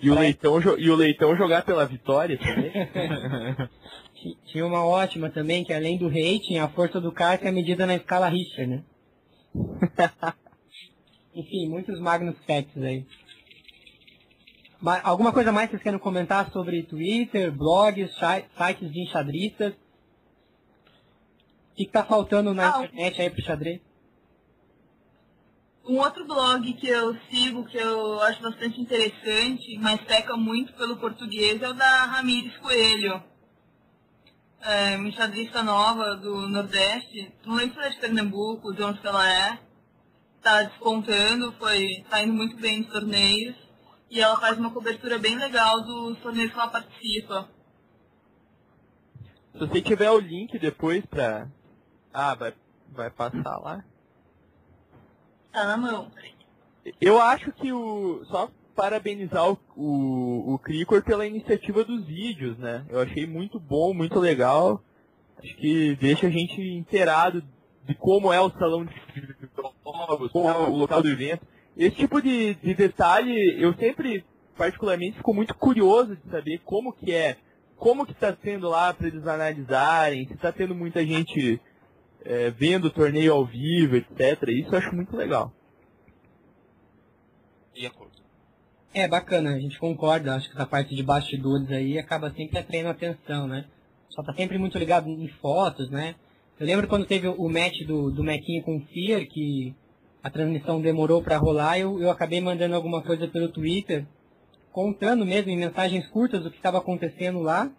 E 0.04 0.12
o, 0.12 0.16
leitão, 0.16 0.60
e 0.78 0.90
o 0.90 0.96
Leitão 0.96 1.36
jogar 1.38 1.64
pela 1.64 1.86
vitória 1.86 2.38
também. 2.38 2.72
Ti- 4.14 4.38
Tinha 4.48 4.66
uma 4.66 4.86
ótima 4.86 5.30
também, 5.30 5.64
que 5.64 5.72
além 5.74 5.98
do 5.98 6.08
rating, 6.08 6.58
a 6.58 6.68
força 6.68 7.00
do 7.00 7.12
Carlsen 7.12 7.48
é 7.48 7.52
medida 7.52 7.86
na 7.86 7.96
escala 7.96 8.28
Richter, 8.28 8.68
né? 8.68 8.84
Enfim, 11.34 11.68
muitos 11.70 12.00
Magnus 12.00 12.36
Facts 12.46 12.78
aí. 12.84 13.06
Ma- 14.82 15.02
alguma 15.04 15.32
coisa 15.32 15.52
mais 15.52 15.68
que 15.68 15.72
vocês 15.78 15.84
querem 15.84 16.00
comentar 16.00 16.52
sobre 16.52 16.84
Twitter, 16.84 17.52
blogs, 17.52 18.12
sites 18.58 18.92
de 18.92 19.02
enxadristas? 19.04 19.74
O 19.74 21.76
que, 21.76 21.86
que 21.86 21.92
tá 21.92 22.04
faltando 22.04 22.54
na 22.54 22.76
Ah, 22.76 22.84
internet 22.84 23.22
aí 23.22 23.30
pro 23.30 23.42
xadrez? 23.42 23.80
Um 25.86 26.00
outro 26.00 26.26
blog 26.26 26.74
que 26.74 26.88
eu 26.88 27.14
sigo, 27.30 27.66
que 27.66 27.78
eu 27.78 28.22
acho 28.22 28.42
bastante 28.42 28.80
interessante, 28.80 29.78
mas 29.80 30.00
peca 30.02 30.38
muito 30.38 30.72
pelo 30.74 30.96
português, 30.96 31.62
é 31.62 31.70
o 31.70 31.74
da 31.74 32.06
Ramires 32.06 32.56
Coelho. 32.58 33.22
É, 34.62 34.96
uma 34.96 35.64
nova 35.64 36.16
do 36.16 36.48
Nordeste. 36.48 37.34
Não 37.46 37.56
lembro 37.56 37.74
se 37.74 37.80
ela 37.80 37.88
é 37.88 37.92
de 37.92 38.00
Pernambuco, 38.00 38.74
de 38.74 38.82
onde 38.82 39.06
ela 39.06 39.30
é. 39.30 39.60
Tá 40.42 40.64
despontando, 40.64 41.52
foi, 41.60 42.06
tá 42.10 42.24
indo 42.24 42.34
muito 42.34 42.56
bem 42.56 42.80
nos 42.80 42.90
torneios. 42.90 43.56
E 44.10 44.22
ela 44.22 44.40
faz 44.40 44.58
uma 44.58 44.72
cobertura 44.72 45.20
bem 45.20 45.36
legal 45.36 45.82
dos 45.82 46.18
torneios 46.20 46.54
que 46.54 46.58
ela 46.58 46.70
participa. 46.70 47.50
Se 49.52 49.60
você 49.60 49.82
tiver 49.82 50.12
o 50.12 50.20
link 50.20 50.58
depois 50.58 51.06
pra. 51.06 51.50
Ah, 52.14 52.36
vai, 52.36 52.54
vai 52.90 53.10
passar 53.10 53.58
lá. 53.58 53.84
Tá 55.54 55.68
na 55.68 55.78
mão. 55.78 56.12
Eu 57.00 57.22
acho 57.22 57.52
que 57.54 57.72
o. 57.72 58.26
Só 58.26 58.50
parabenizar 58.76 59.48
o, 59.52 59.60
o, 59.78 60.54
o 60.56 60.60
Cricor 60.60 61.04
pela 61.04 61.28
iniciativa 61.28 61.84
dos 61.84 62.06
vídeos, 62.06 62.58
né? 62.58 62.84
Eu 62.90 63.00
achei 63.00 63.28
muito 63.28 63.60
bom, 63.60 63.94
muito 63.94 64.20
legal. 64.20 64.84
Acho 65.38 65.56
que 65.58 65.96
deixa 65.98 66.26
a 66.26 66.30
gente 66.32 66.60
inteirado 66.60 67.44
de 67.86 67.94
como 67.94 68.34
é 68.34 68.42
o 68.42 68.50
salão 68.52 68.84
de 68.84 68.94
jogos, 69.56 70.32
como 70.32 70.50
é 70.50 70.58
o 70.58 70.76
local 70.76 71.04
do 71.04 71.10
evento. 71.10 71.46
Esse 71.78 71.98
tipo 71.98 72.22
de, 72.22 72.56
de 72.56 72.74
detalhe, 72.74 73.62
eu 73.62 73.74
sempre, 73.76 74.26
particularmente, 74.58 75.18
fico 75.18 75.34
muito 75.34 75.54
curioso 75.54 76.16
de 76.16 76.32
saber 76.32 76.62
como 76.66 76.94
que 76.94 77.12
é, 77.12 77.38
como 77.78 78.06
que 78.06 78.14
está 78.14 78.36
sendo 78.44 78.70
lá 78.70 78.94
para 78.94 79.08
eles 79.08 79.28
analisarem, 79.28 80.28
se 80.28 80.34
está 80.34 80.52
tendo 80.52 80.74
muita 80.74 81.06
gente 81.06 81.60
é, 82.26 82.50
vendo 82.52 82.86
o 82.86 82.92
torneio 82.92 83.34
ao 83.34 83.46
vivo, 83.46 83.96
etc. 83.96 84.50
Isso 84.50 84.74
eu 84.74 84.80
acho 84.80 84.96
muito 84.96 85.16
legal. 85.16 85.54
De 87.74 87.86
acordo. 87.86 88.14
É 88.94 89.08
bacana, 89.08 89.56
a 89.56 89.60
gente 89.60 89.80
concorda, 89.80 90.36
acho 90.36 90.50
que 90.50 90.56
essa 90.56 90.68
parte 90.68 90.96
de 90.96 91.02
bastidores 91.02 91.70
aí 91.72 91.98
acaba 91.98 92.32
sempre 92.32 92.60
atraindo 92.60 92.90
atenção, 92.90 93.48
né? 93.48 93.66
Só 94.10 94.22
tá 94.22 94.32
sempre 94.34 94.60
muito 94.60 94.78
ligado 94.78 95.10
em 95.10 95.28
fotos, 95.28 95.90
né? 95.90 96.14
Eu 96.60 96.68
lembro 96.68 96.88
quando 96.88 97.08
teve 97.08 97.28
o 97.28 97.50
match 97.50 97.80
do, 97.88 98.12
do 98.12 98.24
Mequinho 98.24 98.64
com 98.64 98.78
o 98.78 98.82
Fear, 98.82 99.26
que 99.28 99.74
a 100.22 100.30
transmissão 100.30 100.80
demorou 100.80 101.24
para 101.24 101.38
rolar, 101.38 101.80
eu, 101.80 102.00
eu 102.00 102.12
acabei 102.12 102.40
mandando 102.40 102.76
alguma 102.76 103.02
coisa 103.02 103.28
pelo 103.28 103.50
Twitter, 103.50 104.06
contando 104.72 105.26
mesmo 105.26 105.50
em 105.50 105.58
mensagens 105.58 106.08
curtas 106.08 106.46
o 106.46 106.52
que 106.52 106.58
estava 106.58 106.78
acontecendo 106.78 107.40
lá. 107.40 107.72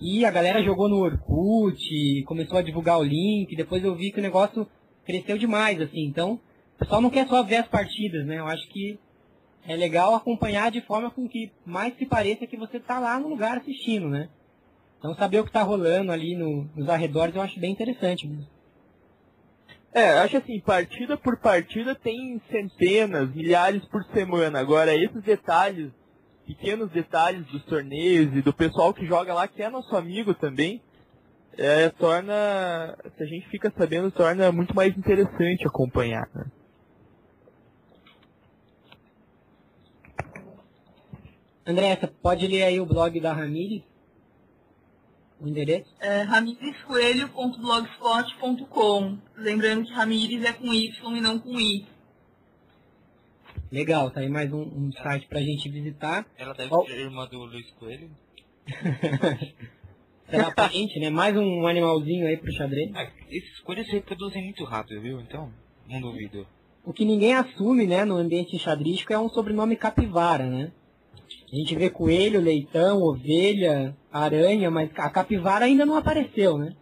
E 0.00 0.24
a 0.24 0.30
galera 0.30 0.62
jogou 0.62 0.88
no 0.88 0.98
Orkut, 0.98 2.22
começou 2.26 2.58
a 2.58 2.62
divulgar 2.62 2.98
o 2.98 3.04
link, 3.04 3.54
depois 3.56 3.82
eu 3.84 3.94
vi 3.94 4.10
que 4.10 4.18
o 4.18 4.22
negócio 4.22 4.66
cresceu 5.04 5.38
demais, 5.38 5.80
assim. 5.80 6.04
Então, 6.04 6.40
o 6.76 6.78
pessoal 6.78 7.00
não 7.00 7.10
quer 7.10 7.26
só 7.28 7.42
ver 7.42 7.56
as 7.56 7.68
partidas, 7.68 8.26
né? 8.26 8.38
Eu 8.38 8.46
acho 8.46 8.68
que 8.68 8.98
é 9.66 9.76
legal 9.76 10.14
acompanhar 10.14 10.70
de 10.70 10.80
forma 10.82 11.10
com 11.10 11.28
que 11.28 11.50
mais 11.64 11.96
se 11.96 12.04
pareça 12.06 12.46
que 12.46 12.56
você 12.56 12.76
está 12.76 12.98
lá 12.98 13.18
no 13.18 13.28
lugar 13.28 13.58
assistindo, 13.58 14.08
né? 14.08 14.28
Então 14.98 15.14
saber 15.14 15.40
o 15.40 15.44
que 15.44 15.50
está 15.50 15.62
rolando 15.62 16.10
ali 16.12 16.34
no- 16.34 16.68
nos 16.74 16.88
arredores 16.88 17.34
eu 17.34 17.42
acho 17.42 17.58
bem 17.60 17.72
interessante. 17.72 18.26
mesmo. 18.26 18.46
É, 19.92 20.10
acho 20.18 20.36
assim, 20.38 20.58
partida 20.60 21.16
por 21.16 21.38
partida 21.38 21.94
tem 21.94 22.40
centenas, 22.50 23.32
milhares 23.34 23.84
por 23.86 24.02
semana. 24.12 24.58
Agora, 24.58 24.94
esses 24.94 25.22
detalhes, 25.22 25.90
pequenos 26.46 26.90
detalhes 26.90 27.46
dos 27.46 27.64
torneios 27.64 28.36
e 28.36 28.42
do 28.42 28.52
pessoal 28.52 28.92
que 28.92 29.06
joga 29.06 29.32
lá, 29.34 29.48
que 29.48 29.62
é 29.62 29.70
nosso 29.70 29.96
amigo 29.96 30.34
também, 30.34 30.82
é, 31.56 31.88
torna, 31.90 32.96
se 33.16 33.22
a 33.22 33.26
gente 33.26 33.48
fica 33.48 33.72
sabendo, 33.76 34.10
torna 34.10 34.50
muito 34.52 34.74
mais 34.74 34.96
interessante 34.96 35.66
acompanhar. 35.66 36.28
Né? 36.34 36.44
André, 41.66 41.96
você 41.96 42.06
pode 42.06 42.46
ler 42.46 42.64
aí 42.64 42.78
o 42.78 42.84
blog 42.84 43.18
da 43.20 43.32
Ramires? 43.32 43.82
O 45.40 45.48
endereço? 45.48 45.88
É 45.98 46.20
ramirescoelho.blogspot.com. 46.22 49.18
Lembrando 49.36 49.86
que 49.86 49.92
Ramires 49.92 50.44
é 50.44 50.52
com 50.52 50.74
Y 50.74 51.16
e 51.16 51.20
não 51.20 51.38
com 51.38 51.58
I. 51.58 51.86
Legal, 53.70 54.10
tá 54.10 54.20
aí 54.20 54.28
mais 54.28 54.52
um, 54.52 54.62
um 54.62 54.92
site 54.92 55.26
pra 55.26 55.40
gente 55.40 55.68
visitar. 55.68 56.26
Ela 56.38 56.54
deve 56.54 56.68
Qual- 56.68 56.86
ser 56.86 56.98
irmã 56.98 57.26
do 57.26 57.44
Luiz 57.44 57.70
Coelho. 57.72 58.10
Será 60.30 60.50
parente, 60.52 60.98
né? 61.00 61.10
Mais 61.10 61.36
um 61.36 61.66
animalzinho 61.66 62.26
aí 62.26 62.36
pro 62.36 62.52
xadrez. 62.52 62.90
Ah, 62.94 63.10
esses 63.30 63.60
coelhos 63.60 63.86
se 63.86 63.92
reproduzem 63.92 64.44
muito 64.44 64.64
rápido, 64.64 65.00
viu? 65.00 65.20
Então, 65.20 65.52
não 65.88 66.00
duvido. 66.00 66.46
O 66.84 66.92
que 66.92 67.04
ninguém 67.04 67.34
assume, 67.34 67.86
né, 67.86 68.04
no 68.04 68.16
ambiente 68.16 68.54
enxadrístico 68.56 69.12
é 69.12 69.18
um 69.18 69.28
sobrenome 69.28 69.76
capivara, 69.76 70.46
né? 70.48 70.72
A 71.52 71.56
gente 71.56 71.74
vê 71.76 71.88
coelho, 71.90 72.40
leitão, 72.40 73.00
ovelha, 73.02 73.96
aranha, 74.12 74.70
mas 74.70 74.90
a 74.96 75.08
capivara 75.10 75.64
ainda 75.66 75.84
não 75.86 75.96
apareceu, 75.96 76.58
né? 76.58 76.74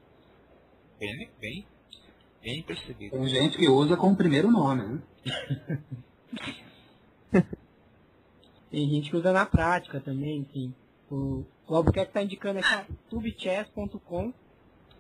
Bem, 0.98 1.28
bem, 1.40 1.66
bem 2.42 2.62
percebido. 2.62 3.16
Tem 3.16 3.26
gente 3.26 3.58
que 3.58 3.68
usa 3.68 3.96
com 3.96 4.12
o 4.12 4.16
primeiro 4.16 4.50
nome, 4.50 4.82
né? 4.82 5.02
Tem 8.70 8.88
gente 8.88 9.10
que 9.10 9.16
usa 9.16 9.32
na 9.32 9.44
prática 9.44 10.00
também, 10.00 10.38
enfim. 10.38 10.74
O, 11.10 11.44
o 11.68 11.74
Albuquerque 11.74 12.10
está 12.10 12.22
indicando 12.22 12.60
aqui 12.60 12.92
tubechess.com, 13.10 14.32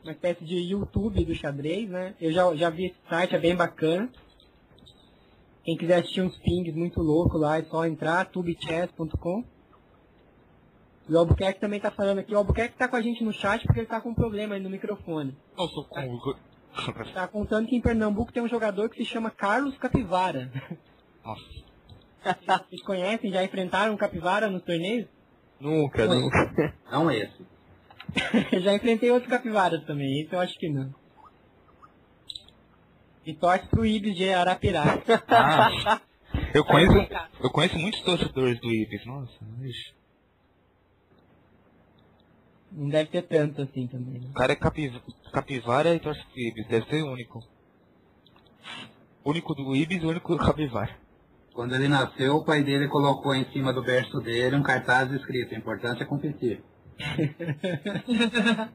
uma 0.02 0.12
espécie 0.12 0.44
de 0.44 0.56
YouTube 0.56 1.24
do 1.24 1.34
xadrez, 1.34 1.88
né? 1.88 2.14
Eu 2.20 2.32
já, 2.32 2.54
já 2.54 2.68
vi 2.68 2.86
esse 2.86 2.98
site, 3.08 3.34
é 3.34 3.38
bem 3.38 3.56
bacana. 3.56 4.10
Quem 5.64 5.76
quiser 5.76 6.00
assistir 6.00 6.20
uns 6.20 6.36
pings 6.38 6.74
muito 6.74 7.00
louco 7.00 7.38
lá, 7.38 7.58
é 7.58 7.64
só 7.64 7.86
entrar, 7.86 8.26
tubechess.com. 8.26 9.44
E 11.08 11.14
o 11.14 11.18
Albuquerque 11.18 11.60
também 11.60 11.80
tá 11.80 11.90
falando 11.90 12.18
aqui, 12.18 12.34
o 12.34 12.38
Albuquerque 12.38 12.76
tá 12.76 12.88
com 12.88 12.96
a 12.96 13.02
gente 13.02 13.24
no 13.24 13.32
chat 13.32 13.64
porque 13.64 13.80
ele 13.80 13.86
tá 13.86 14.00
com 14.00 14.10
um 14.10 14.14
problema 14.14 14.54
aí 14.54 14.60
no 14.60 14.70
microfone. 14.70 15.36
Nossa, 15.56 15.82
com... 15.88 16.34
Tá 17.12 17.28
contando 17.28 17.68
que 17.68 17.76
em 17.76 17.80
Pernambuco 17.80 18.32
tem 18.32 18.42
um 18.42 18.48
jogador 18.48 18.88
que 18.88 18.96
se 18.96 19.04
chama 19.04 19.30
Carlos 19.30 19.76
Capivara. 19.78 20.50
Nossa. 21.24 21.71
Vocês 22.46 22.82
conhecem? 22.82 23.32
Já 23.32 23.42
enfrentaram 23.44 23.96
capivara 23.96 24.48
nos 24.50 24.62
torneios? 24.62 25.08
Nunca, 25.60 26.02
Oi. 26.08 26.08
nunca. 26.20 26.74
Não 26.90 27.10
esse. 27.10 27.46
Já 28.62 28.74
enfrentei 28.74 29.10
outros 29.10 29.30
capivaras 29.30 29.84
também, 29.84 30.28
eu 30.30 30.40
acho 30.40 30.58
que 30.58 30.68
não. 30.68 30.92
E 33.24 33.32
torce 33.34 33.66
pro 33.68 33.86
Ibis 33.86 34.16
de 34.16 34.30
Arapiraca. 34.32 35.22
Ah, 35.28 36.00
eu 36.52 36.64
conheço, 36.64 37.08
eu 37.40 37.50
conheço 37.50 37.78
muitos 37.78 38.00
torcedores 38.02 38.60
do 38.60 38.68
Ibis, 38.70 39.06
nossa, 39.06 39.32
ixi. 39.62 39.94
Não 42.72 42.88
deve 42.88 43.10
ter 43.10 43.22
tanto 43.22 43.62
assim 43.62 43.86
também. 43.86 44.20
né? 44.20 44.28
O 44.30 44.32
cara 44.34 44.52
é 44.52 44.56
capi, 44.56 44.90
capivara 45.32 45.94
e 45.94 46.00
torce 46.00 46.22
pro 46.24 46.40
Ibis, 46.40 46.66
deve 46.66 46.86
ser 46.86 47.02
o 47.02 47.12
único. 47.12 47.40
Único 49.24 49.54
do 49.54 49.76
Ibis 49.76 50.02
e 50.02 50.06
único 50.06 50.36
do 50.36 50.44
capivara. 50.44 50.96
Quando 51.54 51.74
ele 51.74 51.88
nasceu, 51.88 52.36
o 52.36 52.44
pai 52.44 52.62
dele 52.62 52.88
colocou 52.88 53.34
em 53.34 53.44
cima 53.52 53.72
do 53.72 53.82
berço 53.82 54.20
dele 54.20 54.56
um 54.56 54.62
cartaz 54.62 55.10
escrito, 55.12 55.54
importante 55.54 56.02
é 56.02 56.06
competir. 56.06 56.62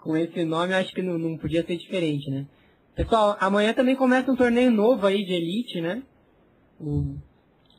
Com 0.00 0.16
esse 0.16 0.44
nome 0.44 0.72
acho 0.74 0.92
que 0.94 1.02
não, 1.02 1.18
não 1.18 1.36
podia 1.36 1.64
ser 1.66 1.76
diferente, 1.76 2.30
né? 2.30 2.46
Pessoal, 2.94 3.36
amanhã 3.40 3.72
também 3.74 3.96
começa 3.96 4.30
um 4.30 4.36
torneio 4.36 4.70
novo 4.70 5.06
aí 5.06 5.24
de 5.24 5.32
Elite, 5.32 5.80
né? 5.80 6.02
O- 6.80 7.16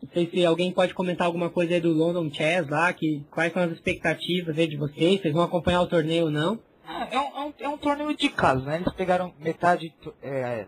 Não 0.02 0.10
sei 0.14 0.30
se 0.30 0.46
alguém 0.46 0.72
pode 0.72 0.94
comentar 0.94 1.28
alguma 1.28 1.50
coisa 1.50 1.74
aí 1.74 1.82
do 1.82 1.92
London 1.92 2.30
Chess 2.32 2.70
lá, 2.70 2.92
que, 2.94 3.24
quais 3.32 3.52
são 3.52 3.64
as 3.64 3.72
expectativas 3.72 4.58
aí 4.58 4.68
de 4.68 4.78
vocês, 4.78 5.22
vocês 5.22 5.34
vão 5.34 5.44
acompanhar 5.44 5.82
o 5.82 5.88
torneio 5.88 6.26
ou 6.26 6.32
não? 6.32 6.60
Ah, 6.86 7.08
É 7.12 7.20
um, 7.20 7.24
é 7.24 7.46
um, 7.48 7.54
é 7.60 7.70
um 7.70 7.78
torneio 7.78 8.16
de 8.16 8.30
casa, 8.30 8.62
né? 8.62 8.78
Eles 8.78 8.94
pegaram 8.94 9.34
metade 9.40 9.94
é, 10.22 10.68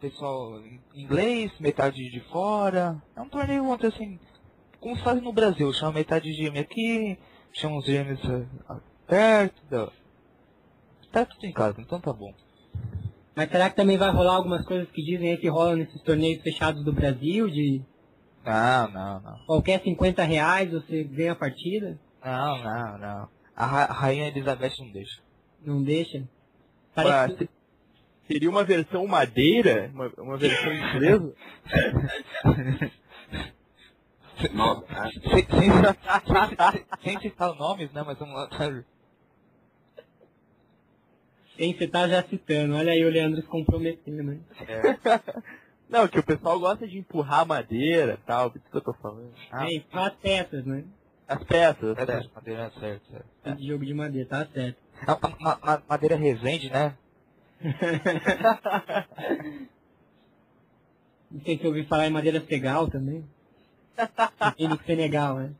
pessoal 0.00 0.60
inglês, 0.94 1.52
metade 1.60 1.96
de 2.10 2.20
fora. 2.30 3.00
É 3.16 3.20
um 3.20 3.28
torneio 3.28 3.64
ontem 3.68 3.88
assim, 3.88 4.18
como 4.80 4.96
se 4.96 5.02
faz 5.02 5.20
no 5.22 5.32
Brasil, 5.32 5.72
chama 5.72 5.92
metade 5.92 6.30
de 6.30 6.36
gêmeo 6.36 6.60
aqui, 6.62 7.18
chama 7.52 7.78
os 7.78 7.84
gêmeos 7.84 8.20
é, 8.24 8.46
perto. 9.06 9.92
Tá 11.12 11.24
tudo 11.24 11.44
em 11.44 11.52
casa, 11.52 11.80
então 11.80 12.00
tá 12.00 12.12
bom. 12.12 12.32
Mas 13.34 13.50
será 13.50 13.68
que 13.70 13.76
também 13.76 13.96
vai 13.98 14.10
rolar 14.10 14.34
algumas 14.36 14.64
coisas 14.64 14.88
que 14.90 15.02
dizem 15.02 15.30
aí 15.30 15.36
que 15.36 15.48
rolam 15.48 15.76
nesses 15.76 16.00
torneios 16.02 16.42
fechados 16.42 16.84
do 16.84 16.92
Brasil, 16.92 17.48
de 17.48 17.82
Não, 18.44 18.90
não, 18.90 19.20
não. 19.20 19.38
qualquer 19.46 19.82
50 19.82 20.22
reais 20.24 20.70
você 20.70 21.04
ganha 21.04 21.32
a 21.32 21.36
partida? 21.36 21.98
Não, 22.24 22.58
não, 22.62 22.98
não. 22.98 23.28
A, 23.56 23.66
ra- 23.66 23.84
a 23.84 23.92
rainha 23.92 24.28
Elizabeth 24.28 24.72
não 24.78 24.90
deixa. 24.92 25.22
Não 25.64 25.82
deixa? 25.82 26.28
Parece 26.94 27.34
que... 27.36 27.48
se- 28.30 28.34
seria 28.34 28.50
uma 28.50 28.64
versão 28.64 29.06
madeira, 29.06 29.90
uma, 29.94 30.12
uma 30.18 30.36
versão 30.36 30.72
inglesa. 30.72 31.34
Nossa, 34.54 34.86
Sem, 35.20 35.46
sem, 35.46 35.70
sem, 35.70 36.86
sem 37.02 37.20
citar 37.20 37.54
nomes, 37.56 37.92
né? 37.92 38.02
Mas 38.06 38.18
vamos 38.18 38.34
lá. 38.34 38.48
Sem 41.56 41.76
você 41.76 41.86
tá 41.86 42.08
já 42.08 42.22
citando, 42.22 42.74
olha 42.74 42.92
aí 42.92 43.04
o 43.04 43.10
Leandro 43.10 43.42
se 43.42 43.46
comprometendo, 43.46 44.22
né? 44.22 44.38
Não, 45.90 46.08
que 46.08 46.18
o 46.18 46.22
pessoal 46.22 46.58
gosta 46.58 46.86
de 46.88 46.96
empurrar 46.98 47.44
madeira 47.46 48.14
e 48.14 48.26
tal, 48.26 48.50
por 48.50 48.58
isso 48.58 48.70
que 48.70 48.76
eu 48.76 48.80
tô 48.80 48.94
falando. 48.94 49.30
Ah. 49.52 49.66
É, 49.70 49.82
as 49.92 50.14
peças, 50.14 50.64
né? 50.64 50.84
As 51.28 51.44
peças, 51.44 51.98
É, 51.98 52.06
né? 52.06 52.20
é, 52.24 52.34
madeira, 52.34 52.70
certo, 52.80 53.10
certo. 53.10 53.26
Esse 53.44 53.66
jogo 53.66 53.84
de 53.84 53.92
madeira, 53.92 54.26
tá 54.28 54.46
certo. 54.46 54.78
A, 55.06 55.12
a- 55.12 55.36
ma- 55.40 55.58
ma- 55.62 55.82
madeira 55.88 56.16
resende, 56.16 56.70
né? 56.70 56.96
Não 61.30 61.40
sei 61.42 61.58
se 61.58 61.64
eu 61.64 61.68
ouvi 61.70 61.84
falar 61.86 62.06
em 62.06 62.10
madeira 62.10 62.40
segal 62.46 62.88
também. 62.90 63.24
No 64.58 64.78
Senegal, 64.84 65.36
né? 65.38 65.54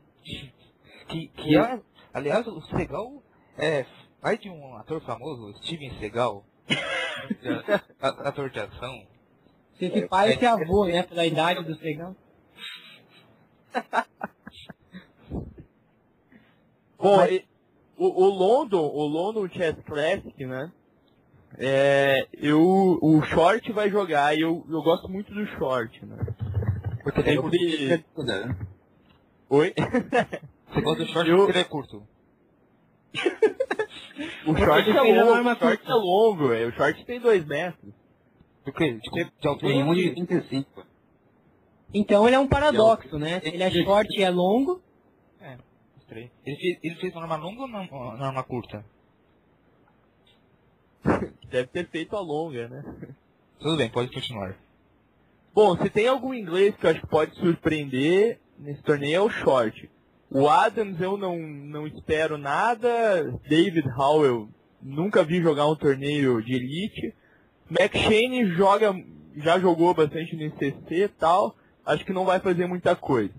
Que, 1.07 1.27
que 1.27 1.57
é, 1.57 1.79
aliás, 2.13 2.47
o 2.47 2.61
Segal 2.61 3.21
é 3.57 3.85
pai 4.21 4.37
de 4.37 4.49
um 4.49 4.75
ator 4.77 5.01
famoso, 5.01 5.53
Steven 5.63 5.91
Segal. 5.99 6.45
Ator 7.99 8.49
de 8.49 8.59
ação. 8.59 9.07
Se 9.77 9.85
esse 9.85 10.07
pai 10.07 10.33
esse 10.33 10.45
avô, 10.45 10.85
né? 10.85 11.03
Pela 11.03 11.25
idade 11.25 11.63
do 11.63 11.75
segal. 11.75 12.15
Bom, 16.97 17.17
Mas- 17.17 17.31
e- 17.31 17.45
o, 17.97 18.05
o 18.07 18.29
London, 18.29 18.81
o 18.87 19.05
London 19.05 19.47
Chess 19.49 19.75
Classic, 19.83 20.45
né? 20.45 20.71
É, 21.57 22.27
eu, 22.33 22.59
o 23.01 23.21
Short 23.23 23.71
vai 23.73 23.89
jogar 23.89 24.35
e 24.35 24.41
eu, 24.41 24.65
eu 24.69 24.81
gosto 24.81 25.09
muito 25.09 25.33
do 25.33 25.45
Short, 25.47 26.05
né? 26.05 26.17
Porque 27.03 27.23
sempre... 27.23 28.23
né? 28.23 28.57
Oi? 29.49 29.73
Você 30.69 30.81
gosta 30.81 31.03
do 31.03 31.09
short 31.11 31.29
Eu- 31.29 31.37
porque 31.37 31.51
ele 31.51 31.59
é 31.59 31.63
curto. 31.65 32.03
O 34.47 34.55
Short 34.55 34.89
é 34.89 34.93
longo, 34.93 35.49
o 35.49 35.55
Short 35.55 35.83
é 35.87 35.93
longo, 35.93 36.53
é, 36.53 36.65
o 36.65 36.71
Short 36.73 37.05
tem 37.05 37.19
dois 37.19 37.45
metros. 37.45 37.93
Do 38.65 38.71
que? 38.71 38.93
De, 38.93 39.31
de 39.39 39.47
altura? 39.47 39.73
Tem 39.73 39.83
um 39.83 39.93
de 39.93 40.09
de... 40.09 40.25
35. 40.25 40.85
Então 41.93 42.25
ele 42.27 42.35
é 42.35 42.39
um 42.39 42.47
paradoxo, 42.47 43.17
né? 43.17 43.41
Ele 43.43 43.61
é 43.61 43.69
short 43.69 44.07
e 44.17 44.23
é 44.23 44.29
longo. 44.29 44.81
É, 45.41 45.57
estranho. 45.97 46.31
Ele 46.45 46.55
fez, 46.55 46.79
ele 46.83 46.95
fez 46.95 47.13
uma 47.13 47.23
arma 47.23 47.35
longa 47.37 47.61
ou 47.61 47.67
uma 47.67 48.27
arma 48.27 48.43
curta? 48.43 48.85
Deve 51.49 51.67
ter 51.67 51.87
feito 51.89 52.15
a 52.15 52.19
longa, 52.21 52.67
né? 52.67 52.83
Tudo 53.59 53.77
bem, 53.77 53.89
pode 53.89 54.11
continuar. 54.11 54.55
Bom, 55.53 55.75
se 55.77 55.89
tem 55.89 56.07
algum 56.07 56.33
inglês 56.33 56.75
que 56.75 56.85
eu 56.85 56.91
acho 56.91 57.01
que 57.01 57.07
pode 57.07 57.35
surpreender 57.35 58.39
nesse 58.57 58.81
torneio 58.83 59.15
é 59.15 59.21
o 59.21 59.29
Short. 59.29 59.89
O 60.29 60.47
Adams 60.47 60.99
eu 61.01 61.17
não, 61.17 61.37
não 61.37 61.85
espero 61.85 62.37
nada. 62.37 62.89
David 63.49 63.85
Howell 63.97 64.47
nunca 64.81 65.23
vi 65.23 65.41
jogar 65.41 65.67
um 65.67 65.75
torneio 65.75 66.41
de 66.41 66.53
elite. 66.55 67.13
McShane 67.69 68.45
joga, 68.55 68.95
já 69.35 69.59
jogou 69.59 69.93
bastante 69.93 70.35
no 70.35 70.43
ICC 70.43 71.03
e 71.03 71.07
tal. 71.09 71.55
Acho 71.85 72.05
que 72.05 72.13
não 72.13 72.23
vai 72.25 72.39
fazer 72.39 72.65
muita 72.65 72.95
coisa. 72.95 73.33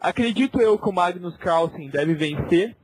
Acredito 0.00 0.60
eu 0.60 0.78
que 0.78 0.88
o 0.88 0.92
Magnus 0.92 1.36
Carlsen 1.36 1.88
deve 1.88 2.14
vencer. 2.14 2.76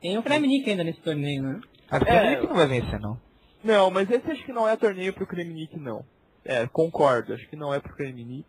Tem 0.00 0.16
o 0.18 0.22
Kramnik 0.22 0.68
ainda 0.68 0.84
nesse 0.84 1.00
torneio, 1.00 1.42
né? 1.42 1.60
Acho 1.90 2.04
que 2.04 2.10
É. 2.10 2.42
não 2.42 2.54
vai 2.54 2.66
vencer, 2.66 3.00
não. 3.00 3.20
Não, 3.66 3.90
mas 3.90 4.08
esse 4.08 4.30
acho 4.30 4.44
que 4.44 4.52
não 4.52 4.68
é 4.68 4.76
torneio 4.76 5.12
pro 5.12 5.26
Kremnik, 5.26 5.76
não. 5.76 6.04
É, 6.44 6.68
concordo, 6.68 7.34
acho 7.34 7.48
que 7.48 7.56
não 7.56 7.74
é 7.74 7.80
pro 7.80 7.96
Kremnik. 7.96 8.46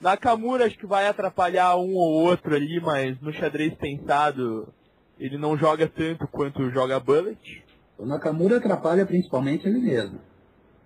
Nakamura 0.00 0.64
acho 0.64 0.78
que 0.78 0.86
vai 0.86 1.08
atrapalhar 1.08 1.76
um 1.76 1.96
ou 1.96 2.22
outro 2.22 2.54
ali, 2.54 2.80
mas 2.80 3.20
no 3.20 3.32
xadrez 3.32 3.74
pensado 3.74 4.72
ele 5.18 5.36
não 5.36 5.58
joga 5.58 5.88
tanto 5.88 6.26
quanto 6.28 6.70
joga 6.70 7.00
Bullet. 7.00 7.64
O 7.98 8.06
Nakamura 8.06 8.58
atrapalha 8.58 9.04
principalmente 9.04 9.66
ele 9.66 9.80
mesmo. 9.80 10.20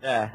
É. 0.00 0.32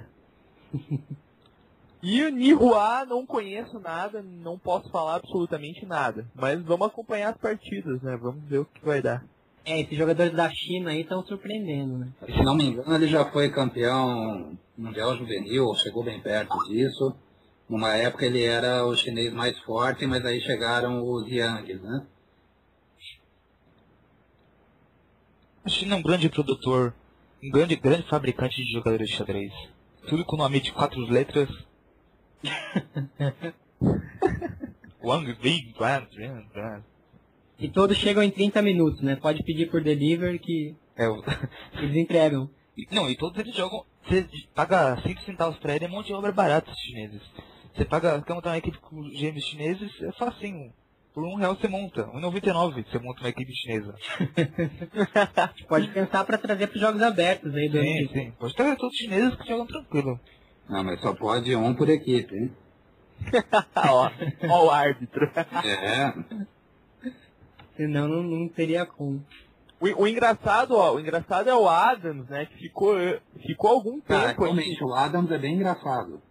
E 2.02 2.24
o 2.24 2.30
Nihua 2.30 3.04
não 3.06 3.26
conheço 3.26 3.78
nada, 3.80 4.22
não 4.24 4.58
posso 4.58 4.90
falar 4.90 5.16
absolutamente 5.16 5.86
nada. 5.86 6.26
Mas 6.34 6.62
vamos 6.62 6.88
acompanhar 6.88 7.32
as 7.32 7.38
partidas, 7.38 8.02
né? 8.02 8.16
Vamos 8.16 8.42
ver 8.46 8.60
o 8.60 8.66
que 8.66 8.86
vai 8.86 9.02
dar. 9.02 9.26
É, 9.66 9.82
esses 9.82 9.98
jogadores 9.98 10.34
da 10.34 10.50
China 10.50 10.92
aí 10.92 11.02
estão 11.02 11.24
surpreendendo, 11.26 11.98
né? 11.98 12.08
Se 12.26 12.44
não 12.44 12.56
me 12.56 12.66
engano, 12.66 12.96
ele 12.96 13.08
já 13.08 13.26
foi 13.26 13.50
campeão 13.50 14.58
mundial 14.78 15.16
juvenil, 15.18 15.74
chegou 15.76 16.04
bem 16.04 16.20
perto 16.20 16.58
disso. 16.68 17.16
Numa 17.68 17.96
época 17.96 18.26
ele 18.26 18.44
era 18.44 18.84
o 18.86 18.96
chinês 18.96 19.32
mais 19.32 19.58
forte, 19.60 20.08
mas 20.08 20.26
aí 20.26 20.42
chegaram 20.42 21.04
os 21.04 21.28
Yangs, 21.28 21.82
né? 21.82 22.06
A 25.64 25.70
China 25.70 25.96
é 25.96 25.98
um 26.00 26.02
grande 26.02 26.30
produtor, 26.30 26.96
um 27.44 27.52
grande, 27.52 27.76
grande 27.76 28.10
fabricante 28.10 28.64
de 28.64 28.72
jogadores 28.72 29.10
de 29.10 29.16
xadrez. 29.16 29.54
Tudo 30.08 30.26
com 30.26 30.38
nome 30.38 30.60
de 30.60 30.72
quatro 30.72 31.00
letras. 31.02 31.50
Wang 35.04 35.32
Bing 35.36 35.74
Guan 35.78 36.08
Zhen, 36.12 36.50
Guan. 36.54 36.84
E 37.60 37.68
todos 37.70 37.98
chegam 37.98 38.24
em 38.24 38.32
30 38.32 38.62
minutos, 38.62 39.02
né? 39.02 39.16
Pode 39.16 39.44
pedir 39.44 39.70
por 39.70 39.82
delivery 39.84 40.40
que 40.40 40.76
É, 40.96 41.08
o- 41.10 41.22
eles 41.78 41.96
entregam. 41.96 42.50
Não, 42.92 43.10
e 43.10 43.16
todos 43.18 43.38
eles 43.40 43.54
jogam. 43.56 43.84
Você 44.08 44.26
paga 44.56 44.98
5 45.02 45.22
centavos 45.24 45.58
pra 45.60 45.76
ele, 45.76 45.86
é 45.86 45.88
mão 45.88 46.02
de 46.02 46.14
obra 46.14 46.32
barata, 46.32 46.72
os 46.72 46.78
chineses. 46.80 47.22
Você 47.76 47.84
paga, 47.86 48.22
quer 48.22 48.34
montar 48.34 48.50
uma 48.52 48.58
equipe 48.58 48.78
com 48.80 49.04
gêmeos 49.12 49.46
chineses, 49.46 49.92
é 50.02 50.12
facinho. 50.14 50.72
Por 51.14 51.24
um 51.26 51.36
real 51.36 51.56
você 51.56 51.68
monta. 51.68 52.04
1,99 52.14 52.86
você 52.90 53.00
monta 53.00 53.20
uma 53.22 53.30
equipe 53.30 53.52
chinesa. 53.54 53.94
Pode 55.68 55.88
pensar 55.90 56.24
pra 56.24 56.38
trazer 56.38 56.68
pros 56.68 56.80
jogos 56.82 57.02
abertos 57.02 57.54
aí 57.54 57.68
do 57.70 57.80
Sim, 57.82 58.08
sim. 58.14 58.32
Pode 58.40 58.56
ter 58.56 58.76
todos 58.78 58.96
chineses 58.96 59.36
que 59.36 59.48
jogam 59.48 59.66
tranquilo. 59.68 60.20
Não, 60.70 60.84
mas 60.84 61.02
só 61.02 61.14
pode 61.16 61.54
um 61.56 61.74
por 61.74 61.90
equipe, 61.90 62.34
hein? 62.36 62.52
ó, 63.76 64.10
ó 64.50 64.66
o 64.66 64.70
árbitro. 64.72 65.30
É, 65.66 66.14
Senão 67.80 68.10
não, 68.10 68.22
não 68.24 68.50
teria 68.50 68.86
como. 68.86 69.24
O, 69.80 70.04
o 70.04 70.06
engraçado, 70.08 70.76
ó, 70.76 70.96
o 70.96 71.00
engraçado 71.00 71.50
é 71.50 71.56
o 71.56 71.70
Adams, 71.70 72.28
né? 72.28 72.46
Que 72.46 72.58
ficou, 72.58 72.94
ficou 73.48 73.72
algum 73.72 74.02
cara, 74.02 74.30
tempo 74.30 74.46
entre, 74.48 74.62
realmente, 74.64 74.84
o 74.84 74.94
Adams 74.94 75.32
é 75.32 75.38
bem 75.38 75.56
engraçado. 75.56 76.22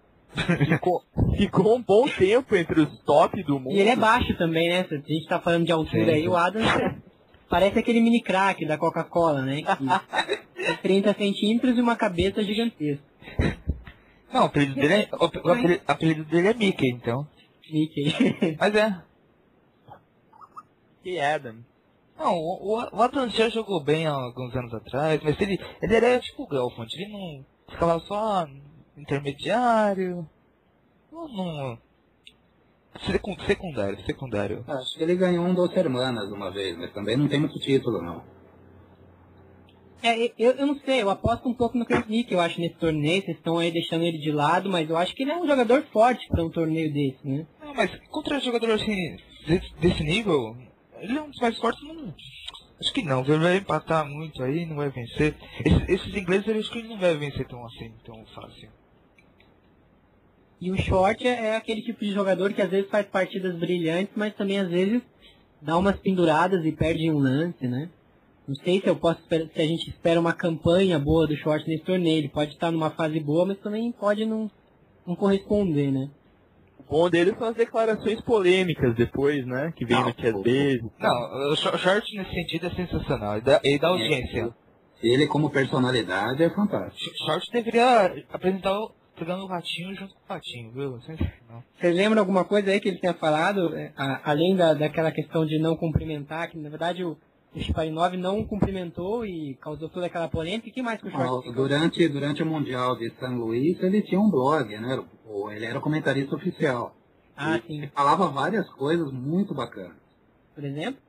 ficou, 0.68 1.02
ficou 1.38 1.74
um 1.74 1.82
bom 1.82 2.06
tempo 2.06 2.54
entre 2.54 2.82
os 2.82 2.98
top 3.04 3.42
do 3.44 3.58
mundo. 3.58 3.72
E 3.72 3.78
ele 3.80 3.88
é 3.88 3.96
baixo 3.96 4.36
também, 4.36 4.68
né? 4.68 4.84
Se 4.84 4.94
a 4.94 4.98
gente 4.98 5.26
tá 5.26 5.40
falando 5.40 5.64
de 5.64 5.72
altura 5.72 6.04
Sim, 6.04 6.10
aí, 6.10 6.28
o 6.28 6.36
Adams 6.36 6.68
parece 7.48 7.78
aquele 7.78 8.00
mini 8.02 8.20
crack 8.22 8.66
da 8.66 8.76
Coca-Cola, 8.76 9.40
né? 9.40 9.62
Que 9.62 10.64
tem 10.66 10.76
30 11.02 11.14
centímetros 11.14 11.78
e 11.78 11.80
uma 11.80 11.96
cabeça 11.96 12.44
gigantesca. 12.44 13.02
Não, 14.30 14.42
o 14.42 14.44
apelido 14.44 14.74
dele 14.74 14.92
é, 14.94 15.08
o 15.18 15.24
ap- 15.24 15.36
o 15.42 15.48
apelido, 15.50 15.82
apelido 15.88 16.24
dele 16.26 16.48
é 16.48 16.52
Mickey, 16.52 16.90
então. 16.90 17.26
Mickey. 17.72 18.14
Mas 18.60 18.74
é. 18.74 19.07
Que 21.02 21.18
Adams. 21.20 21.64
Não, 22.18 22.34
o, 22.36 22.74
o, 22.74 23.02
Adams 23.02 23.34
já 23.34 23.48
jogou 23.48 23.82
bem 23.82 24.06
há 24.06 24.12
alguns 24.12 24.54
anos 24.56 24.74
atrás, 24.74 25.20
mas 25.22 25.40
ele, 25.40 25.58
ele 25.80 25.94
era 25.94 26.18
tipo 26.18 26.42
o 26.44 26.48
Gelfand, 26.50 26.88
ele 26.94 27.12
não 27.12 27.46
ficava 27.68 28.00
só 28.00 28.46
intermediário. 28.96 30.28
Não, 31.12 31.28
não. 31.28 31.78
Secun- 33.06 33.38
Secundário, 33.46 34.00
secundário. 34.04 34.64
Acho 34.66 34.96
que 34.96 35.02
ele 35.04 35.14
ganhou 35.14 35.44
um 35.44 35.54
dos 35.54 35.74
Hermanas 35.76 36.28
uma 36.32 36.50
vez, 36.50 36.76
mas 36.76 36.92
também 36.92 37.16
não 37.16 37.28
tem 37.28 37.38
muito 37.38 37.58
título, 37.60 38.02
não. 38.02 38.24
É, 40.02 40.26
eu, 40.38 40.52
eu 40.52 40.66
não 40.66 40.78
sei, 40.80 41.02
eu 41.02 41.10
aposto 41.10 41.48
um 41.48 41.54
pouco 41.54 41.76
no 41.76 41.84
Chris 41.84 42.06
Nick, 42.06 42.32
eu 42.32 42.40
acho, 42.40 42.60
nesse 42.60 42.76
torneio. 42.76 43.22
Vocês 43.22 43.36
estão 43.36 43.58
aí 43.58 43.70
deixando 43.70 44.04
ele 44.04 44.18
de 44.18 44.30
lado, 44.30 44.68
mas 44.70 44.88
eu 44.88 44.96
acho 44.96 45.14
que 45.14 45.22
ele 45.24 45.32
é 45.32 45.36
um 45.36 45.46
jogador 45.46 45.82
forte 45.92 46.26
pra 46.28 46.44
um 46.44 46.50
torneio 46.50 46.92
desse, 46.92 47.18
né? 47.26 47.46
Não, 47.60 47.74
mas 47.74 47.90
contra 48.10 48.38
jogador 48.40 48.70
assim, 48.72 49.16
desse, 49.46 49.74
desse 49.80 50.04
nível, 50.04 50.56
ele 51.00 51.18
é 51.18 51.22
um 51.22 51.30
dos 51.30 51.40
mais 51.40 51.56
fortes, 51.58 51.82
não. 51.82 52.14
Acho 52.80 52.92
que 52.92 53.02
não, 53.02 53.20
ele 53.20 53.38
vai 53.38 53.56
empatar 53.56 54.06
muito 54.08 54.42
aí, 54.42 54.64
não 54.64 54.76
vai 54.76 54.88
vencer. 54.90 55.34
Esses, 55.64 55.88
esses 55.88 56.14
ingleses, 56.14 56.46
eu 56.46 56.58
acho 56.58 56.70
que 56.70 56.78
ele 56.78 56.88
não 56.88 56.98
vai 56.98 57.16
vencer 57.16 57.46
tão 57.46 57.64
assim, 57.66 57.92
tão 58.04 58.24
fácil. 58.26 58.70
E 60.60 60.70
o 60.70 60.76
Short 60.76 61.26
é, 61.26 61.46
é 61.46 61.56
aquele 61.56 61.82
tipo 61.82 62.00
de 62.00 62.12
jogador 62.12 62.52
que 62.52 62.62
às 62.62 62.70
vezes 62.70 62.90
faz 62.90 63.06
partidas 63.06 63.56
brilhantes, 63.56 64.12
mas 64.16 64.34
também 64.34 64.58
às 64.58 64.68
vezes 64.68 65.02
dá 65.60 65.76
umas 65.76 65.96
penduradas 65.96 66.64
e 66.64 66.72
perde 66.72 67.10
um 67.10 67.18
lance, 67.18 67.66
né? 67.66 67.88
Não 68.46 68.54
sei 68.54 68.80
se 68.80 68.86
eu 68.86 68.96
posso 68.96 69.20
se 69.28 69.60
a 69.60 69.66
gente 69.66 69.90
espera 69.90 70.18
uma 70.18 70.32
campanha 70.32 70.98
boa 70.98 71.26
do 71.26 71.36
Short 71.36 71.68
nesse 71.68 71.84
torneio. 71.84 72.18
Ele 72.18 72.28
pode 72.28 72.52
estar 72.52 72.70
numa 72.70 72.90
fase 72.90 73.20
boa, 73.20 73.44
mas 73.44 73.58
também 73.58 73.92
pode 73.92 74.24
não, 74.24 74.50
não 75.06 75.14
corresponder, 75.14 75.92
né? 75.92 76.08
O 76.88 76.90
bom 77.02 77.10
dele 77.10 77.34
são 77.38 77.48
as 77.48 77.54
declarações 77.56 78.20
polêmicas 78.22 78.94
depois, 78.94 79.44
né? 79.46 79.72
Que 79.76 79.84
vem 79.84 79.96
Não, 79.96 80.06
no. 80.06 80.42
Base. 80.42 80.90
Não, 80.98 81.52
o 81.52 81.56
Shor- 81.56 81.78
Short 81.78 82.16
nesse 82.16 82.30
sentido 82.32 82.66
é 82.66 82.70
sensacional, 82.70 83.34
ele 83.34 83.42
dá, 83.42 83.60
ele 83.62 83.78
dá 83.78 83.88
audiência. 83.88 84.54
Ele, 85.02 85.26
como 85.28 85.50
personalidade, 85.50 86.42
é 86.42 86.50
fantástico. 86.50 86.98
Sh- 86.98 87.24
Short 87.26 87.46
deveria 87.52 88.24
apresentar 88.32 88.72
o 88.78 88.90
pegando 89.16 89.42
o 89.44 89.48
ratinho 89.48 89.94
junto 89.96 90.14
com 90.14 90.20
o 90.20 90.32
ratinho, 90.32 90.72
viu? 90.72 90.92
Vocês 90.92 91.18
lembram 91.94 92.20
alguma 92.20 92.44
coisa 92.44 92.70
aí 92.70 92.80
que 92.80 92.88
ele 92.88 93.00
tenha 93.00 93.14
falado, 93.14 93.76
é, 93.76 93.92
a- 93.96 94.30
além 94.30 94.54
da, 94.54 94.74
daquela 94.74 95.10
questão 95.10 95.44
de 95.44 95.58
não 95.58 95.76
cumprimentar, 95.76 96.48
que 96.48 96.56
na 96.56 96.68
verdade 96.70 97.04
o, 97.04 97.16
o 97.54 97.60
Shiparinov 97.60 98.16
não 98.16 98.44
cumprimentou 98.44 99.24
e 99.24 99.54
causou 99.60 99.88
toda 99.88 100.06
aquela 100.06 100.28
polêmica? 100.28 100.68
E 100.68 100.72
que 100.72 100.82
mais 100.82 101.00
que 101.00 101.08
o 101.08 101.10
ficou? 101.10 101.52
Durante, 101.52 102.06
durante 102.08 102.42
o 102.42 102.46
Mundial 102.46 102.96
de 102.96 103.10
São 103.18 103.36
Luís, 103.38 103.80
ele 103.82 104.02
tinha 104.02 104.20
um 104.20 104.30
blog, 104.30 104.68
né? 104.78 105.02
Ele 105.54 105.64
era 105.64 105.80
comentarista 105.80 106.36
oficial. 106.36 106.94
Ah, 107.36 107.60
Ele 107.68 107.86
sim. 107.86 107.90
falava 107.94 108.28
várias 108.28 108.68
coisas 108.70 109.12
muito 109.12 109.54
bacanas. 109.54 109.96
Por 110.54 110.64
exemplo? 110.64 111.00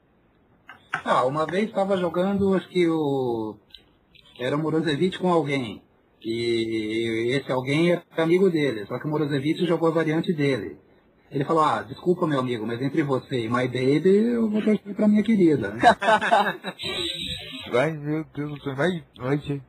Ah, 1.04 1.26
uma 1.26 1.46
vez 1.46 1.66
estava 1.66 1.98
jogando, 1.98 2.54
acho 2.56 2.68
que 2.70 2.88
o. 2.88 3.56
Era 4.40 4.56
o 4.56 4.60
Morozevich 4.60 5.18
com 5.20 5.32
alguém. 5.32 5.82
E 6.22 7.32
esse 7.32 7.52
alguém 7.52 7.92
era 7.92 8.04
amigo 8.18 8.50
dele, 8.50 8.86
só 8.86 9.00
que 9.00 9.06
o 9.06 9.10
Morozevich 9.10 9.66
jogou 9.66 9.88
a 9.90 9.94
variante 9.94 10.34
dele. 10.34 10.78
Ele 11.32 11.46
falou, 11.46 11.64
ah, 11.64 11.84
desculpa 11.84 12.26
meu 12.26 12.40
amigo, 12.40 12.66
mas 12.66 12.82
entre 12.82 13.04
você 13.04 13.42
e 13.46 13.50
My 13.50 13.68
Baby, 13.68 14.10
eu 14.34 14.50
vou 14.50 14.62
torcer 14.64 14.96
pra 14.96 15.08
minha 15.08 15.22
querida. 15.24 15.70
né? 15.72 15.80
Vai, 17.72 17.92
meu 17.94 18.26
Deus 18.34 18.52
do 18.58 18.64
céu, 18.64 18.76
vai, 18.76 19.04
vai. 19.18 19.62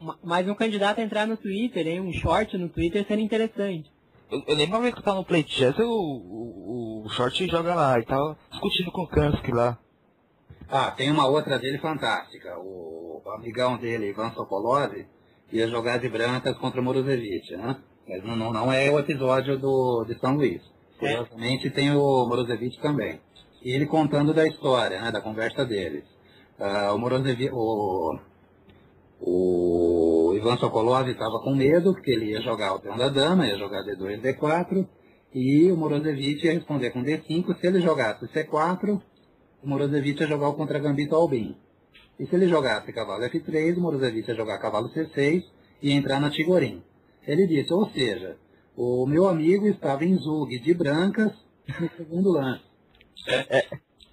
Ma- 0.00 0.18
Mas 0.22 0.48
um 0.48 0.54
candidato 0.54 1.00
a 1.00 1.02
entrar 1.02 1.26
no 1.26 1.36
Twitter, 1.36 1.86
hein? 1.86 2.00
Um 2.00 2.12
short 2.12 2.56
no 2.56 2.68
Twitter 2.68 3.04
seria 3.06 3.24
interessante. 3.24 3.90
Eu, 4.30 4.42
eu 4.46 4.54
lembro 4.54 4.76
uma 4.76 4.82
vez 4.82 4.94
que 4.94 5.00
eu 5.00 5.04
tava 5.04 5.18
no 5.18 5.24
Play 5.24 5.44
Chess, 5.46 5.76
o, 5.80 5.84
o, 5.90 7.02
o 7.04 7.08
Short 7.10 7.46
joga 7.48 7.74
lá 7.74 7.98
e 7.98 8.04
tava 8.04 8.38
discutindo 8.52 8.90
com 8.92 9.02
o 9.02 9.08
Kansky 9.08 9.50
lá. 9.52 9.78
Ah, 10.68 10.90
tem 10.92 11.10
uma 11.10 11.26
outra 11.26 11.58
dele 11.58 11.78
fantástica. 11.78 12.56
O, 12.58 13.20
o 13.24 13.30
amigão 13.32 13.76
dele, 13.76 14.10
Ivan 14.10 14.30
Sokolov, 14.32 14.92
ia 15.52 15.68
jogar 15.68 15.98
de 15.98 16.08
brancas 16.08 16.56
contra 16.58 16.80
o 16.80 16.84
Morozevich, 16.84 17.54
né? 17.56 17.76
Mas 18.08 18.24
não, 18.24 18.36
não, 18.36 18.52
não 18.52 18.72
é 18.72 18.90
o 18.90 18.98
episódio 18.98 19.58
do, 19.58 20.04
de 20.04 20.18
São 20.18 20.36
Luís. 20.36 20.62
Curiosamente 20.98 21.70
tem 21.70 21.90
o 21.90 22.26
Morozevich 22.26 22.80
também. 22.80 23.20
E 23.62 23.70
ele 23.70 23.86
contando 23.86 24.32
da 24.32 24.46
história, 24.46 25.00
né, 25.00 25.10
da 25.10 25.20
conversa 25.20 25.64
deles. 25.64 26.04
Ah, 26.58 26.92
o 26.92 26.98
Morozevich, 26.98 27.50
o, 27.52 28.18
o 29.20 30.34
Ivan 30.36 30.56
Sokolov 30.56 31.08
estava 31.08 31.40
com 31.40 31.54
medo, 31.54 31.92
porque 31.94 32.10
ele 32.10 32.30
ia 32.30 32.40
jogar 32.40 32.74
o 32.74 32.80
peão 32.80 32.96
da 32.96 33.08
dama, 33.08 33.46
ia 33.46 33.56
jogar 33.56 33.82
D2, 33.84 34.20
D4, 34.20 34.86
e 35.34 35.72
o 35.72 35.76
Morozevich 35.76 36.44
ia 36.46 36.52
responder 36.52 36.90
com 36.90 37.02
D5. 37.02 37.58
Se 37.58 37.66
ele 37.66 37.80
jogasse 37.80 38.26
C4, 38.26 39.00
o 39.62 39.68
Morozevich 39.68 40.20
ia 40.20 40.28
jogar 40.28 40.48
o 40.48 40.54
contra-gambito 40.54 41.16
Albin. 41.16 41.56
E 42.20 42.26
se 42.26 42.36
ele 42.36 42.46
jogasse 42.46 42.92
cavalo 42.92 43.24
F3, 43.24 43.76
o 43.76 43.80
Morozevich 43.80 44.28
ia 44.28 44.36
jogar 44.36 44.58
cavalo 44.58 44.88
C6 44.90 45.42
e 45.82 45.90
entrar 45.90 46.20
na 46.20 46.30
Tigorim. 46.30 46.82
Ele 47.26 47.46
disse, 47.46 47.72
ou 47.72 47.88
seja, 47.90 48.36
o 48.76 49.06
meu 49.06 49.28
amigo 49.28 49.66
estava 49.66 50.04
em 50.04 50.16
Zug 50.16 50.58
de 50.58 50.74
brancas 50.74 51.32
no 51.80 51.88
segundo 51.96 52.32
lance. 52.32 52.64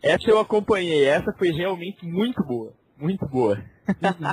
Essa 0.02 0.30
eu 0.30 0.40
acompanhei, 0.40 1.06
essa 1.06 1.34
foi 1.34 1.52
realmente 1.52 2.06
muito 2.06 2.44
boa. 2.44 2.74
Muito 2.98 3.28
boa. 3.28 3.64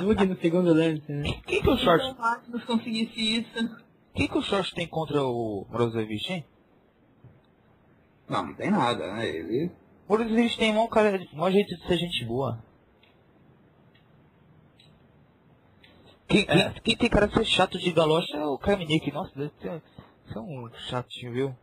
Zug 0.01 0.25
no 0.25 0.39
segundo 0.39 0.73
lance, 0.73 1.11
né? 1.11 1.23
Quem 1.45 1.61
que 1.61 1.69
o 1.69 1.77
Short, 1.77 2.15
Magnus 2.17 2.63
conseguisse 2.65 3.39
isso. 3.39 3.77
quem 4.13 4.27
que 4.27 4.37
o 4.37 4.41
Short 4.41 4.73
tem 4.75 4.87
contra 4.87 5.23
o 5.23 5.65
Morozevich, 5.69 6.31
hein? 6.31 6.45
Não, 8.27 8.45
não 8.45 8.53
tem 8.53 8.69
nada, 8.69 9.13
né? 9.13 9.27
Ele 9.27 9.71
O 10.07 10.13
Morozevich 10.13 10.57
tem 10.57 10.77
um 10.77 10.87
cara, 10.87 11.19
um 11.33 11.51
jeito 11.51 11.75
de 11.75 11.87
ser 11.87 11.97
gente 11.97 12.25
boa. 12.25 12.63
Quem, 16.27 16.45
quem, 16.45 16.73
quem 16.83 16.95
tem 16.95 17.09
cara 17.09 17.27
de 17.27 17.33
ser 17.33 17.45
chato 17.45 17.79
de 17.79 17.91
galocha 17.91 18.37
é 18.37 18.45
o 18.45 18.59
Kramnik. 18.59 19.11
Nossa, 19.11 19.51
um 20.37 20.69
chatinho, 20.89 21.31
viu? 21.33 21.55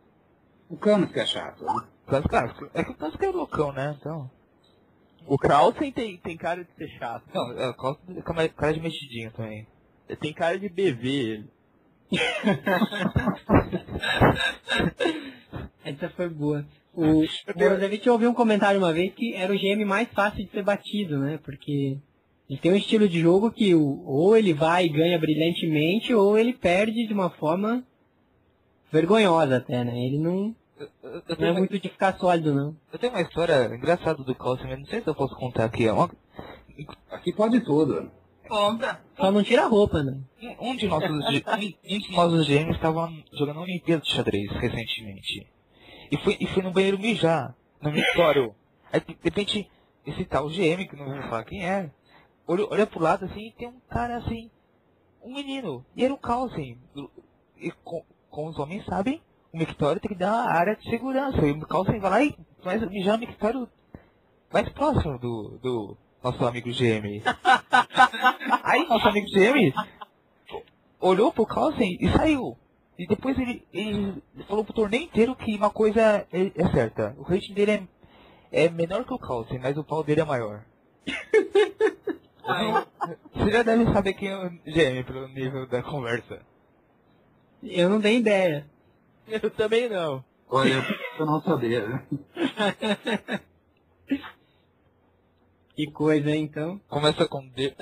O 0.69 0.75
Camus 0.77 1.11
que 1.11 1.19
é 1.19 1.25
chato, 1.25 1.63
né? 1.63 1.83
Cara, 2.29 2.53
é 2.73 2.83
que 2.83 2.91
o 2.91 2.95
Kansky 2.95 3.25
é 3.25 3.29
loucão, 3.29 3.71
né? 3.71 3.95
Então... 3.99 4.29
O 5.25 5.37
Krausen 5.37 5.91
tem, 5.91 6.17
tem 6.17 6.37
cara 6.37 6.63
de 6.63 6.71
ser 6.77 6.87
chato. 6.97 7.23
Não, 7.33 7.51
é, 7.59 7.73
Costa 7.73 8.01
é 8.15 8.21
cara- 8.21 8.49
cara 8.49 8.73
de 8.73 8.79
mexidinho 8.79 9.29
também. 9.31 9.67
Tem 10.21 10.33
cara 10.33 10.57
de 10.57 10.69
BV 10.69 11.07
ele. 11.09 11.49
Essa 15.83 16.09
foi 16.09 16.29
boa. 16.29 16.65
O 16.93 17.23
Morozevich 17.55 18.09
ouviu 18.09 18.29
um 18.29 18.33
comentário 18.33 18.79
uma 18.79 18.93
vez 18.93 19.13
que 19.13 19.33
era 19.33 19.51
o 19.53 19.57
GM 19.57 19.85
mais 19.85 20.07
fácil 20.09 20.45
de 20.45 20.51
ser 20.51 20.63
batido, 20.63 21.19
né? 21.19 21.37
Porque 21.43 21.97
ele 22.49 22.59
tem 22.59 22.71
um 22.71 22.75
estilo 22.77 23.07
de 23.07 23.19
jogo 23.19 23.51
que 23.51 23.75
o- 23.75 24.03
ou 24.05 24.35
ele 24.35 24.53
vai 24.53 24.85
e 24.85 24.89
ganha 24.89 25.19
brilhantemente, 25.19 26.13
ou 26.13 26.37
ele 26.37 26.53
perde 26.53 27.05
de 27.05 27.13
uma 27.13 27.29
forma 27.29 27.83
vergonhosa 28.91 29.57
até, 29.57 29.83
né? 29.83 29.97
Ele 29.97 30.17
não, 30.19 30.55
Eu, 30.79 30.89
eu- 31.03 31.23
eu 31.27 31.35
não 31.39 31.47
é 31.47 31.51
uma, 31.51 31.59
muito 31.59 31.79
de 31.79 31.89
ficar 31.89 32.17
sólido, 32.17 32.53
não. 32.53 32.75
eu 32.93 32.99
tenho 32.99 33.13
uma 33.13 33.21
história 33.21 33.73
engraçada 33.75 34.23
do 34.23 34.35
Costa, 34.35 34.65
mas 34.67 34.79
não 34.79 34.85
sei 34.85 35.01
se 35.01 35.07
eu 35.07 35.15
posso 35.15 35.35
contar 35.35 35.65
aqui. 35.65 35.85
É 35.87 35.91
uma- 35.93 36.09
Aqui 37.09 37.33
pode 37.33 37.59
tudo. 37.61 38.11
Conta. 38.47 39.01
Só 39.17 39.31
não 39.31 39.43
tira 39.43 39.63
a 39.65 39.67
roupa, 39.67 40.01
né? 40.03 40.19
Um 40.61 40.75
de 40.75 40.87
nossos, 40.87 41.09
um, 41.09 41.15
um 41.17 41.99
de 41.99 42.11
nossos 42.11 42.45
gêmeos 42.45 42.75
estava 42.77 43.11
jogando 43.33 43.57
a 43.59 43.63
Olimpíada 43.63 44.01
de 44.03 44.11
xadrez 44.11 44.49
recentemente. 44.51 45.47
E 46.11 46.17
foi, 46.17 46.37
e 46.39 46.47
foi 46.47 46.63
no 46.63 46.71
banheiro 46.71 46.97
mijar, 46.99 47.55
no 47.81 47.91
mictório. 47.91 48.55
Aí 48.93 49.01
de 49.01 49.17
repente, 49.21 49.69
esse 50.05 50.23
tal 50.23 50.47
GM, 50.47 50.87
que 50.87 50.95
não 50.95 51.05
vou 51.11 51.21
falar 51.23 51.43
quem 51.43 51.67
é, 51.67 51.91
olha, 52.47 52.65
olha 52.69 52.87
pro 52.87 53.01
lado 53.01 53.25
assim 53.25 53.47
e 53.47 53.51
tem 53.51 53.67
um 53.67 53.79
cara 53.89 54.17
assim, 54.17 54.49
um 55.21 55.33
menino. 55.33 55.83
E 55.95 56.05
era 56.05 56.13
o 56.13 56.17
Carlsen. 56.17 56.77
E 57.59 57.71
com, 57.83 58.05
como 58.29 58.49
os 58.49 58.59
homens 58.59 58.85
sabem, 58.85 59.21
o 59.51 59.57
mictório 59.57 60.01
tem 60.01 60.09
que 60.09 60.17
dar 60.17 60.31
uma 60.31 60.51
área 60.51 60.75
de 60.75 60.89
segurança. 60.89 61.45
E 61.45 61.51
o 61.51 61.67
Carlsen 61.67 61.99
vai 61.99 62.09
lá 62.09 62.23
e 62.23 62.37
faz 62.63 62.81
mijar 62.89 63.15
o 63.15 63.19
mictório 63.19 63.69
mais 64.51 64.69
próximo 64.69 65.17
do, 65.17 65.57
do 65.61 65.97
nosso 66.23 66.45
amigo 66.45 66.69
GM. 66.69 67.23
Aí 68.63 68.87
nosso 68.87 69.07
amigo 69.07 69.27
GM 69.27 69.73
olhou 70.99 71.31
pro 71.31 71.45
Carlsen 71.45 71.97
e 71.99 72.09
saiu. 72.09 72.57
E 72.97 73.05
depois 73.05 73.37
ele, 73.37 73.63
ele 73.71 74.23
falou 74.47 74.65
pro 74.65 74.73
torneio 74.73 75.03
inteiro 75.03 75.35
que 75.35 75.55
uma 75.55 75.69
coisa 75.69 76.25
é, 76.31 76.51
é 76.55 76.71
certa. 76.71 77.15
O 77.17 77.23
rating 77.23 77.53
dele 77.53 77.71
é, 78.51 78.65
é 78.65 78.69
menor 78.69 79.05
que 79.05 79.13
o 79.13 79.19
Carlsen, 79.19 79.59
mas 79.59 79.77
o 79.77 79.83
pau 79.83 80.03
dele 80.03 80.21
é 80.21 80.25
maior. 80.25 80.63
Você 83.33 83.51
já 83.51 83.61
deve 83.61 83.91
saber 83.91 84.13
quem 84.13 84.29
é 84.29 84.37
o 84.37 84.49
GM 84.49 85.03
pelo 85.05 85.27
nível 85.27 85.67
da 85.67 85.83
conversa. 85.83 86.41
Eu 87.63 87.89
não 87.89 88.01
tenho 88.01 88.19
ideia. 88.19 88.65
Eu 89.27 89.49
também 89.51 89.89
não. 89.89 90.23
Olha, 90.49 90.75
eu 91.19 91.25
não 91.25 91.41
sabia. 91.41 91.85
né? 91.85 92.07
Que 95.75 95.91
coisa, 95.91 96.31
hein, 96.31 96.43
então. 96.43 96.79
Começa 96.87 97.27
com 97.27 97.45
D. 97.49 97.75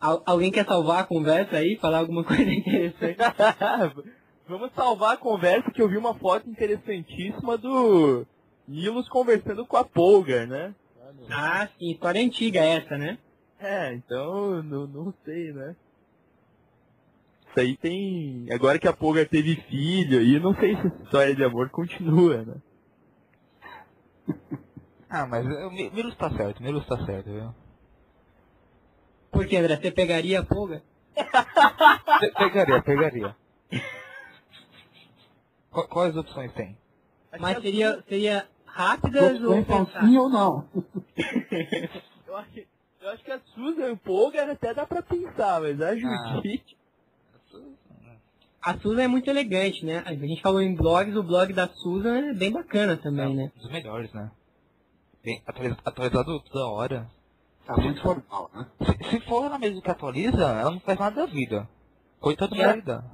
Al- 0.00 0.22
alguém 0.24 0.50
quer 0.50 0.64
salvar 0.64 1.00
a 1.00 1.06
conversa 1.06 1.56
aí? 1.56 1.76
Falar 1.76 1.98
alguma 1.98 2.24
coisa 2.24 2.42
interessante? 2.50 3.18
Vamos 4.48 4.72
salvar 4.74 5.14
a 5.14 5.18
conversa 5.18 5.70
que 5.70 5.82
eu 5.82 5.88
vi 5.88 5.98
uma 5.98 6.14
foto 6.14 6.48
interessantíssima 6.48 7.58
do 7.58 8.24
Milos 8.66 9.08
conversando 9.10 9.66
com 9.66 9.76
a 9.76 9.84
Polgar, 9.84 10.46
né? 10.46 10.74
ah, 11.30 11.68
sim, 11.78 11.90
história 11.90 12.22
antiga 12.22 12.60
essa, 12.64 12.96
né? 12.96 13.18
É, 13.60 13.92
então 13.94 14.62
não, 14.62 14.86
não 14.86 15.14
sei, 15.24 15.52
né? 15.52 15.76
Isso 17.56 17.60
aí 17.60 17.76
tem. 17.78 18.46
Agora 18.52 18.78
que 18.78 18.86
a 18.86 18.92
Polgar 18.92 19.26
teve 19.28 19.56
filho 19.62 20.18
aí, 20.18 20.38
não 20.38 20.54
sei 20.56 20.76
se 20.76 20.86
essa 20.88 21.02
história 21.04 21.34
de 21.34 21.42
amor 21.42 21.70
continua, 21.70 22.44
né? 22.44 22.54
Ah, 25.08 25.24
mas 25.24 25.46
o 25.46 25.70
Mi- 25.70 25.88
Milos 25.90 26.16
tá 26.16 26.28
certo, 26.30 26.60
Milos 26.60 26.84
tá 26.86 26.98
certo, 27.06 27.30
viu? 27.30 27.54
Por 29.30 29.46
que, 29.46 29.56
André? 29.56 29.76
Você 29.76 29.92
pegaria 29.92 30.40
a 30.40 30.44
pulga? 30.44 30.82
Pe- 31.14 32.32
Pegaria, 32.36 32.82
pegaria. 32.82 33.36
Qu- 35.70 35.88
Quais 35.88 36.16
opções 36.16 36.52
tem? 36.54 36.76
Mas 37.38 37.62
seria, 37.62 38.02
seria 38.08 38.48
rápidas 38.66 39.40
ou 39.40 39.64
são 39.64 39.86
sim 39.86 40.18
ou 40.18 40.28
não? 40.28 40.68
Eu 42.26 42.36
acho, 42.36 42.58
eu 43.00 43.08
acho 43.10 43.24
que 43.24 43.30
a 43.30 43.38
Susan 43.54 43.96
Polgar 43.98 44.50
até 44.50 44.74
dá 44.74 44.84
pra 44.84 45.00
pensar, 45.02 45.60
mas 45.60 45.80
a 45.80 45.94
Judite. 45.94 46.76
A 48.62 48.76
Susan 48.78 49.02
é 49.02 49.08
muito 49.08 49.30
elegante, 49.30 49.84
né? 49.84 50.02
A 50.04 50.12
gente 50.14 50.42
falou 50.42 50.60
em 50.60 50.74
blogs, 50.74 51.14
o 51.14 51.22
blog 51.22 51.52
da 51.52 51.68
Susan 51.68 52.16
é 52.30 52.34
bem 52.34 52.50
bacana 52.50 52.96
também, 52.96 53.34
né? 53.34 53.52
Um 53.56 53.60
dos 53.60 53.70
melhores, 53.70 54.12
né? 54.12 54.30
Bem, 55.22 55.40
atualiz- 55.46 55.76
atualizado 55.84 56.40
toda 56.40 56.66
hora. 56.66 57.10
Tá 57.64 57.76
muito 57.76 58.00
formal, 58.02 58.50
né? 58.54 58.66
Se, 58.84 59.10
se 59.10 59.20
for 59.20 59.44
ela 59.44 59.58
mesmo 59.58 59.80
que 59.82 59.90
atualiza, 59.90 60.42
ela 60.44 60.70
não 60.70 60.80
faz 60.80 60.98
nada 60.98 61.16
da 61.16 61.26
vida. 61.26 61.68
Coitado 62.20 62.54
É. 62.56 62.58
da 62.66 62.72
vida. 62.74 63.04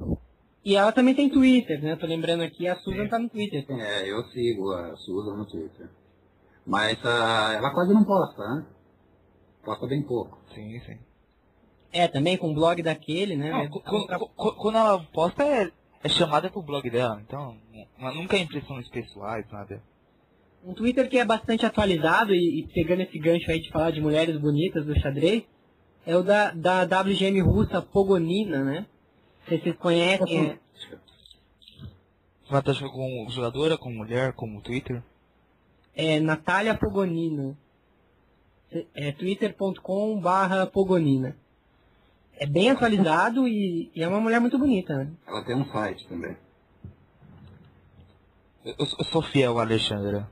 E 0.64 0.77
ela 0.77 0.93
também 0.93 1.14
tem 1.14 1.28
Twitter, 1.28 1.82
né? 1.82 1.97
Tô 1.97 2.06
lembrando 2.06 2.43
aqui, 2.43 2.66
a 2.69 2.77
Susan 2.77 3.09
tá 3.09 3.19
no 3.19 3.28
Twitter. 3.28 3.66
É, 3.69 4.10
eu 4.10 4.23
sigo 4.27 4.73
a 4.73 4.97
Susan 4.97 5.36
no 5.36 5.44
Twitter. 5.47 5.90
Mas 6.66 6.98
ah, 7.05 7.52
ela 7.55 7.73
quase 7.74 7.93
não 7.93 8.05
posta, 8.05 8.43
né? 8.55 8.66
Posta 9.64 9.86
bem 9.86 10.02
pouco. 10.02 10.39
Sim, 10.55 10.81
sim. 10.81 10.98
É, 11.93 12.09
também 12.09 12.36
com 12.39 12.51
o 12.51 12.55
blog 12.55 12.82
daquele, 12.82 13.36
né? 13.36 13.51
Não, 13.51 13.69
cu- 13.69 14.55
quando 14.56 14.78
ela 14.78 14.98
posta 15.12 15.43
é, 15.44 15.70
é 16.02 16.09
chamada 16.09 16.48
pro 16.51 16.62
blog 16.62 16.89
dela, 16.89 17.20
então 17.20 17.56
nu- 17.98 18.14
nunca 18.14 18.36
é 18.36 18.40
impressões 18.40 18.89
pessoais, 18.89 19.44
nada. 19.52 19.82
Um 20.64 20.73
Twitter 20.74 21.09
que 21.09 21.19
é 21.19 21.24
bastante 21.24 21.66
atualizado 21.66 22.32
e, 22.35 22.60
e 22.60 22.66
pegando 22.69 23.02
esse 23.02 23.19
gancho 23.19 23.51
aí 23.51 23.60
de 23.60 23.69
falar 23.70 23.90
de 23.90 24.01
mulheres 24.01 24.39
bonitas 24.39 24.86
do 24.86 24.98
xadrez, 24.98 25.43
é 26.06 26.16
o 26.16 26.23
da, 26.23 26.52
da 26.52 26.85
WGM 27.02 27.40
russa 27.43 27.82
Pogonina, 27.82 28.64
né? 28.64 28.86
Se 29.48 29.59
vocês 29.59 29.77
conhecem, 29.77 30.51
é, 30.51 30.59
Ela 32.48 32.62
tá 32.62 32.73
com 32.74 33.27
jogadora, 33.28 33.77
com 33.77 33.90
mulher, 33.90 34.32
com 34.35 34.60
Twitter. 34.60 35.02
é 35.94 36.20
Natália 36.20 36.74
Pogonina. 36.77 37.56
É 38.94 39.12
twitter.com 39.12 40.19
barra 40.20 40.64
Pogonina. 40.66 41.36
É 42.38 42.46
bem 42.46 42.70
atualizado 42.70 43.46
e, 43.46 43.90
e 43.94 44.02
é 44.02 44.09
uma 44.09 44.20
mulher 44.20 44.40
muito 44.40 44.59
bonita, 44.59 44.96
né? 44.96 45.10
Ela 45.26 45.44
tem 45.44 45.54
um 45.56 45.64
site 45.70 46.06
também. 46.09 46.36
Eu, 48.64 48.74
eu 48.78 48.86
sou 49.06 49.22
fiel 49.22 49.59
Alexandra. 49.59 50.28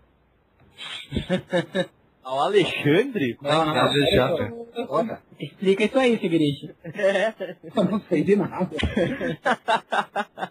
Ao 2.23 2.39
Alexandre? 2.41 3.37
Não, 3.43 3.67
não, 3.67 4.07
já. 4.13 4.31
Olha, 4.89 5.21
Explica 5.39 5.85
isso 5.85 5.99
aí, 5.99 6.17
Figueiredo. 6.19 6.75
eu 7.75 7.85
não 7.85 8.01
sei 8.03 8.23
de 8.23 8.37
nada. 8.37 8.71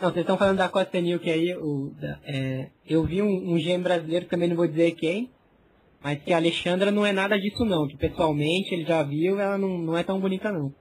Não, 0.00 0.10
vocês 0.12 0.22
estão 0.22 0.38
falando 0.38 0.58
da 0.58 0.68
Costa 0.68 1.00
Nuke 1.00 1.28
aí, 1.28 1.56
o, 1.56 1.90
da- 2.00 2.20
é, 2.24 2.68
eu 2.86 3.02
vi 3.02 3.20
um, 3.20 3.26
um 3.52 3.56
GM 3.58 3.82
brasileiro, 3.82 4.26
também 4.26 4.48
não 4.48 4.54
vou 4.54 4.68
dizer 4.68 4.92
quem, 4.92 5.28
mas 6.02 6.22
que 6.22 6.32
a 6.32 6.36
Alexandra 6.36 6.90
não 6.90 7.04
é 7.04 7.12
nada 7.12 7.38
disso 7.38 7.64
não, 7.64 7.86
que 7.88 7.96
pessoalmente 7.96 8.72
ele 8.74 8.84
já 8.84 9.02
viu, 9.02 9.38
ela 9.40 9.58
não, 9.58 9.78
não 9.78 9.96
é 9.98 10.02
tão 10.02 10.20
bonita 10.20 10.50
não. 10.52 10.72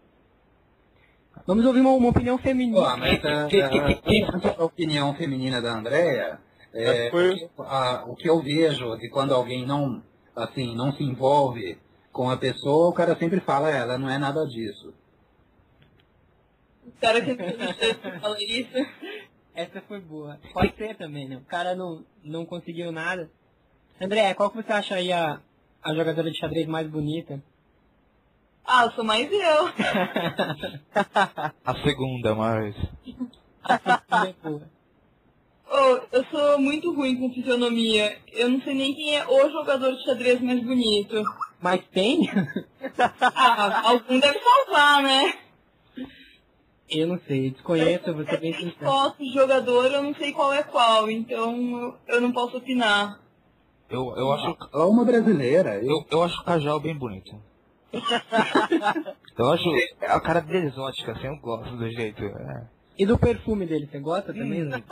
Vamos 1.46 1.66
ouvir 1.66 1.80
uma, 1.80 1.92
uma 1.92 2.10
opinião 2.10 2.38
feminina. 2.38 2.78
Pô, 2.92 2.98
mas 2.98 3.24
ah, 3.24 3.48
ah, 3.48 4.54
a 4.60 4.64
opinião 4.66 5.14
feminina 5.16 5.62
da 5.62 5.74
Andrea, 5.78 6.40
é, 6.74 7.10
Foi- 7.10 7.30
o, 7.32 7.36
que, 7.38 7.50
a- 7.60 8.04
o 8.08 8.16
que 8.16 8.30
eu 8.30 8.42
vejo 8.42 8.98
de 8.98 9.10
quando 9.10 9.34
alguém 9.34 9.66
não, 9.66 10.04
assim, 10.36 10.76
não 10.76 10.92
se 10.94 11.04
envolve 11.04 11.78
com 12.12 12.30
a 12.30 12.38
pessoa, 12.38 12.90
o 12.90 12.94
cara 12.94 13.16
sempre 13.16 13.40
fala, 13.40 13.72
"É, 13.72 13.78
ela 13.78 13.98
não 13.98 14.10
é 14.10 14.18
nada 14.18 14.46
disso. 14.46 14.94
O 16.86 16.92
cara 17.00 17.22
que 17.22 17.36
fala 18.20 18.38
isso. 18.44 18.74
Essa 19.54 19.82
foi 19.82 20.00
boa. 20.02 20.40
Pode 20.54 20.76
ser 20.76 20.96
também, 20.98 21.28
né? 21.28 21.38
O 21.38 21.46
cara 21.46 21.76
não, 21.76 22.04
não 22.24 22.46
conseguiu 22.46 22.92
nada. 22.92 23.30
André, 24.00 24.34
qual 24.34 24.50
que 24.52 24.58
você 24.58 24.72
acha 24.72 24.96
aí 24.96 25.12
a, 25.12 25.40
a 25.84 25.94
jogadora 25.94 26.30
de 26.32 26.38
xadrez 26.38 26.68
mais 26.68 26.88
bonita? 26.88 27.42
Ah, 28.66 28.86
eu 28.86 28.92
sou 28.92 29.04
mais 29.04 29.30
eu. 29.32 29.68
A 31.66 31.74
segunda, 31.84 32.36
mas. 32.36 32.76
Boa. 34.44 34.62
Oh, 35.70 36.00
eu 36.12 36.26
sou 36.26 36.60
muito 36.60 36.94
ruim 36.94 37.18
com 37.18 37.34
fisionomia. 37.34 38.18
Eu 38.32 38.50
não 38.50 38.62
sei 38.62 38.74
nem 38.74 38.94
quem 38.94 39.16
é 39.18 39.26
o 39.28 39.50
jogador 39.52 39.94
de 39.96 40.04
xadrez 40.04 40.42
mais 40.42 40.62
bonito. 40.64 41.24
Mas 41.62 41.86
tem? 41.88 42.30
Ah, 43.22 43.90
algum 43.90 44.20
deve 44.20 44.40
salvar, 44.40 45.04
né? 45.04 45.38
Eu 46.90 47.08
não 47.08 47.20
sei, 47.28 47.52
desconheço, 47.52 48.14
vou 48.14 48.26
ser 48.26 48.40
bem 48.40 48.54
sincero. 48.54 48.76
foto 48.80 49.18
de 49.24 49.32
jogador, 49.34 49.86
eu 49.92 50.02
não 50.04 50.16
sei 50.16 50.32
qual 50.32 50.54
é 50.54 50.64
qual, 50.64 51.12
então 51.12 51.54
eu- 51.82 51.98
eu 52.08 52.22
não 52.22 52.32
posso 52.32 52.58
opinar. 52.58 53.20
Eu, 53.90 54.14
eu 54.18 54.32
acho. 54.34 54.58
É 54.74 54.78
uma 54.80 55.06
brasileira, 55.06 55.82
eu, 55.82 56.06
Eu, 56.12 56.24
acho 56.24 56.40
o 56.42 56.44
Cajal 56.44 56.80
bem 56.80 56.96
bonito. 56.96 57.36
Eu 59.38 59.52
acho 59.52 59.70
a 60.02 60.20
cara 60.20 60.42
dele 60.42 60.68
exótica, 60.68 61.12
assim, 61.12 61.28
eu 61.28 61.38
gosto 61.38 61.78
do 61.78 61.88
jeito. 61.92 62.24
É. 62.24 62.64
E 62.98 63.06
do 63.06 63.20
perfume 63.20 63.68
dele, 63.68 63.86
você 63.86 64.00
gosta 64.00 64.34
também? 64.34 64.64
Hum. 64.64 64.72
Zé? 64.72 64.84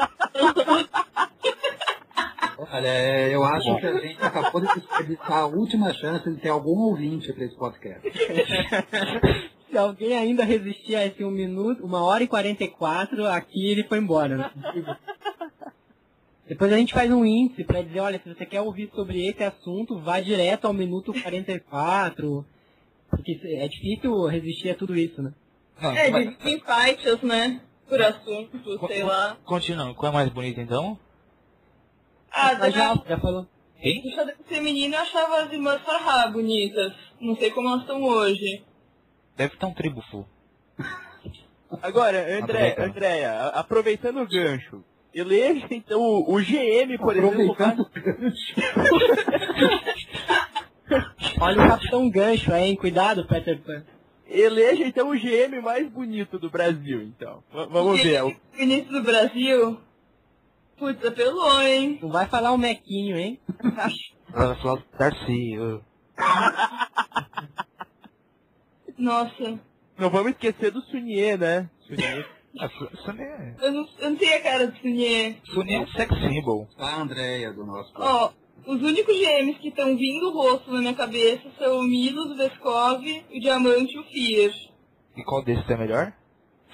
olha, 2.57 2.87
é, 2.87 3.33
eu 3.33 3.43
acho 3.43 3.75
que 3.79 3.87
a 3.87 3.99
gente 3.99 4.23
acabou 4.23 4.61
de 4.61 4.67
desperdiçar 4.75 5.39
a 5.39 5.45
última 5.47 5.93
chance 5.93 6.29
de 6.29 6.37
ter 6.39 6.49
algum 6.49 6.77
ouvinte 6.79 7.33
para 7.33 7.45
esse 7.45 7.55
podcast. 7.55 8.07
Se 9.69 9.77
alguém 9.77 10.15
ainda 10.15 10.45
resistir 10.45 10.95
a 10.95 11.05
esse 11.05 11.23
um 11.23 11.31
minuto, 11.31 11.83
uma 11.83 12.03
hora 12.03 12.23
e 12.23 12.27
44, 12.27 13.25
aqui 13.25 13.71
ele 13.71 13.83
foi 13.83 13.97
embora. 13.97 14.51
Depois 16.47 16.71
a 16.71 16.77
gente 16.77 16.93
faz 16.93 17.11
um 17.11 17.25
índice 17.25 17.63
pra 17.63 17.81
dizer, 17.81 17.99
olha, 17.99 18.19
se 18.21 18.29
você 18.33 18.45
quer 18.45 18.61
ouvir 18.61 18.89
sobre 18.93 19.25
esse 19.27 19.43
assunto, 19.43 19.99
vá 19.99 20.19
direto 20.19 20.65
ao 20.65 20.73
minuto 20.73 21.11
44. 21.11 22.45
Porque 23.09 23.39
é 23.43 23.67
difícil 23.67 24.25
resistir 24.27 24.69
a 24.69 24.75
tudo 24.75 24.95
isso, 24.95 25.21
né? 25.21 25.33
Não, 25.81 25.91
É, 25.91 26.09
mas- 26.11 26.29
dividem 26.29 26.59
faixas, 26.59 27.21
né? 27.21 27.61
Por 27.87 28.01
assunto, 28.01 28.87
sei 28.87 29.03
lá. 29.03 29.37
Continuando, 29.45 29.93
qual 29.95 30.11
é 30.11 30.15
mais 30.15 30.29
bonita 30.29 30.61
então? 30.61 30.99
Ah, 32.31 32.55
Mas 32.59 32.73
já, 32.73 32.93
da, 32.93 33.03
já 33.09 33.19
falou. 33.19 33.47
Quem? 33.79 34.01
do 34.01 34.09
xadrez 34.11 34.37
feminino 34.45 34.95
eu 34.95 34.99
achava 35.01 35.43
as 35.43 35.51
irmãs 35.53 35.81
Farrah 35.83 36.27
bonitas. 36.31 36.93
Não 37.21 37.35
sei 37.35 37.51
como 37.51 37.67
elas 37.69 37.81
estão 37.81 38.01
hoje. 38.03 38.63
Deve 39.37 39.53
estar 39.53 39.67
um 39.67 39.73
tribufu. 39.73 40.25
Agora, 41.81 42.19
André, 42.37 42.69
Aproveitando. 42.71 42.85
Andréia, 42.89 43.41
aproveitando 43.49 44.21
o 44.21 44.27
gancho, 44.27 44.83
Eleja, 45.15 45.65
então, 45.71 46.01
o, 46.01 46.35
o 46.35 46.41
GM, 46.41 46.97
por 46.99 47.15
exemplo, 47.15 47.55
vai- 47.55 47.73
o. 47.77 47.85
Olha 51.41 51.63
o 51.63 51.67
Capitão 51.69 52.09
Gancho 52.09 52.51
aí, 52.53 52.69
hein? 52.71 52.75
Cuidado, 52.75 53.25
Peter 53.25 53.57
Pan. 53.61 53.83
eleja 54.27 54.85
então 54.85 55.09
o 55.09 55.15
GM 55.17 55.61
mais 55.63 55.89
bonito 55.89 56.37
do 56.37 56.49
Brasil, 56.49 57.01
então. 57.01 57.41
V- 57.53 57.65
vamos 57.67 58.01
ver. 58.03 58.23
O 58.23 58.35
ministro 58.57 58.91
do 58.93 59.03
Brasil. 59.03 59.79
Putz, 60.77 61.05
apelou, 61.05 61.61
hein? 61.61 61.97
Não 62.01 62.09
vai 62.09 62.27
falar 62.27 62.51
o 62.51 62.57
Mequinho, 62.57 63.17
hein? 63.17 63.39
Vai 64.29 64.55
falar 64.57 64.83
Darcy. 64.99 65.53
eu- 65.53 65.81
Nossa. 68.97 69.59
Não 69.97 70.09
vamos 70.09 70.31
esquecer 70.33 70.71
do 70.71 70.81
Sunier, 70.81 71.37
né? 71.39 71.69
Sunier. 71.87 72.27
Ah, 72.59 72.69
Su- 72.69 72.89
Sunier. 73.03 73.55
Eu 73.61 73.71
não, 73.71 73.85
eu 73.99 74.09
não 74.11 74.17
tenho 74.17 74.37
a 74.37 74.41
cara 74.41 74.67
de 74.67 74.79
Sunier. 74.79 75.35
Sunier 75.45 75.81
é 75.81 75.83
um 75.83 75.87
sex 75.87 76.15
symbol. 76.19 76.67
A 76.77 77.01
Andréia 77.01 77.51
do 77.53 77.65
nosso 77.65 77.91
Ó, 77.97 78.31
os 78.65 78.81
únicos 78.81 79.15
GMs 79.17 79.59
que 79.59 79.69
estão 79.69 79.95
vindo 79.97 80.29
o 80.29 80.33
rosto 80.33 80.71
na 80.71 80.79
minha 80.79 80.93
cabeça 80.93 81.43
são 81.57 81.79
o 81.79 81.83
Milos, 81.83 82.31
o 82.31 82.35
Vescov, 82.37 83.01
o 83.03 83.39
Diamante 83.39 83.93
e 83.93 83.99
o 83.99 84.03
Fier. 84.05 84.51
E 85.17 85.23
qual 85.23 85.43
desses 85.43 85.69
é 85.69 85.77
melhor? 85.77 86.13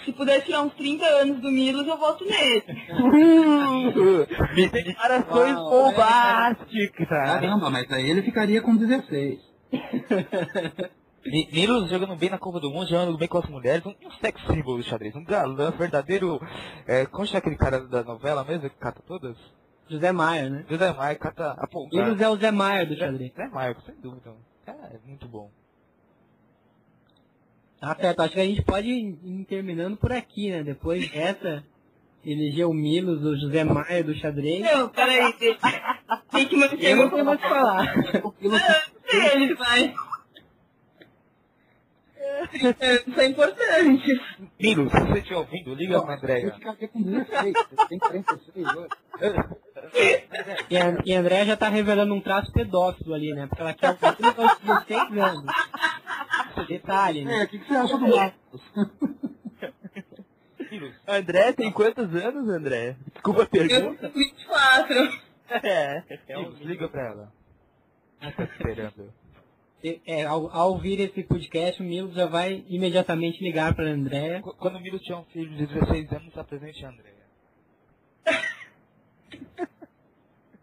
Se 0.05 0.11
puder 0.13 0.43
tirar 0.43 0.63
uns 0.63 0.73
30 0.73 1.05
anos 1.05 1.41
do 1.41 1.51
Milos, 1.51 1.87
eu 1.87 1.97
voto 1.97 2.25
nele. 2.25 2.63
Declarações 4.71 5.53
Uau, 5.55 5.69
bombásticas. 5.69 7.07
Caramba, 7.07 7.69
mas 7.69 7.91
aí 7.91 8.09
ele 8.09 8.23
ficaria 8.23 8.61
com 8.61 8.75
16. 8.75 9.39
Milos 11.23 11.89
jogando 11.89 12.15
bem 12.15 12.29
na 12.29 12.39
Copa 12.39 12.59
do 12.59 12.71
Mundo, 12.71 12.89
jogando 12.89 13.17
bem 13.17 13.27
com 13.27 13.37
as 13.37 13.45
mulheres, 13.49 13.85
um, 13.85 13.93
um 14.03 14.11
sex 14.19 14.41
symbol 14.47 14.77
do 14.77 14.83
xadrez, 14.83 15.15
um 15.15 15.23
galã 15.23 15.69
verdadeiro. 15.71 16.41
É, 16.87 17.05
como 17.05 17.27
chama 17.27 17.39
aquele 17.39 17.57
cara 17.57 17.79
da 17.81 18.03
novela 18.03 18.43
mesmo 18.43 18.69
que 18.69 18.75
cata 18.77 19.01
todas? 19.05 19.37
José 19.87 20.11
Maia, 20.11 20.49
né? 20.49 20.65
José 20.69 20.91
Maia 20.93 21.15
cata 21.15 21.51
a 21.51 21.67
pô, 21.67 21.87
Eles 21.91 22.19
é 22.19 22.29
o 22.29 22.37
Zé 22.37 22.49
Maia 22.49 22.85
do 22.85 22.95
xadrez. 22.97 23.33
Zé 23.33 23.47
Maia, 23.49 23.75
sem 23.85 23.95
dúvida. 23.95 24.33
É, 24.65 24.71
é 24.71 24.99
muito 25.05 25.27
bom. 25.27 25.51
Tá 27.79 27.95
certo, 27.99 28.21
acho 28.21 28.33
que 28.33 28.39
a 28.39 28.45
gente 28.45 28.61
pode 28.61 28.87
ir 28.87 29.45
terminando 29.49 29.97
por 29.97 30.11
aqui, 30.11 30.49
né? 30.49 30.63
Depois 30.63 31.09
dessa, 31.11 31.63
eleger 32.23 32.67
o 32.67 32.73
Milos, 32.73 33.23
o 33.23 33.35
José 33.35 33.63
Maia 33.63 34.03
do 34.03 34.13
xadrez. 34.15 34.61
Não, 34.61 34.89
peraí. 34.89 35.33
Tem, 35.33 35.57
tem 36.31 36.47
que 36.47 36.55
manter 36.55 36.97
Eu 36.97 37.07
o 37.07 37.09
que 37.37 37.47
falar. 37.49 37.93
ele, 39.33 39.55
vai. 39.55 39.93
Isso 43.07 43.19
é 43.19 43.25
importante. 43.25 44.21
Milos, 44.59 44.91
se 44.91 44.99
você 44.99 45.19
estiver 45.19 45.35
ouvindo, 45.37 45.73
liga 45.75 46.01
pra 46.01 46.15
Andréia. 46.15 46.53
ficaria 46.53 46.87
com 46.87 47.01
16. 47.01 47.53
Tem 47.89 47.99
46 47.99 48.67
hoje. 48.75 48.89
E 50.69 50.77
a, 50.77 50.97
e 51.05 51.13
a 51.15 51.19
André 51.19 51.45
já 51.45 51.57
tá 51.57 51.69
revelando 51.69 52.13
um 52.13 52.21
traço 52.21 52.51
pedófilo 52.51 53.13
ali, 53.13 53.33
né? 53.33 53.47
Porque 53.47 53.61
ela 53.61 53.73
quer 53.73 53.91
o 53.91 53.97
menino 54.01 54.49
aos 54.49 54.59
16 54.87 55.17
anos. 55.17 55.45
Detalhe, 56.67 57.21
É, 57.21 57.25
né? 57.25 57.43
o 57.43 57.47
que, 57.47 57.59
que 57.59 57.67
você 57.67 57.75
acha 57.75 57.97
do 57.97 58.07
Marcos? 58.07 58.61
André 61.07 61.53
tem 61.53 61.71
quantos 61.71 62.15
anos, 62.15 62.47
André? 62.49 62.95
Desculpa 63.13 63.41
a 63.41 63.43
Eu 63.43 63.47
pergunta. 63.49 64.09
tenho 64.09 64.13
24. 64.13 64.95
É, 65.63 66.03
é 66.29 66.37
um 66.37 66.43
Milos, 66.43 66.59
liga 66.61 66.87
pra 66.87 67.07
ela. 67.07 67.33
Ela 68.21 68.31
tá 68.31 68.43
esperando. 68.43 69.13
É, 70.05 70.23
ao, 70.25 70.49
ao 70.51 70.71
ouvir 70.73 70.99
esse 70.99 71.23
podcast, 71.23 71.81
o 71.81 71.85
Milos 71.85 72.13
já 72.13 72.25
vai 72.27 72.63
imediatamente 72.69 73.43
ligar 73.43 73.73
pra 73.73 73.85
André. 73.89 74.39
Qu- 74.41 74.53
Quando 74.55 74.75
o 74.77 74.79
Milos 74.79 75.01
tiver 75.01 75.15
um 75.17 75.23
filho 75.25 75.49
de 75.55 75.65
16 75.65 76.11
anos, 76.13 76.37
apresente 76.37 76.85
a 76.85 76.89
Andréia. 76.89 77.15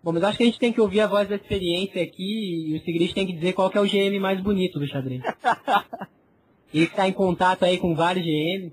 Bom, 0.03 0.13
mas 0.13 0.23
acho 0.23 0.37
que 0.39 0.45
a 0.45 0.47
gente 0.47 0.59
tem 0.61 0.73
que 0.73 0.81
ouvir 0.81 1.01
a 1.01 1.07
voz 1.09 1.29
da 1.29 1.35
experiência 1.35 2.01
aqui 2.03 2.69
e 2.71 2.77
o 2.77 2.81
Sigrid 2.85 3.13
tem 3.13 3.27
que 3.27 3.33
dizer 3.33 3.53
qual 3.53 3.69
que 3.69 3.77
é 3.77 3.81
o 3.81 3.85
GM 3.89 4.19
mais 4.21 4.41
bonito 4.41 4.79
do 4.79 4.87
xadrez. 4.87 5.21
Ele 6.73 6.87
que 6.87 6.95
tá 6.95 7.09
em 7.09 7.13
contato 7.13 7.65
aí 7.65 7.79
com 7.79 7.95
vários 7.97 8.25
GM. 8.25 8.73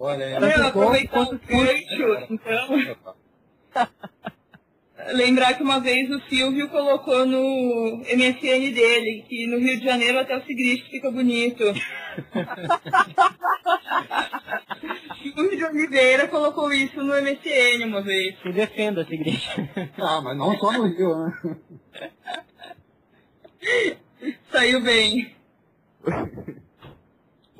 Olha, 0.00 0.24
Ela 0.24 0.50
ficou- 0.50 0.82
aproveitar 0.82 1.20
o 1.22 1.38
gancho, 1.38 2.26
então. 2.30 3.14
Lembrar 5.10 5.54
que 5.54 5.62
uma 5.62 5.80
vez 5.80 6.08
o 6.10 6.20
Silvio 6.28 6.68
colocou 6.68 7.26
no 7.26 8.02
MSN 8.04 8.72
dele, 8.72 9.24
que 9.28 9.46
no 9.48 9.58
Rio 9.58 9.78
de 9.78 9.84
Janeiro 9.84 10.20
até 10.20 10.36
o 10.36 10.42
Sigrist 10.44 10.88
fica 10.90 11.10
bonito. 11.10 11.64
Silvio 15.22 15.56
de 15.56 15.64
Oliveira 15.64 16.28
colocou 16.28 16.72
isso 16.72 17.02
no 17.02 17.14
MSN 17.14 17.84
uma 17.86 18.00
vez. 18.02 18.38
Se 18.40 18.52
defenda, 18.52 19.04
Sigrid. 19.04 19.42
Ah, 19.98 20.20
mas 20.20 20.36
não 20.36 20.56
só 20.58 20.72
no 20.72 20.86
Rio, 20.86 21.18
né? 21.18 21.56
Saiu 24.50 24.80
bem. 24.82 25.34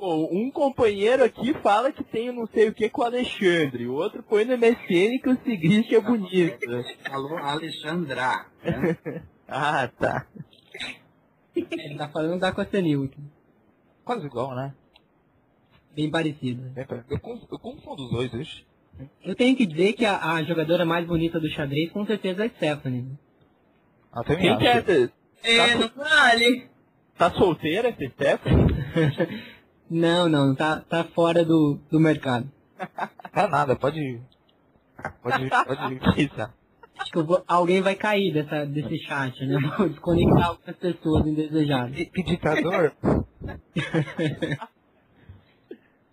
Um 0.04 0.50
companheiro 0.50 1.22
aqui 1.22 1.54
fala 1.62 1.92
que 1.92 2.02
tem 2.02 2.32
não 2.32 2.46
sei 2.48 2.68
o 2.68 2.74
que 2.74 2.88
com 2.88 3.02
o 3.02 3.04
Alexandre. 3.04 3.86
O 3.86 3.94
outro 3.94 4.22
põe 4.22 4.44
no 4.44 4.56
MSN 4.58 5.18
que 5.22 5.28
o 5.28 5.38
Sigrist 5.44 5.92
é 5.92 6.00
bonito. 6.00 6.58
Alô, 7.10 7.36
Alexandra. 7.38 8.46
né? 8.64 8.96
Ah, 9.54 9.86
tá. 9.86 10.26
Ele 11.54 11.94
tá 11.98 12.08
falando 12.08 12.40
da 12.40 12.52
Costanil 12.52 13.04
aqui. 13.04 13.20
Quase 14.02 14.24
igual, 14.26 14.54
né? 14.56 14.72
Bem 15.94 16.10
parecido. 16.10 16.72
Pra- 16.86 17.04
Eu, 17.10 17.18
eu 17.50 17.58
confundo 17.58 18.04
os 18.06 18.10
dois, 18.10 18.32
hoje. 18.32 18.66
Eu 19.22 19.34
tenho 19.36 19.54
que 19.54 19.66
dizer 19.66 19.92
que 19.92 20.06
a, 20.06 20.32
a 20.32 20.42
jogadora 20.42 20.86
mais 20.86 21.06
bonita 21.06 21.38
do 21.38 21.50
xadrez 21.50 21.92
com 21.92 22.06
certeza 22.06 22.44
é 22.44 22.46
a 22.46 22.50
Stephanie. 22.50 23.02
né? 23.02 23.10
Até 24.10 24.36
me 24.36 24.40
Quem 24.42 24.58
que 24.58 24.66
é? 24.66 25.10
É, 25.44 25.74
não 25.74 25.88
vale. 25.94 26.66
Tá 27.18 27.30
solteira 27.30 27.88
essa 27.88 28.08
Stephanie? 28.10 28.66
Não, 29.92 30.26
não, 30.26 30.54
tá, 30.54 30.80
tá 30.80 31.04
fora 31.04 31.44
do, 31.44 31.78
do 31.90 32.00
mercado. 32.00 32.50
Tá 33.32 33.48
nada, 33.48 33.74
pode. 33.74 34.20
Pode, 35.22 35.48
pode 35.48 36.14
pensar. 36.14 36.54
Acho 36.98 37.10
que 37.10 37.22
vou- 37.22 37.42
alguém 37.48 37.80
vai 37.80 37.94
cair 37.94 38.30
dessa, 38.32 38.66
desse 38.66 38.98
chat, 39.06 39.34
né? 39.46 39.56
Vou 39.78 39.88
desconectar 39.88 40.48
algumas 40.48 40.76
pessoas 40.76 41.26
indesejadas. 41.26 41.96
Que, 41.96 42.22
ditador? 42.22 42.94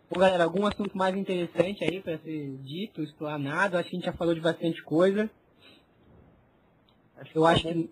Bom, 0.09 0.17
galera, 0.19 0.45
algum 0.45 0.65
assunto 0.65 0.97
mais 0.97 1.13
interessante 1.15 1.83
aí 1.83 2.01
pra 2.01 2.17
ser 2.19 2.57
dito, 2.63 3.03
explanado? 3.03 3.77
Acho 3.77 3.89
que 3.89 3.95
a 3.97 3.99
gente 3.99 4.05
já 4.05 4.13
falou 4.13 4.33
de 4.33 4.39
bastante 4.39 4.81
coisa. 4.83 5.29
Eu 7.35 7.45
acho 7.45 7.63
que 7.63 7.89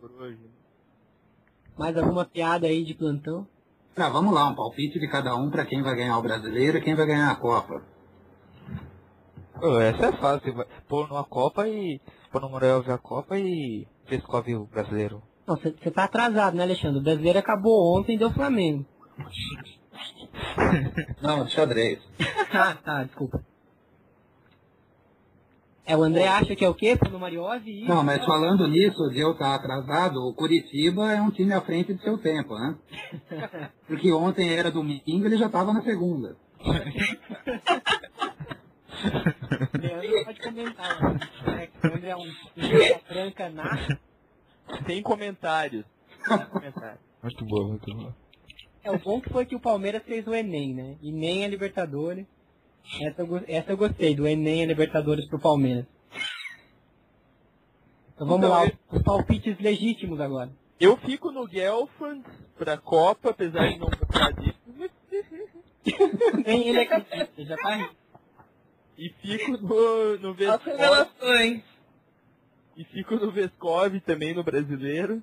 mais 1.77 1.97
alguma 1.97 2.23
piada 2.23 2.65
aí 2.65 2.83
de 2.85 2.93
plantão. 2.93 3.45
Ah, 3.99 4.09
vamos 4.09 4.31
lá, 4.31 4.47
um 4.47 4.53
palpite 4.53 4.99
de 4.99 5.07
cada 5.07 5.35
um 5.35 5.49
para 5.49 5.65
quem 5.65 5.81
vai 5.81 5.95
ganhar 5.95 6.19
o 6.19 6.21
brasileiro 6.21 6.77
e 6.77 6.81
quem 6.81 6.93
vai 6.93 7.07
ganhar 7.07 7.31
a 7.31 7.35
Copa. 7.35 7.81
Essa 9.81 10.05
é 10.05 10.11
fácil. 10.11 10.53
vai 10.53 10.67
Pôr 10.87 11.09
numa 11.09 11.23
Copa 11.23 11.67
e. 11.67 11.99
Pôr 12.31 12.41
no 12.41 12.49
Morel 12.49 12.83
ver 12.83 12.91
a 12.91 12.97
Copa 12.99 13.39
e. 13.39 13.87
Vescove 14.07 14.55
o 14.55 14.65
brasileiro. 14.65 15.23
Não, 15.47 15.55
você 15.55 15.71
tá 15.89 16.03
atrasado, 16.03 16.55
né, 16.55 16.63
Alexandre? 16.63 16.99
O 16.99 17.03
brasileiro 17.03 17.39
acabou 17.39 17.97
ontem 17.97 18.15
e 18.15 18.19
deu 18.19 18.31
Flamengo. 18.31 18.85
Não, 21.21 21.47
xadrez. 21.47 21.99
ah, 22.53 22.75
tá, 22.75 23.03
desculpa. 23.03 23.43
É, 25.87 25.95
o 25.95 26.03
André 26.03 26.27
acha 26.27 26.53
que 26.53 26.65
é 26.65 26.69
o 26.69 26.75
quê? 26.75 26.97
Pro 26.97 27.17
Mariose 27.17 27.69
e... 27.69 27.85
Não, 27.87 28.03
mas 28.03 28.25
falando 28.25 28.67
nisso, 28.67 29.09
de 29.09 29.21
eu 29.21 29.31
estar 29.31 29.55
atrasado, 29.55 30.17
o 30.17 30.33
Curitiba 30.33 31.13
é 31.13 31.21
um 31.21 31.31
time 31.31 31.53
à 31.53 31.61
frente 31.61 31.93
do 31.93 32.01
seu 32.01 32.17
tempo, 32.17 32.53
né? 32.55 32.75
Porque 33.87 34.11
ontem 34.11 34.53
era 34.53 34.69
domingo 34.69 35.25
ele 35.25 35.37
já 35.37 35.45
estava 35.45 35.71
na 35.71 35.81
segunda. 35.81 36.35
Leandro 39.79 40.25
pode 40.25 40.41
comentar. 40.41 41.01
né? 41.01 41.69
O 41.81 41.87
André 41.87 42.09
é 42.09 42.17
um 42.17 42.31
franca. 43.07 43.53
Sem 44.85 45.01
comentários. 45.01 45.85
Sem 46.27 46.45
comentários. 46.47 46.99
Muito 47.23 47.45
boa, 47.45 47.67
muito 47.69 47.95
boa. 47.95 48.15
É, 48.83 48.91
o 48.91 48.99
bom 48.99 49.21
que 49.21 49.29
foi 49.29 49.45
que 49.45 49.55
o 49.55 49.59
Palmeiras 49.59 50.03
fez 50.03 50.27
o 50.27 50.35
Enem, 50.35 50.73
né? 50.73 50.97
Enem 51.01 51.45
é 51.45 51.47
Libertadores. 51.47 52.25
Essa 53.01 53.21
eu, 53.21 53.43
essa 53.47 53.71
eu 53.71 53.77
gostei, 53.77 54.15
do 54.15 54.27
Enem 54.27 54.63
é 54.63 54.65
Libertadores 54.65 55.27
pro 55.27 55.39
Palmeiras. 55.39 55.85
Então 58.15 58.27
vamos 58.27 58.45
Então, 58.45 58.49
lá, 58.49 58.65
eu- 58.65 58.71
os 58.91 59.03
palpites 59.03 59.59
legítimos 59.59 60.19
agora. 60.19 60.49
Eu 60.79 60.97
fico 60.97 61.31
no 61.31 61.47
Gelfand 61.47 62.23
pra 62.57 62.77
Copa, 62.77 63.31
apesar 63.31 63.67
de 63.67 63.77
não 63.79 63.87
gostar 63.89 64.31
disso. 64.33 64.57
Nem 66.45 66.67
ele 66.69 66.79
acredita, 66.81 67.45
já 67.45 67.55
tá 67.57 67.75
rindo. 67.75 67.95
E 68.97 69.09
fico 69.21 69.51
no, 69.57 70.17
no 70.19 70.33
Vescov. 70.33 70.61
E 72.75 72.83
fico 72.85 73.15
no 73.15 73.31
Vescov 73.31 73.99
também 74.01 74.33
no 74.33 74.43
brasileiro. 74.43 75.21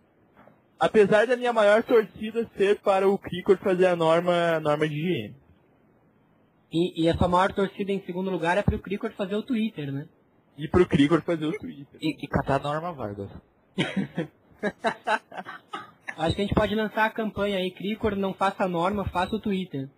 Apesar 0.79 1.27
da 1.27 1.37
minha 1.37 1.53
maior 1.53 1.83
torcida 1.83 2.49
ser 2.57 2.81
para 2.81 3.09
o 3.09 3.17
Krikor 3.19 3.57
fazer 3.59 3.87
a 3.87 3.97
norma, 3.97 4.57
a 4.57 4.61
norma 4.61 4.89
de 4.89 4.95
higiene. 4.95 5.37
E, 6.75 7.05
e 7.05 7.09
a 7.09 7.17
sua 7.17 7.29
maior 7.29 7.53
torcida 7.53 7.93
em 7.93 8.05
segundo 8.05 8.33
lugar 8.33 8.59
é 8.59 8.63
pro 8.63 8.81
Cricor 8.81 9.13
fazer 9.13 9.37
o 9.37 9.45
Twitter, 9.45 9.93
né? 9.93 10.09
E 10.59 10.67
pro 10.67 10.85
Krigor 10.85 11.23
fazer 11.23 11.47
o 11.47 11.57
Twitter. 11.57 12.01
E, 12.03 12.17
e 12.21 12.27
catar 12.27 12.57
a 12.57 12.65
Norma 12.65 12.93
Vargas. 12.93 13.31
Acho 16.17 16.35
que 16.35 16.43
a 16.43 16.45
gente 16.45 16.55
pode 16.55 16.75
lançar 16.75 17.05
a 17.05 17.11
campanha 17.11 17.59
aí, 17.59 17.71
Cricor, 17.71 18.17
não 18.17 18.35
faça 18.35 18.65
a 18.65 18.69
norma, 18.69 19.05
faça 19.05 19.37
o 19.37 19.41
Twitter. 19.41 19.89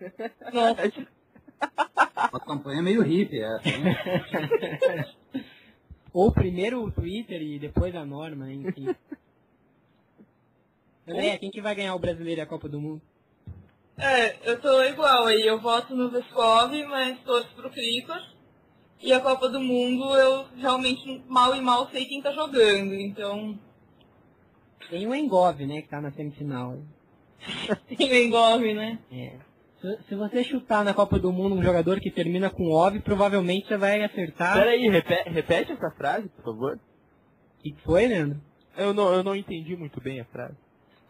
Uma 2.30 2.40
campanha 2.46 2.80
meio 2.80 3.02
hippie 3.02 3.40
essa, 3.40 3.66
hein? 3.68 3.96
Ou 6.12 6.30
primeiro 6.30 6.80
o 6.80 6.92
Twitter 6.92 7.42
e 7.42 7.58
depois 7.58 7.92
a 7.96 8.06
norma, 8.06 8.52
enfim. 8.52 8.94
André, 11.08 11.38
quem 11.38 11.50
que 11.50 11.60
vai 11.60 11.74
ganhar 11.74 11.96
o 11.96 11.98
brasileiro 11.98 12.40
e 12.40 12.42
a 12.42 12.46
Copa 12.46 12.68
do 12.68 12.80
Mundo? 12.80 13.02
É, 13.98 14.50
eu 14.50 14.60
tô 14.60 14.82
igual 14.84 15.26
aí, 15.26 15.44
eu 15.44 15.60
voto 15.60 15.94
no 15.94 16.08
Vescov, 16.08 16.72
mas 16.88 17.18
torço 17.20 17.52
pro 17.56 17.70
Krikor. 17.70 18.20
E 19.00 19.12
a 19.12 19.20
Copa 19.20 19.48
do 19.48 19.60
Mundo 19.60 20.16
eu 20.16 20.46
realmente 20.56 21.22
mal 21.28 21.54
e 21.54 21.60
mal 21.60 21.88
sei 21.90 22.04
quem 22.04 22.22
tá 22.22 22.32
jogando, 22.32 22.94
então 22.94 23.58
Tem 24.90 25.06
o 25.06 25.14
Engov, 25.14 25.60
né, 25.66 25.82
que 25.82 25.88
tá 25.88 26.00
na 26.00 26.12
semifinal. 26.12 26.78
tem 27.96 28.10
o 28.10 28.14
Engov, 28.14 28.62
né? 28.74 28.98
É. 29.12 29.36
Se, 29.80 30.08
se 30.08 30.14
você 30.16 30.42
chutar 30.42 30.84
na 30.84 30.94
Copa 30.94 31.18
do 31.18 31.32
Mundo 31.32 31.54
um 31.54 31.62
jogador 31.62 32.00
que 32.00 32.10
termina 32.10 32.50
com 32.50 32.72
OV, 32.72 33.00
provavelmente 33.00 33.68
você 33.68 33.76
vai 33.76 34.02
acertar. 34.02 34.54
Peraí, 34.54 34.88
repete, 34.88 35.28
repete 35.28 35.72
essa 35.72 35.90
frase, 35.92 36.28
por 36.28 36.44
favor. 36.44 36.74
O 36.74 37.62
que 37.62 37.72
que 37.72 37.82
foi, 37.82 38.08
Leandro? 38.08 38.40
Eu 38.76 38.92
não, 38.92 39.12
eu 39.12 39.22
não 39.22 39.36
entendi 39.36 39.76
muito 39.76 40.00
bem 40.00 40.20
a 40.20 40.24
frase. 40.24 40.56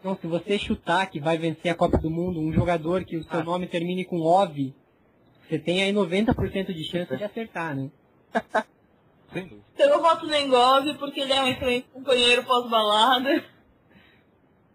Não, 0.03 0.15
se 0.17 0.27
você 0.27 0.57
chutar 0.57 1.05
que 1.09 1.19
vai 1.19 1.37
vencer 1.37 1.71
a 1.71 1.75
Copa 1.75 1.97
do 1.97 2.09
Mundo 2.09 2.39
um 2.39 2.53
jogador 2.53 3.03
que 3.03 3.17
o 3.17 3.23
seu 3.23 3.39
Ah. 3.39 3.43
nome 3.43 3.67
termine 3.67 4.05
com 4.05 4.21
OV, 4.21 4.73
você 5.47 5.59
tem 5.59 5.83
aí 5.83 5.91
90% 5.91 6.73
de 6.73 6.83
chance 6.85 7.15
de 7.17 7.23
acertar, 7.23 7.75
né? 7.75 7.89
Sem 9.33 9.43
dúvida. 9.43 9.61
Então 9.75 9.89
eu 9.89 10.01
voto 10.01 10.25
no 10.25 10.33
Engov 10.35 10.85
porque 10.97 11.19
ele 11.19 11.33
é 11.33 11.43
um 11.43 11.47
excelente 11.47 11.87
companheiro 11.93 12.43
pós-balada. 12.45 13.43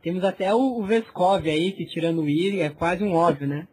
Temos 0.02 0.22
até 0.22 0.54
o, 0.54 0.78
o 0.78 0.82
Veskov 0.84 1.48
aí, 1.48 1.72
que 1.72 1.86
tirando 1.86 2.20
o 2.20 2.28
I, 2.28 2.60
é 2.60 2.68
quase 2.68 3.02
um 3.02 3.14
óbvio, 3.14 3.48
né? 3.48 3.66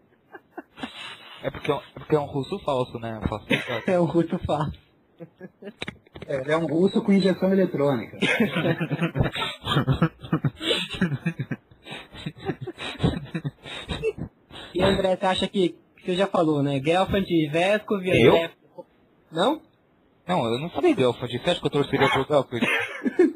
É 1.43 1.51
porque, 1.51 1.69
é 1.69 1.75
um- 1.75 1.79
é 1.79 1.99
porque 1.99 2.15
é 2.15 2.19
um 2.19 2.25
russo 2.25 2.57
falso, 2.59 2.97
né? 2.99 3.19
Um 3.23 3.27
falsificado. 3.27 3.83
É 3.87 3.99
o 3.99 4.05
russo 4.05 4.39
fácil. 4.39 4.79
É, 6.27 6.35
ele 6.39 6.51
é 6.51 6.57
um 6.57 6.65
russo 6.67 7.01
com 7.03 7.11
injeção 7.11 7.51
eletrônica. 7.51 8.17
E 14.81 14.83
André, 14.83 15.15
você 15.15 15.25
acha 15.25 15.47
que, 15.47 15.69
que 15.97 16.05
você 16.05 16.15
já 16.15 16.27
falou, 16.27 16.63
né? 16.63 16.79
Gelfand, 16.83 17.25
Veskov, 17.51 18.05
Eu? 18.07 18.33
André... 18.35 18.51
Não? 19.31 19.61
Não, 20.27 20.45
eu 20.45 20.59
não 20.59 20.69
falei 20.69 20.93
Delfand. 20.95 21.27
Você 21.27 21.49
acha 21.49 21.59
que 21.59 21.65
eu 21.67 21.71
torceria 21.71 22.09
pro 22.09 22.25
Delfand? 22.27 22.61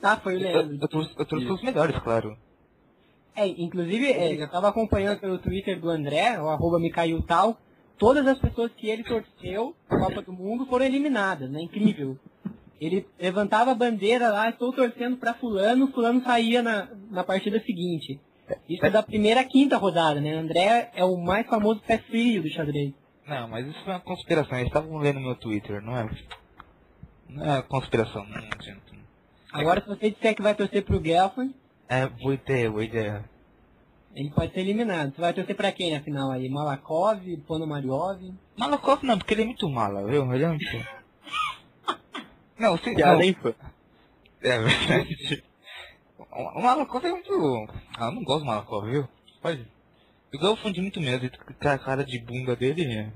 Ah, 0.02 0.18
foi 0.18 0.36
o 0.36 0.38
Eu, 0.38 0.42
Leandro. 0.42 0.78
eu, 0.82 0.88
torço, 0.88 1.16
eu 1.18 1.26
torço 1.26 1.46
pros 1.48 1.64
melhores, 1.64 1.98
claro. 2.00 2.38
É, 3.36 3.48
inclusive, 3.48 4.06
é, 4.12 4.42
eu 4.42 4.50
tava 4.52 4.70
acompanhando 4.70 5.20
pelo 5.20 5.40
Twitter 5.40 5.80
do 5.80 5.90
André, 5.90 6.40
o 6.40 6.48
arroba 6.48 6.80
me 6.80 6.92
caiu 6.92 7.22
tal, 7.24 7.58
todas 7.98 8.26
as 8.28 8.38
pessoas 8.38 8.72
que 8.78 8.88
ele 8.88 9.04
torceu 9.04 9.76
na 9.90 9.98
Copa 10.00 10.22
do 10.22 10.32
Mundo 10.32 10.68
foram 10.68 10.86
eliminadas, 10.86 11.50
né? 11.50 11.60
Incrível. 11.62 12.18
Ele 12.80 13.08
levantava 13.20 13.72
a 13.72 13.76
bandeira 13.76 14.30
lá, 14.30 14.50
estou 14.50 14.72
torcendo 14.72 15.18
pra 15.18 15.34
fulano, 15.34 15.92
fulano 15.92 16.22
saía 16.24 16.62
na, 16.62 16.88
na 17.10 17.24
partida 17.24 17.60
seguinte. 17.62 18.20
Isso 18.70 18.86
é 18.86 18.90
da 18.90 19.02
primeira 19.04 19.42
à 19.42 19.44
quinta 19.44 19.78
rodada, 19.78 20.22
né? 20.22 20.32
André 20.34 20.92
é 20.96 21.04
o 21.04 21.18
mais 21.18 21.48
famoso 21.48 21.82
pé 21.82 21.98
frio 21.98 22.42
do 22.44 22.50
xadrez. 22.50 22.94
Não, 23.28 23.48
mas 23.48 23.66
isso 23.66 23.80
é 23.88 23.94
uma 23.94 24.00
conspiração. 24.00 24.58
Eles 24.58 24.68
estavam 24.68 24.98
lendo 24.98 25.20
meu 25.20 25.36
Twitter, 25.36 25.82
não 25.82 25.98
é? 25.98 26.10
Não 27.30 27.56
é 27.56 27.62
conspiração, 27.64 28.26
não 28.28 28.38
adianta. 28.38 28.82
Agora, 29.52 29.82
se 29.82 29.88
você 29.88 30.12
disser 30.12 30.36
que 30.36 30.42
vai 30.42 30.54
torcer 30.54 30.84
pro 30.84 31.04
Gelfand, 31.04 31.52
É, 31.88 32.08
boa 32.08 32.34
ideia, 32.34 32.70
boa 32.70 32.84
ideia. 32.84 33.24
ele 34.14 34.30
pode 34.32 34.54
ser 34.54 34.60
eliminado. 34.62 35.14
Você 35.16 35.22
vai 35.22 35.34
torcer 35.34 35.56
pra 35.56 35.72
quem 35.72 35.94
na 35.94 36.02
final 36.02 36.30
aí? 36.32 36.50
Malakov, 36.50 37.20
Ponomariov? 37.48 38.22
Malakov 38.58 39.04
não, 39.04 39.18
porque 39.18 39.34
ele 39.34 39.44
é 39.44 39.46
muito 39.46 39.70
mala, 39.70 40.06
viu? 40.06 40.32
Ele 40.34 40.44
é 40.44 40.48
muito... 40.48 40.66
Não, 42.58 42.78
sim, 42.78 42.96
Que 42.96 43.02
não. 43.02 43.20
É 44.42 44.60
verdade. 44.60 45.44
O 46.36 46.62
Malakov 46.62 47.06
é 47.06 47.12
muito... 47.12 47.68
Ah, 47.98 48.08
eu 48.08 48.12
não 48.12 48.24
gosto 48.24 48.40
do 48.42 48.46
Malakov, 48.46 48.90
viu? 48.90 49.08
Pode. 49.42 49.66
Eu 50.34 50.40
gosto 50.40 50.72
de 50.72 50.82
muito 50.82 51.00
medo. 51.00 51.30
A 51.62 51.78
cara 51.78 52.04
de 52.04 52.20
bunda 52.20 52.56
dele 52.56 52.84
é... 52.86 53.12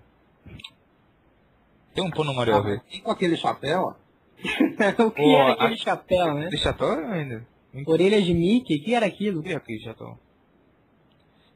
Tem 1.93 2.03
um 2.03 2.11
pôr 2.11 2.23
no 2.25 2.33
Mario 2.33 2.55
Ah, 2.55 2.61
ver. 2.61 2.81
e 2.91 2.99
com 3.01 3.11
aquele 3.11 3.35
chapéu, 3.35 3.81
ó, 3.81 3.93
o 5.05 5.11
que 5.11 5.21
Pô, 5.21 5.35
era 5.35 5.53
aquele 5.53 5.73
a- 5.73 5.77
chapéu, 5.77 6.33
né? 6.35 6.47
Deixa 6.49 6.73
só 6.77 6.93
ainda. 6.93 7.45
Orelha 7.85 8.21
de 8.21 8.33
Mickey, 8.33 8.77
o 8.77 8.83
que 8.83 8.93
era 8.95 9.05
aquilo? 9.05 9.41
Queria 9.41 9.57
aqui, 9.57 9.77
já 9.79 9.93
tô. 9.93 10.15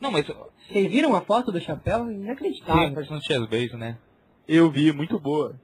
Não, 0.01 0.11
mas... 0.11 0.25
Vocês 0.27 0.91
viram 0.91 1.15
a 1.15 1.21
foto 1.21 1.51
do 1.51 1.61
chapéu? 1.61 2.05
Tá, 2.05 2.11
Inacreditável. 2.11 2.93
parece 2.93 3.13
um 3.13 3.21
chess 3.21 3.45
base, 3.47 3.75
né? 3.77 3.97
Eu 4.47 4.69
vi, 4.69 4.91
muito 4.91 5.17
boa. 5.19 5.55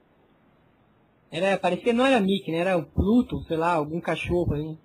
Era, 1.30 1.58
parecia 1.58 1.84
que 1.84 1.92
não 1.92 2.06
era 2.06 2.18
Mickey, 2.20 2.50
né? 2.52 2.58
Era 2.58 2.76
o 2.78 2.84
Pluto, 2.84 3.42
sei 3.44 3.56
lá, 3.56 3.74
algum 3.74 4.00
cachorro 4.00 4.54
aí. 4.54 4.78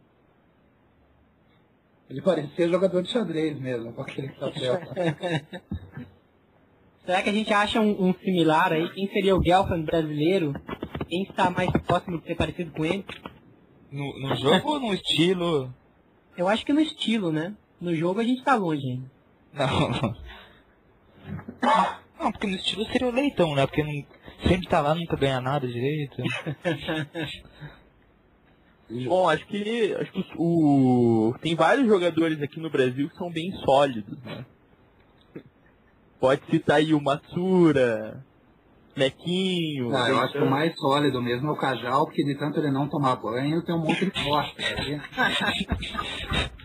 Ele 2.10 2.22
parecia 2.22 2.70
jogador 2.70 3.02
de 3.02 3.10
xadrez 3.10 3.60
mesmo, 3.60 3.94
com 3.94 4.02
aquele 4.02 4.32
chapéu. 4.34 4.80
Será 7.06 7.22
que 7.22 7.30
a 7.30 7.34
gente 7.34 7.54
acha 7.54 7.80
um, 7.80 8.10
um 8.10 8.14
similar 8.16 8.74
aí? 8.74 8.90
Quem 8.94 9.08
seria 9.10 9.36
o 9.36 9.44
Gelfand 9.44 9.84
brasileiro? 9.84 10.54
Quem 11.08 11.24
está 11.24 11.52
mais 11.52 11.70
próximo 11.84 12.20
de 12.20 12.26
ser 12.26 12.36
parecido 12.36 12.72
com 12.72 12.84
ele? 12.84 13.06
No, 13.92 14.20
no 14.20 14.36
jogo 14.36 14.72
ou 14.72 14.80
no 14.80 14.94
estilo? 14.94 15.74
Eu 16.36 16.48
acho 16.48 16.66
que 16.66 16.74
no 16.74 16.82
estilo, 16.82 17.32
né? 17.32 17.56
No 17.80 17.96
jogo 17.96 18.20
a 18.20 18.24
gente 18.24 18.44
tá 18.44 18.56
longe 18.56 18.84
ainda. 18.88 19.12
Não. 19.54 20.16
Não, 22.20 22.32
porque 22.32 22.48
no 22.48 22.56
estilo 22.56 22.86
seria 22.86 23.08
o 23.08 23.12
leitão, 23.12 23.56
né? 23.56 23.68
Porque 23.68 23.84
não, 23.84 24.06
sempre 24.48 24.68
tá 24.68 24.82
lá, 24.82 24.96
nunca 24.96 25.16
ganha 25.16 25.40
nada 25.40 25.68
direito. 25.68 26.18
Bom, 28.90 29.28
acho 29.28 29.46
que, 29.48 29.96
acho 30.00 30.12
que 30.12 30.24
o, 30.38 31.34
tem 31.42 31.56
vários 31.56 31.88
jogadores 31.88 32.40
aqui 32.42 32.60
no 32.60 32.70
Brasil 32.70 33.10
que 33.10 33.18
são 33.18 33.32
bem 33.32 33.52
sólidos, 33.64 34.18
né? 34.24 34.46
Pode 36.20 36.46
citar 36.50 36.78
aí 36.78 36.94
o 36.94 37.02
Matsura, 37.02 38.24
Mequinho. 38.96 39.96
Ah, 39.96 40.10
eu 40.10 40.20
acho 40.20 40.34
que 40.34 40.40
o 40.40 40.50
mais 40.50 40.76
sólido 40.78 41.22
mesmo 41.22 41.50
é 41.50 41.52
o 41.52 41.58
Cajal, 41.58 42.06
porque 42.06 42.24
de 42.24 42.36
tanto 42.38 42.60
ele 42.60 42.72
não 42.72 42.88
tomar 42.88 43.16
banho, 43.16 43.64
tem 43.64 43.74
um 43.76 43.80
monte 43.80 44.06
de 44.06 44.12
costa. 44.12 44.64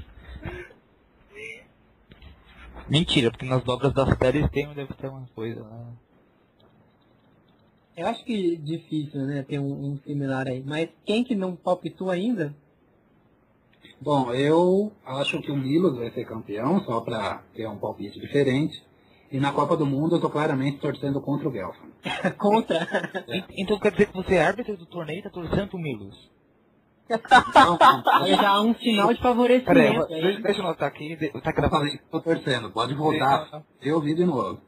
Mentira, 2.89 3.31
porque 3.31 3.47
nas 3.47 3.63
dobras 3.63 3.95
das 3.95 4.19
séries 4.19 4.51
tem, 4.51 4.69
deve 4.75 4.93
ter 4.95 5.09
uma 5.09 5.27
coisa 5.35 5.63
lá. 5.63 5.87
Eu 7.97 8.07
acho 8.07 8.25
que 8.25 8.57
difícil, 8.57 9.21
né? 9.27 9.43
Ter 9.43 9.59
um, 9.59 9.93
um 9.93 9.99
similar 10.07 10.47
aí. 10.47 10.63
Mas 10.65 10.89
quem 11.05 11.23
que 11.25 11.35
não 11.35 11.55
palpitou 11.57 12.11
ainda? 12.11 12.55
Bom, 14.01 14.33
eu 14.33 14.93
acho 15.05 15.41
que 15.43 15.51
o 15.51 15.57
Milos 15.57 15.99
vai 15.99 16.11
ser 16.11 16.25
campeão, 16.25 16.83
só 16.85 17.01
para 17.01 17.43
ter 17.55 17.67
um 17.69 17.77
palpite 17.79 18.19
diferente. 18.19 18.83
E 19.31 19.39
na 19.39 19.53
Copa 19.53 19.77
do 19.77 19.87
Mundo 19.87 20.17
eu 20.17 20.21
tô 20.21 20.31
claramente 20.31 20.79
torcendo 20.79 21.21
contra 21.21 21.49
o 21.49 21.53
Gelfand. 21.53 21.91
Contra. 22.39 23.25
E- 23.29 23.63
Então 23.63 23.79
quer 23.79 23.93
dizer 23.93 24.07
que 24.07 24.15
você 24.17 24.35
é 24.35 24.43
árbitro 24.45 24.77
do 24.77 24.87
torneio 24.87 25.21
e 25.21 25.23
tá 25.23 25.31
torcendo 25.31 25.69
pro 25.69 25.79
Milos? 25.79 26.31
Não, 27.11 27.77
não, 27.79 28.23
Aí 28.23 28.35
já 28.37 28.49
há 28.51 28.63
um 28.63 28.75
sinal 28.75 29.13
de 29.13 29.21
Peraí, 29.21 29.23
favorecimento 29.23 30.13
eu- 30.13 30.17
aí. 30.29 30.43
deixa, 30.43 30.61
eu 30.61 30.65
notar 30.65 30.89
aqui, 30.89 31.17
tá 31.17 31.51
eu 31.51 31.55
gravando. 31.55 31.99
tô 32.11 32.21
torcendo, 32.21 32.71
pode 32.71 32.95
voltar. 32.95 33.65
Eu 33.83 33.97
ouvi 33.97 34.15
de 34.15 34.25
novo. 34.25 34.61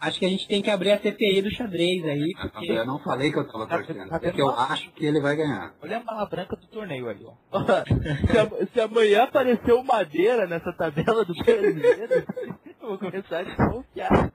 Acho 0.00 0.18
que 0.18 0.24
a 0.24 0.28
gente 0.30 0.48
tem 0.48 0.62
que 0.62 0.70
abrir 0.70 0.92
a 0.92 0.98
CPI 0.98 1.42
do 1.42 1.50
xadrez 1.50 2.02
aí, 2.04 2.32
porque 2.52 2.72
Eu 2.72 2.86
não 2.86 2.98
falei 3.00 3.30
que 3.30 3.38
eu 3.38 3.46
tava 3.46 3.66
Tá- 3.66 3.76
torcendo, 3.76 4.08
tá 4.08 4.18
porque 4.18 4.40
eu 4.40 4.50
acho 4.50 4.90
que 4.92 5.04
ele 5.04 5.20
vai 5.20 5.36
ganhar. 5.36 5.74
Olha 5.82 5.98
a 5.98 6.00
bala 6.00 6.26
branca 6.26 6.56
do 6.56 6.66
torneio 6.68 7.08
ali, 7.08 7.24
ó. 7.26 7.34
se, 7.84 8.38
a- 8.38 8.66
se 8.72 8.80
amanhã 8.80 9.24
aparecer 9.24 9.72
o 9.72 9.82
Madeira 9.84 10.46
nessa 10.46 10.72
tabela 10.72 11.24
do 11.24 11.34
brasileiro, 11.34 12.24
eu 12.80 12.88
vou 12.88 12.98
começar 12.98 13.40
a 13.40 13.42
desconfiar. 13.42 14.32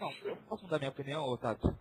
Não, 0.00 0.12
eu 0.24 0.36
posso 0.48 0.64
mudar 0.64 0.78
minha 0.78 0.90
opinião, 0.90 1.36
Tato? 1.36 1.74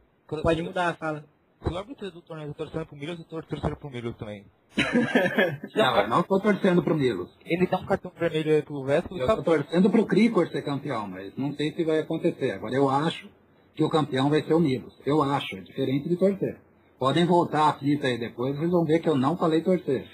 Pode 0.43 0.61
mudar 0.61 0.89
a 0.89 0.93
fala. 0.95 1.25
Se 1.61 1.73
o 1.73 1.77
árbitro 1.77 2.11
do 2.11 2.21
torneio 2.21 2.49
tá 2.49 2.63
torcendo 2.63 2.85
pro 2.85 2.95
Milos, 2.95 3.19
eu 3.19 3.25
tô 3.25 3.41
torcendo 3.41 3.75
pro 3.75 3.89
Milos 3.89 4.15
também. 4.15 4.45
Não, 5.75 6.01
eu 6.01 6.07
não 6.07 6.23
tô 6.23 6.39
torcendo 6.39 6.81
pro 6.81 6.95
Milos. 6.95 7.29
Ele 7.45 7.67
dá 7.67 7.77
um 7.77 7.85
cartão 7.85 8.11
vermelho 8.17 8.55
aí 8.55 8.61
pro 8.61 8.83
Vesco 8.83 9.15
e 9.15 9.19
Eu 9.19 9.27
tá 9.27 9.35
tô 9.35 9.43
torcendo 9.43 9.89
pro 9.89 10.05
Krikor 10.05 10.47
ser 10.47 10.61
campeão, 10.61 11.07
mas 11.07 11.35
não 11.35 11.53
sei 11.53 11.73
se 11.73 11.83
vai 11.83 11.99
acontecer. 11.99 12.51
Agora 12.51 12.73
eu 12.73 12.87
acho 12.87 13.27
que 13.75 13.83
o 13.83 13.89
campeão 13.89 14.29
vai 14.29 14.41
ser 14.43 14.53
o 14.53 14.59
Milos. 14.59 14.93
Eu 15.05 15.21
acho, 15.21 15.57
é 15.57 15.61
diferente 15.61 16.07
de 16.07 16.15
torcer. 16.15 16.57
Podem 16.97 17.25
voltar 17.25 17.69
a 17.69 17.73
fita 17.73 18.07
aí 18.07 18.17
depois, 18.17 18.55
vocês 18.55 18.71
vão 18.71 18.85
ver 18.85 18.99
que 18.99 19.09
eu 19.09 19.17
não 19.17 19.37
falei 19.37 19.61
torcer. 19.61 20.07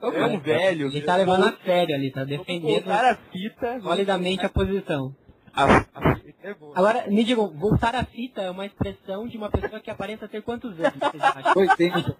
É 0.00 0.26
um 0.26 0.38
velho. 0.40 0.88
Ele 0.88 1.02
tá 1.02 1.16
levando 1.16 1.44
a 1.44 1.56
sério 1.64 1.94
ali, 1.94 2.10
tá 2.12 2.24
defendendo 2.24 2.90
a 2.90 3.16
fita. 3.32 3.80
solidamente 3.80 4.44
a 4.44 4.48
posição. 4.48 5.14
A, 5.54 5.64
a. 5.64 6.23
Agora, 6.74 7.06
me 7.08 7.24
digam, 7.24 7.48
voltar 7.50 7.94
à 7.94 8.04
fita 8.04 8.42
é 8.42 8.50
uma 8.50 8.66
expressão 8.66 9.26
de 9.26 9.36
uma 9.36 9.50
pessoa 9.50 9.80
que 9.80 9.90
aparenta 9.90 10.28
ter 10.28 10.42
quantos 10.42 10.72
anos, 10.78 10.94
vocês 10.98 11.22
acham? 11.22 11.52
80. 11.56 12.16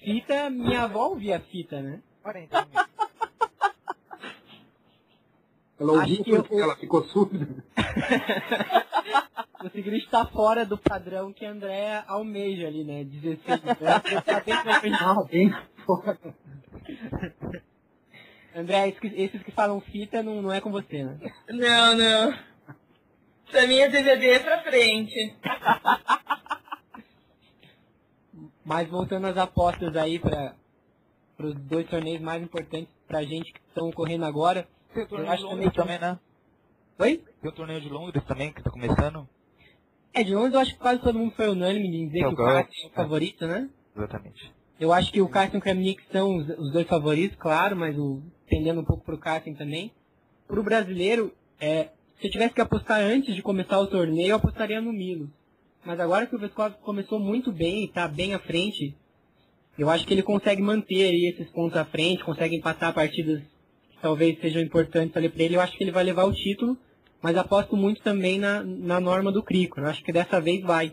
Fita, 0.00 0.50
minha 0.50 0.82
avó 0.82 1.08
ouvia 1.08 1.40
fita, 1.40 1.80
né? 1.82 2.00
40 2.22 2.66
minutos. 2.66 2.96
Ela 5.78 5.92
ouviu 5.92 6.24
que 6.24 6.30
eu- 6.30 6.46
ela 6.60 6.76
ficou 6.76 7.04
surda. 7.04 7.46
O 9.62 9.68
Sigrid 9.70 10.02
está 10.04 10.24
fora 10.26 10.64
do 10.64 10.78
padrão 10.78 11.32
que 11.32 11.44
a 11.44 11.50
Andréa 11.50 12.04
almeja 12.06 12.66
ali, 12.66 12.82
né? 12.84 13.04
16 13.04 13.60
anos. 13.62 13.78
Tá 14.24 14.80
bem 14.80 15.52
Ah, 15.52 15.62
fora. 15.84 16.18
André, 18.54 18.88
esses 18.88 19.00
que, 19.00 19.06
esses 19.08 19.42
que 19.42 19.50
falam 19.50 19.80
fita 19.80 20.22
não, 20.22 20.40
não 20.40 20.52
é 20.52 20.60
com 20.62 20.70
você, 20.70 21.04
né? 21.04 21.18
Não, 21.50 21.94
não. 21.94 22.55
Pra 23.50 23.66
mim 23.66 23.78
é 23.78 23.88
DVD 23.88 24.40
pra 24.40 24.62
frente. 24.62 25.34
Mas 28.64 28.88
voltando 28.88 29.26
às 29.26 29.36
apostas 29.36 29.96
aí 29.96 30.18
para 30.18 30.54
os 31.38 31.54
dois 31.54 31.88
torneios 31.88 32.20
mais 32.20 32.42
importantes 32.42 32.88
pra 33.06 33.22
gente 33.22 33.52
que 33.52 33.60
estão 33.68 33.88
ocorrendo 33.88 34.24
agora. 34.24 34.66
Tem 34.92 35.04
o 35.04 35.08
torneio 35.08 35.30
acho 35.32 35.42
de 35.42 35.48
Londres 35.48 35.70
que- 35.70 35.76
também, 35.76 35.98
né? 35.98 36.18
Oi? 36.98 37.24
Tem 37.40 37.50
o 37.50 37.54
torneio 37.54 37.80
de 37.80 37.88
Londres 37.88 38.24
também, 38.24 38.52
que 38.52 38.62
tá 38.62 38.70
começando. 38.70 39.28
É, 40.12 40.24
de 40.24 40.34
Londres 40.34 40.54
eu 40.54 40.60
acho 40.60 40.72
que 40.72 40.78
quase 40.80 41.00
todo 41.02 41.18
mundo 41.18 41.34
foi 41.34 41.48
unânime 41.48 41.86
em 41.88 42.06
dizer 42.06 42.20
É 42.22 42.26
o 42.26 42.34
que 42.34 42.42
o 42.42 42.44
Carson 42.44 42.70
é 42.84 42.86
o 42.86 42.90
favorito, 42.90 43.46
né? 43.46 43.68
Exatamente. 43.94 44.52
Eu 44.80 44.92
acho 44.92 45.12
que 45.12 45.20
o 45.22 45.28
Carson 45.28 45.56
e 45.56 45.58
o 45.58 45.62
Kramnik 45.62 46.02
são 46.10 46.36
os, 46.36 46.48
os 46.58 46.72
dois 46.72 46.86
favoritos, 46.88 47.36
claro, 47.38 47.76
mas 47.76 47.96
o, 47.98 48.22
tendendo 48.48 48.80
um 48.80 48.84
pouco 48.84 49.04
pro 49.04 49.18
Carson 49.18 49.54
também. 49.54 49.92
Pro 50.48 50.62
brasileiro, 50.62 51.32
é, 51.60 51.90
se 52.20 52.26
eu 52.26 52.30
tivesse 52.30 52.54
que 52.54 52.60
apostar 52.60 53.00
antes 53.00 53.34
de 53.34 53.42
começar 53.42 53.78
o 53.78 53.86
torneio, 53.86 54.30
eu 54.30 54.36
apostaria 54.36 54.80
no 54.80 54.92
Milo. 54.92 55.30
Mas 55.84 56.00
agora 56.00 56.26
que 56.26 56.34
o 56.34 56.38
Veskov 56.38 56.74
começou 56.82 57.18
muito 57.20 57.52
bem 57.52 57.84
e 57.84 57.88
tá 57.88 58.08
bem 58.08 58.34
à 58.34 58.38
frente, 58.38 58.94
eu 59.78 59.88
acho 59.90 60.06
que 60.06 60.14
ele 60.14 60.22
consegue 60.22 60.60
manter 60.62 61.04
aí 61.04 61.32
esses 61.32 61.48
pontos 61.50 61.76
à 61.76 61.84
frente, 61.84 62.24
consegue 62.24 62.56
empatar 62.56 62.92
partidas 62.94 63.40
que 63.90 63.98
talvez 64.00 64.40
sejam 64.40 64.62
importantes 64.62 65.16
ali 65.16 65.28
pra 65.28 65.42
ele. 65.44 65.56
Eu 65.56 65.60
acho 65.60 65.76
que 65.76 65.84
ele 65.84 65.92
vai 65.92 66.02
levar 66.02 66.24
o 66.24 66.32
título, 66.32 66.76
mas 67.22 67.36
aposto 67.36 67.76
muito 67.76 68.02
também 68.02 68.38
na, 68.38 68.62
na 68.64 68.98
norma 69.00 69.30
do 69.30 69.42
Crico. 69.42 69.78
Eu 69.78 69.86
acho 69.86 70.02
que 70.02 70.12
dessa 70.12 70.40
vez 70.40 70.62
vai. 70.62 70.92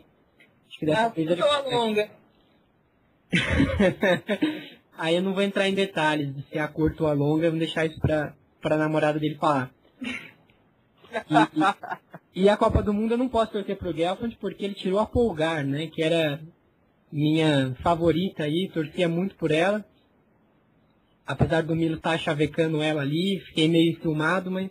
Acho 0.68 0.80
que 0.80 0.86
dessa 0.86 1.06
Ah, 1.06 1.10
vez 1.10 1.30
ele 1.30 1.42
a 1.42 1.60
longa. 1.62 2.10
Aí 4.96 5.16
eu 5.16 5.24
não 5.24 5.34
vou 5.34 5.42
entrar 5.42 5.68
em 5.68 5.74
detalhes 5.74 6.36
de 6.36 6.44
se 6.44 6.58
é 6.58 6.62
a 6.62 6.68
curta 6.68 7.04
ou 7.04 7.10
a 7.10 7.14
longa, 7.14 7.48
eu 7.48 7.52
vou 7.52 7.60
deixar 7.60 7.86
isso 7.86 8.00
pra, 8.00 8.36
pra 8.62 8.78
namorada 8.78 9.20
dele 9.20 9.36
falar. 9.36 9.72
E, 11.30 12.40
e- 12.40 12.44
e 12.46 12.50
a 12.50 12.58
Copa 12.58 12.82
do 12.82 12.94
Mundo 12.94 13.12
eu 13.14 13.18
não 13.18 13.30
posso 13.30 13.52
torcer 13.52 13.78
pro 13.78 13.96
Gelfand 13.96 14.32
porque 14.40 14.66
ele 14.66 14.74
tirou 14.74 15.00
a 15.00 15.06
Polgar, 15.06 15.64
né? 15.66 15.88
Que 15.88 16.02
era 16.02 16.42
minha 17.12 17.76
favorita 17.82 18.44
aí, 18.44 18.70
torcia 18.74 19.08
muito 19.08 19.36
por 19.36 19.52
ela. 19.52 19.86
Apesar 21.26 21.62
do 21.64 21.76
Milo 21.76 21.96
estar 21.96 22.18
chavecando 22.18 22.82
ela 22.82 23.02
ali, 23.02 23.40
fiquei 23.48 23.68
meio 23.68 23.92
enciumado, 23.92 24.52
mas 24.52 24.70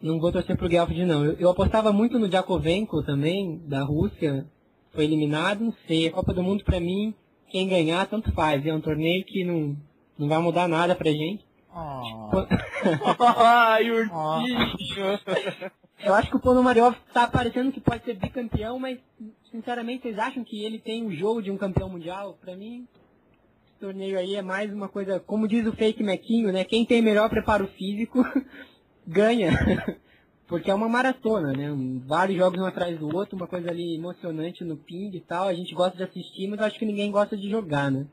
não 0.00 0.20
vou 0.20 0.30
torcer 0.30 0.56
pro 0.56 0.70
Gelfand 0.70 1.04
não. 1.06 1.24
Eu, 1.24 1.32
eu 1.34 1.50
apostava 1.50 1.92
muito 1.92 2.18
no 2.18 2.30
Jakovenko 2.30 3.02
também, 3.02 3.60
da 3.66 3.82
Rússia, 3.82 4.46
foi 4.92 5.04
eliminado, 5.04 5.64
não 5.64 5.74
sei. 5.86 6.06
A 6.06 6.12
Copa 6.12 6.32
do 6.32 6.42
Mundo 6.42 6.62
pra 6.64 6.78
mim, 6.78 7.14
quem 7.48 7.68
ganhar, 7.68 8.06
tanto 8.06 8.30
faz. 8.32 8.64
É 8.64 8.72
um 8.72 8.80
torneio 8.80 9.24
que 9.24 9.44
não, 9.44 9.76
não 10.18 10.28
vai 10.28 10.38
mudar 10.38 10.68
nada 10.68 10.94
pra 10.94 11.10
gente. 11.10 11.44
Oh. 11.74 12.30
Ai, 13.36 13.90
ursinho. 13.90 15.20
Eu 16.02 16.14
acho 16.14 16.30
que 16.30 16.36
o 16.36 16.40
Ponomariov 16.40 16.96
tá 17.12 17.28
parecendo 17.28 17.70
que 17.70 17.80
pode 17.80 18.04
ser 18.04 18.14
bicampeão, 18.14 18.78
mas 18.78 18.98
sinceramente 19.50 20.02
vocês 20.02 20.18
acham 20.18 20.42
que 20.42 20.64
ele 20.64 20.78
tem 20.78 21.06
o 21.06 21.14
jogo 21.14 21.42
de 21.42 21.50
um 21.50 21.58
campeão 21.58 21.88
mundial? 21.88 22.38
Pra 22.40 22.56
mim, 22.56 22.88
esse 23.66 23.78
torneio 23.78 24.18
aí 24.18 24.34
é 24.34 24.42
mais 24.42 24.72
uma 24.72 24.88
coisa, 24.88 25.20
como 25.20 25.46
diz 25.46 25.66
o 25.66 25.72
fake 25.72 26.02
Mequinho, 26.02 26.52
né? 26.52 26.64
Quem 26.64 26.86
tem 26.86 27.02
melhor 27.02 27.28
preparo 27.28 27.66
físico 27.68 28.24
ganha. 29.06 29.50
Porque 30.48 30.68
é 30.68 30.74
uma 30.74 30.88
maratona, 30.88 31.52
né? 31.52 31.68
Vários 32.04 32.36
jogos 32.36 32.58
um 32.58 32.64
atrás 32.64 32.98
do 32.98 33.14
outro, 33.14 33.36
uma 33.36 33.46
coisa 33.46 33.70
ali 33.70 33.94
emocionante 33.94 34.64
no 34.64 34.76
ping 34.76 35.14
e 35.14 35.20
tal. 35.20 35.46
A 35.46 35.54
gente 35.54 35.72
gosta 35.76 35.96
de 35.96 36.02
assistir, 36.02 36.48
mas 36.48 36.58
eu 36.58 36.66
acho 36.66 36.76
que 36.76 36.84
ninguém 36.84 37.08
gosta 37.12 37.36
de 37.36 37.48
jogar, 37.48 37.88
né? 37.88 38.04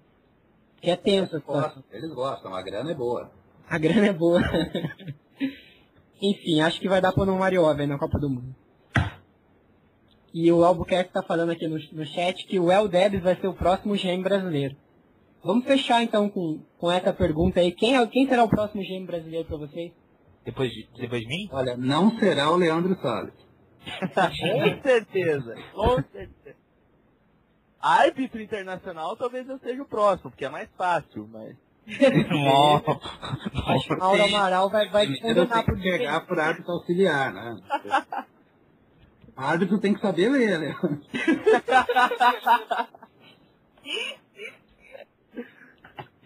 Que 0.80 0.92
é 0.92 0.96
tenso 0.96 1.38
situação. 1.38 1.82
Gostam, 1.82 1.84
Eles 1.92 2.14
gostam, 2.14 2.54
a 2.54 2.62
grana 2.62 2.92
é 2.92 2.94
boa. 2.94 3.32
A 3.70 3.78
grana 3.78 4.08
é 4.08 4.14
boa. 4.14 4.42
Enfim, 6.22 6.62
acho 6.62 6.80
que 6.80 6.90
vai 6.90 7.02
dar 7.02 7.12
para 7.12 7.32
o 7.32 7.38
Mariov 7.38 7.80
aí 7.80 7.88
na 7.88 8.00
Copa 8.00 8.18
do 8.18 8.30
Mundo. 8.30 8.56
E 10.34 10.52
o 10.52 10.64
Albuquerque 10.64 11.14
tá 11.14 11.24
falando 11.24 11.52
aqui 11.52 11.68
no, 11.68 11.78
no 11.92 12.06
chat 12.06 12.46
que 12.46 12.60
o 12.60 12.72
El 12.72 12.88
Debs 12.88 13.22
vai 13.22 13.36
ser 13.36 13.48
o 13.48 13.54
próximo 13.54 13.96
GM 13.96 14.22
brasileiro. 14.22 14.76
Vamos 15.44 15.66
fechar 15.66 16.04
então 16.04 16.30
com, 16.30 16.62
com 16.78 16.92
essa 16.92 17.14
pergunta 17.14 17.60
aí. 17.60 17.72
Quem, 17.72 17.96
é, 17.96 18.08
quem 18.08 18.28
será 18.28 18.44
o 18.44 18.50
próximo 18.50 18.82
GM 18.82 19.06
brasileiro 19.06 19.48
para 19.48 19.58
vocês? 19.58 19.92
Depois, 20.44 20.72
de, 20.72 20.88
depois 20.98 21.22
de 21.22 21.28
mim? 21.28 21.50
Olha, 21.52 21.76
não 21.78 22.18
será 22.20 22.52
o 22.52 22.56
Leandro 22.56 22.96
Salles. 23.02 23.34
Com 24.12 24.82
certeza, 24.82 25.56
com 25.74 25.96
certeza. 26.12 26.58
Árbitro 27.80 28.42
internacional 28.42 29.16
talvez 29.16 29.48
eu 29.48 29.58
seja 29.60 29.82
o 29.82 29.88
próximo, 29.88 30.32
porque 30.32 30.46
é 30.46 30.50
mais 30.50 30.70
fácil, 30.78 31.28
mas. 31.32 31.56
Acho 33.68 33.88
que 33.88 33.96
Mauro 33.96 34.24
Amaral 34.24 34.70
vai, 34.70 34.90
vai 34.90 35.08
te 35.08 35.22
condenar 35.22 35.48
tem 35.48 35.64
por 35.64 35.78
que 35.78 35.90
pegar 35.90 36.20
por 36.22 36.38
árbitro 36.38 36.74
auxiliar, 36.74 37.34
né? 37.34 37.56
O 39.36 39.40
árbitro 39.42 39.80
tem 39.80 39.94
que 39.94 40.02
saber 40.02 40.28
ler, 40.30 40.60
né? 40.60 40.76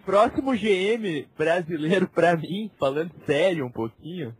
Próximo 0.03 0.53
GM 0.53 1.27
brasileiro 1.38 2.07
pra 2.07 2.35
mim, 2.35 2.71
falando 2.79 3.11
sério 3.27 3.67
um 3.67 3.71
pouquinho. 3.71 4.35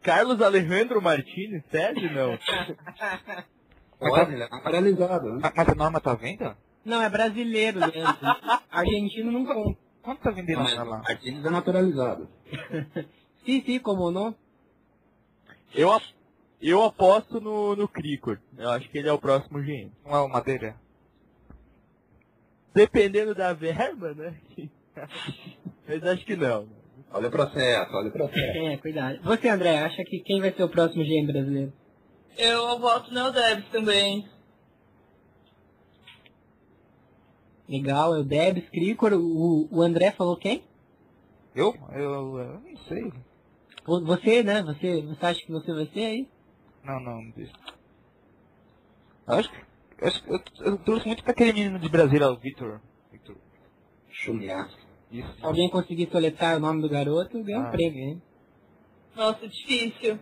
Carlos 0.00 0.40
Alejandro 0.40 1.02
Martins, 1.02 1.60
sério 1.72 2.08
não? 2.14 2.38
Pode, 3.98 4.32
ele 4.32 4.44
é 4.44 4.48
paralisado, 4.48 5.34
né? 5.34 5.40
Mas 5.42 5.52
mas 5.56 5.68
a 5.68 5.74
norma 5.74 6.00
tá 6.00 6.14
vendo? 6.14 6.56
Não, 6.84 7.02
é 7.02 7.10
brasileiro. 7.10 7.80
Argentino 8.70 9.32
não 9.32 9.44
conta. 9.44 9.85
Quanto 10.06 10.20
tá 10.20 10.30
vendendo 10.30 10.60
Mas 10.60 10.76
lá? 10.76 10.84
Martins 10.84 11.44
é 11.44 11.50
naturalizado. 11.50 12.28
Sim, 13.44 13.60
sim, 13.66 13.80
como 13.80 14.12
não? 14.12 14.32
Eu, 15.74 16.00
eu 16.62 16.84
aposto 16.84 17.40
no, 17.40 17.74
no 17.74 17.88
Cricor. 17.88 18.38
Eu 18.56 18.70
acho 18.70 18.88
que 18.88 18.98
ele 18.98 19.08
é 19.08 19.12
o 19.12 19.18
próximo 19.18 19.58
GM. 19.58 19.90
Não 20.04 20.14
é 20.14 20.20
o 20.20 20.28
Madeira? 20.28 20.76
Dependendo 22.72 23.34
da 23.34 23.52
verba, 23.52 24.14
né? 24.14 24.36
Mas 25.88 26.04
acho 26.04 26.24
que 26.24 26.36
não. 26.36 26.68
Olha 27.10 27.26
o 27.26 27.30
processo, 27.32 27.92
olha 27.92 28.08
o 28.08 28.12
processo. 28.12 28.58
É, 28.58 28.76
cuidado. 28.76 29.20
Você, 29.24 29.48
André, 29.48 29.80
acha 29.80 30.04
que 30.04 30.20
quem 30.20 30.40
vai 30.40 30.52
ser 30.52 30.62
o 30.62 30.68
próximo 30.68 31.02
GM 31.02 31.26
brasileiro? 31.26 31.72
Eu 32.38 32.78
voto 32.78 33.12
no 33.12 33.32
Debs 33.32 33.68
também. 33.70 34.24
Legal, 37.68 38.14
é 38.14 38.20
o 38.20 38.24
Debs, 38.24 38.68
Cricor, 38.70 39.12
o, 39.12 39.68
o 39.70 39.82
André 39.82 40.12
falou 40.12 40.36
quem? 40.36 40.62
Eu? 41.54 41.74
Eu, 41.92 42.38
eu 42.38 42.60
não 42.60 42.76
sei. 42.88 43.12
Vo- 43.84 44.04
Você, 44.04 44.42
né? 44.42 44.62
Você, 44.62 45.02
você 45.02 45.26
acha 45.26 45.40
que 45.44 45.50
você 45.52 45.72
vai 45.72 45.86
ser 45.86 46.04
aí? 46.04 46.28
Não, 46.84 47.00
não, 47.00 47.22
não 47.22 47.30
deixa. 47.30 47.52
Eu 49.26 49.34
acho 49.34 49.50
que. 49.50 49.56
Eu, 49.98 50.06
acho 50.08 50.24
eu, 50.28 50.40
eu 50.72 50.78
trouxe 50.78 51.06
muito 51.06 51.22
pra 51.24 51.32
aquele 51.32 51.52
menino 51.52 51.78
de 51.78 51.88
Brasília, 51.88 52.28
o 52.30 52.36
Victor. 52.36 52.80
Victor. 53.10 53.36
Isso. 55.10 55.32
Se 55.38 55.44
alguém 55.44 55.68
conseguir 55.70 56.08
soletrar 56.10 56.56
o 56.56 56.60
nome 56.60 56.82
do 56.82 56.88
garoto, 56.88 57.42
ganha 57.42 57.60
um 57.60 57.66
Ah. 57.66 57.70
prêmio, 57.70 57.98
hein? 58.00 58.22
Nossa, 59.16 59.48
difícil. 59.48 60.18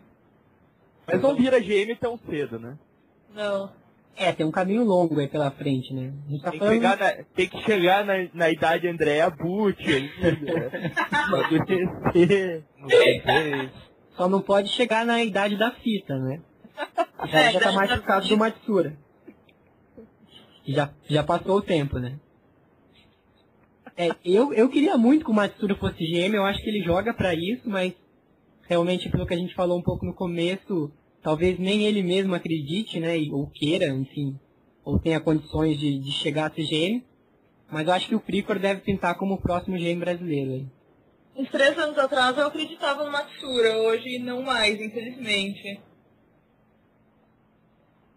Mas 1.06 1.20
não 1.20 1.34
vira 1.36 1.58
GM 1.60 1.94
tão 2.00 2.16
cedo, 2.18 2.58
né? 2.58 2.78
Não. 3.34 3.72
É, 4.16 4.32
tem 4.32 4.46
um 4.46 4.50
caminho 4.50 4.84
longo 4.84 5.18
aí 5.18 5.26
pela 5.26 5.50
frente, 5.50 5.92
né? 5.92 6.12
A 6.26 6.30
gente 6.30 6.42
tá 6.42 6.50
Tem 6.50 6.60
que 6.60 6.66
falando... 6.66 6.74
chegar 6.74 6.98
na, 6.98 7.24
tem 7.34 7.48
que 7.48 7.62
chegar 7.62 8.04
na, 8.04 8.14
na 8.32 8.50
idade 8.50 8.88
Andréa 8.88 9.32
ainda. 9.86 10.70
Não 12.78 12.88
sei. 12.88 13.22
Só 14.16 14.28
não 14.28 14.40
pode 14.40 14.68
chegar 14.68 15.04
na 15.04 15.22
idade 15.22 15.56
da 15.56 15.72
fita, 15.72 16.16
né? 16.16 16.40
Já, 17.26 17.52
já 17.52 17.60
tá 17.60 17.72
mais 17.72 17.90
por 17.90 18.02
causa 18.02 18.28
do 18.28 18.36
Matsura. 18.36 18.96
Já, 20.66 20.90
já 21.08 21.22
passou 21.22 21.56
o 21.56 21.62
tempo, 21.62 21.98
né? 21.98 22.18
É, 23.96 24.08
eu, 24.24 24.52
eu 24.52 24.68
queria 24.68 24.96
muito 24.96 25.24
que 25.24 25.30
o 25.30 25.34
Matsura 25.34 25.76
fosse 25.76 26.04
GM, 26.04 26.34
eu 26.34 26.44
acho 26.44 26.62
que 26.62 26.68
ele 26.68 26.82
joga 26.82 27.14
pra 27.14 27.34
isso, 27.34 27.68
mas 27.68 27.92
realmente 28.68 29.08
pelo 29.08 29.26
que 29.26 29.34
a 29.34 29.36
gente 29.36 29.54
falou 29.54 29.78
um 29.78 29.82
pouco 29.82 30.04
no 30.04 30.14
começo, 30.14 30.90
talvez 31.24 31.58
nem 31.58 31.82
ele 31.84 32.02
mesmo 32.02 32.34
acredite, 32.34 33.00
né? 33.00 33.14
Ou 33.32 33.48
queira, 33.48 33.86
enfim, 33.88 34.38
ou 34.84 34.98
tenha 35.00 35.18
condições 35.18 35.76
de, 35.78 35.98
de 35.98 36.12
chegar 36.12 36.50
a 36.50 36.54
ser 36.54 36.62
GM. 36.64 37.02
Mas 37.68 37.88
eu 37.88 37.94
acho 37.94 38.08
que 38.08 38.14
o 38.14 38.20
Cricor 38.20 38.58
deve 38.60 38.82
pintar 38.82 39.16
como 39.16 39.34
o 39.34 39.40
próximo 39.40 39.76
GM 39.76 39.98
brasileiro. 39.98 40.70
Uns 41.34 41.50
três 41.50 41.76
anos 41.76 41.98
atrás 41.98 42.36
eu 42.38 42.46
acreditava 42.46 43.04
no 43.04 43.10
Matsura, 43.10 43.78
hoje 43.78 44.20
não 44.20 44.42
mais, 44.42 44.80
infelizmente. 44.80 45.80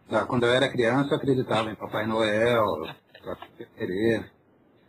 Ah, 0.10 0.26
Quando 0.26 0.46
eu 0.46 0.54
era 0.54 0.70
criança, 0.72 1.12
eu 1.12 1.18
acreditava 1.18 1.72
em 1.72 1.76
Papai 1.76 2.06
Noel, 2.06 2.64
Pereira. 3.76 4.30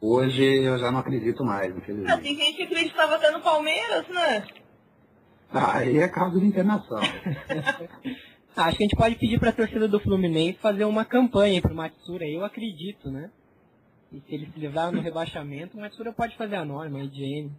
Hoje 0.01 0.45
eu 0.45 0.79
já 0.79 0.93
não 0.93 1.01
acredito 1.01 1.43
mais, 1.45 1.73
Ah, 1.75 1.79
infelizmente. 1.79 2.23
tem 2.23 2.37
gente 2.37 2.57
que 2.57 2.63
acreditava 2.65 3.17
até 3.17 3.31
no 3.31 3.41
Palmeiras, 3.41 4.07
né? 4.09 4.47
Ah, 5.53 5.79
aí 5.79 5.99
é 5.99 6.09
causa 6.09 6.39
de 6.39 6.47
internação. 6.47 6.99
Ah, 8.57 8.65
Acho 8.67 8.77
que 8.77 8.83
a 8.83 8.87
gente 8.87 8.97
pode 8.97 9.15
pedir 9.15 9.39
pra 9.39 9.53
torcida 9.53 9.87
do 9.87 10.01
Fluminense 10.01 10.59
fazer 10.59 10.85
uma 10.85 11.05
campanha 11.05 11.63
pro 11.63 11.75
Matsura, 11.75 12.27
eu 12.27 12.45
acredito, 12.45 13.11
né? 13.11 13.31
E 14.13 14.21
se 14.21 14.35
ele 14.35 14.51
se 14.53 14.59
livrar 14.59 14.91
no 14.91 15.01
rebaixamento, 15.01 15.77
o 15.77 15.81
Matsura 15.81 16.13
pode 16.13 16.37
fazer 16.37 16.57
a 16.57 16.65
norma, 16.65 16.99
a 16.99 17.05
higiene. 17.05 17.53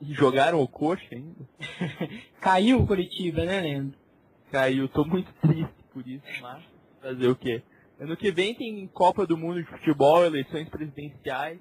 Jogaram 0.00 0.60
o 0.60 0.68
coxa 0.68 1.14
ainda. 1.14 1.48
Caiu 2.40 2.78
o 2.78 2.86
Curitiba, 2.86 3.44
né, 3.44 3.60
Leandro? 3.60 3.98
Caiu, 4.50 4.88
tô 4.88 5.04
muito 5.04 5.30
triste 5.42 5.74
por 5.92 6.06
isso, 6.06 6.24
mas 6.40 6.62
fazer 7.02 7.28
o 7.28 7.36
quê? 7.36 7.62
Ano 8.00 8.16
que 8.16 8.30
vem 8.30 8.54
tem 8.54 8.86
Copa 8.86 9.26
do 9.26 9.36
Mundo 9.36 9.62
de 9.62 9.68
Futebol, 9.68 10.24
eleições 10.24 10.68
presidenciais. 10.68 11.58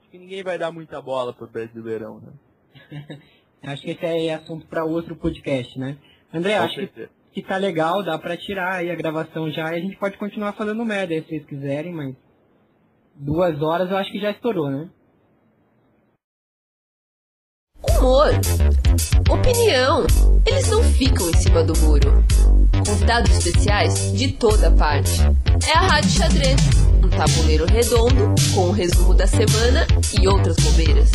Acho 0.00 0.10
que 0.10 0.18
ninguém 0.18 0.42
vai 0.42 0.58
dar 0.58 0.70
muita 0.70 1.00
bola 1.00 1.32
pro 1.32 1.48
Brasileirão, 1.48 2.20
né? 2.20 3.18
Acho 3.62 3.82
que 3.82 3.90
esse 3.90 4.04
é 4.04 4.34
assunto 4.34 4.66
para 4.66 4.84
outro 4.84 5.14
podcast, 5.14 5.78
né? 5.78 5.96
André, 6.32 6.56
Com 6.56 6.64
acho 6.64 6.74
que, 6.74 6.80
certeza. 6.80 7.10
que 7.32 7.42
tá 7.42 7.56
legal, 7.56 8.02
dá 8.02 8.18
pra 8.18 8.36
tirar 8.36 8.74
aí 8.76 8.90
a 8.90 8.94
gravação 8.94 9.50
já 9.50 9.72
e 9.72 9.76
a 9.76 9.80
gente 9.80 9.96
pode 9.96 10.16
continuar 10.16 10.52
falando 10.54 10.84
merda 10.84 11.12
aí, 11.12 11.20
se 11.22 11.28
vocês 11.28 11.44
quiserem, 11.46 11.92
mas 11.92 12.14
duas 13.14 13.60
horas 13.60 13.90
eu 13.90 13.96
acho 13.96 14.10
que 14.10 14.20
já 14.20 14.30
estourou, 14.30 14.70
né? 14.70 14.88
Humor, 17.82 18.30
opinião, 19.30 20.06
eles 20.46 20.68
não 20.70 20.82
ficam 20.82 21.28
em 21.28 21.36
cima 21.36 21.62
do 21.62 21.78
muro. 21.80 22.24
Convidados 22.86 23.30
especiais 23.36 24.12
de 24.12 24.32
toda 24.32 24.70
parte. 24.70 25.20
É 25.68 25.72
a 25.76 25.80
Rádio 25.80 26.10
Xadrez, 26.10 26.60
um 27.04 27.08
tabuleiro 27.10 27.66
redondo 27.66 28.34
com 28.54 28.68
o 28.68 28.72
resumo 28.72 29.14
da 29.14 29.26
semana 29.26 29.86
e 30.18 30.26
outras 30.26 30.56
bobeiras. 30.56 31.10